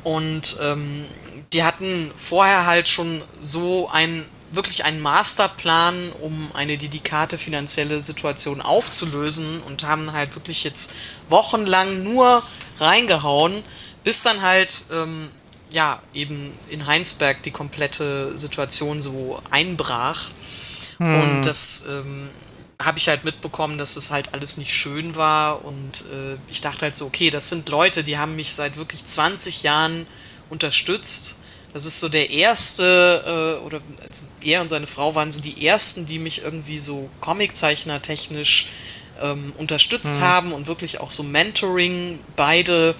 Und 0.03 0.57
ähm, 0.61 1.05
die 1.51 1.63
hatten 1.63 2.11
vorher 2.15 2.65
halt 2.65 2.87
schon 2.87 3.21
so 3.41 3.89
ein 3.89 4.23
wirklich 4.51 4.85
einen 4.85 5.01
Masterplan, 5.01 6.11
um 6.21 6.51
eine 6.53 6.77
dedikate 6.77 7.37
finanzielle 7.37 8.01
Situation 8.01 8.61
aufzulösen 8.61 9.61
und 9.63 9.83
haben 9.83 10.13
halt 10.13 10.35
wirklich 10.35 10.63
jetzt 10.63 10.93
wochenlang 11.27 12.03
nur 12.03 12.43
reingehauen, 12.79 13.63
bis 14.03 14.21
dann 14.21 14.43
halt 14.43 14.83
ähm, 14.91 15.29
ja 15.71 16.01
eben 16.13 16.51
in 16.69 16.85
Heinsberg 16.85 17.41
die 17.41 17.51
komplette 17.51 18.37
Situation 18.37 19.01
so 19.01 19.41
einbrach. 19.49 20.29
Hm. 20.97 21.21
Und 21.21 21.41
das 21.47 21.87
ähm, 21.89 22.29
habe 22.83 22.97
ich 22.97 23.07
halt 23.07 23.23
mitbekommen, 23.23 23.77
dass 23.77 23.95
es 23.95 24.11
halt 24.11 24.33
alles 24.33 24.57
nicht 24.57 24.73
schön 24.73 25.15
war 25.15 25.63
und 25.65 26.05
äh, 26.11 26.37
ich 26.49 26.61
dachte 26.61 26.81
halt 26.81 26.95
so, 26.95 27.05
okay, 27.05 27.29
das 27.29 27.49
sind 27.49 27.69
Leute, 27.69 28.03
die 28.03 28.17
haben 28.17 28.35
mich 28.35 28.53
seit 28.53 28.77
wirklich 28.77 29.05
20 29.05 29.63
Jahren 29.63 30.05
unterstützt. 30.49 31.37
Das 31.73 31.85
ist 31.85 31.99
so 31.99 32.09
der 32.09 32.29
erste, 32.29 33.59
äh, 33.61 33.65
oder 33.65 33.81
also 34.07 34.25
er 34.41 34.61
und 34.61 34.69
seine 34.69 34.87
Frau 34.87 35.15
waren 35.15 35.31
so 35.31 35.41
die 35.41 35.65
ersten, 35.65 36.05
die 36.05 36.19
mich 36.19 36.43
irgendwie 36.43 36.79
so 36.79 37.09
Comiczeichner 37.19 38.01
technisch 38.01 38.67
ähm, 39.21 39.53
unterstützt 39.57 40.17
mhm. 40.17 40.23
haben 40.23 40.51
und 40.53 40.67
wirklich 40.67 40.99
auch 40.99 41.11
so 41.11 41.23
Mentoring 41.23 42.19
beide 42.35 42.95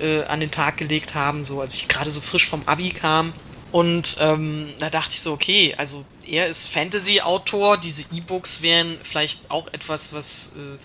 äh, 0.00 0.24
an 0.24 0.40
den 0.40 0.50
Tag 0.50 0.76
gelegt 0.76 1.14
haben, 1.14 1.44
so 1.44 1.60
als 1.60 1.74
ich 1.74 1.88
gerade 1.88 2.10
so 2.10 2.20
frisch 2.20 2.46
vom 2.46 2.62
Abi 2.66 2.90
kam. 2.90 3.32
Und 3.72 4.16
ähm, 4.20 4.68
da 4.78 4.90
dachte 4.90 5.10
ich 5.12 5.20
so, 5.20 5.32
okay, 5.32 5.74
also 5.76 6.04
er 6.28 6.46
ist 6.46 6.68
Fantasy-Autor, 6.68 7.78
diese 7.78 8.04
E-Books 8.12 8.62
wären 8.62 8.98
vielleicht 9.02 9.50
auch 9.50 9.66
etwas, 9.68 10.12
was 10.12 10.54
äh, 10.56 10.78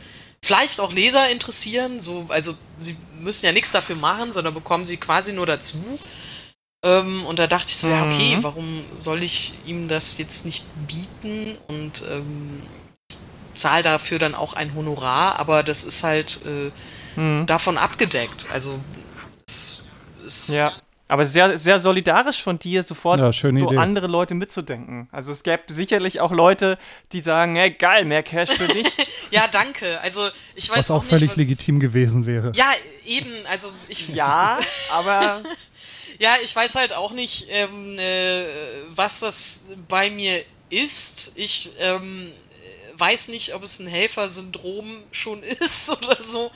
vielleicht 0.44 0.80
auch 0.80 0.92
Leser 0.92 1.30
interessieren. 1.30 2.00
So, 2.00 2.26
also 2.30 2.56
sie 2.80 2.96
müssen 3.20 3.46
ja 3.46 3.52
nichts 3.52 3.72
dafür 3.72 3.96
machen, 3.96 4.32
sondern 4.32 4.54
bekommen 4.54 4.86
sie 4.86 4.98
quasi 4.98 5.34
nur 5.34 5.46
dazu. 5.46 6.00
Ähm, 6.84 7.26
und 7.26 7.40
da 7.40 7.48
dachte 7.48 7.68
ich 7.70 7.78
so, 7.78 7.88
mhm. 7.88 7.94
ja, 7.94 8.06
okay, 8.06 8.38
warum 8.42 8.84
soll 8.98 9.24
ich 9.24 9.54
ihm 9.66 9.88
das 9.88 10.18
jetzt 10.18 10.46
nicht 10.46 10.66
bieten 10.88 11.58
und 11.68 12.04
ähm, 12.10 12.62
zahle 13.54 13.84
dafür 13.84 14.18
dann 14.18 14.36
auch 14.36 14.54
ein 14.54 14.74
Honorar, 14.74 15.38
aber 15.38 15.64
das 15.64 15.84
ist 15.84 16.04
halt 16.04 16.40
äh, 16.46 17.20
mhm. 17.20 17.46
davon 17.46 17.78
abgedeckt. 17.78 18.48
Also 18.52 18.80
es 19.46 19.84
ist 20.26 20.50
ja. 20.50 20.72
Aber 21.12 21.26
sehr, 21.26 21.58
sehr 21.58 21.82
solidarisch 21.82 22.42
von 22.42 22.58
dir, 22.58 22.84
sofort 22.84 23.20
ja, 23.20 23.34
so 23.34 23.50
Idee. 23.50 23.76
andere 23.76 24.08
Leute 24.08 24.34
mitzudenken. 24.34 25.10
Also 25.12 25.34
es 25.34 25.44
gäbe 25.44 25.64
sicherlich 25.68 26.22
auch 26.22 26.32
Leute, 26.32 26.78
die 27.12 27.20
sagen, 27.20 27.58
hey, 27.58 27.72
geil, 27.72 28.06
mehr 28.06 28.24
Cash 28.24 28.52
für 28.52 28.70
dich. 28.70 28.88
ja, 29.30 29.50
danke. 29.50 30.00
Also 30.00 30.30
ich 30.56 30.70
weiß 30.70 30.78
was 30.78 30.92
auch, 30.92 30.96
auch 30.96 31.02
nicht, 31.02 31.10
völlig 31.10 31.32
was 31.32 31.38
legitim 31.38 31.82
gewesen 31.82 32.26
wäre. 32.26 32.54
Ja, 32.56 32.72
eben. 33.06 33.30
Also 33.50 33.74
ich. 33.90 34.08
Ja, 34.16 34.58
aber. 34.94 35.44
ja, 36.18 36.36
ich 36.42 36.56
weiß 36.56 36.76
halt 36.76 36.94
auch 36.94 37.12
nicht, 37.12 37.48
ähm, 37.50 38.00
äh, 38.00 38.46
was 38.96 39.20
das 39.20 39.66
bei 39.90 40.10
mir 40.10 40.42
ist. 40.70 41.34
Ich 41.36 41.72
ähm, 41.80 42.32
weiß 42.96 43.28
nicht, 43.28 43.54
ob 43.54 43.64
es 43.64 43.80
ein 43.80 43.88
Helfersyndrom 43.88 45.04
schon 45.12 45.44
ist 45.60 45.90
oder 45.90 46.22
so. 46.22 46.50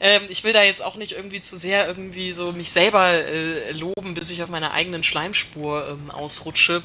Ähm, 0.00 0.22
ich 0.28 0.44
will 0.44 0.52
da 0.52 0.62
jetzt 0.62 0.82
auch 0.82 0.96
nicht 0.96 1.12
irgendwie 1.12 1.40
zu 1.40 1.56
sehr 1.56 1.86
irgendwie 1.86 2.32
so 2.32 2.52
mich 2.52 2.70
selber 2.70 3.10
äh, 3.12 3.72
loben, 3.72 4.14
bis 4.14 4.30
ich 4.30 4.42
auf 4.42 4.48
meiner 4.48 4.72
eigenen 4.72 5.02
Schleimspur 5.02 5.88
ähm, 5.88 6.10
ausrutsche. 6.10 6.82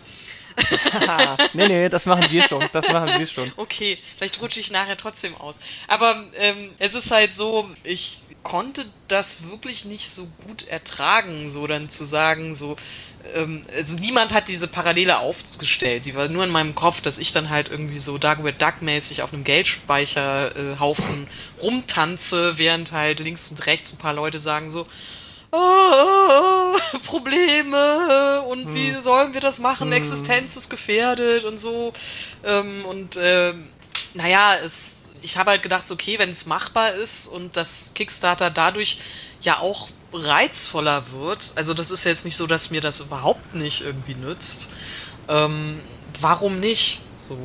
nee, 1.53 1.67
nee, 1.67 1.89
das 1.89 2.05
machen 2.05 2.25
wir 2.29 2.43
schon. 2.43 2.67
Das 2.73 2.87
machen 2.89 3.17
wir 3.17 3.27
schon. 3.27 3.51
Okay, 3.55 3.97
vielleicht 4.17 4.41
rutsche 4.41 4.59
ich 4.59 4.71
nachher 4.71 4.97
trotzdem 4.97 5.35
aus. 5.35 5.59
Aber 5.87 6.23
ähm, 6.35 6.71
es 6.77 6.93
ist 6.93 7.11
halt 7.11 7.33
so, 7.33 7.69
ich 7.83 8.21
konnte 8.43 8.85
das 9.07 9.49
wirklich 9.49 9.85
nicht 9.85 10.09
so 10.09 10.27
gut 10.45 10.67
ertragen, 10.67 11.49
so 11.51 11.67
dann 11.67 11.89
zu 11.89 12.05
sagen, 12.05 12.55
so, 12.55 12.75
ähm, 13.35 13.61
also 13.75 13.99
niemand 13.99 14.33
hat 14.33 14.47
diese 14.47 14.67
Parallele 14.67 15.19
aufgestellt. 15.19 16.05
Die 16.05 16.15
war 16.15 16.27
nur 16.27 16.43
in 16.43 16.49
meinem 16.49 16.75
Kopf, 16.75 17.01
dass 17.01 17.17
ich 17.17 17.31
dann 17.31 17.49
halt 17.49 17.69
irgendwie 17.69 17.99
so 17.99 18.17
Dagobert 18.17 18.61
Duck-mäßig 18.61 19.21
auf 19.21 19.33
einem 19.33 19.43
Geldspeicherhaufen 19.43 21.27
äh, 21.27 21.61
rumtanze, 21.61 22.57
während 22.57 22.91
halt 22.91 23.19
links 23.19 23.49
und 23.51 23.65
rechts 23.65 23.93
ein 23.93 23.99
paar 23.99 24.13
Leute 24.13 24.39
sagen 24.39 24.69
so, 24.69 24.87
oh, 25.51 26.77
Probleme 27.05 28.41
und 28.43 28.65
hm. 28.65 28.75
wie 28.75 28.91
sollen 29.01 29.33
wir 29.33 29.41
das 29.41 29.59
machen? 29.59 29.87
Hm. 29.87 29.93
Existenz 29.93 30.55
ist 30.55 30.69
gefährdet 30.69 31.43
und 31.43 31.59
so. 31.59 31.93
Ähm, 32.43 32.85
und 32.85 33.17
äh, 33.17 33.53
naja, 34.13 34.55
es, 34.55 35.09
ich 35.21 35.37
habe 35.37 35.51
halt 35.51 35.63
gedacht, 35.63 35.89
okay, 35.91 36.19
wenn 36.19 36.29
es 36.29 36.45
machbar 36.45 36.93
ist 36.93 37.27
und 37.27 37.55
das 37.57 37.91
Kickstarter 37.93 38.49
dadurch 38.49 38.99
ja 39.41 39.59
auch 39.59 39.89
reizvoller 40.13 41.11
wird, 41.11 41.53
also 41.55 41.73
das 41.73 41.91
ist 41.91 42.03
jetzt 42.03 42.25
nicht 42.25 42.37
so, 42.37 42.47
dass 42.47 42.71
mir 42.71 42.81
das 42.81 43.01
überhaupt 43.01 43.55
nicht 43.55 43.81
irgendwie 43.81 44.15
nützt, 44.15 44.71
ähm, 45.27 45.79
warum 46.19 46.59
nicht? 46.59 47.01
So. 47.27 47.37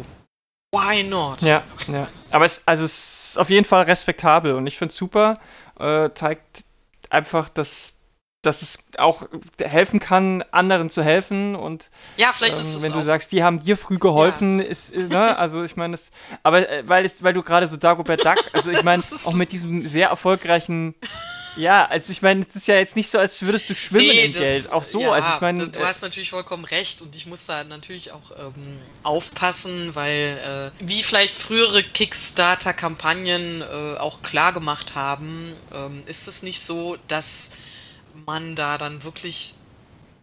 Why 0.73 1.03
not? 1.05 1.41
Ja, 1.43 1.63
ja. 1.87 2.09
Aber 2.33 2.45
es, 2.45 2.63
also 2.67 2.85
es 2.85 3.31
ist 3.31 3.39
auf 3.39 3.51
jeden 3.51 3.65
Fall 3.65 3.85
respektabel 3.85 4.55
und 4.55 4.67
ich 4.67 4.77
finde 4.77 4.91
es 4.93 4.97
super. 4.97 5.39
Äh, 5.79 6.11
zeigt 6.15 6.65
einfach, 7.09 7.49
dass 7.49 7.93
dass 8.43 8.63
es 8.63 8.79
auch 8.99 9.27
helfen 9.61 9.99
kann, 9.99 10.45
anderen 10.53 10.89
zu 10.89 11.03
helfen 11.03 11.57
und 11.57 11.91
ja, 12.17 12.33
vielleicht 12.33 12.55
ähm, 12.55 12.61
ist 12.61 12.77
es 12.77 12.83
wenn 12.83 12.93
du 12.93 13.03
sagst, 13.03 13.33
die 13.33 13.43
haben 13.43 13.61
dir 13.61 13.77
früh 13.77 13.99
geholfen, 13.99 14.61
ja. 14.61 14.65
ist, 14.67 14.95
ne, 14.95 15.37
also 15.37 15.65
ich 15.65 15.77
meine, 15.77 15.99
aber 16.43 16.69
äh, 16.69 16.87
weil 16.87 17.05
es, 17.05 17.23
weil 17.23 17.35
du 17.35 17.43
gerade 17.43 17.67
so 17.67 17.77
Dagobert 17.77 18.25
Duck, 18.25 18.37
also 18.53 18.71
ich 18.71 18.83
meine, 18.83 19.03
auch 19.25 19.35
mit 19.35 19.53
diesem 19.53 19.89
sehr 19.89 20.09
erfolgreichen 20.09 20.95
ja, 21.57 21.87
also 21.87 22.13
ich 22.13 22.23
meine, 22.23 22.45
es 22.49 22.55
ist 22.55 22.69
ja 22.69 22.77
jetzt 22.77 22.97
nicht 22.97 23.11
so, 23.11 23.19
als 23.19 23.43
würdest 23.43 23.69
du 23.71 23.75
schwimmen 23.75 24.09
nee, 24.09 24.27
in 24.27 24.33
das, 24.33 24.43
Geld. 24.43 24.73
Auch 24.73 24.85
so, 24.85 25.01
ja, 25.01 25.13
also 25.13 25.29
ich 25.35 25.41
meine. 25.41 25.69
Du, 25.69 25.85
hast 25.85 26.03
natürlich 26.03 26.31
vollkommen 26.31 26.65
recht 26.65 27.01
und 27.01 27.17
ich 27.17 27.27
muss 27.27 27.47
da 27.47 27.65
natürlich 27.65 28.13
auch 28.13 28.31
ähm, 28.39 28.79
aufpassen, 29.03 29.95
weil 29.95 30.73
äh, 30.81 30.85
wie 30.87 31.03
vielleicht 31.03 31.35
frühere 31.35 31.83
Kickstarter-Kampagnen 31.83 33.63
äh, 33.63 33.97
auch 33.99 34.23
klar 34.23 34.53
gemacht 34.53 34.95
haben, 34.95 35.55
ähm, 35.73 36.03
ist 36.07 36.29
es 36.29 36.43
nicht 36.43 36.61
so, 36.61 36.97
dass 37.09 37.53
man 38.27 38.57
da 38.57 38.79
dann 38.79 39.03
wirklich 39.05 39.55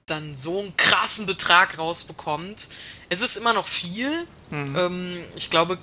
dann 0.06 0.36
so 0.36 0.60
einen 0.60 0.76
krassen 0.78 1.26
Betrag 1.26 1.78
rausbekommt. 1.78 2.68
Es 3.10 3.22
ist 3.22 3.38
immer 3.38 3.54
noch 3.54 3.68
viel. 3.68 4.28
Mhm. 4.50 4.76
Ähm, 4.78 5.24
ich 5.36 5.50
glaube, 5.50 5.78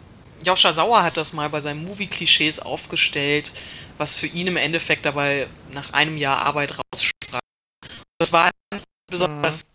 Joscha 0.45 0.73
Sauer 0.73 1.03
hat 1.03 1.17
das 1.17 1.33
mal 1.33 1.49
bei 1.49 1.61
seinen 1.61 1.85
Movie-Klischees 1.85 2.61
aufgestellt, 2.61 3.53
was 3.99 4.17
für 4.17 4.27
ihn 4.27 4.47
im 4.47 4.57
Endeffekt 4.57 5.05
dabei 5.05 5.47
nach 5.73 5.93
einem 5.93 6.17
Jahr 6.17 6.39
Arbeit 6.39 6.73
raussprach. 6.79 7.41
Das 8.19 8.33
war 8.33 8.51
nicht 8.73 8.85
besonders. 9.11 9.63
Mhm. 9.63 9.71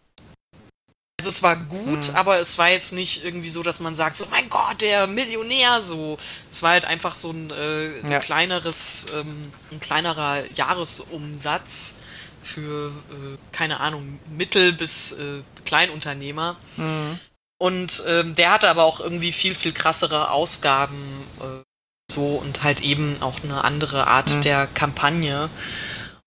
Also 1.19 1.29
es 1.29 1.43
war 1.43 1.55
gut, 1.55 2.09
mhm. 2.09 2.15
aber 2.15 2.39
es 2.39 2.57
war 2.57 2.69
jetzt 2.69 2.91
nicht 2.91 3.23
irgendwie 3.23 3.49
so, 3.49 3.63
dass 3.63 3.79
man 3.79 3.95
sagt, 3.95 4.15
so 4.15 4.25
mein 4.31 4.49
Gott, 4.49 4.81
der 4.81 5.07
Millionär 5.07 5.81
so. 5.81 6.17
Es 6.51 6.61
war 6.61 6.71
halt 6.71 6.85
einfach 6.85 7.15
so 7.15 7.31
ein, 7.31 7.51
äh, 7.51 8.01
ein 8.03 8.11
ja. 8.11 8.19
kleineres, 8.19 9.07
ähm, 9.15 9.51
ein 9.71 9.79
kleinerer 9.79 10.51
Jahresumsatz 10.51 12.01
für, 12.45 12.89
äh, 12.89 13.37
keine 13.51 13.79
Ahnung, 13.79 14.19
Mittel- 14.29 14.73
bis 14.73 15.13
äh, 15.13 15.41
Kleinunternehmer. 15.65 16.57
Mhm. 16.77 17.19
Und 17.57 18.03
ähm, 18.07 18.35
der 18.35 18.51
hatte 18.51 18.69
aber 18.69 18.83
auch 18.83 18.99
irgendwie 18.99 19.31
viel, 19.31 19.55
viel 19.55 19.71
krassere 19.71 20.29
Ausgaben 20.29 21.23
äh, 21.39 21.63
so 22.11 22.35
und 22.35 22.63
halt 22.63 22.81
eben 22.81 23.17
auch 23.21 23.43
eine 23.43 23.63
andere 23.63 24.07
Art 24.07 24.29
mhm. 24.35 24.41
der 24.41 24.67
Kampagne. 24.67 25.49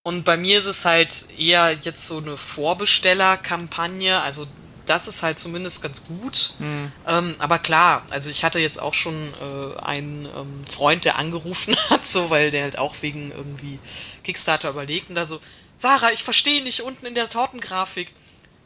Und 0.02 0.24
bei 0.24 0.36
mir 0.36 0.58
ist 0.58 0.66
es 0.66 0.84
halt 0.84 1.26
eher 1.38 1.76
jetzt 1.82 2.06
so 2.08 2.18
eine 2.18 2.36
Vorbestellerkampagne, 2.36 4.20
also 4.20 4.46
das 4.86 5.06
ist 5.06 5.22
halt 5.22 5.38
zumindest 5.38 5.82
ganz 5.82 6.06
gut. 6.06 6.54
Mhm. 6.58 6.92
Ähm, 7.06 7.34
aber 7.38 7.58
klar, 7.58 8.02
also 8.10 8.30
ich 8.30 8.42
hatte 8.42 8.58
jetzt 8.58 8.80
auch 8.80 8.94
schon 8.94 9.14
äh, 9.14 9.78
einen 9.80 10.24
ähm, 10.24 10.64
Freund, 10.66 11.04
der 11.04 11.18
angerufen 11.18 11.76
hat, 11.90 12.06
so, 12.06 12.30
weil 12.30 12.50
der 12.50 12.62
halt 12.62 12.78
auch 12.78 12.96
wegen 13.02 13.30
irgendwie 13.30 13.78
Kickstarter 14.24 14.70
überlegt 14.70 15.10
und 15.10 15.14
da 15.14 15.26
so, 15.26 15.40
Sarah, 15.78 16.10
ich 16.10 16.24
verstehe 16.24 16.62
nicht 16.62 16.82
unten 16.82 17.06
in 17.06 17.14
der 17.14 17.30
Tortengrafik. 17.30 18.12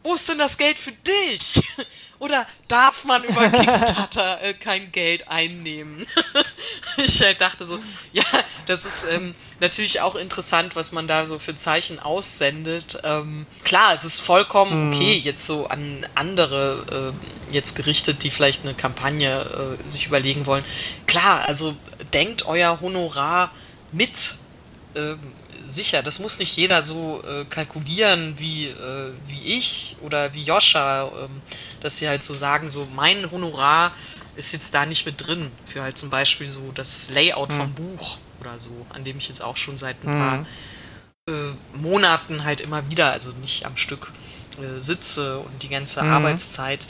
Wo 0.02 0.14
ist 0.14 0.28
denn 0.28 0.39
das 0.39 0.56
Geld 0.56 0.78
für 0.78 0.93
dich? 0.93 1.62
Oder 2.18 2.47
darf 2.68 3.05
man 3.05 3.22
über 3.22 3.48
Kickstarter 3.51 4.43
äh, 4.43 4.55
kein 4.55 4.90
Geld 4.93 5.28
einnehmen? 5.28 6.06
ich 6.97 7.20
halt 7.20 7.40
dachte 7.40 7.66
so, 7.66 7.78
ja, 8.12 8.24
das 8.66 8.86
ist 8.86 9.05
ähm, 9.10 9.34
natürlich 9.60 10.01
auch 10.01 10.14
interessant, 10.14 10.74
was 10.74 10.93
man 10.93 11.06
da 11.06 11.26
so 11.26 11.39
für 11.39 11.55
Zeichen 11.55 12.01
aussendet. 12.01 12.98
Ähm, 13.05 13.47
klar, 13.62 13.93
es 13.94 14.05
ist 14.05 14.20
vollkommen 14.20 14.89
mhm. 14.89 14.93
okay, 14.94 15.20
jetzt 15.22 15.47
so 15.47 15.66
an 15.66 16.06
andere 16.14 17.12
äh, 17.51 17.55
jetzt 17.55 17.76
gerichtet, 17.76 18.22
die 18.22 18.30
vielleicht 18.30 18.64
eine 18.64 18.74
Kampagne 18.74 19.76
äh, 19.84 19.89
sich 19.89 20.06
überlegen 20.06 20.47
wollen. 20.47 20.64
Klar, 21.06 21.47
also 21.47 21.76
denkt 22.14 22.47
euer 22.47 22.80
Honorar 22.80 23.52
mit. 23.93 24.36
Ähm, 24.94 25.31
sicher, 25.66 26.02
das 26.02 26.20
muss 26.20 26.39
nicht 26.39 26.56
jeder 26.56 26.82
so 26.82 27.22
äh, 27.24 27.44
kalkulieren 27.44 28.34
wie, 28.39 28.66
äh, 28.66 29.12
wie 29.26 29.43
ich 29.43 29.97
oder 30.02 30.34
wie 30.34 30.43
Joscha, 30.43 31.05
ähm, 31.05 31.43
dass 31.80 31.98
sie 31.98 32.09
halt 32.09 32.24
so 32.24 32.34
sagen, 32.34 32.68
so 32.68 32.86
mein 32.94 33.30
Honorar 33.30 33.93
ist 34.36 34.52
jetzt 34.52 34.74
da 34.74 34.86
nicht 34.86 35.06
mit 35.06 35.26
drin 35.26 35.51
für 35.66 35.82
halt 35.82 35.98
zum 35.98 36.10
Beispiel 36.10 36.48
so 36.48 36.72
das 36.72 37.10
Layout 37.10 37.51
mhm. 37.51 37.56
vom 37.56 37.74
Buch 37.74 38.16
oder 38.40 38.59
so, 38.59 38.86
an 38.90 39.05
dem 39.05 39.18
ich 39.18 39.28
jetzt 39.28 39.43
auch 39.43 39.56
schon 39.56 39.76
seit 39.76 40.02
ein 40.05 40.09
mhm. 40.09 40.12
paar 40.12 40.47
äh, 41.28 41.76
Monaten 41.76 42.44
halt 42.44 42.60
immer 42.60 42.90
wieder, 42.90 43.12
also 43.12 43.30
nicht 43.32 43.66
am 43.66 43.76
Stück, 43.76 44.12
äh, 44.59 44.80
sitze 44.80 45.39
und 45.39 45.62
die 45.62 45.68
ganze 45.68 46.02
mhm. 46.02 46.10
Arbeitszeit. 46.10 46.86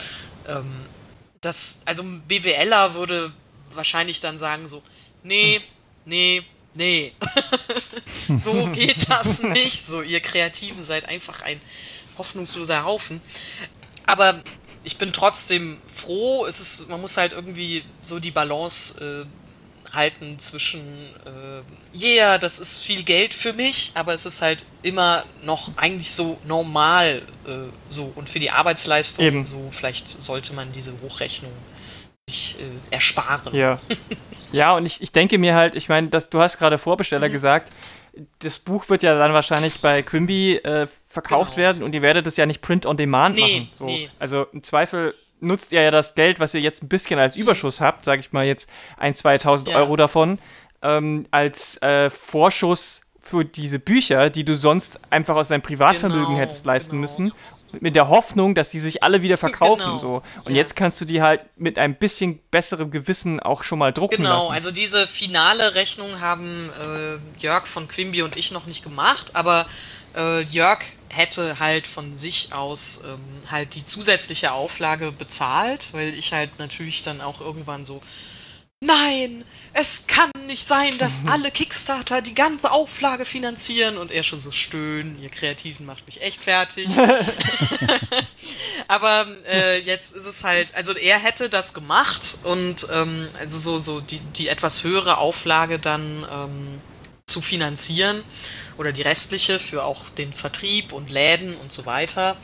Ähm, 0.48 0.86
das, 1.40 1.80
also 1.84 2.02
ein 2.02 2.22
BWLer 2.22 2.94
würde 2.94 3.32
wahrscheinlich 3.74 4.20
dann 4.20 4.38
sagen 4.38 4.68
so, 4.68 4.82
nee, 5.22 5.60
nee, 6.04 6.42
nee, 6.74 7.12
so 8.36 8.68
geht 8.68 9.10
das 9.10 9.42
nicht. 9.42 9.82
So, 9.82 10.02
ihr 10.02 10.20
Kreativen 10.20 10.84
seid 10.84 11.08
einfach 11.08 11.42
ein 11.42 11.60
hoffnungsloser 12.18 12.84
Haufen. 12.84 13.20
Aber 14.06 14.42
ich 14.84 14.98
bin 14.98 15.12
trotzdem 15.12 15.78
froh. 15.92 16.46
Es 16.46 16.60
ist, 16.60 16.88
man 16.88 17.00
muss 17.00 17.16
halt 17.16 17.32
irgendwie 17.32 17.84
so 18.02 18.18
die 18.18 18.30
Balance 18.30 19.26
äh, 19.26 19.94
halten 19.94 20.38
zwischen, 20.38 20.80
äh, 21.26 21.98
yeah, 21.98 22.38
das 22.38 22.58
ist 22.58 22.78
viel 22.78 23.02
Geld 23.02 23.34
für 23.34 23.52
mich, 23.52 23.92
aber 23.94 24.14
es 24.14 24.24
ist 24.24 24.40
halt 24.40 24.64
immer 24.82 25.24
noch 25.42 25.76
eigentlich 25.76 26.10
so 26.12 26.38
normal 26.46 27.22
äh, 27.46 27.50
so 27.88 28.12
und 28.14 28.28
für 28.28 28.38
die 28.38 28.50
Arbeitsleistung 28.50 29.24
Eben. 29.24 29.46
so. 29.46 29.68
Vielleicht 29.70 30.08
sollte 30.08 30.54
man 30.54 30.72
diese 30.72 30.92
Hochrechnung 31.02 31.52
sich 32.28 32.56
äh, 32.58 32.94
ersparen. 32.94 33.54
Ja. 33.54 33.78
ja, 34.52 34.74
und 34.74 34.86
ich, 34.86 35.02
ich 35.02 35.12
denke 35.12 35.38
mir 35.38 35.54
halt, 35.54 35.74
ich 35.74 35.88
meine, 35.88 36.08
du 36.08 36.40
hast 36.40 36.58
gerade 36.58 36.78
Vorbesteller 36.78 37.28
mhm. 37.28 37.32
gesagt 37.32 37.72
das 38.40 38.58
Buch 38.58 38.88
wird 38.88 39.02
ja 39.02 39.18
dann 39.18 39.32
wahrscheinlich 39.32 39.80
bei 39.80 40.02
Quimby 40.02 40.56
äh, 40.56 40.86
verkauft 41.08 41.54
genau. 41.54 41.66
werden 41.66 41.82
und 41.82 41.94
ihr 41.94 42.02
werdet 42.02 42.26
es 42.26 42.36
ja 42.36 42.46
nicht 42.46 42.60
Print 42.60 42.86
on 42.86 42.96
Demand 42.96 43.36
nee, 43.36 43.40
machen. 43.40 43.70
So. 43.72 43.86
Nee. 43.86 44.10
Also 44.18 44.46
im 44.52 44.62
Zweifel 44.62 45.14
nutzt 45.40 45.72
ihr 45.72 45.82
ja 45.82 45.90
das 45.90 46.14
Geld, 46.14 46.40
was 46.40 46.54
ihr 46.54 46.60
jetzt 46.60 46.82
ein 46.82 46.88
bisschen 46.88 47.18
als 47.18 47.36
Überschuss 47.36 47.80
habt, 47.80 48.04
sage 48.04 48.20
ich 48.20 48.32
mal 48.32 48.44
jetzt 48.44 48.68
ein, 48.96 49.14
2000 49.14 49.70
ja. 49.70 49.76
Euro 49.76 49.96
davon, 49.96 50.38
ähm, 50.82 51.26
als 51.30 51.80
äh, 51.82 52.10
Vorschuss 52.10 53.02
für 53.20 53.44
diese 53.44 53.78
Bücher, 53.78 54.30
die 54.30 54.44
du 54.44 54.56
sonst 54.56 55.00
einfach 55.10 55.36
aus 55.36 55.48
deinem 55.48 55.62
Privatvermögen 55.62 56.26
genau, 56.26 56.38
hättest 56.38 56.66
leisten 56.66 56.92
genau. 56.92 57.00
müssen 57.02 57.32
mit 57.80 57.96
der 57.96 58.08
Hoffnung, 58.08 58.54
dass 58.54 58.70
die 58.70 58.78
sich 58.78 59.02
alle 59.02 59.22
wieder 59.22 59.38
verkaufen. 59.38 59.84
Genau. 59.84 59.98
So. 59.98 60.22
Und 60.44 60.50
ja. 60.50 60.56
jetzt 60.56 60.76
kannst 60.76 61.00
du 61.00 61.04
die 61.04 61.22
halt 61.22 61.44
mit 61.56 61.78
ein 61.78 61.94
bisschen 61.96 62.40
besserem 62.50 62.90
Gewissen 62.90 63.40
auch 63.40 63.62
schon 63.64 63.78
mal 63.78 63.92
drucken 63.92 64.16
genau. 64.16 64.48
lassen. 64.48 64.52
Also 64.52 64.70
diese 64.70 65.06
finale 65.06 65.74
Rechnung 65.74 66.20
haben 66.20 66.70
äh, 66.80 67.40
Jörg 67.40 67.66
von 67.66 67.88
Quimby 67.88 68.22
und 68.22 68.36
ich 68.36 68.52
noch 68.52 68.66
nicht 68.66 68.82
gemacht, 68.82 69.34
aber 69.34 69.66
äh, 70.16 70.42
Jörg 70.42 70.80
hätte 71.08 71.58
halt 71.58 71.86
von 71.86 72.14
sich 72.14 72.52
aus 72.52 73.02
ähm, 73.04 73.20
halt 73.50 73.74
die 73.74 73.84
zusätzliche 73.84 74.52
Auflage 74.52 75.12
bezahlt, 75.12 75.88
weil 75.92 76.14
ich 76.14 76.32
halt 76.32 76.58
natürlich 76.58 77.02
dann 77.02 77.20
auch 77.20 77.40
irgendwann 77.40 77.84
so 77.84 78.02
nein, 78.82 79.44
es 79.74 80.06
kann 80.06 80.30
nicht 80.46 80.66
sein, 80.66 80.98
dass 80.98 81.22
mhm. 81.22 81.28
alle 81.30 81.50
Kickstarter 81.50 82.20
die 82.20 82.34
ganze 82.34 82.70
Auflage 82.70 83.24
finanzieren 83.24 83.96
und 83.96 84.10
er 84.10 84.22
schon 84.22 84.40
so 84.40 84.52
stöhnen, 84.52 85.20
ihr 85.22 85.30
Kreativen 85.30 85.86
macht 85.86 86.04
mich 86.06 86.20
echt 86.20 86.42
fertig. 86.42 86.88
Aber 88.88 89.26
äh, 89.50 89.78
jetzt 89.80 90.14
ist 90.14 90.26
es 90.26 90.44
halt, 90.44 90.68
also 90.74 90.92
er 90.92 91.18
hätte 91.18 91.48
das 91.48 91.72
gemacht 91.72 92.38
und 92.44 92.86
ähm, 92.92 93.28
also 93.38 93.58
so, 93.58 93.78
so 93.78 94.00
die, 94.00 94.18
die 94.36 94.48
etwas 94.48 94.84
höhere 94.84 95.16
Auflage 95.16 95.78
dann 95.78 96.26
ähm, 96.30 96.80
zu 97.26 97.40
finanzieren 97.40 98.22
oder 98.76 98.92
die 98.92 99.02
restliche 99.02 99.58
für 99.58 99.84
auch 99.84 100.10
den 100.10 100.32
Vertrieb 100.32 100.92
und 100.92 101.10
Läden 101.10 101.54
und 101.56 101.72
so 101.72 101.86
weiter. 101.86 102.36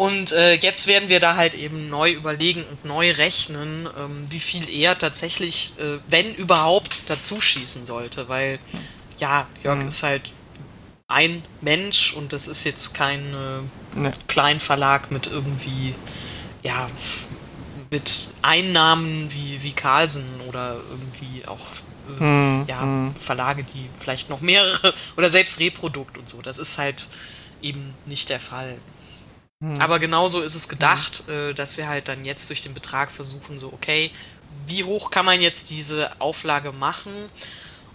Und 0.00 0.32
äh, 0.32 0.54
jetzt 0.54 0.86
werden 0.86 1.10
wir 1.10 1.20
da 1.20 1.36
halt 1.36 1.52
eben 1.52 1.90
neu 1.90 2.12
überlegen 2.12 2.64
und 2.64 2.86
neu 2.86 3.10
rechnen, 3.10 3.86
ähm, 3.98 4.28
wie 4.30 4.40
viel 4.40 4.66
er 4.70 4.98
tatsächlich, 4.98 5.74
äh, 5.78 5.98
wenn 6.08 6.34
überhaupt, 6.36 7.02
dazu 7.10 7.38
schießen 7.38 7.84
sollte. 7.84 8.26
Weil, 8.26 8.60
ja, 9.18 9.46
Jörg 9.62 9.80
mhm. 9.80 9.88
ist 9.88 10.02
halt 10.02 10.22
ein 11.06 11.42
Mensch 11.60 12.14
und 12.14 12.32
das 12.32 12.48
ist 12.48 12.64
jetzt 12.64 12.94
kein 12.94 13.20
äh, 13.20 13.98
nee. 13.98 14.10
Kleinverlag 14.26 15.10
mit 15.10 15.26
irgendwie, 15.26 15.94
ja, 16.62 16.88
mit 17.90 18.32
Einnahmen 18.40 19.30
wie, 19.34 19.62
wie 19.62 19.72
Carlsen 19.72 20.24
oder 20.48 20.80
irgendwie 20.90 21.46
auch 21.46 21.66
äh, 22.18 22.22
mhm. 22.22 22.64
ja, 22.66 22.80
mhm. 22.80 23.14
Verlage, 23.16 23.64
die 23.64 23.90
vielleicht 23.98 24.30
noch 24.30 24.40
mehrere 24.40 24.94
oder 25.18 25.28
selbst 25.28 25.60
Reprodukt 25.60 26.16
und 26.16 26.26
so. 26.26 26.40
Das 26.40 26.58
ist 26.58 26.78
halt 26.78 27.06
eben 27.60 27.92
nicht 28.06 28.30
der 28.30 28.40
Fall. 28.40 28.78
Hm. 29.62 29.80
Aber 29.80 29.98
genauso 29.98 30.42
ist 30.42 30.54
es 30.54 30.68
gedacht, 30.68 31.24
hm. 31.26 31.54
dass 31.54 31.76
wir 31.76 31.88
halt 31.88 32.08
dann 32.08 32.24
jetzt 32.24 32.48
durch 32.50 32.62
den 32.62 32.74
Betrag 32.74 33.10
versuchen, 33.12 33.58
so, 33.58 33.72
okay, 33.72 34.10
wie 34.66 34.84
hoch 34.84 35.10
kann 35.10 35.24
man 35.24 35.40
jetzt 35.40 35.70
diese 35.70 36.20
Auflage 36.20 36.72
machen? 36.72 37.12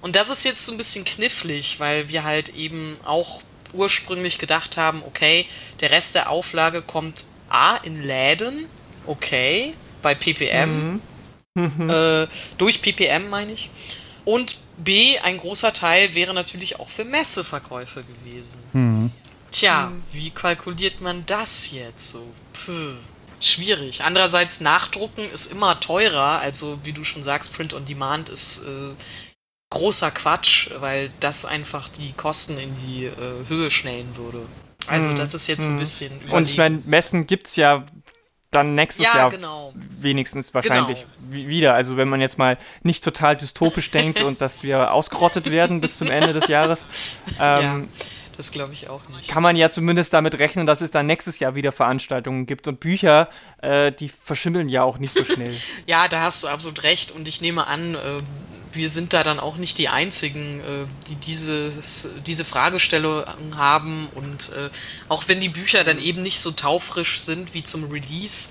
Und 0.01 0.15
das 0.15 0.29
ist 0.29 0.45
jetzt 0.45 0.65
so 0.65 0.71
ein 0.71 0.77
bisschen 0.77 1.05
knifflig, 1.05 1.79
weil 1.79 2.09
wir 2.09 2.23
halt 2.23 2.49
eben 2.49 2.97
auch 3.05 3.41
ursprünglich 3.73 4.37
gedacht 4.37 4.77
haben, 4.77 5.01
okay, 5.05 5.47
der 5.79 5.91
Rest 5.91 6.15
der 6.15 6.29
Auflage 6.29 6.81
kommt 6.81 7.25
A 7.49 7.77
in 7.77 8.01
Läden, 8.03 8.67
okay, 9.05 9.73
bei 10.01 10.15
PPM, 10.15 10.99
mhm. 11.55 11.89
Äh, 11.89 12.27
durch 12.57 12.81
PPM 12.81 13.29
meine 13.29 13.53
ich. 13.53 13.69
Und 14.25 14.57
B, 14.77 15.17
ein 15.19 15.37
großer 15.37 15.71
Teil 15.71 16.13
wäre 16.13 16.33
natürlich 16.33 16.79
auch 16.79 16.89
für 16.89 17.05
Messeverkäufe 17.05 18.03
gewesen. 18.03 18.59
Mhm. 18.73 19.11
Tja, 19.55 19.87
hm. 19.87 20.03
wie 20.11 20.31
kalkuliert 20.31 20.99
man 20.99 21.25
das 21.25 21.71
jetzt 21.71 22.11
so? 22.11 22.27
Puh, 22.51 22.95
schwierig. 23.39 24.03
Andererseits, 24.03 24.59
Nachdrucken 24.59 25.21
ist 25.33 25.49
immer 25.49 25.79
teurer. 25.79 26.39
Also, 26.39 26.77
wie 26.83 26.91
du 26.91 27.05
schon 27.05 27.23
sagst, 27.23 27.53
Print 27.55 27.73
on 27.73 27.85
Demand 27.85 28.27
ist 28.27 28.63
äh, 28.65 28.91
großer 29.69 30.11
Quatsch, 30.11 30.71
weil 30.79 31.09
das 31.21 31.45
einfach 31.45 31.87
die 31.87 32.11
Kosten 32.11 32.57
in 32.57 32.75
die 32.85 33.05
äh, 33.05 33.13
Höhe 33.47 33.71
schnellen 33.71 34.17
würde. 34.17 34.41
Also, 34.87 35.11
hm. 35.11 35.15
das 35.15 35.33
ist 35.33 35.47
jetzt 35.47 35.67
hm. 35.67 35.75
ein 35.75 35.79
bisschen. 35.79 36.11
Überlegen. 36.15 36.33
Und 36.33 36.49
ich 36.49 36.57
meine, 36.57 36.81
Messen 36.85 37.25
gibt 37.25 37.47
es 37.47 37.55
ja 37.55 37.85
dann 38.51 38.75
nächstes 38.75 39.05
ja, 39.05 39.15
Jahr 39.15 39.29
genau. 39.29 39.73
wenigstens 39.99 40.53
wahrscheinlich 40.53 41.05
genau. 41.29 41.47
wieder. 41.49 41.73
Also 41.75 41.97
wenn 41.97 42.07
man 42.07 42.21
jetzt 42.21 42.37
mal 42.37 42.57
nicht 42.83 43.03
total 43.03 43.35
dystopisch 43.35 43.91
denkt 43.91 44.21
und 44.23 44.41
dass 44.41 44.63
wir 44.63 44.91
ausgerottet 44.91 45.49
werden 45.49 45.81
bis 45.81 45.97
zum 45.97 46.09
Ende 46.09 46.33
des 46.33 46.47
Jahres. 46.47 46.85
Ähm, 47.39 47.89
ja. 47.99 48.05
Das 48.37 48.51
glaube 48.51 48.73
ich 48.73 48.89
auch 48.89 49.01
nicht. 49.09 49.29
Kann 49.29 49.43
man 49.43 49.55
ja 49.55 49.69
zumindest 49.69 50.13
damit 50.13 50.37
rechnen, 50.39 50.65
dass 50.65 50.81
es 50.81 50.91
dann 50.91 51.05
nächstes 51.05 51.39
Jahr 51.39 51.55
wieder 51.55 51.71
Veranstaltungen 51.71 52.45
gibt. 52.45 52.67
Und 52.67 52.79
Bücher, 52.79 53.29
äh, 53.61 53.91
die 53.91 54.09
verschimmeln 54.09 54.67
ja 54.69 54.83
auch 54.83 54.97
nicht 54.97 55.13
so 55.13 55.23
schnell. 55.23 55.55
ja, 55.85 56.07
da 56.07 56.21
hast 56.21 56.43
du 56.43 56.47
absolut 56.47 56.83
recht. 56.83 57.11
Und 57.11 57.27
ich 57.27 57.41
nehme 57.41 57.67
an, 57.67 57.95
äh, 57.95 57.97
wir 58.73 58.89
sind 58.89 59.13
da 59.13 59.23
dann 59.23 59.39
auch 59.39 59.55
nicht 59.57 59.77
die 59.77 59.87
Einzigen, 59.87 60.59
äh, 60.59 60.85
die 61.09 61.15
dieses, 61.15 62.09
diese 62.25 62.45
Fragestellung 62.45 63.23
haben. 63.55 64.07
Und 64.15 64.51
äh, 64.51 64.69
auch 65.07 65.23
wenn 65.27 65.39
die 65.39 65.49
Bücher 65.49 65.83
dann 65.83 65.99
eben 65.99 66.21
nicht 66.21 66.39
so 66.39 66.51
taufrisch 66.51 67.21
sind 67.21 67.53
wie 67.53 67.63
zum 67.63 67.89
Release, 67.89 68.49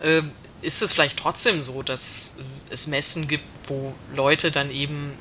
äh, 0.00 0.22
ist 0.62 0.80
es 0.82 0.92
vielleicht 0.92 1.18
trotzdem 1.18 1.60
so, 1.60 1.82
dass 1.82 2.36
äh, 2.38 2.72
es 2.72 2.86
Messen 2.86 3.28
gibt, 3.28 3.44
wo 3.66 3.94
Leute 4.14 4.50
dann 4.50 4.70
eben 4.70 5.12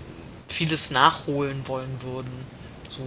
vieles 0.48 0.92
nachholen 0.92 1.68
wollen 1.68 2.00
würden. 2.02 2.32
So 2.90 3.02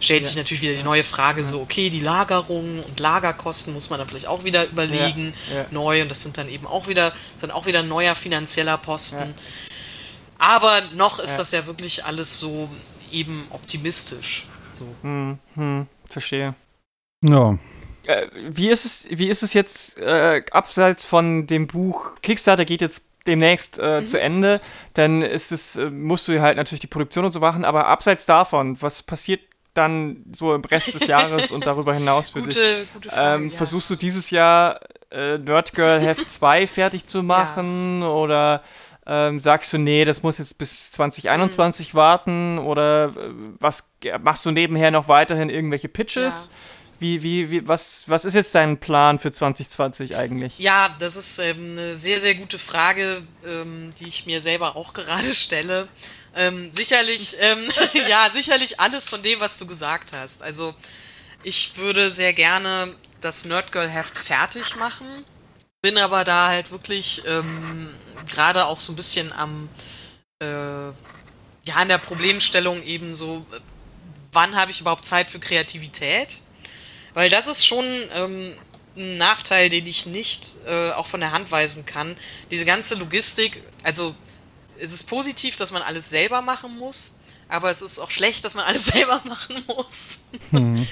stellt 0.00 0.22
ja. 0.22 0.26
sich 0.28 0.36
natürlich 0.36 0.62
wieder 0.62 0.74
die 0.74 0.82
neue 0.82 1.04
Frage, 1.04 1.44
so, 1.44 1.60
okay, 1.60 1.90
die 1.90 2.00
Lagerung 2.00 2.82
und 2.82 3.00
Lagerkosten 3.00 3.74
muss 3.74 3.90
man 3.90 3.98
dann 3.98 4.08
vielleicht 4.08 4.28
auch 4.28 4.44
wieder 4.44 4.66
überlegen, 4.66 5.34
ja. 5.50 5.56
Ja. 5.58 5.66
neu, 5.70 6.02
und 6.02 6.10
das 6.10 6.22
sind 6.22 6.38
dann 6.38 6.48
eben 6.48 6.66
auch 6.66 6.88
wieder, 6.88 7.12
sind 7.36 7.50
auch 7.50 7.66
wieder 7.66 7.80
ein 7.80 7.88
neuer 7.88 8.14
finanzieller 8.14 8.78
Posten. 8.78 9.34
Aber 10.38 10.82
noch 10.94 11.18
ist 11.18 11.36
das 11.36 11.50
ja 11.50 11.66
wirklich 11.66 12.04
alles 12.04 12.38
so 12.38 12.68
eben 13.10 13.46
optimistisch. 13.50 14.46
So. 14.72 14.86
Hm, 15.02 15.38
hm, 15.54 15.86
verstehe. 16.08 16.54
Ja. 17.24 17.58
Äh, 18.04 18.28
wie 18.50 18.70
ist 18.70 18.84
es, 18.84 19.06
wie 19.10 19.28
ist 19.28 19.42
es 19.42 19.52
jetzt 19.52 19.98
äh, 19.98 20.42
abseits 20.52 21.04
von 21.04 21.46
dem 21.46 21.66
Buch 21.66 22.12
Kickstarter 22.22 22.64
geht 22.64 22.80
jetzt 22.80 23.02
demnächst 23.26 23.78
äh, 23.78 24.00
mhm. 24.00 24.06
zu 24.06 24.20
Ende, 24.20 24.60
dann 24.94 25.22
ist 25.22 25.52
es, 25.52 25.76
äh, 25.76 25.90
musst 25.90 26.28
du 26.28 26.40
halt 26.40 26.56
natürlich 26.56 26.80
die 26.80 26.86
Produktion 26.86 27.24
und 27.24 27.32
so 27.32 27.40
machen, 27.40 27.64
aber 27.64 27.86
abseits 27.86 28.24
davon, 28.24 28.80
was 28.80 29.02
passiert 29.02 29.42
dann 29.78 30.24
so 30.36 30.54
im 30.54 30.62
Rest 30.62 30.94
des 30.94 31.06
Jahres 31.06 31.50
und 31.50 31.66
darüber 31.66 31.94
hinaus 31.94 32.30
für 32.30 32.40
gute, 32.40 32.78
dich? 32.80 32.92
Gute 32.92 33.08
Frage, 33.10 33.42
ähm, 33.42 33.50
ja. 33.50 33.56
Versuchst 33.56 33.88
du 33.88 33.96
dieses 33.96 34.30
Jahr 34.30 34.80
äh, 35.10 35.38
Nerdgirl 35.38 36.00
Heft 36.00 36.30
2 36.30 36.66
fertig 36.66 37.06
zu 37.06 37.22
machen 37.22 38.02
ja. 38.02 38.08
oder 38.08 38.62
ähm, 39.06 39.40
sagst 39.40 39.72
du, 39.72 39.78
nee, 39.78 40.04
das 40.04 40.22
muss 40.22 40.36
jetzt 40.36 40.58
bis 40.58 40.90
2021 40.92 41.94
mhm. 41.94 41.98
warten 41.98 42.58
oder 42.58 43.06
äh, 43.06 43.30
was 43.58 43.88
machst 44.20 44.44
du 44.44 44.50
nebenher 44.50 44.90
noch 44.90 45.08
weiterhin 45.08 45.48
irgendwelche 45.48 45.88
Pitches? 45.88 46.48
Ja. 46.50 46.56
Wie, 47.00 47.22
wie, 47.22 47.50
wie, 47.50 47.68
was, 47.68 48.04
was 48.08 48.24
ist 48.24 48.34
jetzt 48.34 48.56
dein 48.56 48.78
Plan 48.78 49.20
für 49.20 49.30
2020 49.30 50.16
eigentlich? 50.16 50.58
Ja, 50.58 50.96
das 50.98 51.16
ist 51.16 51.38
ähm, 51.38 51.78
eine 51.78 51.94
sehr, 51.94 52.18
sehr 52.18 52.34
gute 52.34 52.58
Frage, 52.58 53.22
ähm, 53.46 53.92
die 54.00 54.08
ich 54.08 54.26
mir 54.26 54.40
selber 54.40 54.74
auch 54.74 54.92
gerade 54.92 55.22
stelle. 55.34 55.88
Ähm, 56.34 56.72
sicherlich, 56.72 57.36
ähm, 57.40 57.70
ja, 58.08 58.30
sicherlich 58.32 58.80
alles 58.80 59.08
von 59.08 59.22
dem, 59.22 59.40
was 59.40 59.58
du 59.58 59.66
gesagt 59.66 60.12
hast. 60.12 60.42
Also, 60.42 60.74
ich 61.42 61.76
würde 61.76 62.10
sehr 62.10 62.32
gerne 62.32 62.94
das 63.20 63.44
Nerdgirl-Heft 63.44 64.16
fertig 64.16 64.76
machen, 64.76 65.24
bin 65.82 65.98
aber 65.98 66.24
da 66.24 66.48
halt 66.48 66.70
wirklich 66.70 67.22
ähm, 67.26 67.94
gerade 68.28 68.66
auch 68.66 68.80
so 68.80 68.92
ein 68.92 68.96
bisschen 68.96 69.32
am, 69.32 69.68
äh, 70.40 70.88
ja, 70.88 71.74
an 71.74 71.88
der 71.88 71.98
Problemstellung 71.98 72.82
eben 72.82 73.14
so, 73.14 73.46
wann 74.32 74.56
habe 74.56 74.70
ich 74.70 74.80
überhaupt 74.80 75.06
Zeit 75.06 75.30
für 75.30 75.38
Kreativität? 75.38 76.40
Weil 77.14 77.30
das 77.30 77.46
ist 77.46 77.66
schon 77.66 77.84
ähm, 78.14 78.54
ein 78.96 79.18
Nachteil, 79.18 79.68
den 79.68 79.86
ich 79.86 80.06
nicht 80.06 80.56
äh, 80.66 80.90
auch 80.90 81.06
von 81.06 81.20
der 81.20 81.32
Hand 81.32 81.50
weisen 81.50 81.86
kann. 81.86 82.16
Diese 82.50 82.64
ganze 82.64 82.96
Logistik, 82.96 83.62
also 83.82 84.14
es 84.80 84.92
ist 84.92 85.04
positiv, 85.04 85.56
dass 85.56 85.72
man 85.72 85.82
alles 85.82 86.10
selber 86.10 86.42
machen 86.42 86.78
muss, 86.78 87.18
aber 87.48 87.70
es 87.70 87.82
ist 87.82 87.98
auch 87.98 88.10
schlecht, 88.10 88.44
dass 88.44 88.54
man 88.54 88.64
alles 88.64 88.86
selber 88.92 89.20
machen 89.24 89.62
muss. 89.66 90.24
Hm. 90.50 90.86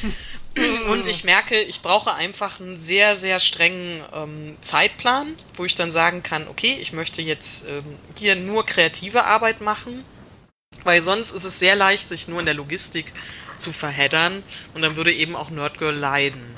Und 0.89 1.07
ich 1.07 1.25
merke, 1.25 1.61
ich 1.61 1.83
brauche 1.83 2.15
einfach 2.15 2.61
einen 2.61 2.79
sehr, 2.79 3.15
sehr 3.15 3.41
strengen 3.41 4.03
ähm, 4.15 4.57
Zeitplan, 4.63 5.35
wo 5.55 5.67
ich 5.67 5.75
dann 5.75 5.91
sagen 5.91 6.23
kann, 6.23 6.49
okay, 6.49 6.79
ich 6.81 6.93
möchte 6.93 7.21
jetzt 7.21 7.69
ähm, 7.69 7.85
hier 8.19 8.37
nur 8.37 8.65
kreative 8.65 9.25
Arbeit 9.25 9.61
machen, 9.61 10.03
weil 10.85 11.05
sonst 11.05 11.33
ist 11.33 11.45
es 11.45 11.59
sehr 11.59 11.77
leicht, 11.77 12.09
sich 12.09 12.27
nur 12.29 12.41
in 12.41 12.47
der 12.47 12.55
Logistik 12.55 13.13
zu 13.59 13.73
verheddern 13.73 14.43
und 14.73 14.83
dann 14.83 14.97
würde 14.97 15.13
eben 15.13 15.37
auch 15.37 15.51
Nerdgirl 15.51 15.95
leiden. 15.95 16.57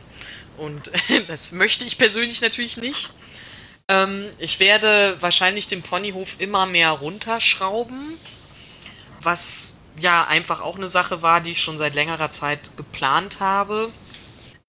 Und 0.56 0.92
das 1.26 1.52
möchte 1.52 1.84
ich 1.84 1.98
persönlich 1.98 2.40
natürlich 2.40 2.76
nicht. 2.76 3.10
Ähm, 3.88 4.26
ich 4.38 4.60
werde 4.60 5.16
wahrscheinlich 5.20 5.66
den 5.66 5.82
Ponyhof 5.82 6.36
immer 6.38 6.66
mehr 6.66 6.90
runterschrauben, 6.90 8.18
was 9.22 9.78
ja 10.00 10.26
einfach 10.26 10.60
auch 10.60 10.76
eine 10.76 10.88
Sache 10.88 11.22
war, 11.22 11.40
die 11.40 11.52
ich 11.52 11.62
schon 11.62 11.78
seit 11.78 11.94
längerer 11.94 12.30
Zeit 12.30 12.76
geplant 12.76 13.40
habe. 13.40 13.90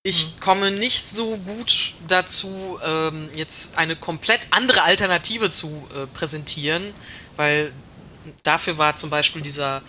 Ich 0.02 0.36
mhm. 0.36 0.40
komme 0.40 0.72
nicht 0.72 1.06
so 1.06 1.36
gut 1.38 1.94
dazu, 2.08 2.80
ähm, 2.84 3.30
jetzt 3.36 3.78
eine 3.78 3.96
komplett 3.98 4.48
andere 4.52 4.84
Alternative 4.84 5.50
zu 5.50 5.88
äh, 5.94 6.08
präsentieren, 6.08 6.94
weil 7.36 7.74
dafür 8.44 8.78
war 8.78 8.96
zum 8.96 9.10
Beispiel 9.10 9.42
dieser 9.42 9.82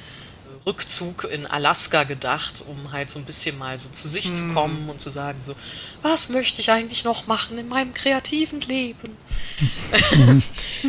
Rückzug 0.67 1.25
in 1.25 1.47
Alaska 1.47 2.05
gedacht, 2.05 2.65
um 2.69 2.93
halt 2.93 3.09
so 3.09 3.19
ein 3.19 3.25
bisschen 3.25 3.59
mal 3.59 3.79
so 3.79 3.89
zu 3.89 4.09
sich 4.09 4.27
hm. 4.27 4.35
zu 4.35 4.53
kommen 4.53 4.91
und 4.91 5.01
zu 5.01 5.11
sagen 5.11 5.39
so, 5.43 5.55
was 6.03 6.29
möchte 6.29 6.61
ich 6.61 6.71
eigentlich 6.71 7.05
noch 7.05 7.27
machen 7.27 7.59
in 7.59 7.69
meinem 7.69 7.95
kreativen 7.95 8.61
Leben? 8.61 9.17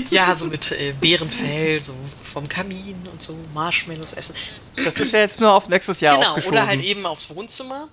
ja, 0.10 0.36
so 0.36 0.48
mit 0.48 0.72
äh, 0.72 0.94
Bärenfell, 1.00 1.80
so 1.80 1.94
vom 2.24 2.48
Kamin 2.50 2.96
und 3.12 3.22
so 3.22 3.38
Marshmallows 3.54 4.14
essen. 4.14 4.36
Das 4.84 4.96
ist 4.96 5.14
ja 5.14 5.20
jetzt 5.20 5.40
nur 5.40 5.54
auf 5.54 5.70
nächstes 5.70 6.02
Jahr 6.02 6.16
Genau, 6.16 6.48
oder 6.48 6.68
halt 6.68 6.82
eben 6.82 7.06
aufs 7.06 7.34
Wohnzimmer 7.34 7.88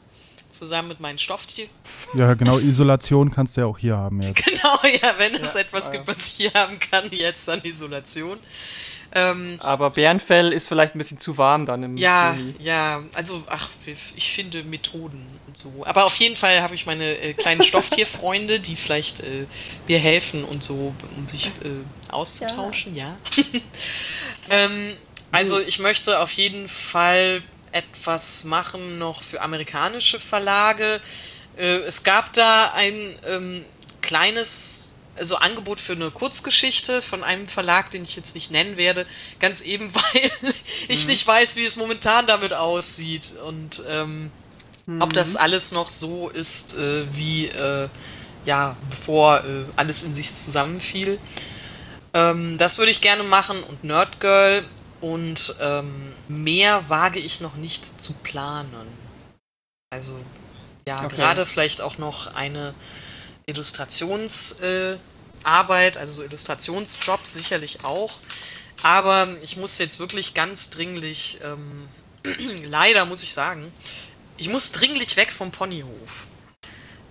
zusammen 0.51 0.89
mit 0.89 1.01
meinen 1.01 1.19
Stofftieren. 1.19 1.71
Ja, 2.15 2.35
genau, 2.35 2.59
Isolation 2.59 3.31
kannst 3.31 3.57
du 3.57 3.63
ja 3.63 3.67
auch 3.67 3.79
hier 3.79 3.97
haben 3.97 4.23
jetzt. 4.23 4.45
Genau, 4.45 4.79
ja, 5.03 5.15
wenn 5.19 5.35
es 5.35 5.55
ja, 5.55 5.61
etwas 5.61 5.93
gibt, 5.93 6.07
was 6.07 6.19
ich 6.19 6.35
hier 6.35 6.55
haben 6.55 6.79
kann, 6.79 7.11
jetzt 7.11 7.47
dann 7.49 7.63
Isolation. 7.63 8.39
Ähm, 9.13 9.57
Aber 9.61 9.91
Bärenfell 9.91 10.53
ist 10.53 10.69
vielleicht 10.69 10.95
ein 10.95 10.99
bisschen 10.99 11.19
zu 11.19 11.39
warm 11.39 11.65
dann 11.67 11.83
im 11.83 11.97
Ja, 11.97 12.35
Juni. 12.35 12.55
ja, 12.59 13.03
also 13.15 13.43
ach, 13.49 13.71
ich 14.17 14.33
finde 14.33 14.65
Methoden 14.65 15.27
und 15.47 15.57
so. 15.57 15.85
Aber 15.87 16.05
auf 16.05 16.15
jeden 16.17 16.37
Fall 16.37 16.63
habe 16.63 16.75
ich 16.75 16.85
meine 16.87 17.17
äh, 17.19 17.33
kleinen 17.33 17.63
Stofftierfreunde, 17.63 18.61
die 18.61 18.77
vielleicht 18.77 19.21
äh, 19.21 19.47
mir 19.87 19.99
helfen 19.99 20.45
und 20.45 20.63
so, 20.63 20.95
um 21.17 21.27
sich 21.27 21.47
äh, 21.47 22.11
auszutauschen, 22.13 22.95
ja. 22.95 23.17
ja. 23.37 23.45
ähm, 24.51 24.93
also 25.33 25.59
ich 25.61 25.79
möchte 25.79 26.21
auf 26.21 26.33
jeden 26.33 26.69
Fall 26.69 27.43
etwas 27.73 28.45
machen 28.45 28.99
noch 28.99 29.23
für 29.23 29.41
amerikanische 29.41 30.21
Verlage. 30.21 31.01
Äh, 31.57 31.79
es 31.87 32.05
gab 32.05 32.33
da 32.35 32.73
ein 32.73 32.95
ähm, 33.27 33.65
kleines 34.01 34.88
also 35.19 35.37
Angebot 35.37 35.81
für 35.81 35.93
eine 35.93 36.11
Kurzgeschichte 36.11 37.03
von 37.03 37.25
einem 37.25 37.49
Verlag, 37.49 37.91
den 37.91 38.03
ich 38.05 38.17
jetzt 38.17 38.35
nicht 38.35 38.51
nennen 38.51 38.77
werde, 38.77 39.07
ganz 39.41 39.61
eben, 39.61 39.93
weil 39.95 40.31
ich 40.89 41.05
mhm. 41.05 41.11
nicht 41.11 41.27
weiß, 41.27 41.57
wie 41.57 41.65
es 41.65 41.77
momentan 41.77 42.27
damit 42.27 42.53
aussieht 42.53 43.33
und 43.47 43.83
ähm, 43.89 44.31
mhm. 44.87 45.03
ob 45.03 45.13
das 45.13 45.37
alles 45.37 45.73
noch 45.73 45.89
so 45.89 46.29
ist, 46.29 46.77
äh, 46.77 47.05
wie 47.13 47.47
äh, 47.47 47.89
ja, 48.45 48.77
bevor 48.91 49.45
äh, 49.45 49.65
alles 49.77 50.03
in 50.03 50.15
sich 50.15 50.33
zusammenfiel. 50.33 51.19
Ähm, 52.15 52.57
das 52.59 52.79
würde 52.79 52.91
ich 52.91 53.01
gerne 53.01 53.23
machen 53.23 53.63
und 53.63 53.85
Nerdgirl 53.85 54.65
und 55.01 55.55
ähm, 55.61 56.13
mehr 56.29 56.89
wage 56.89 57.21
ich 57.21 57.41
noch 57.41 57.57
nicht 57.57 58.01
zu 58.01 58.15
planen. 58.15 58.73
Also 59.91 60.19
ja, 60.89 61.05
okay. 61.05 61.17
gerade 61.17 61.47
vielleicht 61.47 61.81
auch 61.81 61.99
noch 61.99 62.35
eine 62.35 62.75
Illustrationsarbeit, 63.49 65.97
äh, 65.97 65.99
also 65.99 66.23
so 66.23 66.25
Illustrationsjobs 66.25 67.35
sicherlich 67.35 67.85
auch. 67.85 68.15
Aber 68.83 69.37
ich 69.43 69.57
muss 69.57 69.79
jetzt 69.79 69.99
wirklich 69.99 70.35
ganz 70.35 70.71
dringlich, 70.71 71.41
ähm, 71.43 71.89
leider 72.65 73.07
muss 73.07 73.23
ich 73.23 73.33
sagen, 73.33 73.73
ich 74.37 74.49
muss 74.49 74.71
dringlich 74.71 75.17
weg 75.17 75.33
vom 75.33 75.51
Ponyhof. 75.51 76.27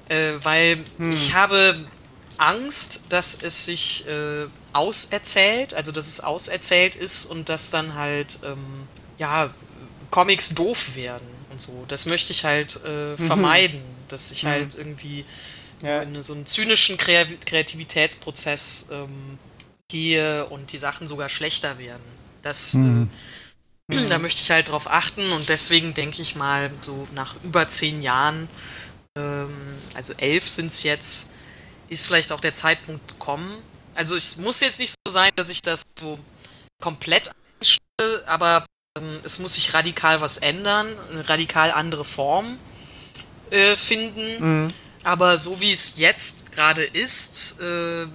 Äh, 0.08 0.34
weil 0.44 0.86
hm. 0.98 1.12
ich 1.12 1.34
habe 1.34 1.86
Angst, 2.38 3.06
dass 3.10 3.42
es 3.42 3.66
sich 3.66 4.08
äh, 4.08 4.46
auserzählt, 4.72 5.74
also 5.74 5.92
dass 5.92 6.08
es 6.08 6.22
auserzählt 6.22 6.96
ist 6.96 7.26
und 7.26 7.50
dass 7.50 7.72
dann 7.72 7.96
halt, 7.96 8.40
ähm, 8.44 8.88
ja, 9.18 9.54
Comics 10.12 10.56
doof 10.56 10.96
werden 10.96 11.28
und 11.52 11.60
so. 11.60 11.84
Das 11.88 12.06
möchte 12.06 12.32
ich 12.32 12.46
halt 12.46 12.80
äh, 12.86 13.12
mhm. 13.12 13.18
vermeiden, 13.18 13.82
dass 14.08 14.32
ich 14.32 14.44
mhm. 14.44 14.48
halt 14.48 14.78
irgendwie 14.78 15.26
so 15.82 15.92
ja. 15.92 16.02
in 16.02 16.22
so 16.24 16.34
einen 16.34 16.46
zynischen 16.46 16.98
Kreativitätsprozess 16.98 18.90
ähm, 18.92 19.38
gehe 19.88 20.46
und 20.48 20.72
die 20.72 20.78
Sachen 20.78 21.08
sogar 21.08 21.30
schlechter 21.30 21.78
werden. 21.78 22.04
Das, 22.42 22.74
mhm. 22.74 23.10
äh, 23.92 24.06
da 24.06 24.20
möchte 24.20 24.42
ich 24.42 24.52
halt 24.52 24.70
drauf 24.70 24.90
achten 24.90 25.32
und 25.32 25.50
deswegen 25.50 25.94
denke 25.94 26.22
ich 26.22 26.36
mal, 26.36 26.72
so 26.82 27.08
nach 27.14 27.36
über 27.44 27.70
zehn 27.70 28.02
Jahren, 28.02 28.50
ähm, 29.18 29.54
also 29.94 30.14
elf 30.14 30.50
sind 30.50 30.68
es 30.68 30.84
jetzt, 30.84 31.32
ist 31.90 32.06
vielleicht 32.06 32.32
auch 32.32 32.40
der 32.42 32.54
Zeitpunkt 32.54 33.08
gekommen. 33.08 33.62
Also 33.96 34.16
es 34.16 34.38
muss 34.38 34.60
jetzt 34.60 34.80
nicht 34.80 34.94
so 35.06 35.12
sein, 35.12 35.32
dass 35.36 35.50
ich 35.50 35.62
das 35.62 35.84
so 35.98 36.20
komplett 36.82 37.32
einstelle, 37.60 38.28
aber 38.28 38.66
ähm, 38.98 39.20
es 39.24 39.40
muss 39.40 39.56
sich 39.56 39.74
radikal 39.74 40.22
was 40.22 40.38
ändern, 40.38 40.88
eine 41.12 41.28
radikal 41.28 41.72
andere 41.72 42.06
Form 42.06 42.58
äh, 43.52 43.76
finden. 43.76 44.64
Mhm 44.64 44.68
aber 45.04 45.38
so 45.38 45.62
wie 45.62 45.72
es 45.72 45.98
jetzt 45.98 46.52
gerade 46.52 46.84
ist, 46.84 47.60
äh, 47.62 48.08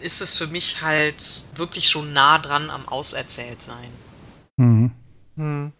ist 0.00 0.20
es 0.20 0.36
für 0.36 0.46
mich 0.46 0.82
halt 0.82 1.44
wirklich 1.56 1.88
schon 1.88 2.12
nah 2.12 2.38
dran 2.38 2.70
am 2.70 2.88
Auserzähltsein. 2.88 3.90
Mhm. 4.56 4.92
Mhm. 5.36 5.72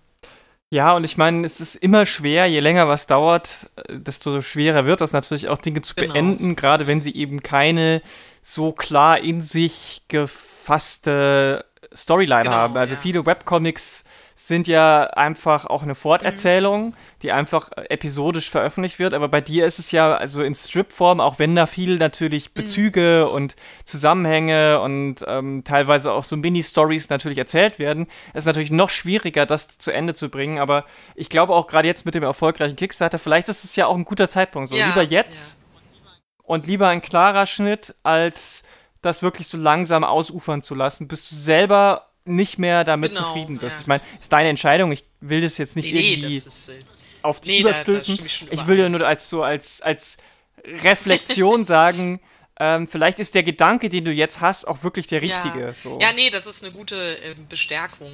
Ja, 0.70 0.94
und 0.94 1.05
ich 1.05 1.16
meine, 1.16 1.47
es 1.47 1.60
ist 1.60 1.76
immer 1.76 2.05
schwer, 2.05 2.47
je 2.47 2.60
länger 2.60 2.89
was 2.89 3.06
dauert, 3.06 3.70
äh, 3.76 3.98
desto 3.98 4.43
schwerer 4.43 4.85
wird 4.85 5.01
das 5.01 5.12
natürlich 5.12 5.48
auch 5.48 5.59
Dinge 5.59 5.80
zu 5.80 5.94
genau. 5.94 6.12
beenden, 6.12 6.56
gerade 6.56 6.86
wenn 6.86 7.01
sie 7.01 7.14
eben 7.14 7.43
keine 7.43 8.02
so 8.43 8.72
klar 8.72 9.18
in 9.18 9.40
sich 9.43 10.02
gefasste 10.09 11.64
Storyline 11.94 12.44
genau, 12.44 12.55
haben. 12.55 12.76
Also 12.76 12.94
ja. 12.94 13.01
viele 13.01 13.24
Webcomics 13.24 14.05
sind 14.49 14.66
ja 14.66 15.05
einfach 15.05 15.66
auch 15.66 15.83
eine 15.83 15.95
Forterzählung, 15.95 16.95
die 17.23 17.31
einfach 17.33 17.70
episodisch 17.89 18.51
veröffentlicht 18.51 18.99
wird. 18.99 19.15
Aber 19.15 19.29
bei 19.29 19.41
dir 19.41 19.66
ist 19.66 19.79
es 19.79 19.93
ja 19.93 20.16
also 20.16 20.43
in 20.43 20.55
Stripform, 20.55 21.20
auch 21.20 21.39
wenn 21.39 21.55
da 21.55 21.66
viel 21.66 21.99
natürlich 21.99 22.49
mhm. 22.49 22.55
Bezüge 22.55 23.27
mhm. 23.29 23.35
und 23.35 23.57
Zusammenhänge 23.85 24.81
und 24.81 25.16
ähm, 25.29 25.62
teilweise 25.65 26.12
auch 26.12 26.25
so 26.25 26.37
Mini-Stories 26.37 27.11
natürlich 27.11 27.39
erzählt 27.39 27.79
werden, 27.79 28.07
ist 28.35 28.47
natürlich 28.47 28.70
noch 28.70 28.91
schwieriger, 28.91 29.47
das 29.47 29.79
zu 29.79 29.93
Ende 29.93 30.15
zu 30.15 30.29
bringen. 30.29 30.59
Aber 30.59 30.85
ich 31.15 31.29
glaube 31.29 31.55
auch 31.55 31.66
gerade 31.66 31.87
jetzt 31.87 32.05
mit 32.05 32.15
dem 32.15 32.23
erfolgreichen 32.23 32.77
Kickstarter, 32.77 33.19
vielleicht 33.19 33.49
ist 33.49 33.65
es 33.65 33.77
ja 33.77 33.87
auch 33.87 33.97
ein 33.97 34.05
guter 34.05 34.29
Zeitpunkt. 34.29 34.70
So 34.70 34.77
ja, 34.77 34.87
lieber 34.89 35.03
jetzt 35.03 35.59
ja. 36.03 36.11
und 36.45 36.66
lieber 36.66 36.89
ein 36.89 37.03
klarer 37.03 37.47
Schnitt, 37.47 37.95
als 38.03 38.62
das 39.03 39.23
wirklich 39.23 39.47
so 39.47 39.59
langsam 39.59 40.03
ausufern 40.03 40.62
zu 40.62 40.75
lassen, 40.75 41.07
bis 41.07 41.29
du 41.29 41.35
selber 41.35 42.07
nicht 42.29 42.59
mehr 42.59 42.85
damit 42.85 43.13
genau, 43.13 43.29
zufrieden 43.29 43.59
bist. 43.59 43.77
Ja. 43.77 43.81
Ich 43.83 43.87
meine, 43.87 44.03
ist 44.21 44.33
deine 44.33 44.49
Entscheidung. 44.49 44.93
Ich 44.93 45.05
will 45.21 45.41
das 45.41 45.59
jetzt 45.59 45.77
nicht 45.77 45.93
nee, 45.93 46.13
irgendwie 46.13 46.29
nee, 46.29 46.37
ist, 46.37 46.69
äh, 46.69 46.75
auf 47.23 47.41
dich 47.41 47.53
nee, 47.53 47.61
überstülpen. 47.61 48.15
Da, 48.17 48.23
da 48.23 48.25
ich, 48.25 48.53
ich 48.53 48.67
will 48.67 48.79
ja 48.79 48.89
nur 48.89 49.07
als 49.07 49.29
so 49.29 49.43
als, 49.43 49.81
als 49.81 50.17
Reflexion 50.65 51.65
sagen, 51.65 52.21
ähm, 52.61 52.89
vielleicht 52.89 53.21
ist 53.21 53.35
der 53.35 53.45
Gedanke, 53.45 53.89
den 53.89 54.05
du 54.05 54.13
jetzt 54.13 54.41
hast, 54.41 54.67
auch 54.67 54.83
wirklich 54.83 55.07
der 55.07 55.23
richtige. 55.23 55.61
Ja, 55.61 55.73
so. 55.73 55.99
ja 56.01 56.13
nee, 56.13 56.31
das 56.31 56.47
ist 56.47 56.65
eine 56.65 56.73
gute 56.73 57.23
äh, 57.23 57.35
Bestärkung. 57.49 58.11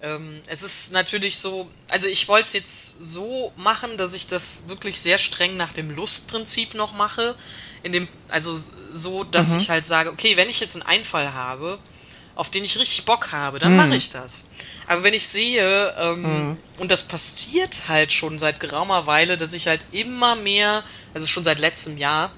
Ähm, 0.00 0.40
es 0.46 0.62
ist 0.62 0.92
natürlich 0.92 1.38
so, 1.38 1.68
also 1.88 2.06
ich 2.06 2.28
wollte 2.28 2.44
es 2.44 2.52
jetzt 2.52 3.00
so 3.00 3.52
machen, 3.56 3.96
dass 3.96 4.14
ich 4.14 4.28
das 4.28 4.68
wirklich 4.68 5.00
sehr 5.00 5.18
streng 5.18 5.56
nach 5.56 5.72
dem 5.72 5.90
Lustprinzip 5.90 6.74
noch 6.74 6.92
mache. 6.92 7.34
In 7.82 7.92
dem, 7.92 8.08
also 8.28 8.54
so, 8.92 9.24
dass 9.24 9.52
mhm. 9.52 9.58
ich 9.58 9.70
halt 9.70 9.86
sage, 9.86 10.10
okay, 10.10 10.36
wenn 10.36 10.50
ich 10.50 10.60
jetzt 10.60 10.76
einen 10.76 10.86
Einfall 10.86 11.32
habe, 11.32 11.78
auf 12.38 12.50
den 12.50 12.62
ich 12.62 12.78
richtig 12.78 13.04
Bock 13.04 13.32
habe, 13.32 13.58
dann 13.58 13.72
mhm. 13.72 13.78
mache 13.78 13.96
ich 13.96 14.10
das. 14.10 14.46
Aber 14.86 15.02
wenn 15.02 15.12
ich 15.12 15.26
sehe, 15.26 15.92
ähm, 15.98 16.22
mhm. 16.22 16.56
und 16.78 16.88
das 16.88 17.02
passiert 17.02 17.88
halt 17.88 18.12
schon 18.12 18.38
seit 18.38 18.60
geraumer 18.60 19.06
Weile, 19.06 19.36
dass 19.36 19.54
ich 19.54 19.66
halt 19.66 19.80
immer 19.90 20.36
mehr, 20.36 20.84
also 21.14 21.26
schon 21.26 21.42
seit 21.42 21.58
letztem 21.58 21.98
Jahr, 21.98 22.30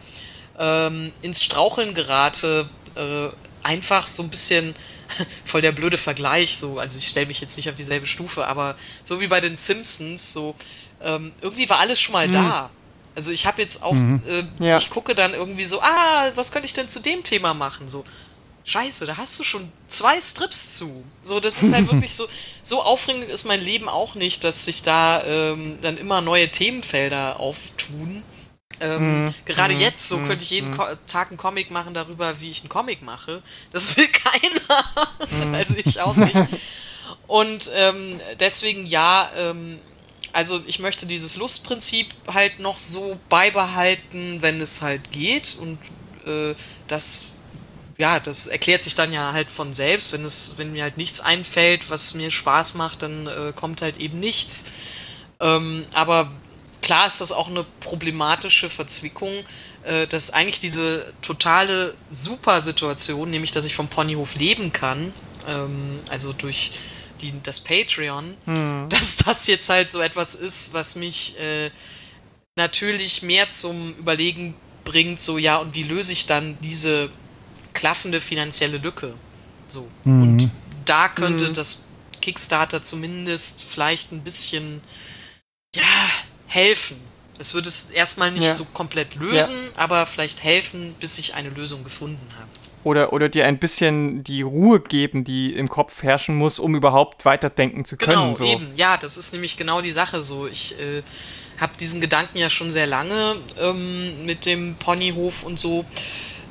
ähm, 0.58 1.12
ins 1.20 1.44
Straucheln 1.44 1.92
gerate, 1.92 2.66
äh, 2.94 3.28
einfach 3.62 4.08
so 4.08 4.22
ein 4.22 4.30
bisschen 4.30 4.74
voll 5.44 5.60
der 5.60 5.72
blöde 5.72 5.98
Vergleich, 5.98 6.56
so, 6.56 6.78
also 6.78 6.98
ich 6.98 7.06
stelle 7.06 7.26
mich 7.26 7.42
jetzt 7.42 7.58
nicht 7.58 7.68
auf 7.68 7.76
dieselbe 7.76 8.06
Stufe, 8.06 8.46
aber 8.46 8.76
so 9.04 9.20
wie 9.20 9.26
bei 9.26 9.42
den 9.42 9.54
Simpsons, 9.54 10.32
so, 10.32 10.54
ähm, 11.02 11.32
irgendwie 11.42 11.68
war 11.68 11.78
alles 11.78 12.00
schon 12.00 12.14
mal 12.14 12.26
mhm. 12.26 12.32
da. 12.32 12.70
Also 13.14 13.32
ich 13.32 13.44
habe 13.44 13.60
jetzt 13.60 13.82
auch, 13.82 13.92
mhm. 13.92 14.22
äh, 14.26 14.64
ja. 14.64 14.78
ich 14.78 14.88
gucke 14.88 15.14
dann 15.14 15.34
irgendwie 15.34 15.66
so, 15.66 15.82
ah, 15.82 16.30
was 16.36 16.52
könnte 16.52 16.64
ich 16.64 16.72
denn 16.72 16.88
zu 16.88 17.00
dem 17.00 17.22
Thema 17.22 17.52
machen? 17.52 17.90
So, 17.90 18.02
scheiße, 18.64 19.06
da 19.06 19.16
hast 19.16 19.38
du 19.38 19.44
schon 19.44 19.70
zwei 19.88 20.20
Strips 20.20 20.76
zu. 20.76 21.04
So, 21.20 21.40
das 21.40 21.62
ist 21.62 21.72
halt 21.72 21.90
wirklich 21.90 22.14
so, 22.14 22.26
so 22.62 22.82
aufregend 22.82 23.28
ist 23.28 23.44
mein 23.44 23.60
Leben 23.60 23.88
auch 23.88 24.14
nicht, 24.14 24.44
dass 24.44 24.64
sich 24.64 24.82
da 24.82 25.22
ähm, 25.24 25.78
dann 25.80 25.96
immer 25.96 26.20
neue 26.20 26.50
Themenfelder 26.50 27.40
auftun. 27.40 28.22
Ähm, 28.80 29.26
mm, 29.26 29.34
gerade 29.44 29.74
mm, 29.74 29.80
jetzt, 29.80 30.08
so 30.08 30.18
mm, 30.18 30.26
könnte 30.26 30.44
ich 30.44 30.50
jeden 30.50 30.70
mhm. 30.70 30.80
Tag 31.06 31.28
einen 31.28 31.36
Comic 31.36 31.70
machen 31.70 31.92
darüber, 31.92 32.40
wie 32.40 32.50
ich 32.50 32.60
einen 32.60 32.70
Comic 32.70 33.02
mache. 33.02 33.42
Das 33.72 33.96
will 33.96 34.08
keiner. 34.12 34.84
Mhm. 35.30 35.54
also 35.54 35.74
ich 35.76 36.00
auch 36.00 36.16
nicht. 36.16 36.34
Und 37.26 37.70
ähm, 37.74 38.20
deswegen 38.40 38.86
ja, 38.86 39.30
ähm, 39.36 39.78
also 40.32 40.60
ich 40.66 40.78
möchte 40.78 41.06
dieses 41.06 41.36
Lustprinzip 41.36 42.08
halt 42.26 42.60
noch 42.60 42.78
so 42.78 43.18
beibehalten, 43.28 44.42
wenn 44.42 44.60
es 44.60 44.82
halt 44.82 45.12
geht. 45.12 45.56
Und 45.60 45.78
äh, 46.26 46.54
das, 46.88 47.29
ja, 48.00 48.18
das 48.18 48.46
erklärt 48.46 48.82
sich 48.82 48.94
dann 48.94 49.12
ja 49.12 49.34
halt 49.34 49.50
von 49.50 49.74
selbst. 49.74 50.14
Wenn 50.14 50.24
es, 50.24 50.54
wenn 50.56 50.72
mir 50.72 50.84
halt 50.84 50.96
nichts 50.96 51.20
einfällt, 51.20 51.90
was 51.90 52.14
mir 52.14 52.30
Spaß 52.30 52.74
macht, 52.74 53.02
dann 53.02 53.26
äh, 53.26 53.52
kommt 53.54 53.82
halt 53.82 53.98
eben 53.98 54.18
nichts. 54.18 54.70
Ähm, 55.38 55.84
aber 55.92 56.32
klar 56.80 57.06
ist 57.06 57.20
das 57.20 57.30
auch 57.30 57.50
eine 57.50 57.64
problematische 57.80 58.70
Verzwickung, 58.70 59.30
äh, 59.84 60.06
dass 60.06 60.30
eigentlich 60.30 60.60
diese 60.60 61.12
totale 61.20 61.94
Super-Situation, 62.08 63.28
nämlich 63.28 63.50
dass 63.50 63.66
ich 63.66 63.74
vom 63.74 63.88
Ponyhof 63.88 64.34
leben 64.34 64.72
kann, 64.72 65.12
ähm, 65.46 66.00
also 66.08 66.32
durch 66.32 66.72
die, 67.20 67.34
das 67.42 67.60
Patreon, 67.60 68.34
hm. 68.46 68.86
dass 68.88 69.18
das 69.18 69.46
jetzt 69.46 69.68
halt 69.68 69.90
so 69.90 70.00
etwas 70.00 70.34
ist, 70.34 70.72
was 70.72 70.96
mich 70.96 71.38
äh, 71.38 71.70
natürlich 72.56 73.20
mehr 73.20 73.50
zum 73.50 73.94
Überlegen 73.98 74.54
bringt, 74.84 75.20
so 75.20 75.36
ja, 75.36 75.58
und 75.58 75.74
wie 75.74 75.82
löse 75.82 76.14
ich 76.14 76.24
dann 76.24 76.56
diese 76.62 77.10
klaffende 77.74 78.20
finanzielle 78.20 78.78
Lücke? 78.78 79.14
So. 79.68 79.88
Mhm. 80.04 80.22
Und 80.22 80.50
da 80.84 81.08
könnte 81.08 81.48
mhm. 81.48 81.54
das 81.54 81.86
Kickstarter 82.20 82.82
zumindest 82.82 83.62
vielleicht 83.62 84.12
ein 84.12 84.22
bisschen, 84.22 84.80
ja, 85.74 85.82
helfen. 86.46 86.96
Es 87.38 87.54
wird 87.54 87.66
es 87.66 87.90
erstmal 87.90 88.30
nicht 88.32 88.44
ja. 88.44 88.54
so 88.54 88.66
komplett 88.66 89.14
lösen, 89.14 89.56
ja. 89.56 89.82
aber 89.82 90.04
vielleicht 90.04 90.42
helfen, 90.42 90.94
bis 91.00 91.18
ich 91.18 91.34
eine 91.34 91.48
Lösung 91.48 91.84
gefunden 91.84 92.26
habe. 92.36 92.50
Oder, 92.82 93.12
oder 93.12 93.28
dir 93.28 93.46
ein 93.46 93.58
bisschen 93.58 94.24
die 94.24 94.42
Ruhe 94.42 94.80
geben, 94.80 95.24
die 95.24 95.52
im 95.54 95.68
Kopf 95.68 96.02
herrschen 96.02 96.36
muss, 96.36 96.58
um 96.58 96.74
überhaupt 96.74 97.24
weiterdenken 97.24 97.84
zu 97.84 97.96
können. 97.96 98.34
Genau, 98.34 98.36
so. 98.36 98.44
eben. 98.44 98.68
Ja, 98.76 98.96
das 98.96 99.16
ist 99.18 99.32
nämlich 99.32 99.56
genau 99.56 99.82
die 99.82 99.90
Sache 99.90 100.22
so. 100.22 100.46
Ich 100.46 100.78
äh, 100.80 101.02
habe 101.58 101.72
diesen 101.78 102.00
Gedanken 102.00 102.38
ja 102.38 102.48
schon 102.48 102.70
sehr 102.70 102.86
lange 102.86 103.36
ähm, 103.60 104.24
mit 104.24 104.46
dem 104.46 104.76
Ponyhof 104.76 105.42
und 105.42 105.58
so. 105.58 105.84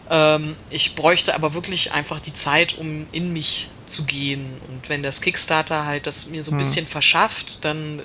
Ähm, 0.09 0.55
ich 0.69 0.95
bräuchte 0.95 1.35
aber 1.35 1.53
wirklich 1.53 1.91
einfach 1.93 2.19
die 2.19 2.33
Zeit, 2.33 2.77
um 2.77 3.07
in 3.11 3.33
mich 3.33 3.69
zu 3.85 4.05
gehen. 4.05 4.45
Und 4.67 4.89
wenn 4.89 5.03
das 5.03 5.21
Kickstarter 5.21 5.85
halt 5.85 6.07
das 6.07 6.27
mir 6.27 6.43
so 6.43 6.51
ein 6.51 6.53
hm. 6.53 6.59
bisschen 6.59 6.87
verschafft, 6.87 7.63
dann 7.65 7.99
äh, 7.99 8.03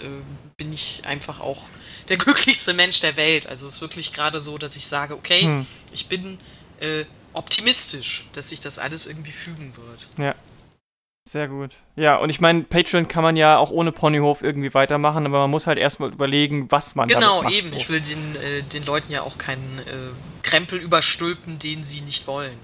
bin 0.56 0.72
ich 0.72 1.02
einfach 1.04 1.40
auch 1.40 1.68
der 2.08 2.16
glücklichste 2.16 2.74
Mensch 2.74 3.00
der 3.00 3.16
Welt. 3.16 3.46
Also 3.46 3.66
es 3.66 3.74
ist 3.74 3.80
wirklich 3.80 4.12
gerade 4.12 4.40
so, 4.40 4.58
dass 4.58 4.76
ich 4.76 4.86
sage, 4.86 5.14
okay, 5.14 5.42
hm. 5.42 5.66
ich 5.92 6.06
bin 6.06 6.38
äh, 6.80 7.04
optimistisch, 7.32 8.24
dass 8.32 8.50
sich 8.50 8.60
das 8.60 8.78
alles 8.78 9.06
irgendwie 9.06 9.32
fügen 9.32 9.72
wird. 9.76 10.08
Ja. 10.18 10.34
Sehr 11.26 11.48
gut. 11.48 11.76
Ja, 11.96 12.18
und 12.18 12.28
ich 12.28 12.40
meine, 12.40 12.62
Patreon 12.62 13.08
kann 13.08 13.22
man 13.22 13.36
ja 13.36 13.56
auch 13.56 13.70
ohne 13.70 13.92
Ponyhof 13.92 14.42
irgendwie 14.42 14.74
weitermachen, 14.74 15.24
aber 15.24 15.40
man 15.40 15.50
muss 15.50 15.66
halt 15.66 15.78
erstmal 15.78 16.12
überlegen, 16.12 16.70
was 16.70 16.94
man 16.94 17.08
genau, 17.08 17.42
macht. 17.42 17.54
Eben. 17.54 17.72
Ich 17.72 17.88
will 17.88 18.00
den, 18.00 18.36
äh, 18.36 18.62
den 18.62 18.84
Leuten 18.84 19.10
ja 19.10 19.22
auch 19.22 19.38
keinen 19.38 19.78
äh, 19.80 20.42
Krempel 20.42 20.78
überstülpen, 20.78 21.58
den 21.58 21.82
sie 21.82 22.02
nicht 22.02 22.26
wollen. 22.26 22.58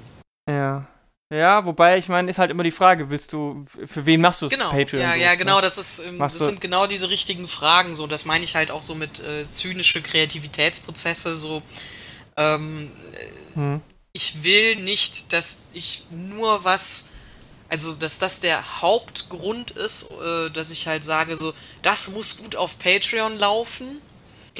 Ja. 0.48 0.86
Ja, 1.32 1.64
wobei, 1.64 1.96
ich 1.96 2.08
meine, 2.08 2.28
ist 2.28 2.40
halt 2.40 2.50
immer 2.50 2.64
die 2.64 2.72
Frage, 2.72 3.08
willst 3.08 3.32
du, 3.32 3.64
für 3.86 4.04
wen 4.04 4.20
machst 4.20 4.42
du 4.42 4.46
es 4.46 4.52
genau, 4.52 4.70
Patreon? 4.70 5.00
Ja, 5.00 5.12
so, 5.12 5.18
ja, 5.20 5.34
genau, 5.36 5.56
ne? 5.56 5.62
das 5.62 5.78
ist, 5.78 6.04
ähm, 6.04 6.18
das 6.18 6.36
sind 6.36 6.60
genau 6.60 6.88
diese 6.88 7.08
richtigen 7.08 7.46
Fragen, 7.46 7.94
so, 7.94 8.08
das 8.08 8.24
meine 8.24 8.42
ich 8.42 8.56
halt 8.56 8.72
auch 8.72 8.82
so 8.82 8.96
mit 8.96 9.20
äh, 9.20 9.48
zynische 9.48 10.02
Kreativitätsprozesse, 10.02 11.36
so, 11.36 11.62
ähm, 12.36 12.90
hm. 13.54 13.80
ich 14.12 14.42
will 14.42 14.74
nicht, 14.74 15.32
dass 15.32 15.68
ich 15.72 16.06
nur 16.10 16.64
was, 16.64 17.12
also, 17.70 17.94
dass 17.94 18.18
das 18.18 18.40
der 18.40 18.82
Hauptgrund 18.82 19.70
ist, 19.70 20.10
äh, 20.10 20.50
dass 20.50 20.70
ich 20.70 20.86
halt 20.86 21.04
sage, 21.04 21.36
so, 21.36 21.54
das 21.82 22.10
muss 22.10 22.38
gut 22.38 22.56
auf 22.56 22.78
Patreon 22.78 23.38
laufen, 23.38 24.00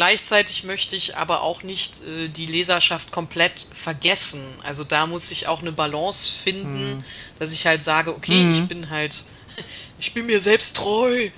Gleichzeitig 0.01 0.65
möchte 0.65 0.95
ich 0.95 1.17
aber 1.17 1.43
auch 1.43 1.63
nicht 1.63 2.03
äh, 2.07 2.29
die 2.29 2.47
Leserschaft 2.47 3.11
komplett 3.11 3.67
vergessen. 3.75 4.43
Also 4.63 4.85
da 4.85 5.07
muss 5.07 5.31
ich 5.33 5.49
auch 5.49 5.61
eine 5.61 5.73
Balance 5.73 6.31
finden, 6.33 6.97
mhm. 6.97 7.05
dass 7.39 7.53
ich 7.53 7.67
halt 7.67 7.83
sage, 7.83 8.15
okay, 8.15 8.45
mhm. 8.45 8.53
ich 8.53 8.69
bin 8.69 8.91
halt, 8.91 9.25
ich 9.99 10.15
bin 10.15 10.27
mir 10.27 10.39
selbst 10.39 10.77
treu. 10.77 11.31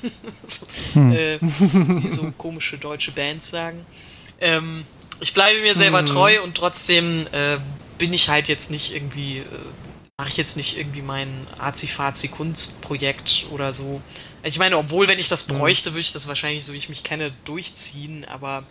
so, 0.44 0.66
mhm. 0.94 1.12
äh, 1.12 1.38
wie 1.40 2.08
so 2.08 2.32
komische 2.36 2.78
deutsche 2.78 3.12
Bands 3.12 3.50
sagen. 3.50 3.84
Ähm, 4.40 4.84
ich 5.20 5.34
bleibe 5.34 5.60
mir 5.60 5.74
selber 5.74 6.02
mhm. 6.02 6.06
treu 6.06 6.42
und 6.42 6.56
trotzdem 6.56 7.26
äh, 7.32 7.58
bin 7.98 8.12
ich 8.14 8.30
halt 8.30 8.48
jetzt 8.48 8.70
nicht 8.70 8.94
irgendwie, 8.94 9.38
äh, 9.38 9.44
mache 10.18 10.30
ich 10.30 10.36
jetzt 10.36 10.56
nicht 10.56 10.76
irgendwie 10.76 11.00
mein 11.00 11.46
Azi-Fazi-Kunstprojekt 11.58 13.46
oder 13.52 13.72
so. 13.72 14.02
Ich 14.42 14.58
meine, 14.58 14.76
obwohl, 14.76 15.06
wenn 15.06 15.20
ich 15.20 15.28
das 15.28 15.44
bräuchte, 15.44 15.92
würde 15.92 16.00
ich 16.00 16.10
das 16.10 16.26
wahrscheinlich, 16.26 16.64
so 16.64 16.72
wie 16.72 16.76
ich 16.76 16.88
mich 16.88 17.04
kenne, 17.04 17.32
durchziehen, 17.44 18.24
aber 18.24 18.66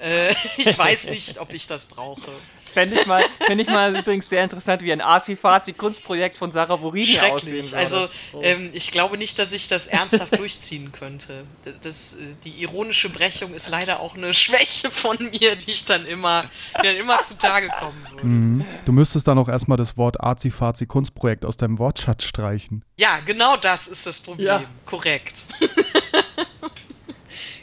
äh, 0.00 0.34
ich 0.58 0.76
weiß 0.76 1.06
nicht, 1.06 1.38
ob 1.38 1.54
ich 1.54 1.66
das 1.66 1.86
brauche. 1.86 2.30
Fände 2.72 3.00
ich 3.00 3.06
mal, 3.06 3.22
fänd 3.40 3.60
ich 3.60 3.68
mal 3.68 3.96
übrigens 3.96 4.28
sehr 4.28 4.42
interessant, 4.42 4.82
wie 4.82 4.92
ein 4.92 5.00
Azi-Fazi-Kunstprojekt 5.00 6.38
von 6.38 6.52
Sarah 6.52 6.76
Borini 6.76 7.18
aussehen 7.20 7.64
würde. 7.64 7.76
Also, 7.76 8.08
oh. 8.32 8.40
ähm, 8.42 8.70
ich 8.72 8.90
glaube 8.90 9.18
nicht, 9.18 9.38
dass 9.38 9.52
ich 9.52 9.68
das 9.68 9.86
ernsthaft 9.86 10.38
durchziehen 10.38 10.92
könnte. 10.92 11.44
Das, 11.82 12.14
äh, 12.14 12.34
die 12.44 12.62
ironische 12.62 13.10
Brechung 13.10 13.54
ist 13.54 13.68
leider 13.68 14.00
auch 14.00 14.16
eine 14.16 14.32
Schwäche 14.34 14.90
von 14.90 15.16
mir, 15.18 15.56
die 15.56 15.70
ich 15.70 15.84
dann 15.84 16.06
immer, 16.06 16.44
die 16.78 16.86
dann 16.86 16.96
immer 16.96 17.22
zutage 17.22 17.68
kommen 17.78 18.06
würde. 18.10 18.26
Mhm. 18.26 18.64
Du 18.84 18.92
müsstest 18.92 19.28
dann 19.28 19.38
auch 19.38 19.48
erstmal 19.48 19.78
das 19.78 19.96
Wort 19.96 20.22
Azi-Fazi-Kunstprojekt 20.22 21.44
aus 21.44 21.56
deinem 21.56 21.78
Wortschatz 21.78 22.24
streichen. 22.24 22.84
Ja, 22.96 23.20
genau 23.20 23.56
das 23.56 23.88
ist 23.88 24.06
das 24.06 24.20
Problem. 24.20 24.46
Ja. 24.46 24.64
Korrekt. 24.86 25.44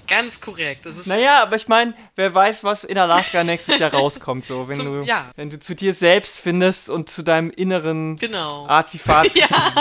Ganz 0.09 0.41
korrekt. 0.41 0.85
Das 0.85 0.97
ist 0.97 1.07
naja, 1.07 1.43
aber 1.43 1.55
ich 1.55 1.67
meine, 1.67 1.93
wer 2.15 2.33
weiß, 2.33 2.63
was 2.63 2.83
in 2.83 2.97
Alaska 2.97 3.43
nächstes 3.43 3.77
Jahr 3.77 3.93
rauskommt, 3.93 4.45
so 4.45 4.67
wenn 4.67 4.77
Zum, 4.77 4.85
du 4.85 5.03
ja. 5.03 5.31
wenn 5.35 5.49
du 5.49 5.59
zu 5.59 5.75
dir 5.75 5.93
selbst 5.93 6.39
findest 6.39 6.89
und 6.89 7.09
zu 7.09 7.21
deinem 7.21 7.51
inneren 7.51 8.17
genau. 8.17 8.67
Azifazi. 8.67 9.39
ja, 9.49 9.73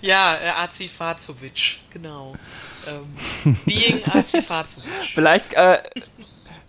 ja 0.02 0.34
äh, 0.36 0.48
Azifazovic, 0.50 1.78
genau. 1.90 2.36
Ähm, 2.86 3.58
being 3.64 4.02
Azifazovic. 4.12 4.90
Vielleicht 5.14 5.54
äh, 5.54 5.82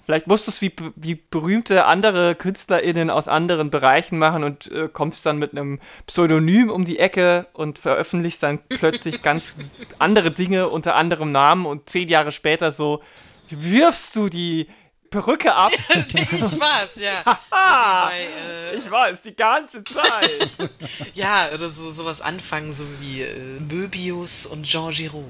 Vielleicht 0.08 0.28
musst 0.28 0.48
du 0.48 0.52
es 0.52 0.62
wie, 0.62 0.74
wie 0.96 1.16
berühmte 1.16 1.84
andere 1.84 2.34
KünstlerInnen 2.34 3.10
aus 3.10 3.28
anderen 3.28 3.70
Bereichen 3.70 4.18
machen 4.18 4.46
und 4.46 4.72
äh, 4.72 4.88
kommst 4.88 5.26
dann 5.26 5.38
mit 5.38 5.52
einem 5.52 5.82
Pseudonym 6.06 6.70
um 6.70 6.86
die 6.86 6.98
Ecke 6.98 7.48
und 7.52 7.78
veröffentlichst 7.78 8.42
dann 8.42 8.60
plötzlich 8.70 9.22
ganz 9.22 9.56
andere 10.00 10.32
Dinge 10.32 10.70
unter 10.70 10.96
anderem 10.96 11.34
Namen 11.34 11.66
und 11.66 11.90
zehn 11.90 12.08
Jahre 12.08 12.32
später 12.32 12.72
so 12.72 13.04
wirfst 13.50 14.16
du 14.16 14.30
die 14.30 14.70
Perücke 15.10 15.54
ab. 15.54 15.74
ich 15.94 16.42
war's, 16.58 16.96
ja. 16.96 17.24
so 17.26 17.36
bei, 17.52 18.30
äh, 18.48 18.78
ich 18.78 18.90
war 18.90 19.10
es 19.10 19.22
die 19.22 19.36
ganze 19.36 19.84
Zeit. 19.84 20.72
ja, 21.16 21.50
oder 21.54 21.68
so 21.68 21.92
sowas 21.92 22.22
anfangen, 22.22 22.74
so 22.74 22.86
wie 23.02 23.24
äh, 23.24 23.60
Möbius 23.60 24.46
und 24.46 24.64
Jean 24.64 24.92
Giraud. 24.92 25.26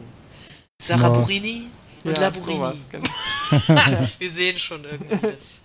Sarah 0.80 1.08
ja. 1.08 1.10
Burini 1.10 1.68
und 2.03 2.18
ja, 2.18 2.24
Laburini. 2.24 2.57
Sowas, 2.57 2.86
genau. 2.90 4.07
Wir 4.19 4.30
sehen 4.30 4.57
schon 4.57 4.84
irgendwie 4.84 5.28
das. 5.28 5.64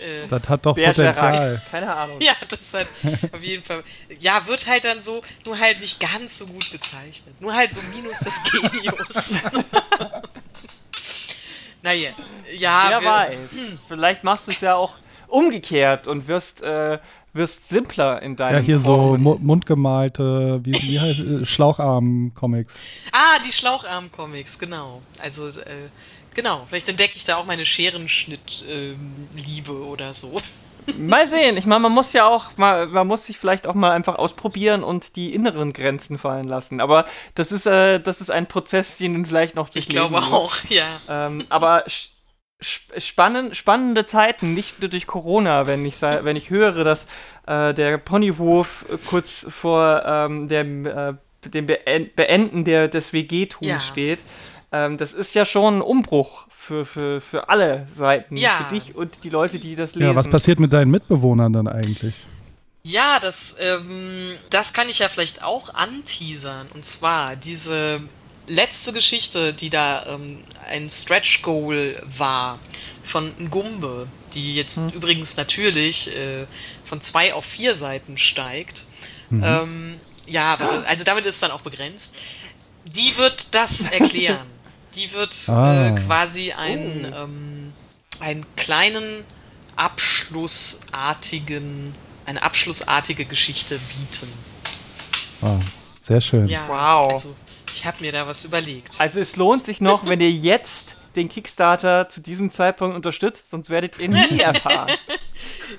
Äh, 0.00 0.28
das 0.28 0.48
hat 0.48 0.64
doch 0.64 0.74
Potenzial. 0.74 1.60
Keine 1.70 1.94
Ahnung. 1.94 2.20
Ja, 2.20 2.34
das 2.48 2.74
hat 2.74 2.86
auf 3.32 3.42
jeden 3.42 3.62
Fall. 3.62 3.82
Ja, 4.20 4.46
wird 4.46 4.66
halt 4.66 4.84
dann 4.84 5.00
so, 5.00 5.22
nur 5.44 5.58
halt 5.58 5.80
nicht 5.80 5.98
ganz 5.98 6.38
so 6.38 6.46
gut 6.46 6.70
gezeichnet. 6.70 7.40
Nur 7.40 7.54
halt 7.54 7.72
so 7.72 7.80
minus 7.94 8.20
das 8.20 8.34
Genius. 8.44 9.42
naja, 11.82 12.10
ja. 12.56 12.86
Wer 12.90 13.00
wir, 13.00 13.08
weiß. 13.08 13.50
Hm. 13.52 13.78
Vielleicht 13.88 14.24
machst 14.24 14.46
du 14.46 14.52
es 14.52 14.60
ja 14.60 14.76
auch 14.76 14.98
umgekehrt 15.26 16.06
und 16.06 16.26
wirst 16.28 16.62
äh, 16.62 16.98
wirst 17.34 17.68
simpler 17.68 18.22
in 18.22 18.36
deinem 18.36 18.56
Ja, 18.56 18.60
hier 18.60 18.80
Form. 18.80 19.22
so 19.24 19.38
mundgemalte, 19.38 20.60
wie, 20.64 20.72
wie 20.72 21.00
heißt 21.00 21.20
äh, 21.20 21.46
Schlaucharm-Comics. 21.46 22.78
Ah, 23.12 23.38
die 23.46 23.52
Schlaucharm-Comics, 23.52 24.58
genau. 24.58 25.02
Also, 25.18 25.48
äh, 25.48 25.88
genau, 26.34 26.64
vielleicht 26.68 26.88
entdecke 26.88 27.16
ich 27.16 27.24
da 27.24 27.36
auch 27.36 27.46
meine 27.46 27.64
Scherenschnitt-Liebe 27.64 29.72
ähm, 29.72 29.82
oder 29.88 30.12
so. 30.14 30.40
Mal 30.98 31.28
sehen. 31.28 31.58
Ich 31.58 31.66
meine, 31.66 31.80
man 31.80 31.92
muss 31.92 32.14
ja 32.14 32.26
auch 32.26 32.56
mal, 32.56 32.86
man 32.86 33.06
muss 33.06 33.26
sich 33.26 33.36
vielleicht 33.36 33.66
auch 33.66 33.74
mal 33.74 33.90
einfach 33.90 34.14
ausprobieren 34.14 34.82
und 34.82 35.16
die 35.16 35.34
inneren 35.34 35.74
Grenzen 35.74 36.16
fallen 36.16 36.48
lassen. 36.48 36.80
Aber 36.80 37.04
das 37.34 37.52
ist, 37.52 37.66
äh, 37.66 38.00
das 38.00 38.22
ist 38.22 38.30
ein 38.30 38.46
Prozess, 38.46 38.96
den 38.96 39.22
du 39.22 39.28
vielleicht 39.28 39.54
noch 39.54 39.68
Ich 39.74 39.88
glaube 39.88 40.16
auch, 40.18 40.54
ja. 40.70 40.86
Ähm, 41.06 41.44
aber 41.50 41.84
spannend, 42.60 43.56
spannende 43.56 44.04
Zeiten, 44.06 44.54
nicht 44.54 44.80
nur 44.80 44.88
durch 44.88 45.06
Corona, 45.06 45.66
wenn 45.66 45.84
ich, 45.86 46.00
wenn 46.02 46.36
ich 46.36 46.50
höre, 46.50 46.84
dass 46.84 47.06
äh, 47.46 47.72
der 47.74 47.98
Ponyhof 47.98 48.84
kurz 49.06 49.46
vor 49.48 50.02
ähm, 50.04 50.48
dem, 50.48 50.86
äh, 50.86 51.14
dem 51.44 51.66
Beenden 51.66 52.64
der, 52.64 52.88
des 52.88 53.12
WG-Tuns 53.12 53.68
ja. 53.68 53.80
steht. 53.80 54.24
Ähm, 54.72 54.96
das 54.96 55.12
ist 55.12 55.34
ja 55.34 55.44
schon 55.44 55.78
ein 55.78 55.82
Umbruch 55.82 56.46
für, 56.48 56.84
für, 56.84 57.20
für 57.20 57.48
alle 57.48 57.86
Seiten, 57.96 58.36
ja. 58.36 58.64
für 58.64 58.74
dich 58.74 58.94
und 58.94 59.24
die 59.24 59.30
Leute, 59.30 59.58
die 59.58 59.76
das 59.76 59.94
lesen. 59.94 60.10
Ja, 60.10 60.16
was 60.16 60.28
passiert 60.28 60.60
mit 60.60 60.72
deinen 60.72 60.90
Mitbewohnern 60.90 61.52
dann 61.52 61.68
eigentlich? 61.68 62.26
Ja, 62.82 63.18
das, 63.20 63.56
ähm, 63.60 64.32
das 64.50 64.72
kann 64.72 64.88
ich 64.88 64.98
ja 64.98 65.08
vielleicht 65.08 65.42
auch 65.42 65.74
anteasern. 65.74 66.66
Und 66.74 66.84
zwar 66.84 67.36
diese 67.36 68.00
letzte 68.48 68.92
Geschichte, 68.92 69.52
die 69.52 69.70
da 69.70 70.06
ähm, 70.06 70.42
ein 70.66 70.90
Stretch 70.90 71.42
Goal 71.42 72.02
war 72.16 72.58
von 73.02 73.32
Ngumbe, 73.38 74.08
die 74.34 74.54
jetzt 74.54 74.78
hm. 74.78 74.90
übrigens 74.90 75.36
natürlich 75.36 76.14
äh, 76.16 76.46
von 76.84 77.00
zwei 77.00 77.34
auf 77.34 77.44
vier 77.44 77.74
Seiten 77.74 78.16
steigt. 78.18 78.84
Mhm. 79.30 79.42
Ähm, 79.44 80.00
ja, 80.26 80.54
also 80.86 81.04
damit 81.04 81.24
ist 81.26 81.36
es 81.36 81.40
dann 81.40 81.52
auch 81.52 81.60
begrenzt. 81.60 82.16
Die 82.84 83.16
wird 83.16 83.54
das 83.54 83.82
erklären. 83.90 84.46
die 84.94 85.12
wird 85.12 85.34
ah. 85.48 85.88
äh, 85.88 85.94
quasi 85.94 86.52
ein, 86.52 87.12
oh. 87.12 87.24
ähm, 87.24 87.72
einen 88.20 88.46
kleinen 88.56 89.24
abschlussartigen, 89.76 91.94
eine 92.26 92.42
abschlussartige 92.42 93.24
Geschichte 93.24 93.78
bieten. 93.78 94.30
Oh, 95.40 95.60
sehr 95.96 96.20
schön. 96.20 96.48
Ja, 96.48 96.68
wow. 96.68 97.12
Also 97.12 97.34
ich 97.78 97.86
habe 97.86 97.98
mir 98.00 98.10
da 98.10 98.26
was 98.26 98.44
überlegt. 98.44 99.00
Also 99.00 99.20
es 99.20 99.36
lohnt 99.36 99.64
sich 99.64 99.80
noch, 99.80 100.06
wenn 100.06 100.20
ihr 100.20 100.32
jetzt 100.32 100.96
den 101.14 101.28
Kickstarter 101.28 102.08
zu 102.08 102.20
diesem 102.20 102.50
Zeitpunkt 102.50 102.96
unterstützt, 102.96 103.50
sonst 103.50 103.70
werdet 103.70 103.98
ihr 104.00 104.08
nie 104.08 104.40
erfahren. 104.40 104.92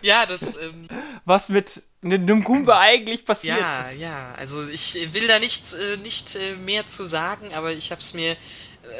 ja, 0.02 0.26
das. 0.26 0.56
Ähm, 0.58 0.88
was 1.26 1.50
mit 1.50 1.82
einem 2.02 2.44
Gumba 2.46 2.80
eigentlich 2.80 3.26
passiert 3.26 3.60
ja, 3.60 3.82
ist. 3.82 4.00
Ja, 4.00 4.10
ja. 4.10 4.34
Also 4.36 4.68
ich 4.70 5.14
will 5.14 5.28
da 5.28 5.40
nicht, 5.40 5.74
äh, 5.74 5.98
nicht 5.98 6.36
äh, 6.36 6.56
mehr 6.56 6.88
zu 6.88 7.06
sagen, 7.06 7.54
aber 7.54 7.74
ich 7.74 7.92
habe 7.92 8.00
es 8.00 8.14
mir. 8.14 8.38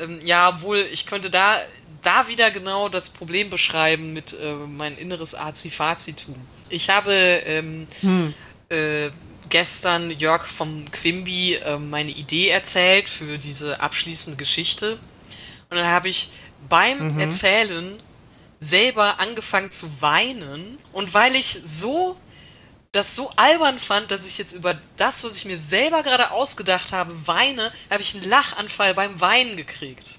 Ähm, 0.02 0.20
ja, 0.26 0.50
obwohl 0.50 0.80
ich 0.92 1.06
könnte 1.06 1.30
da, 1.30 1.58
da 2.02 2.28
wieder 2.28 2.52
genau 2.52 2.90
das 2.90 3.12
Problem 3.12 3.50
beschreiben 3.50 4.12
mit 4.12 4.34
äh, 4.34 4.54
mein 4.54 4.98
inneres 4.98 5.36
Azi-Fazi-Tum. 5.36 6.36
Ich 6.70 6.90
habe 6.90 7.14
ähm, 7.14 7.88
hm. 8.02 8.34
Gestern 9.50 10.12
Jörg 10.12 10.48
vom 10.48 10.90
Quimby 10.92 11.56
äh, 11.56 11.78
meine 11.78 12.12
Idee 12.12 12.50
erzählt 12.50 13.10
für 13.10 13.38
diese 13.38 13.80
abschließende 13.80 14.38
Geschichte. 14.38 14.94
Und 15.70 15.78
dann 15.78 15.88
habe 15.88 16.10
ich 16.10 16.32
beim 16.68 17.14
mhm. 17.14 17.20
Erzählen 17.20 18.00
selber 18.60 19.20
angefangen 19.20 19.72
zu 19.72 20.02
weinen. 20.02 20.78
Und 20.92 21.14
weil 21.14 21.36
ich 21.36 21.60
so 21.64 22.18
das 22.92 23.16
so 23.16 23.32
albern 23.36 23.78
fand, 23.78 24.10
dass 24.10 24.28
ich 24.28 24.40
jetzt 24.40 24.54
über 24.54 24.76
das, 24.98 25.24
was 25.24 25.38
ich 25.38 25.46
mir 25.46 25.60
selber 25.60 26.02
gerade 26.02 26.32
ausgedacht 26.32 26.92
habe, 26.92 27.28
weine, 27.28 27.72
habe 27.92 28.02
ich 28.02 28.16
einen 28.16 28.28
Lachanfall 28.28 28.96
beim 28.96 29.22
Weinen 29.22 29.58
gekriegt. 29.58 30.16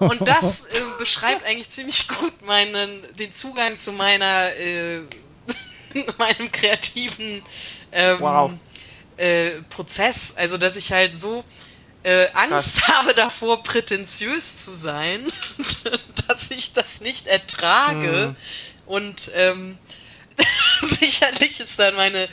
Und 0.00 0.28
das 0.28 0.64
äh, 0.64 0.80
beschreibt 0.98 1.46
eigentlich 1.46 1.70
ziemlich 1.70 2.08
gut 2.08 2.42
meinen, 2.42 3.02
den 3.18 3.32
Zugang 3.32 3.78
zu 3.78 3.92
meiner, 3.92 4.54
äh, 4.54 5.00
meinem 6.18 6.52
kreativen 6.52 7.42
ähm, 7.94 8.16
wow. 8.20 8.50
äh, 9.16 9.62
Prozess. 9.70 10.34
Also, 10.36 10.58
dass 10.58 10.76
ich 10.76 10.92
halt 10.92 11.16
so 11.16 11.44
äh, 12.02 12.28
Angst 12.34 12.82
Krass. 12.82 12.88
habe 12.88 13.14
davor, 13.14 13.62
prätentiös 13.62 14.64
zu 14.64 14.70
sein, 14.72 15.26
dass 16.28 16.50
ich 16.50 16.72
das 16.74 17.00
nicht 17.00 17.26
ertrage. 17.26 18.28
Mhm. 18.28 18.36
Und 18.86 19.30
ähm, 19.34 19.78
sicherlich 20.82 21.60
ist 21.60 21.78
dann 21.78 21.94
meine, 21.94 22.28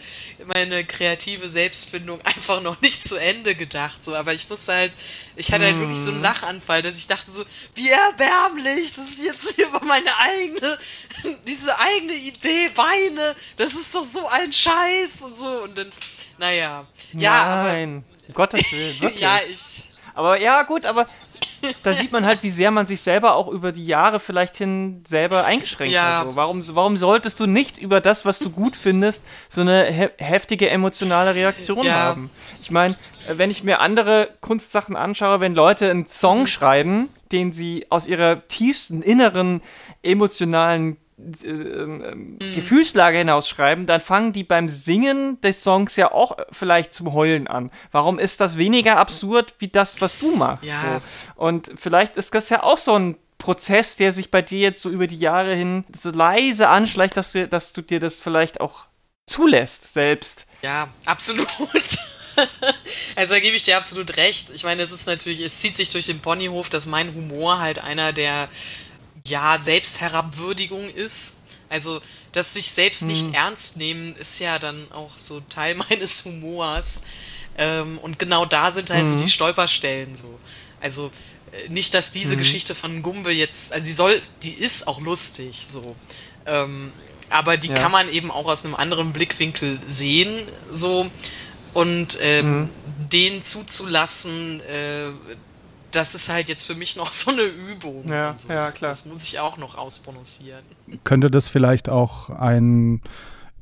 meine 0.46 0.84
kreative 0.84 1.50
Selbstfindung 1.50 2.22
einfach 2.26 2.62
noch 2.62 2.82
nicht 2.82 3.08
zu 3.08 3.16
Ende 3.18 3.56
gedacht. 3.56 4.04
So, 4.04 4.16
aber 4.16 4.34
ich 4.34 4.50
musste 4.50 4.74
halt, 4.74 4.94
ich 5.36 5.52
hatte 5.52 5.66
halt 5.66 5.80
wirklich 5.80 6.00
so 6.00 6.10
einen 6.10 6.18
mhm. 6.18 6.24
Lachanfall, 6.24 6.82
dass 6.82 6.98
ich 6.98 7.08
dachte 7.08 7.30
so, 7.30 7.44
wie 7.76 7.90
erbärmlich, 7.90 8.94
das 8.94 9.10
ist 9.10 9.24
jetzt 9.24 9.56
hier 9.56 9.68
über 9.68 9.84
meine 9.86 10.18
eigene, 10.18 10.78
diese 11.48 11.78
eigene 11.78 12.14
Idee 12.14 12.70
weine, 12.76 13.36
das 13.58 13.74
ist 13.74 13.94
doch 13.94 14.04
so 14.04 14.28
ein 14.28 14.52
Scheiß 14.52 15.22
und 15.22 15.38
so. 15.38 15.64
Und 15.64 15.78
dann, 15.78 15.92
naja. 16.38 16.86
Ja, 17.14 17.64
Nein, 17.64 18.04
aber, 18.06 18.28
um 18.28 18.34
Gottes 18.34 18.72
Willen, 18.72 19.00
wirklich. 19.02 19.22
ja, 19.22 19.40
ich. 19.50 19.84
Aber 20.14 20.40
ja, 20.40 20.64
gut, 20.64 20.86
aber 20.86 21.08
da 21.84 21.94
sieht 21.94 22.12
man 22.12 22.26
halt, 22.26 22.44
wie 22.44 22.50
sehr 22.50 22.72
man 22.72 22.88
sich 22.88 23.02
selber 23.02 23.36
auch 23.36 23.48
über 23.48 23.72
die 23.72 23.86
Jahre 23.86 24.20
vielleicht 24.20 24.58
hin 24.58 25.04
selber 25.08 25.46
eingeschränkt 25.46 25.94
ja. 25.94 26.20
hat. 26.20 26.28
So. 26.28 26.36
Warum, 26.36 26.64
warum 26.76 26.98
solltest 26.98 27.40
du 27.40 27.48
nicht 27.48 27.78
über 27.78 28.02
das, 28.02 28.26
was 28.26 28.40
du 28.40 28.50
gut 28.50 28.76
findest, 28.76 29.24
so 29.50 29.62
eine 29.62 29.86
he 29.86 30.10
heftige 30.18 30.70
emotionale 30.70 31.36
Reaktion 31.36 31.86
ja. 31.86 31.94
haben? 31.94 32.30
Ich 32.62 32.72
meine, 32.72 32.96
wenn 33.28 33.52
ich 33.52 33.64
mir 33.64 33.82
andere 33.82 34.30
Kunstsachen 34.42 34.96
anschaue, 34.96 35.40
wenn 35.40 35.56
Leute 35.56 35.90
einen 35.90 36.08
Song 36.08 36.48
schreiben, 36.48 37.10
den 37.32 37.54
sie 37.54 37.86
aus 37.90 38.08
ihrer 38.08 38.48
tiefsten 38.48 39.02
inneren 39.02 39.62
emotionalen 40.04 40.98
äh, 41.44 41.48
ähm, 41.48 42.38
mhm. 42.42 42.56
Gefühlslage 42.56 43.20
hinausschreiben, 43.20 43.86
dann 43.86 44.02
fangen 44.02 44.34
die 44.34 44.44
beim 44.44 44.70
Singen 44.70 45.40
des 45.42 45.64
Songs 45.64 45.96
ja 45.96 46.12
auch 46.12 46.38
vielleicht 46.52 46.94
zum 46.94 47.14
Heulen 47.14 47.48
an. 47.48 47.72
Warum 47.92 48.20
ist 48.20 48.42
das 48.42 48.58
weniger 48.58 48.98
absurd 48.98 49.56
wie 49.60 49.68
das, 49.68 50.02
was 50.02 50.18
du 50.18 50.36
machst? 50.36 50.66
Ja. 50.66 51.02
So. 51.36 51.44
Und 51.44 51.72
vielleicht 51.76 52.16
ist 52.16 52.34
das 52.34 52.50
ja 52.50 52.64
auch 52.64 52.78
so 52.78 52.98
ein 52.98 53.18
Prozess, 53.38 53.96
der 53.96 54.14
sich 54.14 54.30
bei 54.30 54.42
dir 54.42 54.60
jetzt 54.60 54.82
so 54.82 54.90
über 54.90 55.08
die 55.08 55.18
Jahre 55.18 55.56
hin 55.56 55.84
so 55.96 56.12
leise 56.12 56.70
anschleicht, 56.70 57.18
dass 57.18 57.32
du, 57.32 57.48
dass 57.48 57.74
du 57.74 57.82
dir 57.82 58.00
das 58.00 58.20
vielleicht 58.20 58.62
auch 58.62 58.86
zulässt 59.26 59.94
selbst. 59.94 60.46
Ja, 60.62 60.90
absolut. 61.06 61.48
also 63.16 63.34
da 63.34 63.40
gebe 63.40 63.56
ich 63.56 63.64
dir 63.64 63.78
absolut 63.78 64.18
recht. 64.18 64.52
Ich 64.52 64.64
meine, 64.64 64.84
es 64.84 64.92
ist 64.92 65.08
natürlich, 65.08 65.40
es 65.40 65.60
zieht 65.60 65.76
sich 65.76 65.90
durch 65.90 66.06
den 66.06 66.20
Ponyhof, 66.20 66.70
dass 66.70 66.86
mein 66.86 67.14
Humor 67.16 67.60
halt 67.60 67.80
einer 67.80 68.14
der 68.14 68.50
ja, 69.26 69.58
Selbstherabwürdigung 69.60 70.90
ist. 70.90 71.44
Also, 71.70 72.02
dass 72.32 72.54
sich 72.54 72.72
selbst 72.72 73.04
nicht 73.04 73.28
hm. 73.28 73.34
ernst 73.34 73.78
nehmen, 73.78 74.16
ist 74.18 74.40
ja 74.40 74.60
dann 74.60 74.92
auch 74.92 75.12
so 75.18 75.42
Teil 75.42 75.76
meines 75.90 76.26
Humors. 76.26 77.04
Ähm, 77.58 77.98
und 78.00 78.20
genau 78.20 78.46
da 78.46 78.72
sind 78.72 78.90
halt 78.90 79.04
hm. 79.04 79.10
so 79.10 79.16
die 79.18 79.24
mhm. 79.24 79.30
Stolperstellen 79.30 80.16
so. 80.16 80.40
Also, 80.80 81.12
äh, 81.52 81.70
nicht, 81.70 81.94
dass 81.94 82.12
diese 82.12 82.32
hm. 82.32 82.40
Geschichte 82.40 82.76
von 82.76 83.02
Gumbe 83.02 83.32
jetzt, 83.32 83.74
also 83.74 83.86
sie 83.86 83.94
soll, 83.94 84.22
die 84.44 84.54
ist 84.54 84.88
auch 84.88 85.00
lustig, 85.00 85.68
so. 85.70 85.96
Ähm, 86.46 86.92
aber 87.30 87.58
die 87.58 87.70
ja. 87.70 87.76
kann 87.76 87.92
man 87.92 88.12
eben 88.12 88.30
auch 88.32 88.48
aus 88.48 88.66
einem 88.66 88.76
anderen 88.76 89.14
Blickwinkel 89.14 89.80
sehen, 89.88 90.30
so. 90.72 91.10
Und 91.74 92.18
ähm, 92.22 92.60
mhm. 92.60 92.70
den 93.12 93.42
zuzulassen, 93.42 94.60
äh, 94.62 95.12
das 95.92 96.16
ist 96.16 96.30
halt 96.30 96.50
jetzt 96.50 96.64
für 96.64 96.76
mich 96.76 96.96
noch 96.96 97.12
so 97.12 97.32
eine 97.32 97.44
Übung. 97.44 98.08
Ja, 98.08 98.36
so. 98.36 98.52
ja 98.52 98.72
klar. 98.72 98.92
Das 98.92 99.06
muss 99.06 99.28
ich 99.28 99.40
auch 99.40 99.58
noch 99.58 99.76
ausprononcieren. 99.76 100.64
Könnte 101.04 101.32
das 101.32 101.48
vielleicht 101.48 101.90
auch 101.90 102.30
ein 102.30 103.02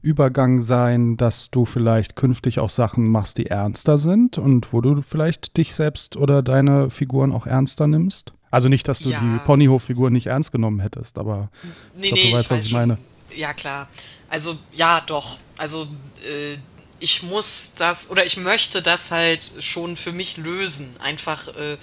Übergang 0.01 0.61
sein, 0.61 1.17
dass 1.17 1.51
du 1.51 1.65
vielleicht 1.65 2.15
künftig 2.15 2.59
auch 2.59 2.69
Sachen 2.69 3.09
machst, 3.11 3.37
die 3.37 3.47
ernster 3.47 3.97
sind 3.97 4.37
und 4.37 4.71
wo 4.71 4.79
du 4.79 5.01
vielleicht 5.01 5.57
dich 5.57 5.75
selbst 5.75 6.15
oder 6.15 6.41
deine 6.41 6.89
Figuren 6.89 7.33
auch 7.33 7.45
ernster 7.45 7.87
nimmst? 7.87 8.31
Also 8.51 8.69
nicht, 8.69 8.87
dass 8.87 8.99
du 8.99 9.09
ja. 9.09 9.19
die 9.19 9.39
Ponyhof-Figur 9.45 10.09
nicht 10.09 10.27
ernst 10.27 10.51
genommen 10.51 10.79
hättest, 10.79 11.17
aber 11.17 11.51
nee, 11.93 12.07
ich 12.07 12.13
glaub, 12.13 12.13
nee, 12.13 12.29
du 12.31 12.35
weißt, 12.35 12.45
ich 12.45 12.51
was 12.51 12.65
ich 12.65 12.73
meine. 12.73 12.97
Ja, 13.35 13.53
klar. 13.53 13.87
Also 14.29 14.57
ja, 14.73 15.01
doch. 15.01 15.37
Also 15.57 15.83
äh, 16.23 16.57
ich 16.99 17.23
muss 17.23 17.75
das 17.75 18.09
oder 18.09 18.25
ich 18.25 18.37
möchte 18.37 18.81
das 18.81 19.11
halt 19.11 19.51
schon 19.59 19.97
für 19.97 20.11
mich 20.11 20.37
lösen. 20.37 20.95
Einfach 20.99 21.47
äh, 21.49 21.77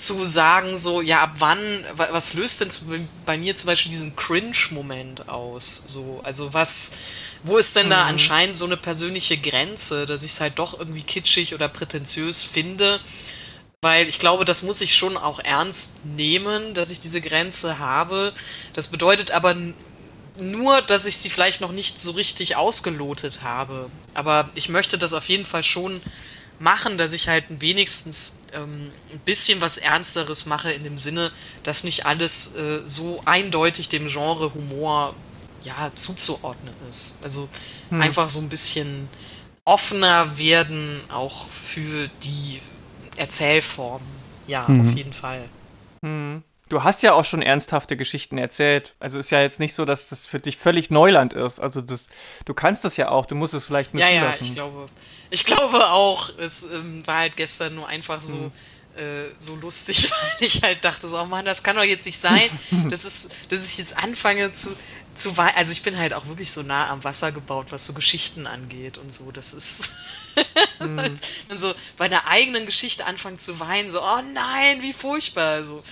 zu 0.00 0.24
sagen, 0.24 0.76
so, 0.76 1.00
ja, 1.00 1.22
ab 1.22 1.34
wann, 1.38 1.58
was 1.94 2.34
löst 2.34 2.60
denn 2.60 3.08
bei 3.26 3.36
mir 3.36 3.56
zum 3.56 3.68
Beispiel 3.68 3.92
diesen 3.92 4.16
Cringe-Moment 4.16 5.28
aus? 5.28 5.84
So, 5.86 6.20
also 6.24 6.52
was, 6.54 6.92
wo 7.42 7.58
ist 7.58 7.76
denn 7.76 7.90
da 7.90 8.04
mhm. 8.04 8.10
anscheinend 8.10 8.56
so 8.56 8.66
eine 8.66 8.76
persönliche 8.76 9.36
Grenze, 9.36 10.06
dass 10.06 10.22
ich 10.22 10.32
es 10.32 10.40
halt 10.40 10.58
doch 10.58 10.78
irgendwie 10.78 11.02
kitschig 11.02 11.54
oder 11.54 11.68
prätentiös 11.68 12.42
finde? 12.42 13.00
Weil 13.82 14.08
ich 14.08 14.18
glaube, 14.18 14.44
das 14.44 14.62
muss 14.62 14.82
ich 14.82 14.94
schon 14.94 15.16
auch 15.16 15.38
ernst 15.38 16.04
nehmen, 16.04 16.74
dass 16.74 16.90
ich 16.90 17.00
diese 17.00 17.22
Grenze 17.22 17.78
habe. 17.78 18.32
Das 18.74 18.88
bedeutet 18.88 19.30
aber 19.30 19.56
nur, 20.38 20.82
dass 20.82 21.06
ich 21.06 21.16
sie 21.16 21.30
vielleicht 21.30 21.60
noch 21.60 21.72
nicht 21.72 22.00
so 22.00 22.12
richtig 22.12 22.56
ausgelotet 22.56 23.42
habe. 23.42 23.90
Aber 24.12 24.50
ich 24.54 24.68
möchte 24.68 24.98
das 24.98 25.14
auf 25.14 25.28
jeden 25.28 25.46
Fall 25.46 25.64
schon 25.64 26.02
machen, 26.60 26.98
dass 26.98 27.14
ich 27.14 27.26
halt 27.26 27.44
wenigstens 27.60 28.40
ähm, 28.52 28.92
ein 29.10 29.18
bisschen 29.20 29.60
was 29.60 29.78
Ernsteres 29.78 30.46
mache 30.46 30.70
in 30.70 30.84
dem 30.84 30.98
Sinne, 30.98 31.32
dass 31.62 31.84
nicht 31.84 32.06
alles 32.06 32.54
äh, 32.54 32.80
so 32.86 33.22
eindeutig 33.24 33.88
dem 33.88 34.08
Genre 34.08 34.52
Humor 34.54 35.14
ja, 35.64 35.90
zuzuordnen 35.94 36.74
ist. 36.88 37.18
Also 37.22 37.48
hm. 37.88 38.02
einfach 38.02 38.28
so 38.28 38.40
ein 38.40 38.50
bisschen 38.50 39.08
offener 39.64 40.38
werden, 40.38 41.00
auch 41.10 41.48
für 41.48 42.08
die 42.22 42.60
Erzählform. 43.16 44.02
Ja, 44.46 44.68
hm. 44.68 44.80
auf 44.80 44.96
jeden 44.96 45.12
Fall. 45.12 45.44
Hm. 46.02 46.42
du 46.68 46.82
hast 46.82 47.02
ja 47.02 47.12
auch 47.12 47.24
schon 47.24 47.42
ernsthafte 47.42 47.96
Geschichten 47.96 48.36
erzählt. 48.36 48.94
Also 49.00 49.18
ist 49.18 49.30
ja 49.30 49.40
jetzt 49.40 49.60
nicht 49.60 49.74
so, 49.74 49.86
dass 49.86 50.08
das 50.08 50.26
für 50.26 50.40
dich 50.40 50.58
völlig 50.58 50.90
Neuland 50.90 51.32
ist. 51.32 51.58
Also 51.58 51.80
das, 51.80 52.06
du 52.44 52.52
kannst 52.52 52.84
das 52.84 52.98
ja 52.98 53.08
auch, 53.10 53.24
du 53.24 53.34
musst 53.34 53.54
es 53.54 53.66
vielleicht 53.66 53.94
mit 53.94 54.02
Ja, 54.02 54.10
ja, 54.10 54.34
ich 54.38 54.54
glaube, 54.54 54.88
ich 55.30 55.44
glaube 55.44 55.90
auch, 55.90 56.30
es 56.38 56.64
ähm, 56.64 57.06
war 57.06 57.18
halt 57.18 57.36
gestern 57.36 57.74
nur 57.74 57.88
einfach 57.88 58.20
so. 58.20 58.36
Mhm 58.36 58.52
so 59.38 59.54
lustig, 59.54 60.10
weil 60.38 60.46
ich 60.48 60.62
halt 60.62 60.84
dachte 60.84 61.06
so, 61.08 61.18
oh 61.18 61.24
Mann, 61.24 61.44
das 61.44 61.62
kann 61.62 61.76
doch 61.76 61.84
jetzt 61.84 62.04
nicht 62.04 62.20
sein, 62.20 62.50
das 62.90 63.04
ist, 63.04 63.32
dass 63.48 63.64
ich 63.64 63.78
jetzt 63.78 63.96
anfange 63.96 64.52
zu, 64.52 64.76
zu. 65.14 65.32
Also 65.38 65.72
ich 65.72 65.82
bin 65.82 65.96
halt 65.96 66.12
auch 66.12 66.26
wirklich 66.26 66.50
so 66.50 66.62
nah 66.62 66.90
am 66.90 67.02
Wasser 67.04 67.32
gebaut, 67.32 67.68
was 67.70 67.86
so 67.86 67.94
Geschichten 67.94 68.46
angeht 68.48 68.98
und 68.98 69.14
so. 69.14 69.30
Das 69.30 69.54
ist 69.54 69.90
mhm. 70.80 70.96
dann 71.48 71.58
so 71.58 71.72
bei 71.96 72.06
einer 72.06 72.26
eigenen 72.26 72.66
Geschichte 72.66 73.06
anfangen 73.06 73.38
zu 73.38 73.60
weinen, 73.60 73.90
so, 73.90 74.00
oh 74.00 74.22
nein, 74.32 74.82
wie 74.82 74.92
furchtbar. 74.92 75.64
So. 75.64 75.82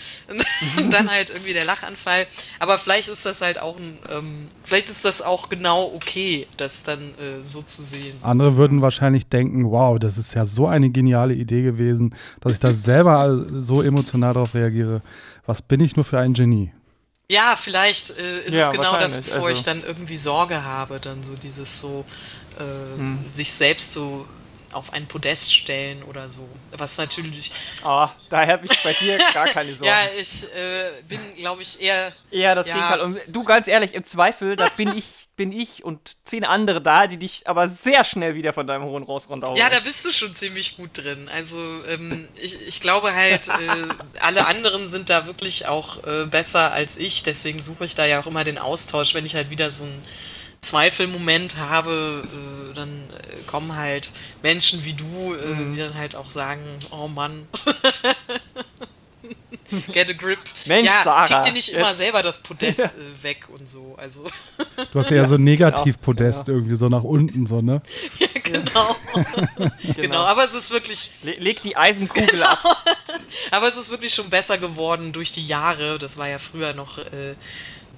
Und 0.77 0.91
dann 0.93 1.11
halt 1.11 1.31
irgendwie 1.31 1.53
der 1.53 1.65
Lachanfall. 1.65 2.27
Aber 2.59 2.79
vielleicht 2.79 3.09
ist 3.09 3.27
das 3.27 3.41
halt 3.41 3.59
auch 3.59 3.77
ein, 3.77 3.99
ähm, 4.11 4.49
vielleicht 4.65 4.89
ist 4.89 5.05
das 5.05 5.23
auch 5.23 5.49
genau 5.49 5.93
okay, 5.95 6.47
das 6.57 6.83
dann 6.83 7.01
äh, 7.01 7.43
so 7.43 7.63
zu 7.63 7.83
sehen. 7.83 8.17
Andere 8.23 8.57
würden 8.57 8.83
wahrscheinlich 8.83 9.27
denken, 9.27 9.71
wow, 9.71 9.99
das 9.99 10.19
ist 10.19 10.35
ja 10.35 10.45
so 10.45 10.67
eine 10.67 10.91
geniale 10.91 11.35
Idee 11.35 11.63
gewesen, 11.63 12.15
dass 12.41 12.53
ich 12.53 12.61
da 12.61 12.73
selber 12.75 13.47
so 13.61 13.83
emotional 13.83 14.35
darauf 14.35 14.55
reagiere. 14.55 15.03
Was 15.47 15.63
bin 15.63 15.81
ich 15.81 15.97
nur 15.97 16.05
für 16.05 16.19
ein 16.19 16.35
Genie? 16.35 16.73
Ja, 17.31 17.57
vielleicht 17.57 18.19
äh, 18.19 18.41
ist 18.47 18.55
ja, 18.55 18.69
es 18.69 18.73
genau 18.73 18.99
das, 18.99 19.21
bevor 19.21 19.49
also. 19.49 19.49
ich 19.51 19.63
dann 19.63 19.83
irgendwie 19.85 20.17
Sorge 20.17 20.65
habe, 20.65 20.99
dann 20.99 21.23
so 21.23 21.35
dieses 21.35 21.79
so 21.79 22.07
äh, 22.59 22.99
hm. 22.99 23.25
sich 23.33 23.53
selbst 23.53 23.93
so 23.93 24.27
auf 24.73 24.93
ein 24.93 25.07
Podest 25.07 25.55
stellen 25.55 26.03
oder 26.03 26.29
so. 26.29 26.49
Was 26.73 26.99
natürlich. 26.99 27.53
Oh, 27.85 28.07
da 28.29 28.47
habe 28.47 28.67
ich 28.67 28.83
bei 28.83 28.93
dir 28.93 29.19
gar 29.35 29.47
keine 29.47 29.75
Sorgen. 29.75 29.87
ja, 29.87 30.09
ich 30.19 30.45
äh, 30.55 31.03
bin, 31.09 31.21
glaube 31.37 31.63
ich, 31.63 31.81
eher. 31.81 32.13
Eher 32.31 32.55
das 32.55 32.67
ja. 32.67 32.75
Gegenteil. 32.75 33.01
Und 33.01 33.21
du, 33.29 33.45
ganz 33.45 33.67
ehrlich, 33.67 33.95
im 33.95 34.05
Zweifel, 34.05 34.57
da 34.57 34.69
bin 34.69 34.97
ich, 34.97 35.29
bin 35.37 35.53
ich 35.53 35.85
und 35.85 36.17
zehn 36.25 36.45
andere 36.45 36.83
da, 36.83 37.07
die 37.07 37.17
dich 37.17 37.47
aber 37.47 37.69
sehr 37.69 38.05
schnell 38.05 38.35
wieder 38.35 38.53
von 38.53 38.67
deinem 38.67 38.85
hohen 38.85 39.05
Ross 39.05 39.29
runterholen. 39.31 39.59
Ja, 39.59 39.71
da 39.71 39.81
bist 39.81 40.05
du 40.05 40.13
schon 40.13 40.35
ziemlich 40.35 40.77
gut 40.77 40.91
drin. 40.93 41.31
Also, 41.33 41.59
ähm, 41.87 42.29
ich, 42.37 42.61
ich 42.67 42.81
glaube 42.81 43.15
halt, 43.15 43.49
äh, 43.49 44.21
alle 44.21 44.47
anderen 44.47 44.89
sind 44.89 45.09
da 45.09 45.27
wirklich 45.27 45.67
auch 45.67 46.05
äh, 46.05 46.27
besser 46.27 46.73
als 46.73 46.99
ich. 46.99 47.23
Deswegen 47.23 47.61
suche 47.61 47.87
ich 47.87 47.95
da 47.95 48.05
ja 48.05 48.21
auch 48.21 48.27
immer 48.27 48.45
den 48.45 48.59
Austausch, 48.59 49.15
wenn 49.15 49.25
ich 49.25 49.35
halt 49.35 49.51
wieder 49.51 49.71
so 49.71 49.85
ein 49.85 50.03
Zweifelmoment 50.61 51.57
habe, 51.57 52.25
äh, 52.25 52.75
dann 52.75 52.89
äh, 52.89 53.37
kommen 53.47 53.77
halt 53.77 54.11
Menschen 54.43 54.85
wie 54.85 54.95
du, 54.95 55.35
äh, 55.35 55.47
mhm. 55.47 55.75
die 55.75 55.81
dann 55.81 55.95
halt 55.95 56.17
auch 56.17 56.31
sagen, 56.31 56.63
oh 56.91 57.09
Mann. 57.09 57.47
Get 59.93 60.09
a 60.09 60.13
grip. 60.15 60.39
Mensch, 60.65 60.87
ja, 60.87 61.03
Sarah, 61.05 61.27
krieg 61.27 61.43
dir 61.45 61.53
nicht 61.53 61.69
immer 61.71 61.95
selber 61.95 62.23
das 62.23 62.43
Podest 62.43 62.79
ja. 62.79 62.87
äh, 62.87 63.23
weg 63.23 63.49
und 63.53 63.69
so. 63.69 63.97
Also. 63.99 64.25
Du 64.93 64.99
hast 64.99 65.11
ja, 65.11 65.25
so 65.27 65.35
ein 65.35 65.45
Negativ-Podest 65.45 66.47
genau. 66.47 66.59
irgendwie 66.59 66.77
so 66.77 66.89
nach 66.89 67.03
unten, 67.03 67.47
so, 67.47 67.61
ne? 67.61 67.83
Ja, 68.19 68.27
genau. 68.43 68.97
genau. 69.15 69.71
genau. 69.95 70.25
aber 70.25 70.45
es 70.45 70.55
ist 70.55 70.71
wirklich. 70.71 71.11
Le 71.23 71.33
leg 71.33 71.61
die 71.61 71.77
Eisenkugel 71.77 72.27
genau. 72.27 72.47
ab. 72.47 72.85
aber 73.51 73.69
es 73.69 73.77
ist 73.77 73.91
wirklich 73.91 74.15
schon 74.15 74.31
besser 74.31 74.57
geworden 74.57 75.13
durch 75.13 75.33
die 75.33 75.47
Jahre. 75.47 75.99
Das 75.99 76.17
war 76.17 76.29
ja 76.29 76.39
früher 76.39 76.73
noch. 76.73 76.99
Äh, 76.99 77.35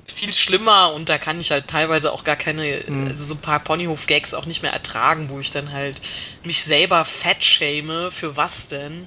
viel 0.06 0.32
schlimmer 0.32 0.92
und 0.92 1.08
da 1.08 1.18
kann 1.18 1.40
ich 1.40 1.50
halt 1.50 1.68
teilweise 1.68 2.12
auch 2.12 2.24
gar 2.24 2.36
keine, 2.36 2.82
mhm. 2.86 3.08
also 3.08 3.24
so 3.24 3.34
ein 3.34 3.40
paar 3.40 3.60
Ponyhof-Gags 3.60 4.34
auch 4.34 4.46
nicht 4.46 4.62
mehr 4.62 4.72
ertragen, 4.72 5.28
wo 5.30 5.40
ich 5.40 5.50
dann 5.50 5.72
halt 5.72 6.00
mich 6.44 6.62
selber 6.64 7.04
fett 7.04 7.44
shame, 7.44 8.10
für 8.10 8.36
was 8.36 8.68
denn? 8.68 9.06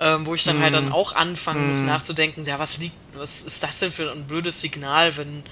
Ähm, 0.00 0.24
wo 0.24 0.34
ich 0.34 0.44
dann 0.44 0.58
mhm. 0.58 0.62
halt 0.62 0.74
dann 0.74 0.86
mhm. 0.86 0.92
auch 0.94 1.14
anfangen 1.14 1.62
mhm. 1.62 1.68
muss 1.68 1.82
nachzudenken, 1.82 2.44
ja, 2.44 2.58
was 2.58 2.78
liegt, 2.78 2.96
was 3.14 3.42
ist 3.42 3.62
das 3.62 3.78
denn 3.78 3.92
für 3.92 4.10
ein 4.10 4.26
blödes 4.26 4.60
Signal, 4.60 5.16
wenn 5.16 5.42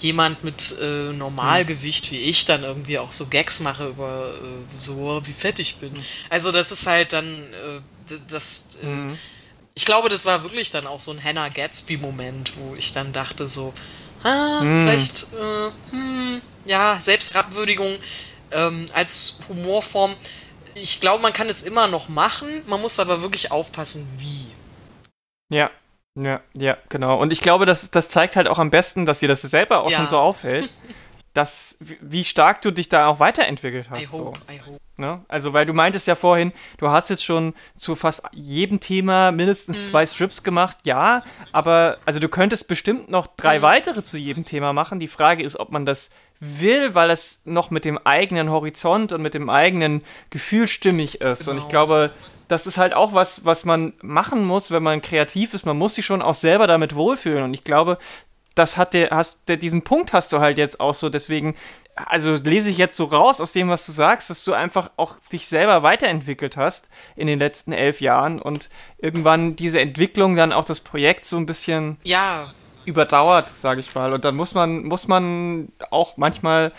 jemand 0.00 0.44
mit 0.44 0.76
äh, 0.80 1.12
Normalgewicht 1.12 2.12
wie 2.12 2.18
ich 2.18 2.44
dann 2.44 2.62
irgendwie 2.62 2.98
auch 2.98 3.12
so 3.12 3.26
Gags 3.26 3.60
mache 3.60 3.88
über 3.88 4.32
äh, 4.34 4.78
so, 4.78 5.20
wie 5.24 5.32
fett 5.32 5.58
ich 5.58 5.76
bin. 5.76 5.92
Mhm. 5.92 6.04
Also 6.30 6.52
das 6.52 6.70
ist 6.70 6.86
halt 6.86 7.12
dann, 7.12 7.26
äh, 7.26 8.14
das, 8.28 8.70
äh, 8.82 8.86
mhm. 8.86 9.18
ich 9.74 9.84
glaube, 9.86 10.08
das 10.08 10.24
war 10.24 10.42
wirklich 10.42 10.70
dann 10.70 10.86
auch 10.86 11.00
so 11.00 11.10
ein 11.10 11.22
Hannah 11.22 11.48
Gatsby-Moment, 11.48 12.52
wo 12.58 12.76
ich 12.76 12.92
dann 12.92 13.12
dachte 13.12 13.48
so, 13.48 13.74
ah, 14.22 14.60
hm. 14.60 14.86
vielleicht, 14.86 15.32
äh, 15.32 15.70
hm, 15.90 16.42
ja, 16.64 16.98
Selbstrabwürdigung 17.00 17.96
ähm, 18.50 18.86
als 18.92 19.40
Humorform. 19.48 20.14
Ich 20.74 21.00
glaube, 21.00 21.22
man 21.22 21.32
kann 21.32 21.48
es 21.48 21.62
immer 21.62 21.88
noch 21.88 22.08
machen, 22.08 22.62
man 22.66 22.80
muss 22.80 23.00
aber 23.00 23.22
wirklich 23.22 23.50
aufpassen, 23.50 24.08
wie. 24.18 24.46
Ja, 25.54 25.70
ja, 26.14 26.40
ja, 26.54 26.76
genau. 26.88 27.20
Und 27.20 27.32
ich 27.32 27.40
glaube, 27.40 27.64
das, 27.66 27.90
das 27.90 28.08
zeigt 28.08 28.36
halt 28.36 28.48
auch 28.48 28.58
am 28.58 28.70
besten, 28.70 29.06
dass 29.06 29.20
dir 29.20 29.28
das 29.28 29.42
selber 29.42 29.82
auch 29.82 29.90
ja. 29.90 29.98
schon 29.98 30.08
so 30.08 30.18
auffällt, 30.18 30.68
dass, 31.38 31.76
wie 31.78 32.24
stark 32.24 32.62
du 32.62 32.72
dich 32.72 32.88
da 32.88 33.06
auch 33.06 33.20
weiterentwickelt 33.20 33.90
hast. 33.90 34.02
I 34.02 34.06
hope, 34.06 34.38
so. 34.38 34.52
I 34.52 34.58
hope. 34.58 34.80
Ne? 34.96 35.24
Also, 35.28 35.52
weil 35.52 35.66
du 35.66 35.72
meintest 35.72 36.08
ja 36.08 36.16
vorhin, 36.16 36.52
du 36.78 36.88
hast 36.88 37.10
jetzt 37.10 37.24
schon 37.24 37.54
zu 37.76 37.94
fast 37.94 38.22
jedem 38.32 38.80
Thema 38.80 39.30
mindestens 39.30 39.78
mhm. 39.78 39.86
zwei 39.86 40.04
Strips 40.04 40.42
gemacht, 40.42 40.78
ja, 40.82 41.22
aber 41.52 41.98
also 42.04 42.18
du 42.18 42.28
könntest 42.28 42.66
bestimmt 42.66 43.08
noch 43.08 43.28
drei 43.28 43.60
mhm. 43.60 43.62
weitere 43.62 44.02
zu 44.02 44.18
jedem 44.18 44.44
Thema 44.44 44.72
machen. 44.72 44.98
Die 44.98 45.06
Frage 45.06 45.44
ist, 45.44 45.60
ob 45.60 45.70
man 45.70 45.86
das 45.86 46.10
will, 46.40 46.96
weil 46.96 47.10
es 47.10 47.40
noch 47.44 47.70
mit 47.70 47.84
dem 47.84 47.98
eigenen 47.98 48.50
Horizont 48.50 49.12
und 49.12 49.22
mit 49.22 49.34
dem 49.34 49.48
eigenen 49.48 50.02
Gefühl 50.30 50.66
stimmig 50.66 51.20
ist. 51.20 51.40
Genau. 51.40 51.52
Und 51.52 51.56
ich 51.58 51.68
genau. 51.68 51.86
glaube, 51.86 52.10
das 52.48 52.66
ist 52.66 52.78
halt 52.78 52.94
auch 52.94 53.12
was, 53.12 53.44
was 53.44 53.64
man 53.64 53.92
machen 54.02 54.44
muss, 54.44 54.72
wenn 54.72 54.82
man 54.82 55.02
kreativ 55.02 55.54
ist. 55.54 55.66
Man 55.66 55.78
muss 55.78 55.94
sich 55.94 56.04
schon 56.04 56.22
auch 56.22 56.34
selber 56.34 56.66
damit 56.66 56.96
wohlfühlen. 56.96 57.44
Und 57.44 57.54
ich 57.54 57.62
glaube, 57.62 57.98
das 58.58 58.76
hat 58.76 58.94
der, 58.94 59.10
hast, 59.10 59.40
der, 59.48 59.56
diesen 59.56 59.82
Punkt 59.82 60.12
hast 60.12 60.32
du 60.32 60.40
halt 60.40 60.58
jetzt 60.58 60.80
auch 60.80 60.94
so. 60.94 61.08
Deswegen 61.08 61.54
also 62.06 62.34
lese 62.34 62.70
ich 62.70 62.78
jetzt 62.78 62.96
so 62.96 63.04
raus 63.04 63.40
aus 63.40 63.52
dem, 63.52 63.68
was 63.68 63.84
du 63.86 63.92
sagst, 63.92 64.30
dass 64.30 64.44
du 64.44 64.52
einfach 64.52 64.90
auch 64.96 65.16
dich 65.32 65.48
selber 65.48 65.82
weiterentwickelt 65.82 66.56
hast 66.56 66.88
in 67.16 67.26
den 67.26 67.38
letzten 67.38 67.72
elf 67.72 68.00
Jahren 68.00 68.40
und 68.40 68.68
irgendwann 68.98 69.56
diese 69.56 69.80
Entwicklung 69.80 70.36
dann 70.36 70.52
auch 70.52 70.64
das 70.64 70.80
Projekt 70.80 71.24
so 71.24 71.36
ein 71.36 71.46
bisschen 71.46 71.98
ja. 72.04 72.52
überdauert, 72.84 73.48
sage 73.48 73.80
ich 73.80 73.94
mal. 73.94 74.12
Und 74.12 74.24
dann 74.24 74.36
muss 74.36 74.54
man, 74.54 74.84
muss 74.84 75.08
man 75.08 75.72
auch 75.90 76.16
manchmal 76.16 76.72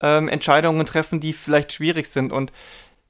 ähm, 0.00 0.28
Entscheidungen 0.28 0.84
treffen, 0.86 1.20
die 1.20 1.32
vielleicht 1.32 1.72
schwierig 1.72 2.06
sind. 2.08 2.32
Und 2.32 2.52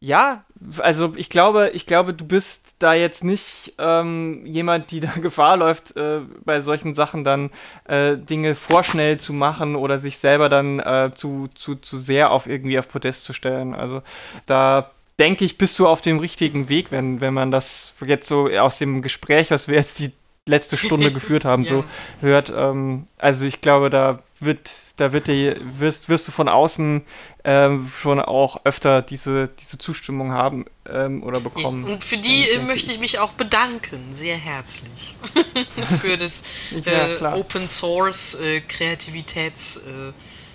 ja, 0.00 0.44
also 0.78 1.12
ich 1.16 1.30
glaube, 1.30 1.70
ich 1.72 1.86
glaube, 1.86 2.14
du 2.14 2.24
bist 2.24 2.74
da 2.78 2.94
jetzt 2.94 3.24
nicht 3.24 3.74
ähm, 3.78 4.44
jemand, 4.44 4.90
die 4.90 5.00
da 5.00 5.12
Gefahr 5.22 5.56
läuft, 5.56 5.96
äh, 5.96 6.20
bei 6.44 6.60
solchen 6.60 6.94
Sachen 6.94 7.24
dann 7.24 7.50
äh, 7.86 8.16
Dinge 8.16 8.54
vorschnell 8.54 9.18
zu 9.18 9.32
machen 9.32 9.76
oder 9.76 9.98
sich 9.98 10.18
selber 10.18 10.48
dann 10.48 10.80
äh, 10.80 11.10
zu, 11.14 11.48
zu, 11.54 11.76
zu 11.76 11.98
sehr 11.98 12.30
auf 12.30 12.46
irgendwie 12.46 12.78
auf 12.78 12.88
Podest 12.88 13.24
zu 13.24 13.32
stellen. 13.32 13.74
Also 13.74 14.02
da 14.46 14.90
denke 15.18 15.44
ich, 15.44 15.58
bist 15.58 15.78
du 15.78 15.86
auf 15.86 16.00
dem 16.00 16.18
richtigen 16.18 16.68
Weg, 16.68 16.90
wenn, 16.90 17.20
wenn 17.20 17.34
man 17.34 17.50
das 17.50 17.94
jetzt 18.04 18.28
so 18.28 18.48
aus 18.48 18.78
dem 18.78 19.02
Gespräch, 19.02 19.50
was 19.50 19.68
wir 19.68 19.76
jetzt 19.76 20.00
die 20.00 20.12
letzte 20.46 20.76
Stunde 20.76 21.12
geführt 21.14 21.44
haben, 21.44 21.62
ja. 21.62 21.70
so 21.70 21.84
hört. 22.20 22.52
Ähm, 22.54 23.06
also 23.18 23.44
ich 23.46 23.60
glaube, 23.60 23.90
da 23.90 24.18
wird, 24.40 24.70
da 24.96 25.12
wird 25.12 25.28
dir, 25.28 25.56
wirst, 25.78 26.08
wirst 26.08 26.28
du 26.28 26.32
von 26.32 26.48
außen 26.48 27.02
ähm, 27.44 27.90
schon 27.94 28.20
auch 28.20 28.64
öfter 28.64 29.02
diese, 29.02 29.48
diese 29.48 29.76
Zustimmung 29.76 30.32
haben 30.32 30.64
ähm, 30.90 31.22
oder 31.22 31.40
bekommen. 31.40 31.84
Und 31.84 32.02
für 32.02 32.16
die 32.16 32.48
äh, 32.48 32.62
möchte 32.62 32.90
ich 32.90 32.98
mich 32.98 33.18
auch 33.18 33.32
bedanken, 33.32 34.14
sehr 34.14 34.36
herzlich. 34.36 35.14
für 36.00 36.16
das 36.16 36.44
äh, 36.86 37.22
Open 37.22 37.68
Source 37.68 38.40
äh, 38.40 38.60
Kreativitäts, 38.60 39.86
äh, 39.86 40.12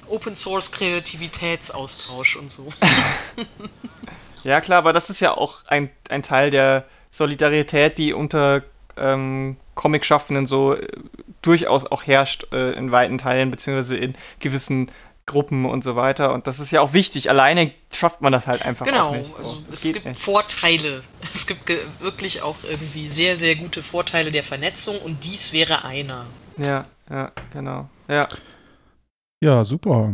Open 0.08 0.36
Source 0.36 0.72
Kreativitätsaustausch 0.72 2.36
und 2.38 2.50
so. 2.50 2.74
ja, 4.44 4.60
klar, 4.60 4.80
aber 4.80 4.92
das 4.92 5.12
ist 5.12 5.20
ja 5.20 5.38
auch 5.38 5.66
ein, 5.68 5.92
ein 6.10 6.24
Teil 6.24 6.50
der 6.50 6.86
Solidarität, 7.12 8.00
die 8.00 8.14
unter 8.14 8.64
ähm, 8.98 9.58
Comic-Schaffenden 9.76 10.48
so 10.48 10.74
äh, 10.74 10.88
durchaus 11.44 11.86
auch 11.86 12.08
herrscht 12.08 12.48
äh, 12.52 12.72
in 12.72 12.92
weiten 12.92 13.20
Teilen, 13.20 13.52
beziehungsweise 13.52 13.96
in 13.96 14.16
gewissen 14.40 14.92
Gruppen 15.30 15.66
und 15.66 15.84
so 15.84 15.96
weiter. 15.96 16.34
Und 16.34 16.48
das 16.48 16.60
ist 16.60 16.72
ja 16.72 16.82
auch 16.82 16.94
wichtig. 16.94 17.30
Alleine 17.30 17.72
schafft 17.92 18.22
man 18.22 18.34
das 18.34 18.48
halt 18.48 18.66
einfach 18.66 18.86
genau, 18.86 19.14
nicht. 19.14 19.36
Genau, 19.36 19.48
so. 19.48 19.56
also 19.56 19.64
es 19.72 19.84
gibt 19.84 20.06
nicht. 20.06 20.20
Vorteile. 20.20 21.04
Es 21.34 21.48
gibt 21.48 21.72
wirklich 22.00 22.42
auch 22.42 22.58
irgendwie 22.70 23.08
sehr, 23.08 23.38
sehr 23.38 23.56
gute 23.56 23.82
Vorteile 23.82 24.32
der 24.32 24.44
Vernetzung 24.44 24.98
und 25.00 25.24
dies 25.24 25.54
wäre 25.54 25.84
einer. 25.86 26.26
Ja, 26.58 26.86
ja, 27.10 27.32
genau. 27.54 27.90
Ja. 28.08 28.28
Ja, 29.42 29.64
super. 29.64 30.14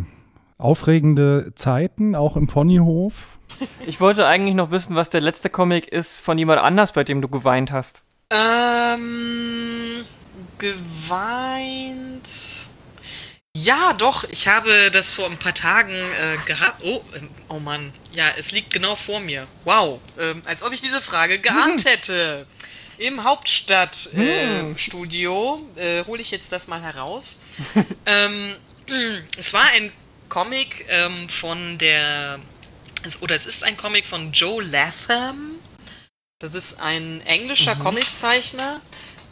Aufregende 0.58 1.52
Zeiten, 1.56 2.16
auch 2.16 2.36
im 2.36 2.48
Ponyhof. 2.48 3.30
Ich 3.88 4.02
wollte 4.02 4.28
eigentlich 4.28 4.56
noch 4.56 4.72
wissen, 4.72 4.96
was 4.96 5.10
der 5.10 5.22
letzte 5.22 5.50
Comic 5.50 5.88
ist 5.88 6.18
von 6.18 6.38
jemand 6.38 6.60
anders, 6.60 6.92
bei 6.92 7.06
dem 7.06 7.22
du 7.22 7.30
geweint 7.30 7.72
hast. 7.72 8.04
Ähm, 8.30 10.04
geweint. 10.58 12.30
Ja, 13.58 13.94
doch, 13.94 14.26
ich 14.26 14.50
habe 14.50 14.92
das 14.92 15.14
vor 15.14 15.28
ein 15.28 15.38
paar 15.38 15.54
Tagen 15.54 15.94
äh, 15.94 16.36
gehabt. 16.46 16.84
Oh, 16.84 17.02
ähm, 17.16 17.30
oh 17.48 17.60
Mann. 17.60 17.94
Ja, 18.12 18.32
es 18.38 18.52
liegt 18.52 18.74
genau 18.74 18.98
vor 18.98 19.22
mir. 19.22 19.48
Wow. 19.64 20.02
Ähm, 20.20 20.42
als 20.46 20.62
ob 20.62 20.74
ich 20.74 20.82
diese 20.82 21.02
Frage 21.02 21.40
geahnt 21.40 21.86
hätte. 21.86 22.46
im 22.98 23.24
Hauptstadtstudio 23.24 25.66
äh, 25.78 26.00
äh, 26.00 26.06
hole 26.06 26.20
ich 26.20 26.32
jetzt 26.32 26.52
das 26.52 26.68
mal 26.68 26.82
heraus. 26.82 27.40
ähm, 28.06 28.56
es 29.38 29.54
war 29.54 29.64
ein 29.64 29.90
Comic 30.28 30.86
ähm, 30.90 31.30
von 31.30 31.78
der, 31.78 32.42
oder 33.22 33.36
es 33.36 33.46
ist 33.46 33.64
ein 33.64 33.78
Comic 33.78 34.06
von 34.06 34.34
Joe 34.34 34.64
Latham. 34.64 35.52
Das 36.40 36.56
ist 36.56 36.82
ein 36.82 37.22
englischer 37.22 37.76
mhm. 37.76 37.80
Comiczeichner, 37.80 38.82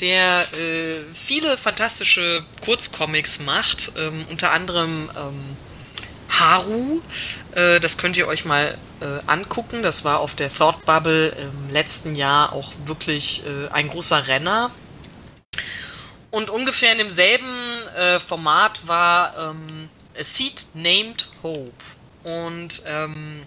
der 0.03 0.53
äh, 0.53 1.05
viele 1.13 1.57
fantastische 1.57 2.43
Kurzcomics 2.65 3.39
macht, 3.39 3.93
ähm, 3.97 4.25
unter 4.29 4.51
anderem 4.51 5.09
ähm, 5.15 5.57
Haru. 6.27 6.99
Äh, 7.55 7.79
das 7.79 7.97
könnt 7.97 8.17
ihr 8.17 8.27
euch 8.27 8.43
mal 8.43 8.77
äh, 8.99 9.05
angucken. 9.27 9.81
Das 9.81 10.03
war 10.03 10.19
auf 10.19 10.35
der 10.35 10.53
Thought 10.53 10.83
Bubble 10.85 11.29
im 11.29 11.71
letzten 11.71 12.15
Jahr 12.15 12.51
auch 12.51 12.73
wirklich 12.83 13.45
äh, 13.45 13.71
ein 13.71 13.87
großer 13.87 14.27
Renner. 14.27 14.71
Und 16.31 16.49
ungefähr 16.49 16.91
in 16.91 16.97
demselben 16.97 17.87
äh, 17.95 18.19
Format 18.19 18.85
war 18.85 19.51
ähm, 19.51 19.87
A 20.19 20.23
Seed 20.23 20.65
Named 20.73 21.29
Hope. 21.43 21.71
Und 22.23 22.81
ähm, 22.85 23.43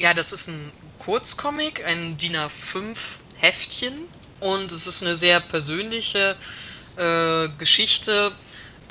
ja, 0.00 0.14
das 0.14 0.32
ist 0.32 0.48
ein 0.48 0.72
Kurzcomic, 1.00 1.84
ein 1.84 2.16
DIN 2.16 2.36
A5 2.36 2.96
Heftchen. 3.36 4.08
Und 4.40 4.72
es 4.72 4.86
ist 4.86 5.02
eine 5.02 5.14
sehr 5.14 5.40
persönliche 5.40 6.36
äh, 6.96 7.48
Geschichte, 7.58 8.32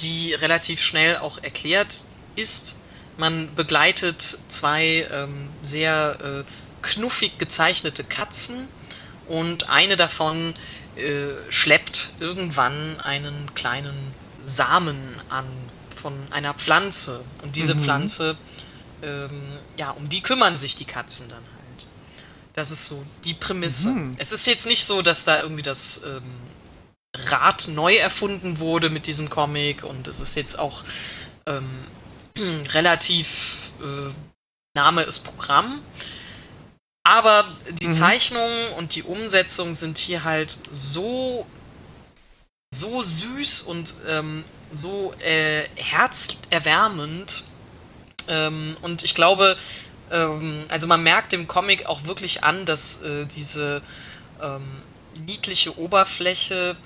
die 0.01 0.33
relativ 0.33 0.81
schnell 0.81 1.17
auch 1.17 1.41
erklärt 1.41 2.05
ist. 2.35 2.81
Man 3.17 3.53
begleitet 3.55 4.39
zwei 4.47 5.07
ähm, 5.11 5.49
sehr 5.61 6.17
äh, 6.21 6.43
knuffig 6.81 7.37
gezeichnete 7.37 8.03
Katzen 8.03 8.67
und 9.27 9.69
eine 9.69 9.95
davon 9.95 10.53
äh, 10.95 11.27
schleppt 11.49 12.13
irgendwann 12.19 12.99
einen 13.01 13.53
kleinen 13.55 14.13
Samen 14.43 15.15
an 15.29 15.45
von 15.95 16.13
einer 16.31 16.53
Pflanze. 16.53 17.23
Und 17.41 17.55
diese 17.55 17.75
mhm. 17.75 17.83
Pflanze, 17.83 18.37
ähm, 19.01 19.57
ja, 19.77 19.91
um 19.91 20.09
die 20.09 20.21
kümmern 20.21 20.57
sich 20.57 20.75
die 20.75 20.85
Katzen 20.85 21.29
dann. 21.29 21.54
Das 22.55 22.71
ist 22.71 22.85
so 22.85 23.05
die 23.25 23.33
Prämisse. 23.33 23.89
Mhm. 23.89 24.15
Es 24.17 24.31
ist 24.31 24.47
jetzt 24.47 24.65
nicht 24.65 24.85
so, 24.85 25.01
dass 25.01 25.25
da 25.25 25.41
irgendwie 25.41 25.61
das 25.61 26.03
ähm, 26.05 26.23
Rad 27.13 27.67
neu 27.67 27.95
erfunden 27.95 28.59
wurde 28.59 28.89
mit 28.89 29.07
diesem 29.07 29.29
Comic 29.29 29.83
und 29.83 30.07
es 30.07 30.21
ist 30.21 30.35
jetzt 30.35 30.57
auch 30.57 30.85
ähm, 31.45 31.67
relativ 32.73 33.71
äh, 33.81 34.13
Name 34.73 35.01
ist 35.01 35.19
Programm. 35.19 35.81
Aber 37.03 37.45
die 37.81 37.87
mhm. 37.87 37.91
Zeichnungen 37.91 38.73
und 38.77 38.95
die 38.95 39.03
Umsetzung 39.03 39.75
sind 39.75 39.97
hier 39.97 40.23
halt 40.23 40.57
so, 40.71 41.45
so 42.73 43.03
süß 43.03 43.63
und 43.63 43.95
ähm, 44.07 44.45
so 44.71 45.13
äh, 45.19 45.67
herzerwärmend. 45.75 47.43
Ähm, 48.27 48.75
und 48.81 49.03
ich 49.03 49.13
glaube, 49.13 49.55
ähm, 50.11 50.65
also 50.69 50.87
man 50.87 51.03
merkt 51.03 51.31
dem 51.31 51.47
Comic 51.47 51.85
auch 51.85 52.05
wirklich 52.05 52.43
an, 52.43 52.65
dass 52.65 53.01
äh, 53.01 53.25
diese 53.25 53.81
ähm, 54.41 54.63
niedliche 55.25 55.77
Oberfläche, 55.77 56.77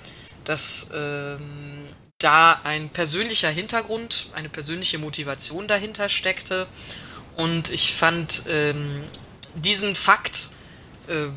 dass 0.44 0.90
ähm, 0.94 1.88
da 2.18 2.60
ein 2.64 2.88
persönlicher 2.90 3.50
Hintergrund, 3.50 4.28
eine 4.34 4.48
persönliche 4.48 4.98
Motivation 4.98 5.66
dahinter 5.68 6.08
steckte. 6.08 6.66
Und 7.36 7.70
ich 7.70 7.94
fand 7.94 8.44
ähm, 8.48 9.02
diesen 9.54 9.94
Fakt, 9.94 10.50
äh, 11.08 11.28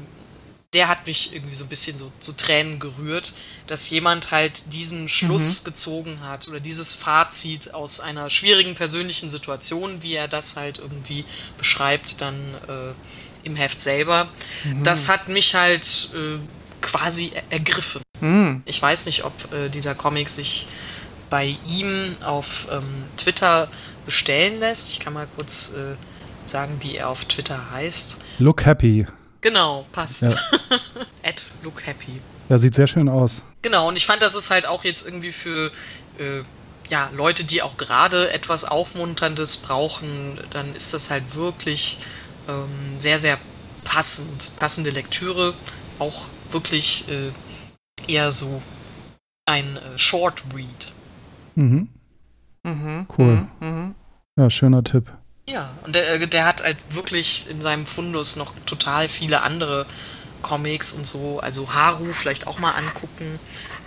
der 0.74 0.88
hat 0.88 1.06
mich 1.06 1.34
irgendwie 1.34 1.54
so 1.54 1.66
ein 1.66 1.70
bisschen 1.70 1.98
so 1.98 2.12
zu 2.20 2.34
Tränen 2.34 2.80
gerührt, 2.80 3.34
dass 3.68 3.90
jemand 3.90 4.32
halt 4.32 4.74
diesen 4.74 5.08
Schluss 5.08 5.62
mhm. 5.62 5.66
gezogen 5.66 6.20
hat 6.22 6.48
oder 6.48 6.60
dieses 6.60 6.94
Fazit 6.94 7.74
aus 7.74 8.00
einer 8.00 8.30
schwierigen 8.30 8.76
persönlichen 8.76 9.30
Situation, 9.30 10.02
wie 10.02 10.16
er 10.16 10.28
das 10.28 10.58
halt 10.58 10.80
irgendwie 10.80 11.26
beschreibt, 11.58 12.22
dann 12.22 12.36
äh, 12.68 13.48
im 13.48 13.56
Heft 13.56 13.80
selber. 13.80 14.28
Mhm. 14.64 14.84
Das 14.84 15.10
hat 15.10 15.28
mich 15.28 15.54
halt 15.54 16.10
äh, 16.14 16.40
quasi 16.82 17.32
ergriffen. 17.50 18.02
Mhm. 18.20 18.64
Ich 18.66 18.82
weiß 18.82 19.06
nicht, 19.06 19.26
ob 19.26 19.34
äh, 19.54 19.70
dieser 19.70 19.94
Comic 19.94 20.30
sich 20.30 20.68
bei 21.30 21.56
ihm 21.68 22.16
auf 22.24 22.68
ähm, 22.72 22.84
Twitter 23.18 23.68
bestellen 24.06 24.60
lässt. 24.60 24.92
Ich 24.92 25.00
kann 25.00 25.14
mal 25.14 25.28
kurz 25.36 25.74
äh, 25.74 25.96
sagen, 26.46 26.78
wie 26.82 26.96
er 26.96 27.10
auf 27.10 27.26
Twitter 27.26 27.72
heißt. 27.72 28.18
Look 28.40 28.66
Happy. 28.66 29.06
Genau, 29.44 29.86
passt. 29.92 30.24
Ja. 30.24 30.30
At 31.24 31.46
Look 31.64 31.86
Happy. 31.86 32.22
Ja, 32.48 32.58
sieht 32.58 32.76
sehr 32.76 32.88
schön 32.88 33.10
aus. 33.10 33.44
Genau, 33.62 33.90
und 33.90 33.98
ich 33.98 34.06
fand, 34.06 34.22
das 34.22 34.36
ist 34.36 34.50
halt 34.50 34.66
auch 34.66 34.86
jetzt 34.86 35.06
irgendwie 35.06 35.34
für 35.34 35.70
äh, 36.18 36.44
ja, 36.90 37.10
Leute, 37.14 37.44
die 37.44 37.62
auch 37.62 37.76
gerade 37.78 38.32
etwas 38.32 38.64
Aufmunterndes 38.64 39.58
brauchen, 39.58 40.40
dann 40.50 40.74
ist 40.76 40.94
das 40.94 41.12
halt 41.12 41.36
wirklich 41.36 42.00
ähm, 42.48 43.00
sehr, 43.00 43.20
sehr 43.20 43.38
passend. 43.84 44.52
Passende 44.58 44.92
Lektüre, 44.92 45.54
auch 46.00 46.28
wirklich 46.52 47.10
äh, 47.10 47.32
eher 48.08 48.32
so 48.32 48.62
ein 49.46 49.76
äh, 49.76 49.98
Short 49.98 50.42
Read. 50.56 50.94
Mhm. 51.56 51.90
Mhm. 52.64 53.08
Cool. 53.18 53.48
Mhm. 53.60 53.68
mhm. 53.68 53.96
Ja, 54.38 54.50
schöner 54.50 54.84
Tipp. 54.84 55.12
Ja, 55.48 55.78
und 55.84 55.96
der, 55.96 56.14
äh, 56.14 56.28
der 56.28 56.46
hat 56.46 56.64
halt 56.64 56.78
wirklich 56.90 57.50
in 57.50 57.62
seinem 57.62 57.86
Fundus 57.86 58.36
noch 58.36 58.54
total 58.66 59.10
viele 59.10 59.42
andere 59.42 59.86
Comics 60.42 60.94
und 60.94 61.06
so. 61.06 61.40
Also 61.40 61.74
Haru 61.74 62.14
vielleicht 62.14 62.48
auch 62.48 62.60
mal 62.60 62.72
angucken. 62.72 63.40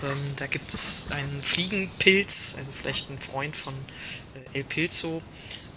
Ähm, 0.03 0.19
da 0.39 0.47
gibt 0.47 0.73
es 0.75 1.11
einen 1.11 1.43
Fliegenpilz, 1.43 2.57
also 2.59 2.73
vielleicht 2.73 3.11
ein 3.11 3.19
Freund 3.19 3.57
von 3.57 3.75
äh, 4.53 4.59
El 4.59 4.65
Pilzo. 4.65 5.23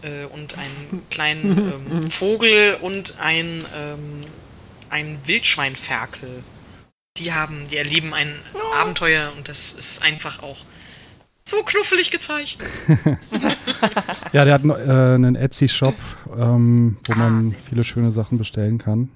Äh, 0.01 0.25
und 0.25 0.57
einen 0.57 1.03
kleinen 1.09 2.01
ähm, 2.01 2.11
Vogel 2.11 2.77
und 2.81 3.19
ein, 3.19 3.65
ähm, 3.75 4.21
ein 4.89 5.19
Wildschweinferkel 5.25 6.43
die 7.19 7.33
haben, 7.33 7.67
die 7.69 7.77
erleben 7.77 8.13
ein 8.13 8.33
Abenteuer 8.73 9.31
und 9.35 9.47
das 9.47 9.73
ist 9.73 10.01
einfach 10.03 10.41
auch 10.41 10.57
so 11.49 11.63
knuffelig 11.63 12.11
gezeichnet. 12.11 12.67
ja, 14.33 14.45
der 14.45 14.53
hat 14.53 14.63
äh, 14.63 15.15
einen 15.15 15.35
Etsy-Shop, 15.35 15.95
ähm, 16.37 16.97
wo 17.07 17.13
ah, 17.13 17.15
man 17.15 17.55
viele 17.67 17.83
schöne 17.83 18.11
Sachen 18.11 18.37
bestellen 18.37 18.77
kann. 18.77 19.09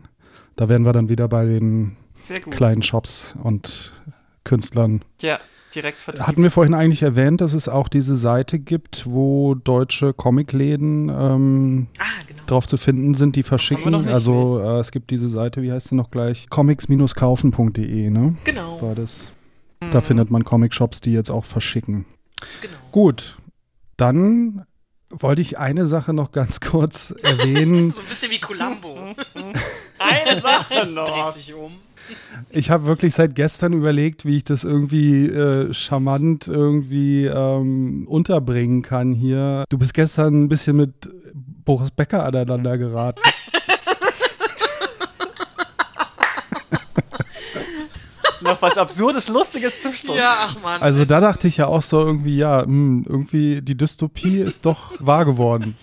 Da 0.56 0.70
werden 0.70 0.86
wir 0.86 0.94
dann 0.94 1.10
wieder 1.10 1.28
bei 1.28 1.46
den 1.46 1.98
kleinen 2.50 2.84
Shops 2.84 3.36
und 3.42 3.94
Künstlern. 4.44 5.04
Ja, 5.22 5.40
direkt 5.74 6.00
vertrieben. 6.00 6.28
Hatten 6.28 6.44
wir 6.44 6.52
vorhin 6.52 6.74
eigentlich 6.74 7.04
erwähnt, 7.04 7.42
dass 7.42 7.54
es 7.54 7.68
auch 7.68 7.88
diese 7.88 8.16
Seite 8.16 8.60
gibt, 8.60 9.06
wo 9.08 9.56
deutsche 9.56 10.14
Comicläden 10.14 11.10
ähm, 11.10 11.88
ah, 12.00 12.04
genau. 12.28 12.42
drauf 12.46 12.68
zu 12.68 12.78
finden 12.78 13.14
sind, 13.14 13.36
die 13.36 13.44
verschicken. 13.44 14.08
Also 14.08 14.60
äh, 14.60 14.80
es 14.80 14.92
gibt 14.92 15.10
diese 15.10 15.30
Seite, 15.30 15.62
wie 15.62 15.72
heißt 15.72 15.90
sie 15.90 15.96
noch 15.96 16.12
gleich? 16.12 16.50
comics-kaufen.de, 16.50 18.10
ne? 18.10 18.36
Genau. 18.44 18.82
War 18.82 18.96
das. 18.96 19.32
Mhm. 19.82 19.92
Da 19.92 20.02
findet 20.02 20.32
man 20.32 20.44
Comic-Shops, 20.44 21.02
die 21.02 21.14
jetzt 21.14 21.32
auch 21.32 21.46
verschicken. 21.46 22.06
Genau. 22.62 22.78
Gut, 22.92 23.38
dann 23.98 24.66
wollte 25.10 25.42
ich 25.42 25.58
eine 25.60 25.88
Sache 25.88 26.14
noch 26.14 26.32
ganz 26.32 26.60
kurz 26.60 27.12
erwähnen. 27.24 27.92
so 27.92 28.02
ein 28.02 28.08
bisschen 28.08 28.32
wie 28.32 28.40
Columbo. 28.40 28.98
eine 30.00 30.42
Sache 30.42 30.86
noch. 30.94 31.06
Dreht 31.06 31.34
sich 31.34 31.54
um. 31.54 31.74
Ich 32.50 32.70
habe 32.70 32.86
wirklich 32.86 33.14
seit 33.16 33.34
gestern 33.34 33.72
überlegt, 33.72 34.26
wie 34.26 34.36
ich 34.38 34.44
das 34.44 34.66
irgendwie 34.66 35.28
äh, 35.28 35.74
charmant 35.74 36.48
irgendwie 36.50 37.26
ähm, 37.26 38.06
unterbringen 38.10 38.82
kann 38.82 39.14
hier. 39.14 39.64
Du 39.70 39.78
bist 39.78 39.94
gestern 39.94 40.44
ein 40.44 40.50
bisschen 40.50 40.76
mit 40.76 41.10
Boris 41.34 41.92
Becker 41.92 42.26
aneinander 42.26 42.78
geraten. 42.78 43.22
Noch 48.44 48.62
was 48.62 48.78
Absurdes, 48.78 49.28
Lustiges 49.28 49.82
zum 49.82 49.94
Schluss. 49.94 50.18
Ja, 50.18 50.36
ach 50.40 50.62
man. 50.62 50.82
Also 50.82 51.06
da 51.06 51.20
dachte 51.20 51.48
ich 51.48 51.58
ja 51.58 51.68
auch 51.68 51.82
so 51.82 52.00
irgendwie, 52.00 52.38
ja, 52.38 52.62
mh, 52.62 52.66
hm, 52.66 53.06
irgendwie 53.08 53.62
die 53.62 53.76
Dystopie 53.76 54.40
ist 54.40 54.66
doch 54.66 54.94
wahr 55.00 55.26
geworden. 55.26 55.76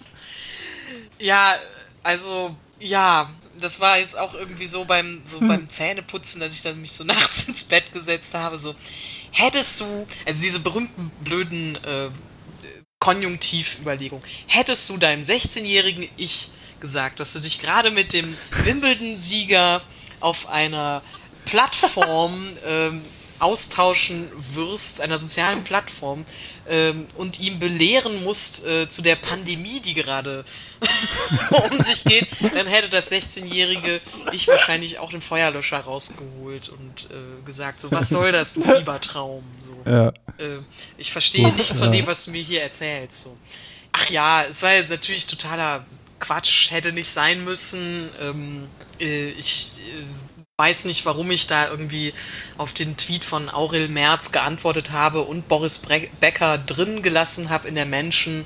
Ja, 1.19 1.55
also, 2.03 2.57
ja, 2.79 3.29
das 3.61 3.81
war 3.81 3.99
jetzt 3.99 4.19
auch 4.19 4.35
irgendwie 4.35 4.67
so 4.67 4.85
beim, 4.85 5.21
so 5.25 5.41
hm. 5.41 5.49
beim 5.49 5.71
Zähneputzen, 5.71 6.41
dass 6.41 6.55
ich 6.55 6.63
dann 6.63 6.81
mich 6.81 6.93
so 6.93 7.05
nachts 7.05 7.49
ins 7.49 7.65
Bett 7.65 7.93
gesetzt 7.93 8.35
habe, 8.35 8.59
so, 8.59 8.75
hättest 9.33 9.81
du, 9.81 10.07
also 10.27 10.41
diese 10.41 10.61
berühmten 10.61 11.11
blöden 11.23 11.77
äh, 11.85 12.09
Konjunktivüberlegung, 13.01 14.23
hättest 14.47 14.89
du 14.91 14.97
deinem 14.97 15.23
16-jährigen 15.23 16.09
Ich 16.17 16.51
gesagt, 16.81 17.21
dass 17.21 17.33
du 17.33 17.41
dich 17.41 17.61
gerade 17.61 17.91
mit 17.91 18.13
dem 18.13 18.37
Wimbledon-Sieger 18.65 19.83
auf 20.21 20.49
einer 20.49 21.03
Plattform 21.51 22.47
ähm, 22.65 23.03
austauschen 23.41 24.29
wirst, 24.55 25.01
einer 25.01 25.19
sozialen 25.19 25.65
Plattform, 25.65 26.25
ähm, 26.69 27.09
und 27.17 27.41
ihm 27.41 27.59
belehren 27.59 28.23
musst 28.23 28.65
äh, 28.65 28.89
zu 28.89 29.03
der 29.03 29.17
Pandemie, 29.17 29.81
die 29.81 29.95
gerade 29.95 30.45
um 31.51 31.83
sich 31.83 32.05
geht, 32.05 32.29
dann 32.55 32.69
hätte 32.69 32.89
das 32.89 33.11
16-Jährige 33.11 34.01
ich 34.31 34.47
wahrscheinlich 34.47 35.01
auch 35.01 35.11
den 35.11 35.21
Feuerlöscher 35.21 35.81
rausgeholt 35.81 36.69
und 36.69 37.11
äh, 37.11 37.45
gesagt, 37.45 37.81
so, 37.81 37.91
was 37.91 38.11
soll 38.11 38.31
das, 38.31 38.55
du 38.55 38.63
Fiebertraum? 38.63 39.43
So. 39.61 39.91
Ja. 39.91 40.09
Äh, 40.39 40.61
ich 40.99 41.11
verstehe 41.11 41.47
Gut, 41.47 41.57
nichts 41.57 41.81
von 41.81 41.91
dem, 41.91 42.07
was 42.07 42.27
du 42.27 42.31
mir 42.31 42.43
hier 42.43 42.63
erzählst. 42.63 43.25
So. 43.25 43.37
Ach 43.91 44.09
ja, 44.09 44.45
es 44.45 44.63
war 44.63 44.71
natürlich 44.89 45.27
totaler 45.27 45.85
Quatsch, 46.21 46.71
hätte 46.71 46.93
nicht 46.93 47.09
sein 47.09 47.43
müssen. 47.45 48.11
Ähm, 48.21 48.69
äh, 49.01 49.31
ich 49.31 49.81
äh, 49.81 50.05
weiß 50.61 50.85
nicht, 50.85 51.07
warum 51.07 51.31
ich 51.31 51.47
da 51.47 51.71
irgendwie 51.71 52.13
auf 52.59 52.73
den 52.73 52.99
Tweet 52.99 53.25
von 53.25 53.49
Aurel 53.49 53.89
Merz 53.89 54.31
geantwortet 54.31 54.93
habe 54.93 55.23
und 55.23 55.49
Boris 55.49 55.83
Becker 56.21 56.59
drin 56.59 57.03
gelassen 57.03 57.49
habe 57.49 57.67
in 57.67 57.77
der 57.77 57.87
Menschen. 57.87 58.45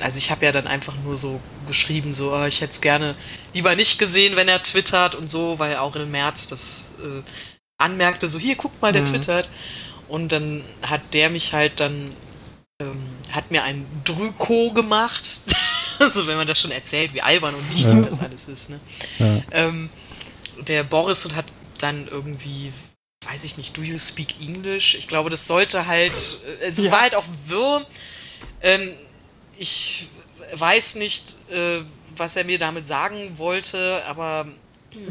Also 0.00 0.18
ich 0.18 0.30
habe 0.30 0.44
ja 0.44 0.52
dann 0.52 0.66
einfach 0.66 0.94
nur 1.02 1.16
so 1.16 1.40
geschrieben, 1.66 2.12
so 2.12 2.34
oh, 2.34 2.44
ich 2.44 2.60
hätte 2.60 2.72
es 2.72 2.82
gerne 2.82 3.14
lieber 3.54 3.74
nicht 3.74 3.98
gesehen, 3.98 4.36
wenn 4.36 4.48
er 4.48 4.62
twittert 4.62 5.14
und 5.14 5.30
so, 5.30 5.58
weil 5.58 5.76
Aurel 5.76 6.04
Merz 6.04 6.46
das 6.46 6.92
äh, 7.02 7.22
anmerkte, 7.78 8.28
so 8.28 8.38
hier, 8.38 8.56
guck 8.56 8.82
mal, 8.82 8.92
der 8.92 9.02
mhm. 9.02 9.06
twittert. 9.06 9.48
Und 10.08 10.32
dann 10.32 10.62
hat 10.82 11.00
der 11.14 11.30
mich 11.30 11.54
halt 11.54 11.80
dann, 11.80 12.12
ähm, 12.82 13.02
hat 13.32 13.50
mir 13.50 13.62
ein 13.62 13.86
Drüko 14.04 14.72
gemacht. 14.72 15.24
also 15.98 16.26
wenn 16.26 16.36
man 16.36 16.46
das 16.46 16.60
schon 16.60 16.70
erzählt, 16.70 17.14
wie 17.14 17.22
albern 17.22 17.54
und 17.54 17.70
wichtig 17.70 17.92
ja. 17.92 18.02
das 18.02 18.20
alles 18.20 18.46
ist. 18.46 18.68
Ne? 18.68 18.80
Ja. 19.18 19.42
Ähm, 19.52 19.88
der 20.66 20.84
Boris 20.84 21.24
und 21.24 21.36
hat 21.36 21.46
dann 21.78 22.08
irgendwie, 22.08 22.72
weiß 23.28 23.44
ich 23.44 23.58
nicht, 23.58 23.76
do 23.76 23.82
you 23.82 23.98
speak 23.98 24.40
English? 24.40 24.94
Ich 24.94 25.08
glaube, 25.08 25.30
das 25.30 25.46
sollte 25.46 25.86
halt, 25.86 26.12
äh, 26.62 26.66
es 26.66 26.84
ja. 26.84 26.92
war 26.92 27.00
halt 27.02 27.14
auch 27.14 27.26
wirr. 27.46 27.84
Ähm, 28.62 28.90
ich 29.58 30.08
weiß 30.54 30.96
nicht, 30.96 31.36
äh, 31.50 31.80
was 32.16 32.36
er 32.36 32.44
mir 32.44 32.58
damit 32.58 32.86
sagen 32.86 33.38
wollte, 33.38 34.02
aber 34.06 34.46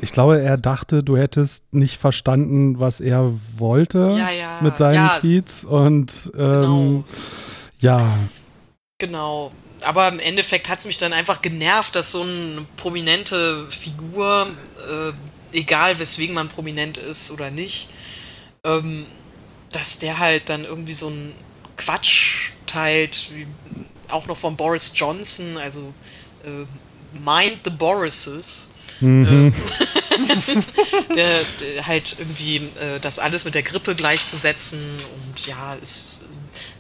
ich 0.01 0.11
glaube, 0.11 0.41
er 0.41 0.57
dachte, 0.57 1.03
du 1.03 1.17
hättest 1.17 1.63
nicht 1.72 1.97
verstanden, 1.97 2.80
was 2.80 2.99
er 2.99 3.34
wollte 3.57 4.15
ja, 4.17 4.31
ja, 4.31 4.61
mit 4.61 4.77
seinen 4.77 4.95
ja, 4.95 5.19
Tweets 5.19 5.63
und 5.63 6.31
ähm, 6.35 6.41
genau. 6.41 7.03
ja. 7.80 8.17
Genau. 8.97 9.51
Aber 9.81 10.07
im 10.07 10.19
Endeffekt 10.19 10.69
hat 10.69 10.80
es 10.80 10.85
mich 10.85 10.97
dann 10.97 11.13
einfach 11.13 11.41
genervt, 11.41 11.95
dass 11.95 12.11
so 12.11 12.22
eine 12.22 12.65
prominente 12.77 13.67
Figur 13.69 14.47
äh, 14.89 15.11
egal 15.56 15.99
weswegen 15.99 16.36
man 16.36 16.49
prominent 16.49 16.98
ist 16.98 17.32
oder 17.32 17.49
nicht, 17.49 17.90
ähm, 18.64 19.06
dass 19.72 19.99
der 19.99 20.19
halt 20.19 20.49
dann 20.49 20.64
irgendwie 20.64 20.94
so 20.94 21.07
einen 21.07 21.34
Quatsch 21.77 22.52
teilt, 22.65 23.30
wie 23.34 23.48
auch 24.10 24.27
noch 24.27 24.38
von 24.38 24.56
Boris 24.56 24.91
Johnson, 24.95 25.57
also 25.57 25.94
äh, 26.44 26.65
Mind 27.19 27.60
the 27.64 27.72
Borises. 27.72 28.72
Mhm. 29.02 29.53
Ähm, 30.45 30.64
der, 31.15 31.41
der, 31.60 31.88
halt 31.88 32.15
irgendwie 32.18 32.57
äh, 32.57 32.99
das 33.02 33.19
alles 33.19 33.44
mit 33.44 33.53
der 33.56 33.64
Grippe 33.64 33.94
gleichzusetzen 33.94 34.80
und 35.26 35.45
ja, 35.48 35.76
es, 35.82 36.22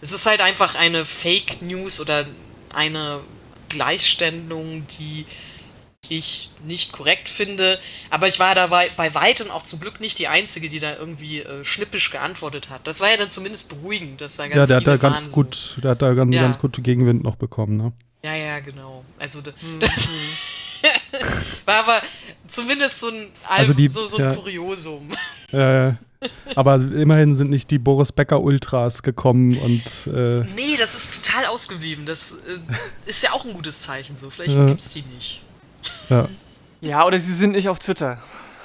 es 0.01 0.13
ist 0.13 0.25
halt 0.25 0.39
einfach 0.39 0.75
eine 0.75 1.03
Fake 1.03 1.61
News 1.61 1.99
oder 1.99 2.25
eine 2.73 3.19
Gleichstellung, 3.67 4.85
die 4.97 5.25
ich 6.11 6.51
nicht 6.65 6.91
korrekt 6.91 7.29
finde. 7.29 7.79
Aber 8.09 8.27
ich 8.27 8.39
war 8.39 8.55
da 8.55 8.67
bei 8.67 9.15
weitem 9.15 9.51
auch 9.51 9.63
zum 9.63 9.79
Glück 9.79 9.99
nicht 9.99 10.19
die 10.19 10.27
Einzige, 10.27 10.69
die 10.69 10.79
da 10.79 10.95
irgendwie 10.95 11.41
äh, 11.41 11.63
schnippisch 11.63 12.11
geantwortet 12.11 12.69
hat. 12.69 12.87
Das 12.87 13.01
war 13.01 13.09
ja 13.09 13.17
dann 13.17 13.29
zumindest 13.29 13.69
beruhigend, 13.69 14.21
dass 14.21 14.37
da 14.37 14.47
ganz 14.47 14.55
Ja, 14.55 14.65
der 14.65 14.77
hat 14.77 14.87
da 14.87 15.09
ganz 15.09 15.23
so. 15.25 15.35
gut, 15.35 15.77
der 15.83 15.91
hat 15.91 16.01
da 16.01 16.13
ganz, 16.13 16.33
ja. 16.33 16.41
ganz 16.41 16.59
gut 16.59 16.83
Gegenwind 16.83 17.23
noch 17.23 17.35
bekommen, 17.35 17.77
ne? 17.77 17.93
Ja, 18.23 18.35
ja, 18.35 18.59
genau. 18.59 19.05
Also 19.19 19.39
mhm. 19.39 19.79
das 19.79 20.09
war 21.65 21.75
aber 21.83 22.01
zumindest 22.47 22.99
so 22.99 23.07
ein, 23.07 23.27
Al 23.47 23.59
also 23.59 23.73
die, 23.73 23.89
so, 23.89 24.07
so 24.07 24.17
ein 24.17 24.23
ja. 24.23 24.35
Kuriosum. 24.35 25.09
Äh, 25.51 25.93
aber 26.55 26.75
immerhin 26.75 27.33
sind 27.33 27.49
nicht 27.49 27.69
die 27.69 27.77
Boris 27.77 28.11
Becker 28.11 28.41
Ultras 28.41 29.03
gekommen 29.03 29.57
und. 29.57 30.07
Äh 30.11 30.43
nee, 30.55 30.75
das 30.77 30.95
ist 30.95 31.23
total 31.23 31.45
ausgeblieben. 31.45 32.05
Das 32.05 32.43
äh, 32.47 32.57
ist 33.05 33.23
ja 33.23 33.31
auch 33.31 33.45
ein 33.45 33.53
gutes 33.53 33.83
Zeichen 33.83 34.17
so. 34.17 34.29
Vielleicht 34.29 34.55
ja. 34.55 34.65
gibt's 34.65 34.89
die 34.89 35.03
nicht. 35.13 35.44
Ja. 36.09 36.27
ja, 36.81 37.05
oder 37.05 37.19
sie 37.19 37.33
sind 37.33 37.51
nicht 37.51 37.69
auf 37.69 37.79
Twitter. 37.79 38.19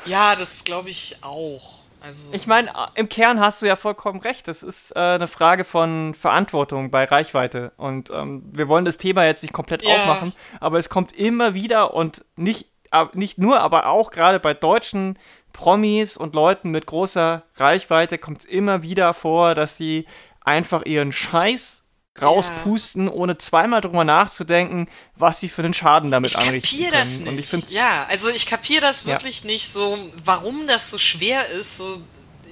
Ja, 0.07 0.37
das 0.37 0.65
glaube 0.65 0.91
ich 0.91 1.19
auch. 1.23 1.81
Also 2.01 2.33
ich 2.33 2.47
meine, 2.47 2.73
im 2.95 3.09
Kern 3.09 3.41
hast 3.41 3.61
du 3.61 3.67
ja 3.67 3.77
vollkommen 3.77 4.21
recht. 4.21 4.49
Das 4.49 4.63
ist 4.63 4.93
äh, 4.97 4.99
eine 4.99 5.29
Frage 5.29 5.65
von 5.65 6.15
Verantwortung 6.15 6.91
bei 6.91 7.05
Reichweite. 7.05 7.73
Und 7.77 8.11
ähm, 8.11 8.43
wir 8.53 8.69
wollen 8.69 8.85
das 8.85 8.97
Thema 8.97 9.27
jetzt 9.27 9.43
nicht 9.43 9.53
komplett 9.53 9.83
ja. 9.83 9.95
aufmachen, 9.95 10.33
aber 10.61 10.79
es 10.79 10.89
kommt 10.89 11.13
immer 11.13 11.55
wieder 11.55 11.93
und 11.95 12.25
nicht, 12.37 12.69
äh, 12.93 13.05
nicht 13.13 13.39
nur, 13.39 13.61
aber 13.61 13.87
auch 13.87 14.11
gerade 14.11 14.41
bei 14.41 14.55
deutschen 14.55 15.19
Promis 15.53 16.17
und 16.17 16.35
Leuten 16.35 16.71
mit 16.71 16.87
großer 16.87 17.43
Reichweite 17.57 18.19
kommt 18.19 18.39
es 18.39 18.45
immer 18.47 18.83
wieder 18.83 19.13
vor, 19.13 19.55
dass 19.55 19.77
die 19.77 20.07
einfach 20.43 20.87
ihren 20.87 21.13
Scheiß 21.13 21.80
rauspusten, 22.23 23.07
ja. 23.07 23.13
ohne 23.13 23.39
zweimal 23.39 23.81
drüber 23.81 24.05
nachzudenken, 24.05 24.89
was 25.17 25.41
sie 25.41 25.49
für 25.49 25.63
den 25.63 25.75
Schaden 25.75 26.11
damit 26.11 26.31
ich 26.31 26.39
anrichten 26.39 26.79
können. 26.79 26.93
Das 26.93 27.19
nicht. 27.19 27.29
Und 27.29 27.39
ich 27.39 27.47
finde 27.47 27.67
ja, 27.71 28.05
also 28.07 28.29
ich 28.31 28.47
kapiere 28.47 28.83
das 28.83 29.07
wirklich 29.07 29.43
ja. 29.43 29.47
nicht 29.47 29.69
so, 29.69 29.97
warum 30.25 30.67
das 30.67 30.91
so 30.91 30.99
schwer 30.99 31.49
ist. 31.49 31.79
So, 31.79 32.03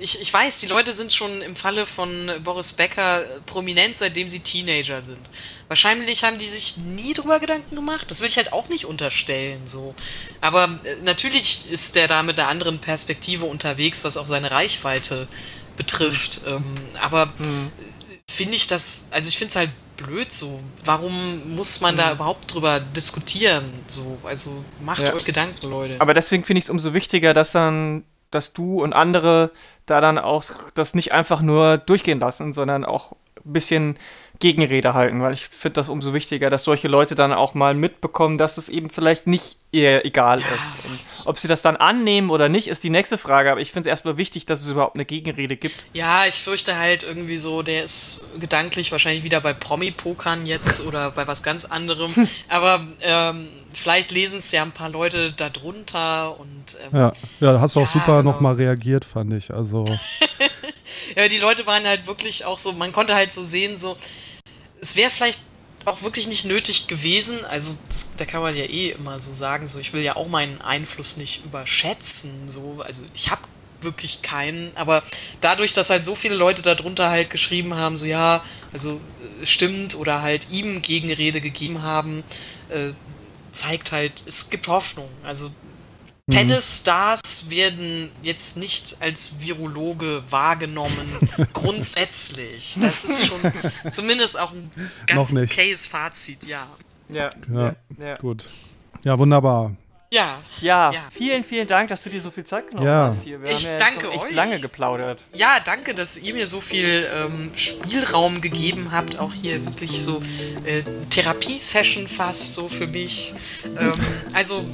ich, 0.01 0.21
ich 0.21 0.33
weiß, 0.33 0.61
die 0.61 0.67
Leute 0.67 0.93
sind 0.93 1.13
schon 1.13 1.43
im 1.43 1.57
Falle 1.57 1.87
von 1.87 2.31
Boris 2.45 2.73
Becker 2.73 3.23
prominent, 3.47 3.97
seitdem 3.97 4.29
sie 4.29 4.41
Teenager 4.41 5.03
sind. 5.03 5.21
Wahrscheinlich 5.69 6.25
haben 6.25 6.39
die 6.39 6.47
sich 6.47 6.79
nie 6.79 7.13
drüber 7.13 7.41
Gedanken 7.41 7.75
gemacht. 7.75 8.11
Das 8.11 8.21
will 8.21 8.29
ich 8.29 8.37
halt 8.37 8.53
auch 8.53 8.69
nicht 8.69 8.87
unterstellen. 8.87 9.67
So. 9.67 9.95
Aber 10.41 10.65
äh, 10.85 10.97
natürlich 11.03 11.71
ist 11.71 11.95
der 11.95 12.09
da 12.09 12.23
mit 12.23 12.39
einer 12.39 12.49
anderen 12.49 12.79
Perspektive 12.79 13.45
unterwegs, 13.45 14.05
was 14.05 14.17
auch 14.17 14.27
seine 14.27 14.51
Reichweite 14.51 15.29
betrifft. 15.77 16.43
Ähm, 16.47 16.65
aber 17.01 17.27
mhm 17.39 17.71
finde 18.39 18.55
ich 18.55 18.69
das, 18.69 19.09
also 19.11 19.29
ich 19.29 19.37
finde 19.37 19.51
es 19.51 19.57
halt 19.57 19.71
blöd 19.97 20.33
so. 20.33 20.61
Warum 20.85 21.57
muss 21.57 21.81
man 21.81 21.95
mhm. 21.95 21.99
da 21.99 22.13
überhaupt 22.13 22.55
drüber 22.55 22.79
diskutieren? 22.79 23.65
So, 23.89 24.17
also 24.23 24.65
macht 24.81 25.03
ja. 25.03 25.13
euch 25.13 25.25
Gedanken, 25.25 25.67
Leute. 25.67 25.97
Aber 25.99 26.15
deswegen 26.15 26.45
finde 26.45 26.59
ich 26.59 26.67
es 26.67 26.71
umso 26.71 26.95
wichtiger, 26.95 27.35
dass 27.35 27.51
dann, 27.51 28.05
dass 28.31 28.53
du 28.53 28.81
und 28.81 28.93
andere 28.93 29.51
da 29.87 30.01
dann 30.01 30.19
auch 30.19 30.45
das 30.75 30.95
nicht 30.95 31.13
einfach 31.13 31.41
nur 31.41 31.79
durchgehen 31.79 32.21
lassen, 32.21 32.53
sondern 32.53 32.85
auch 32.85 33.13
ein 33.45 33.53
bisschen 33.53 33.99
Gegenrede 34.41 34.95
halten, 34.95 35.21
weil 35.21 35.35
ich 35.35 35.49
finde 35.49 35.75
das 35.75 35.89
umso 35.89 36.15
wichtiger, 36.15 36.49
dass 36.49 36.63
solche 36.63 36.87
Leute 36.87 37.17
dann 37.17 37.33
auch 37.33 37.55
mal 37.55 37.75
mitbekommen, 37.75 38.39
dass 38.39 38.57
es 38.57 38.69
eben 38.69 38.89
vielleicht 38.89 39.27
nicht 39.27 39.57
ihr 39.73 40.05
egal 40.05 40.41
ja. 40.41 40.47
ist. 40.47 40.89
Und 40.89 40.99
ob 41.25 41.39
sie 41.39 41.49
das 41.49 41.61
dann 41.61 41.77
annehmen 41.77 42.31
oder 42.31 42.49
nicht, 42.49 42.69
ist 42.69 42.85
die 42.85 42.91
nächste 42.91 43.19
Frage. 43.19 43.51
Aber 43.51 43.61
ich 43.61 43.73
finde 43.73 43.89
es 43.89 43.91
erstmal 43.91 44.17
wichtig, 44.17 44.47
dass 44.47 44.63
es 44.63 44.69
überhaupt 44.69 44.95
eine 44.95 45.05
Gegenrede 45.05 45.57
gibt. 45.57 45.87
Ja, 45.93 46.25
ich 46.25 46.37
fürchte 46.37 46.79
halt 46.79 47.03
irgendwie 47.03 47.37
so, 47.37 47.63
der 47.63 47.83
ist 47.83 48.23
gedanklich 48.39 48.93
wahrscheinlich 48.93 49.25
wieder 49.25 49.41
bei 49.41 49.53
Promi-Pokern 49.53 50.47
jetzt 50.47 50.87
oder 50.87 51.11
bei 51.11 51.27
was 51.27 51.43
ganz 51.43 51.65
anderem. 51.65 52.15
Aber 52.49 52.81
ähm, 53.03 53.49
vielleicht 53.75 54.13
lesen 54.13 54.39
es 54.39 54.53
ja 54.53 54.63
ein 54.63 54.73
paar 54.73 54.91
Leute 54.91 55.33
darunter 55.33 56.39
und. 56.39 56.77
Ähm, 56.81 56.99
ja, 56.99 57.13
ja, 57.41 57.53
da 57.55 57.61
hast 57.61 57.75
du 57.75 57.81
auch 57.81 57.87
ja, 57.87 57.93
super 57.93 58.19
genau. 58.19 58.33
nochmal 58.33 58.55
reagiert, 58.55 59.05
fand 59.05 59.33
ich. 59.33 59.53
Also. 59.53 59.85
ja, 61.17 61.29
die 61.29 61.39
Leute 61.39 61.67
waren 61.67 61.85
halt 61.85 62.07
wirklich 62.07 62.45
auch 62.45 62.59
so, 62.59 62.73
man 62.73 62.93
konnte 62.93 63.15
halt 63.15 63.33
so 63.33 63.43
sehen, 63.43 63.77
so 63.77 63.97
es 64.81 64.97
wäre 64.97 65.11
vielleicht 65.11 65.41
auch 65.85 66.03
wirklich 66.03 66.27
nicht 66.27 66.45
nötig 66.45 66.87
gewesen. 66.87 67.45
Also 67.45 67.77
das, 67.89 68.15
da 68.17 68.25
kann 68.25 68.43
man 68.43 68.57
ja 68.57 68.65
eh 68.65 68.91
immer 68.91 69.21
so 69.21 69.33
sagen, 69.33 69.67
so 69.67 69.79
ich 69.79 69.93
will 69.93 70.03
ja 70.03 70.17
auch 70.17 70.29
meinen 70.29 70.61
Einfluss 70.61 71.17
nicht 71.17 71.45
überschätzen. 71.45 72.51
So, 72.51 72.83
also 72.85 73.05
ich 73.15 73.31
habe 73.31 73.43
wirklich 73.81 74.23
keinen, 74.23 74.73
aber 74.77 75.03
dadurch, 75.41 75.73
dass 75.73 75.91
halt 75.91 76.05
so 76.05 76.17
viele 76.17 76.35
Leute 76.35 76.63
darunter 76.63 77.09
halt 77.09 77.31
geschrieben 77.31 77.75
haben, 77.75 77.97
so 77.97 78.07
ja, 78.07 78.43
also 78.73 79.01
äh, 79.41 79.47
stimmt 79.47 79.95
oder 79.95 80.21
halt 80.21 80.51
ihm 80.51 80.83
Gegenrede 80.83 81.41
gegeben 81.41 81.83
haben, 81.83 82.25
äh, 82.71 82.93
zeigt 83.53 83.93
halt, 83.93 84.25
es 84.27 84.51
gibt 84.51 84.69
Hoffnung. 84.69 85.09
Also. 85.23 85.51
Tennisstars 86.31 87.49
werden 87.49 88.11
jetzt 88.23 88.57
nicht 88.57 88.99
als 89.01 89.41
Virologe 89.41 90.23
wahrgenommen, 90.31 91.29
grundsätzlich. 91.53 92.77
Das 92.81 93.05
ist 93.05 93.27
schon 93.27 93.41
zumindest 93.91 94.39
auch 94.39 94.53
ein 94.53 94.71
ganz 95.07 95.35
okayes 95.35 95.87
Fazit, 95.87 96.45
ja. 96.45 96.67
Ja, 97.09 97.33
ja, 97.53 97.73
ja. 97.99 98.17
gut. 98.17 98.49
Ja, 99.05 99.19
wunderbar. 99.19 99.73
Ja, 100.11 100.39
ja. 100.61 100.91
Ja, 100.91 101.03
vielen, 101.11 101.45
vielen 101.45 101.67
Dank, 101.67 101.91
dass 101.91 102.03
du 102.03 102.09
dir 102.09 102.21
so 102.23 102.31
viel 102.31 102.45
Zeit 102.45 102.71
genommen 102.71 102.87
ja. 102.87 103.09
hast 103.09 103.25
hier. 103.25 103.43
Wir 103.43 103.51
ich 103.51 103.67
haben 103.67 103.73
ja 103.73 103.79
danke 103.79 104.11
echt 104.11 104.25
euch. 104.25 104.35
lange 104.35 104.59
geplaudert. 104.59 105.23
Ja, 105.35 105.61
danke, 105.61 105.95
dass 105.95 106.19
ihr 106.19 106.33
mir 106.33 106.47
so 106.47 106.63
viel 106.63 107.07
ähm, 107.15 107.51
Spielraum 107.55 108.41
gegeben 108.41 108.91
habt. 108.91 109.19
Auch 109.19 109.35
hier 109.35 109.63
wirklich 109.67 110.03
so 110.03 110.23
äh, 110.65 110.83
Therapiesession 111.11 112.09
fast 112.09 112.55
so 112.55 112.71
für 112.71 112.87
mich. 112.87 113.35
Ähm, 113.79 113.93
also 114.33 114.65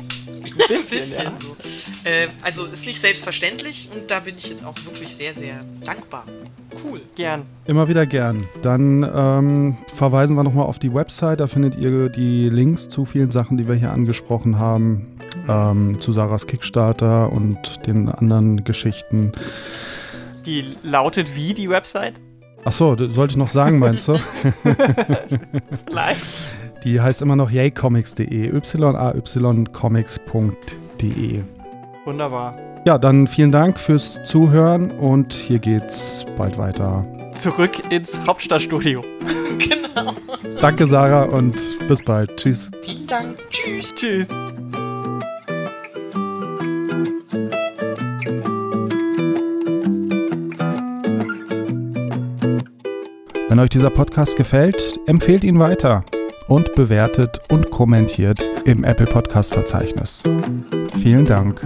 Ein 0.53 0.69
bisschen, 0.69 0.91
bisschen 0.99 1.25
ja. 1.25 1.33
so. 1.39 1.57
Äh, 2.05 2.29
also 2.43 2.67
ist 2.67 2.87
nicht 2.87 3.01
selbstverständlich 3.01 3.91
und 3.95 4.11
da 4.11 4.21
bin 4.21 4.37
ich 4.37 4.49
jetzt 4.49 4.65
auch 4.65 4.75
wirklich 4.85 5.15
sehr, 5.15 5.33
sehr 5.33 5.65
dankbar. 5.85 6.25
Cool. 6.83 7.03
Gern. 7.15 7.43
Immer 7.67 7.89
wieder 7.89 8.05
gern. 8.05 8.47
Dann 8.63 9.09
ähm, 9.15 9.77
verweisen 9.95 10.37
wir 10.37 10.43
nochmal 10.43 10.67
auf 10.67 10.79
die 10.79 10.93
Website. 10.93 11.41
Da 11.41 11.47
findet 11.47 11.77
ihr 11.77 12.09
die 12.09 12.49
Links 12.49 12.89
zu 12.89 13.05
vielen 13.05 13.31
Sachen, 13.31 13.57
die 13.57 13.69
wir 13.69 13.75
hier 13.75 13.93
angesprochen 13.93 14.59
haben. 14.59 15.19
Ähm, 15.49 16.01
zu 16.01 16.13
Sarahs 16.13 16.47
Kickstarter 16.47 17.33
und 17.33 17.87
den 17.87 18.09
anderen 18.09 18.65
Geschichten. 18.65 19.33
Die 20.47 20.65
lautet 20.83 21.35
wie 21.37 21.55
die 21.55 21.69
Website? 21.69 22.21
Achso, 22.65 22.97
sollte 22.97 23.33
ich 23.33 23.37
noch 23.37 23.49
sagen, 23.49 23.79
meinst 23.79 24.09
du? 24.09 24.15
Vielleicht. 25.87 26.21
Die 26.85 27.01
heißt 27.01 27.23
immer 27.23 27.35
noch 27.35 27.51
yaycomics.de, 27.51 28.53
y-a-y-comics.de. 28.53 31.43
Wunderbar. 32.05 32.57
Ja, 32.85 32.99
dann 32.99 33.27
vielen 33.27 33.51
Dank 33.51 33.81
fürs 33.81 34.23
Zuhören 34.25 34.91
und 34.91 35.33
hier 35.33 35.59
geht's 35.59 36.27
bald 36.37 36.59
weiter. 36.59 37.07
Zurück 37.39 37.91
ins 37.91 38.21
Hauptstadtstudio. 38.27 39.01
genau. 39.59 40.13
Danke, 40.61 40.87
Sarah, 40.87 41.25
und 41.25 41.57
bis 41.89 42.03
bald. 42.03 42.37
Tschüss. 42.37 42.71
Vielen 42.83 43.07
Dank. 43.07 43.39
Tschüss. 43.49 43.95
Tschüss. 43.95 44.29
Wenn 53.49 53.59
euch 53.59 53.71
dieser 53.71 53.91
Podcast 53.91 54.37
gefällt, 54.37 55.01
empfehlt 55.07 55.45
ihn 55.45 55.59
weiter 55.59 56.05
und 56.49 56.75
bewertet 56.75 57.41
und 57.51 57.71
kommentiert 57.71 58.45
im 58.65 58.85
Apple 58.85 59.07
Podcast 59.07 59.55
Verzeichnis. 59.55 60.23
Vielen 61.01 61.25
Dank. 61.25 61.63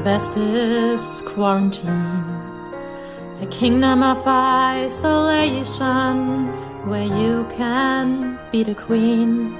Best 0.00 0.36
is 0.36 1.22
quarantine. 1.26 2.24
A 3.40 3.46
kingdom 3.50 4.02
of 4.02 4.26
isolation 4.26 6.16
where 6.88 7.08
you 7.20 7.46
can 7.56 8.38
be 8.52 8.62
the 8.62 8.74
queen. 8.74 9.54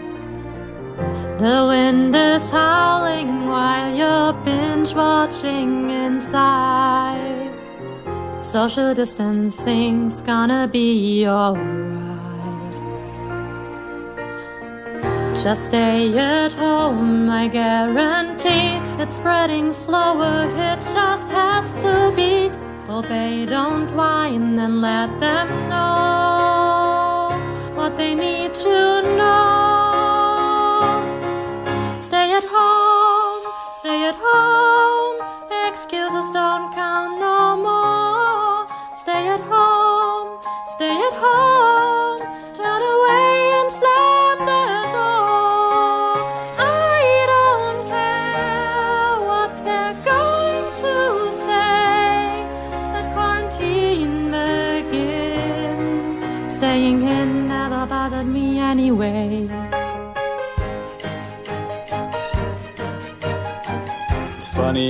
The 1.38 1.66
wind 1.68 2.14
is 2.14 2.50
howling 2.50 3.46
while 3.46 3.94
you're 3.94 4.32
binge 4.44 4.94
watching 4.94 5.90
inside. 5.90 7.50
Social 8.40 8.94
distancing's 8.94 10.22
gonna 10.22 10.68
be 10.68 11.26
alright. 11.26 11.83
Just 15.44 15.66
stay 15.66 16.16
at 16.16 16.54
home, 16.54 17.28
I 17.28 17.48
guarantee 17.48 18.80
it's 18.98 19.16
spreading 19.16 19.74
slower, 19.74 20.48
it 20.48 20.80
just 20.80 21.28
has 21.28 21.70
to 21.82 22.10
be. 22.16 22.50
Obey, 22.90 23.44
don't 23.44 23.94
whine, 23.94 24.58
and 24.58 24.80
let 24.80 25.20
them 25.20 25.48
know 25.68 27.28
what 27.74 27.98
they 27.98 28.14
need 28.14 28.54
to 28.54 29.02
know. 29.18 29.73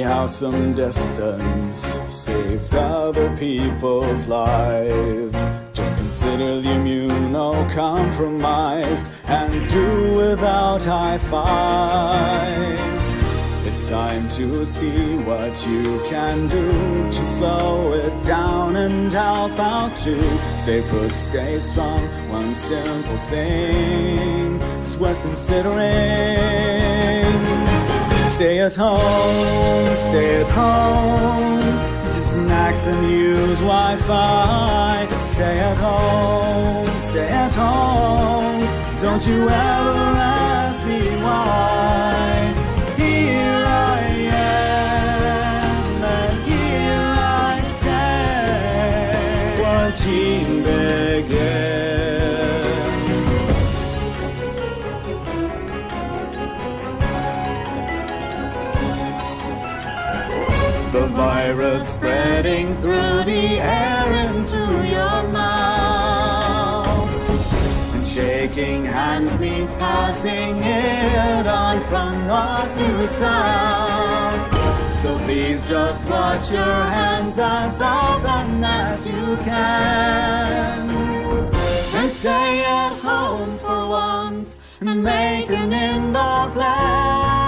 It's 0.05 0.13
how 0.13 0.27
some 0.27 0.75
distance 0.75 1.99
saves 2.09 2.75
other 2.75 3.35
people's 3.39 4.29
lives. 4.29 5.47
Just 5.73 5.97
consider 5.97 6.61
the 6.61 6.69
immunocompromised 6.69 9.11
and 9.27 9.71
do 9.71 10.15
without 10.15 10.85
high 10.85 11.17
fives. 11.17 13.15
It's 13.67 13.89
time 13.89 14.29
to 14.29 14.67
see 14.67 15.17
what 15.25 15.67
you 15.67 16.03
can 16.05 16.49
do 16.49 17.11
to 17.11 17.27
slow 17.27 17.95
it 17.95 18.23
down 18.25 18.77
and 18.77 19.11
help 19.11 19.59
out 19.59 19.97
too. 19.97 20.21
Stay 20.59 20.83
put, 20.83 21.13
stay 21.13 21.59
strong. 21.61 22.07
One 22.29 22.55
simple 22.55 23.17
thing 23.33 24.61
is 24.83 24.99
worth 24.99 25.23
considering. 25.23 26.94
Stay 28.35 28.59
at 28.59 28.75
home, 28.75 29.95
stay 29.95 30.41
at 30.41 30.49
home. 30.49 31.61
Just 32.07 32.33
snacks 32.33 32.89
and 32.89 33.09
use 33.09 33.61
Wi-Fi. 33.61 35.07
Stay 35.25 35.61
at 35.61 35.77
home, 35.77 36.99
stay 36.99 37.29
at 37.29 37.55
home. 37.55 38.61
Don't 38.99 39.25
you 39.25 39.49
ever 39.49 40.01
ask 40.19 40.85
me 40.85 41.01
why. 41.23 42.53
Here 42.97 43.65
I 43.95 44.01
am, 44.35 46.03
and 46.03 46.49
here 46.49 47.15
I 47.17 47.61
stand. 47.63 49.61
Quarantine 49.61 50.63
begins. 50.65 51.74
Virus 61.25 61.95
spreading 61.95 62.75
through 62.75 63.19
the 63.33 63.47
air 63.81 64.09
into 64.29 64.63
your 64.95 65.21
mouth. 65.41 67.09
And 67.95 68.07
shaking 68.07 68.85
hands 68.85 69.39
means 69.39 69.73
passing 69.75 70.55
it 70.59 71.47
on 71.47 71.77
from 71.91 72.13
north 72.27 72.73
to 72.81 73.09
south. 73.09 74.43
So 75.03 75.19
please 75.25 75.67
just 75.67 76.07
wash 76.07 76.51
your 76.51 76.81
hands 76.99 77.39
as 77.39 77.81
often 77.81 78.63
as 78.63 79.07
you 79.07 79.27
can. 79.49 80.91
And 81.99 82.11
stay 82.11 82.53
at 82.83 82.95
home 83.09 83.57
for 83.65 83.83
once 83.89 84.59
and 84.81 85.03
make 85.03 85.49
an 85.51 85.73
indoor 85.73 86.51
plan. 86.51 87.44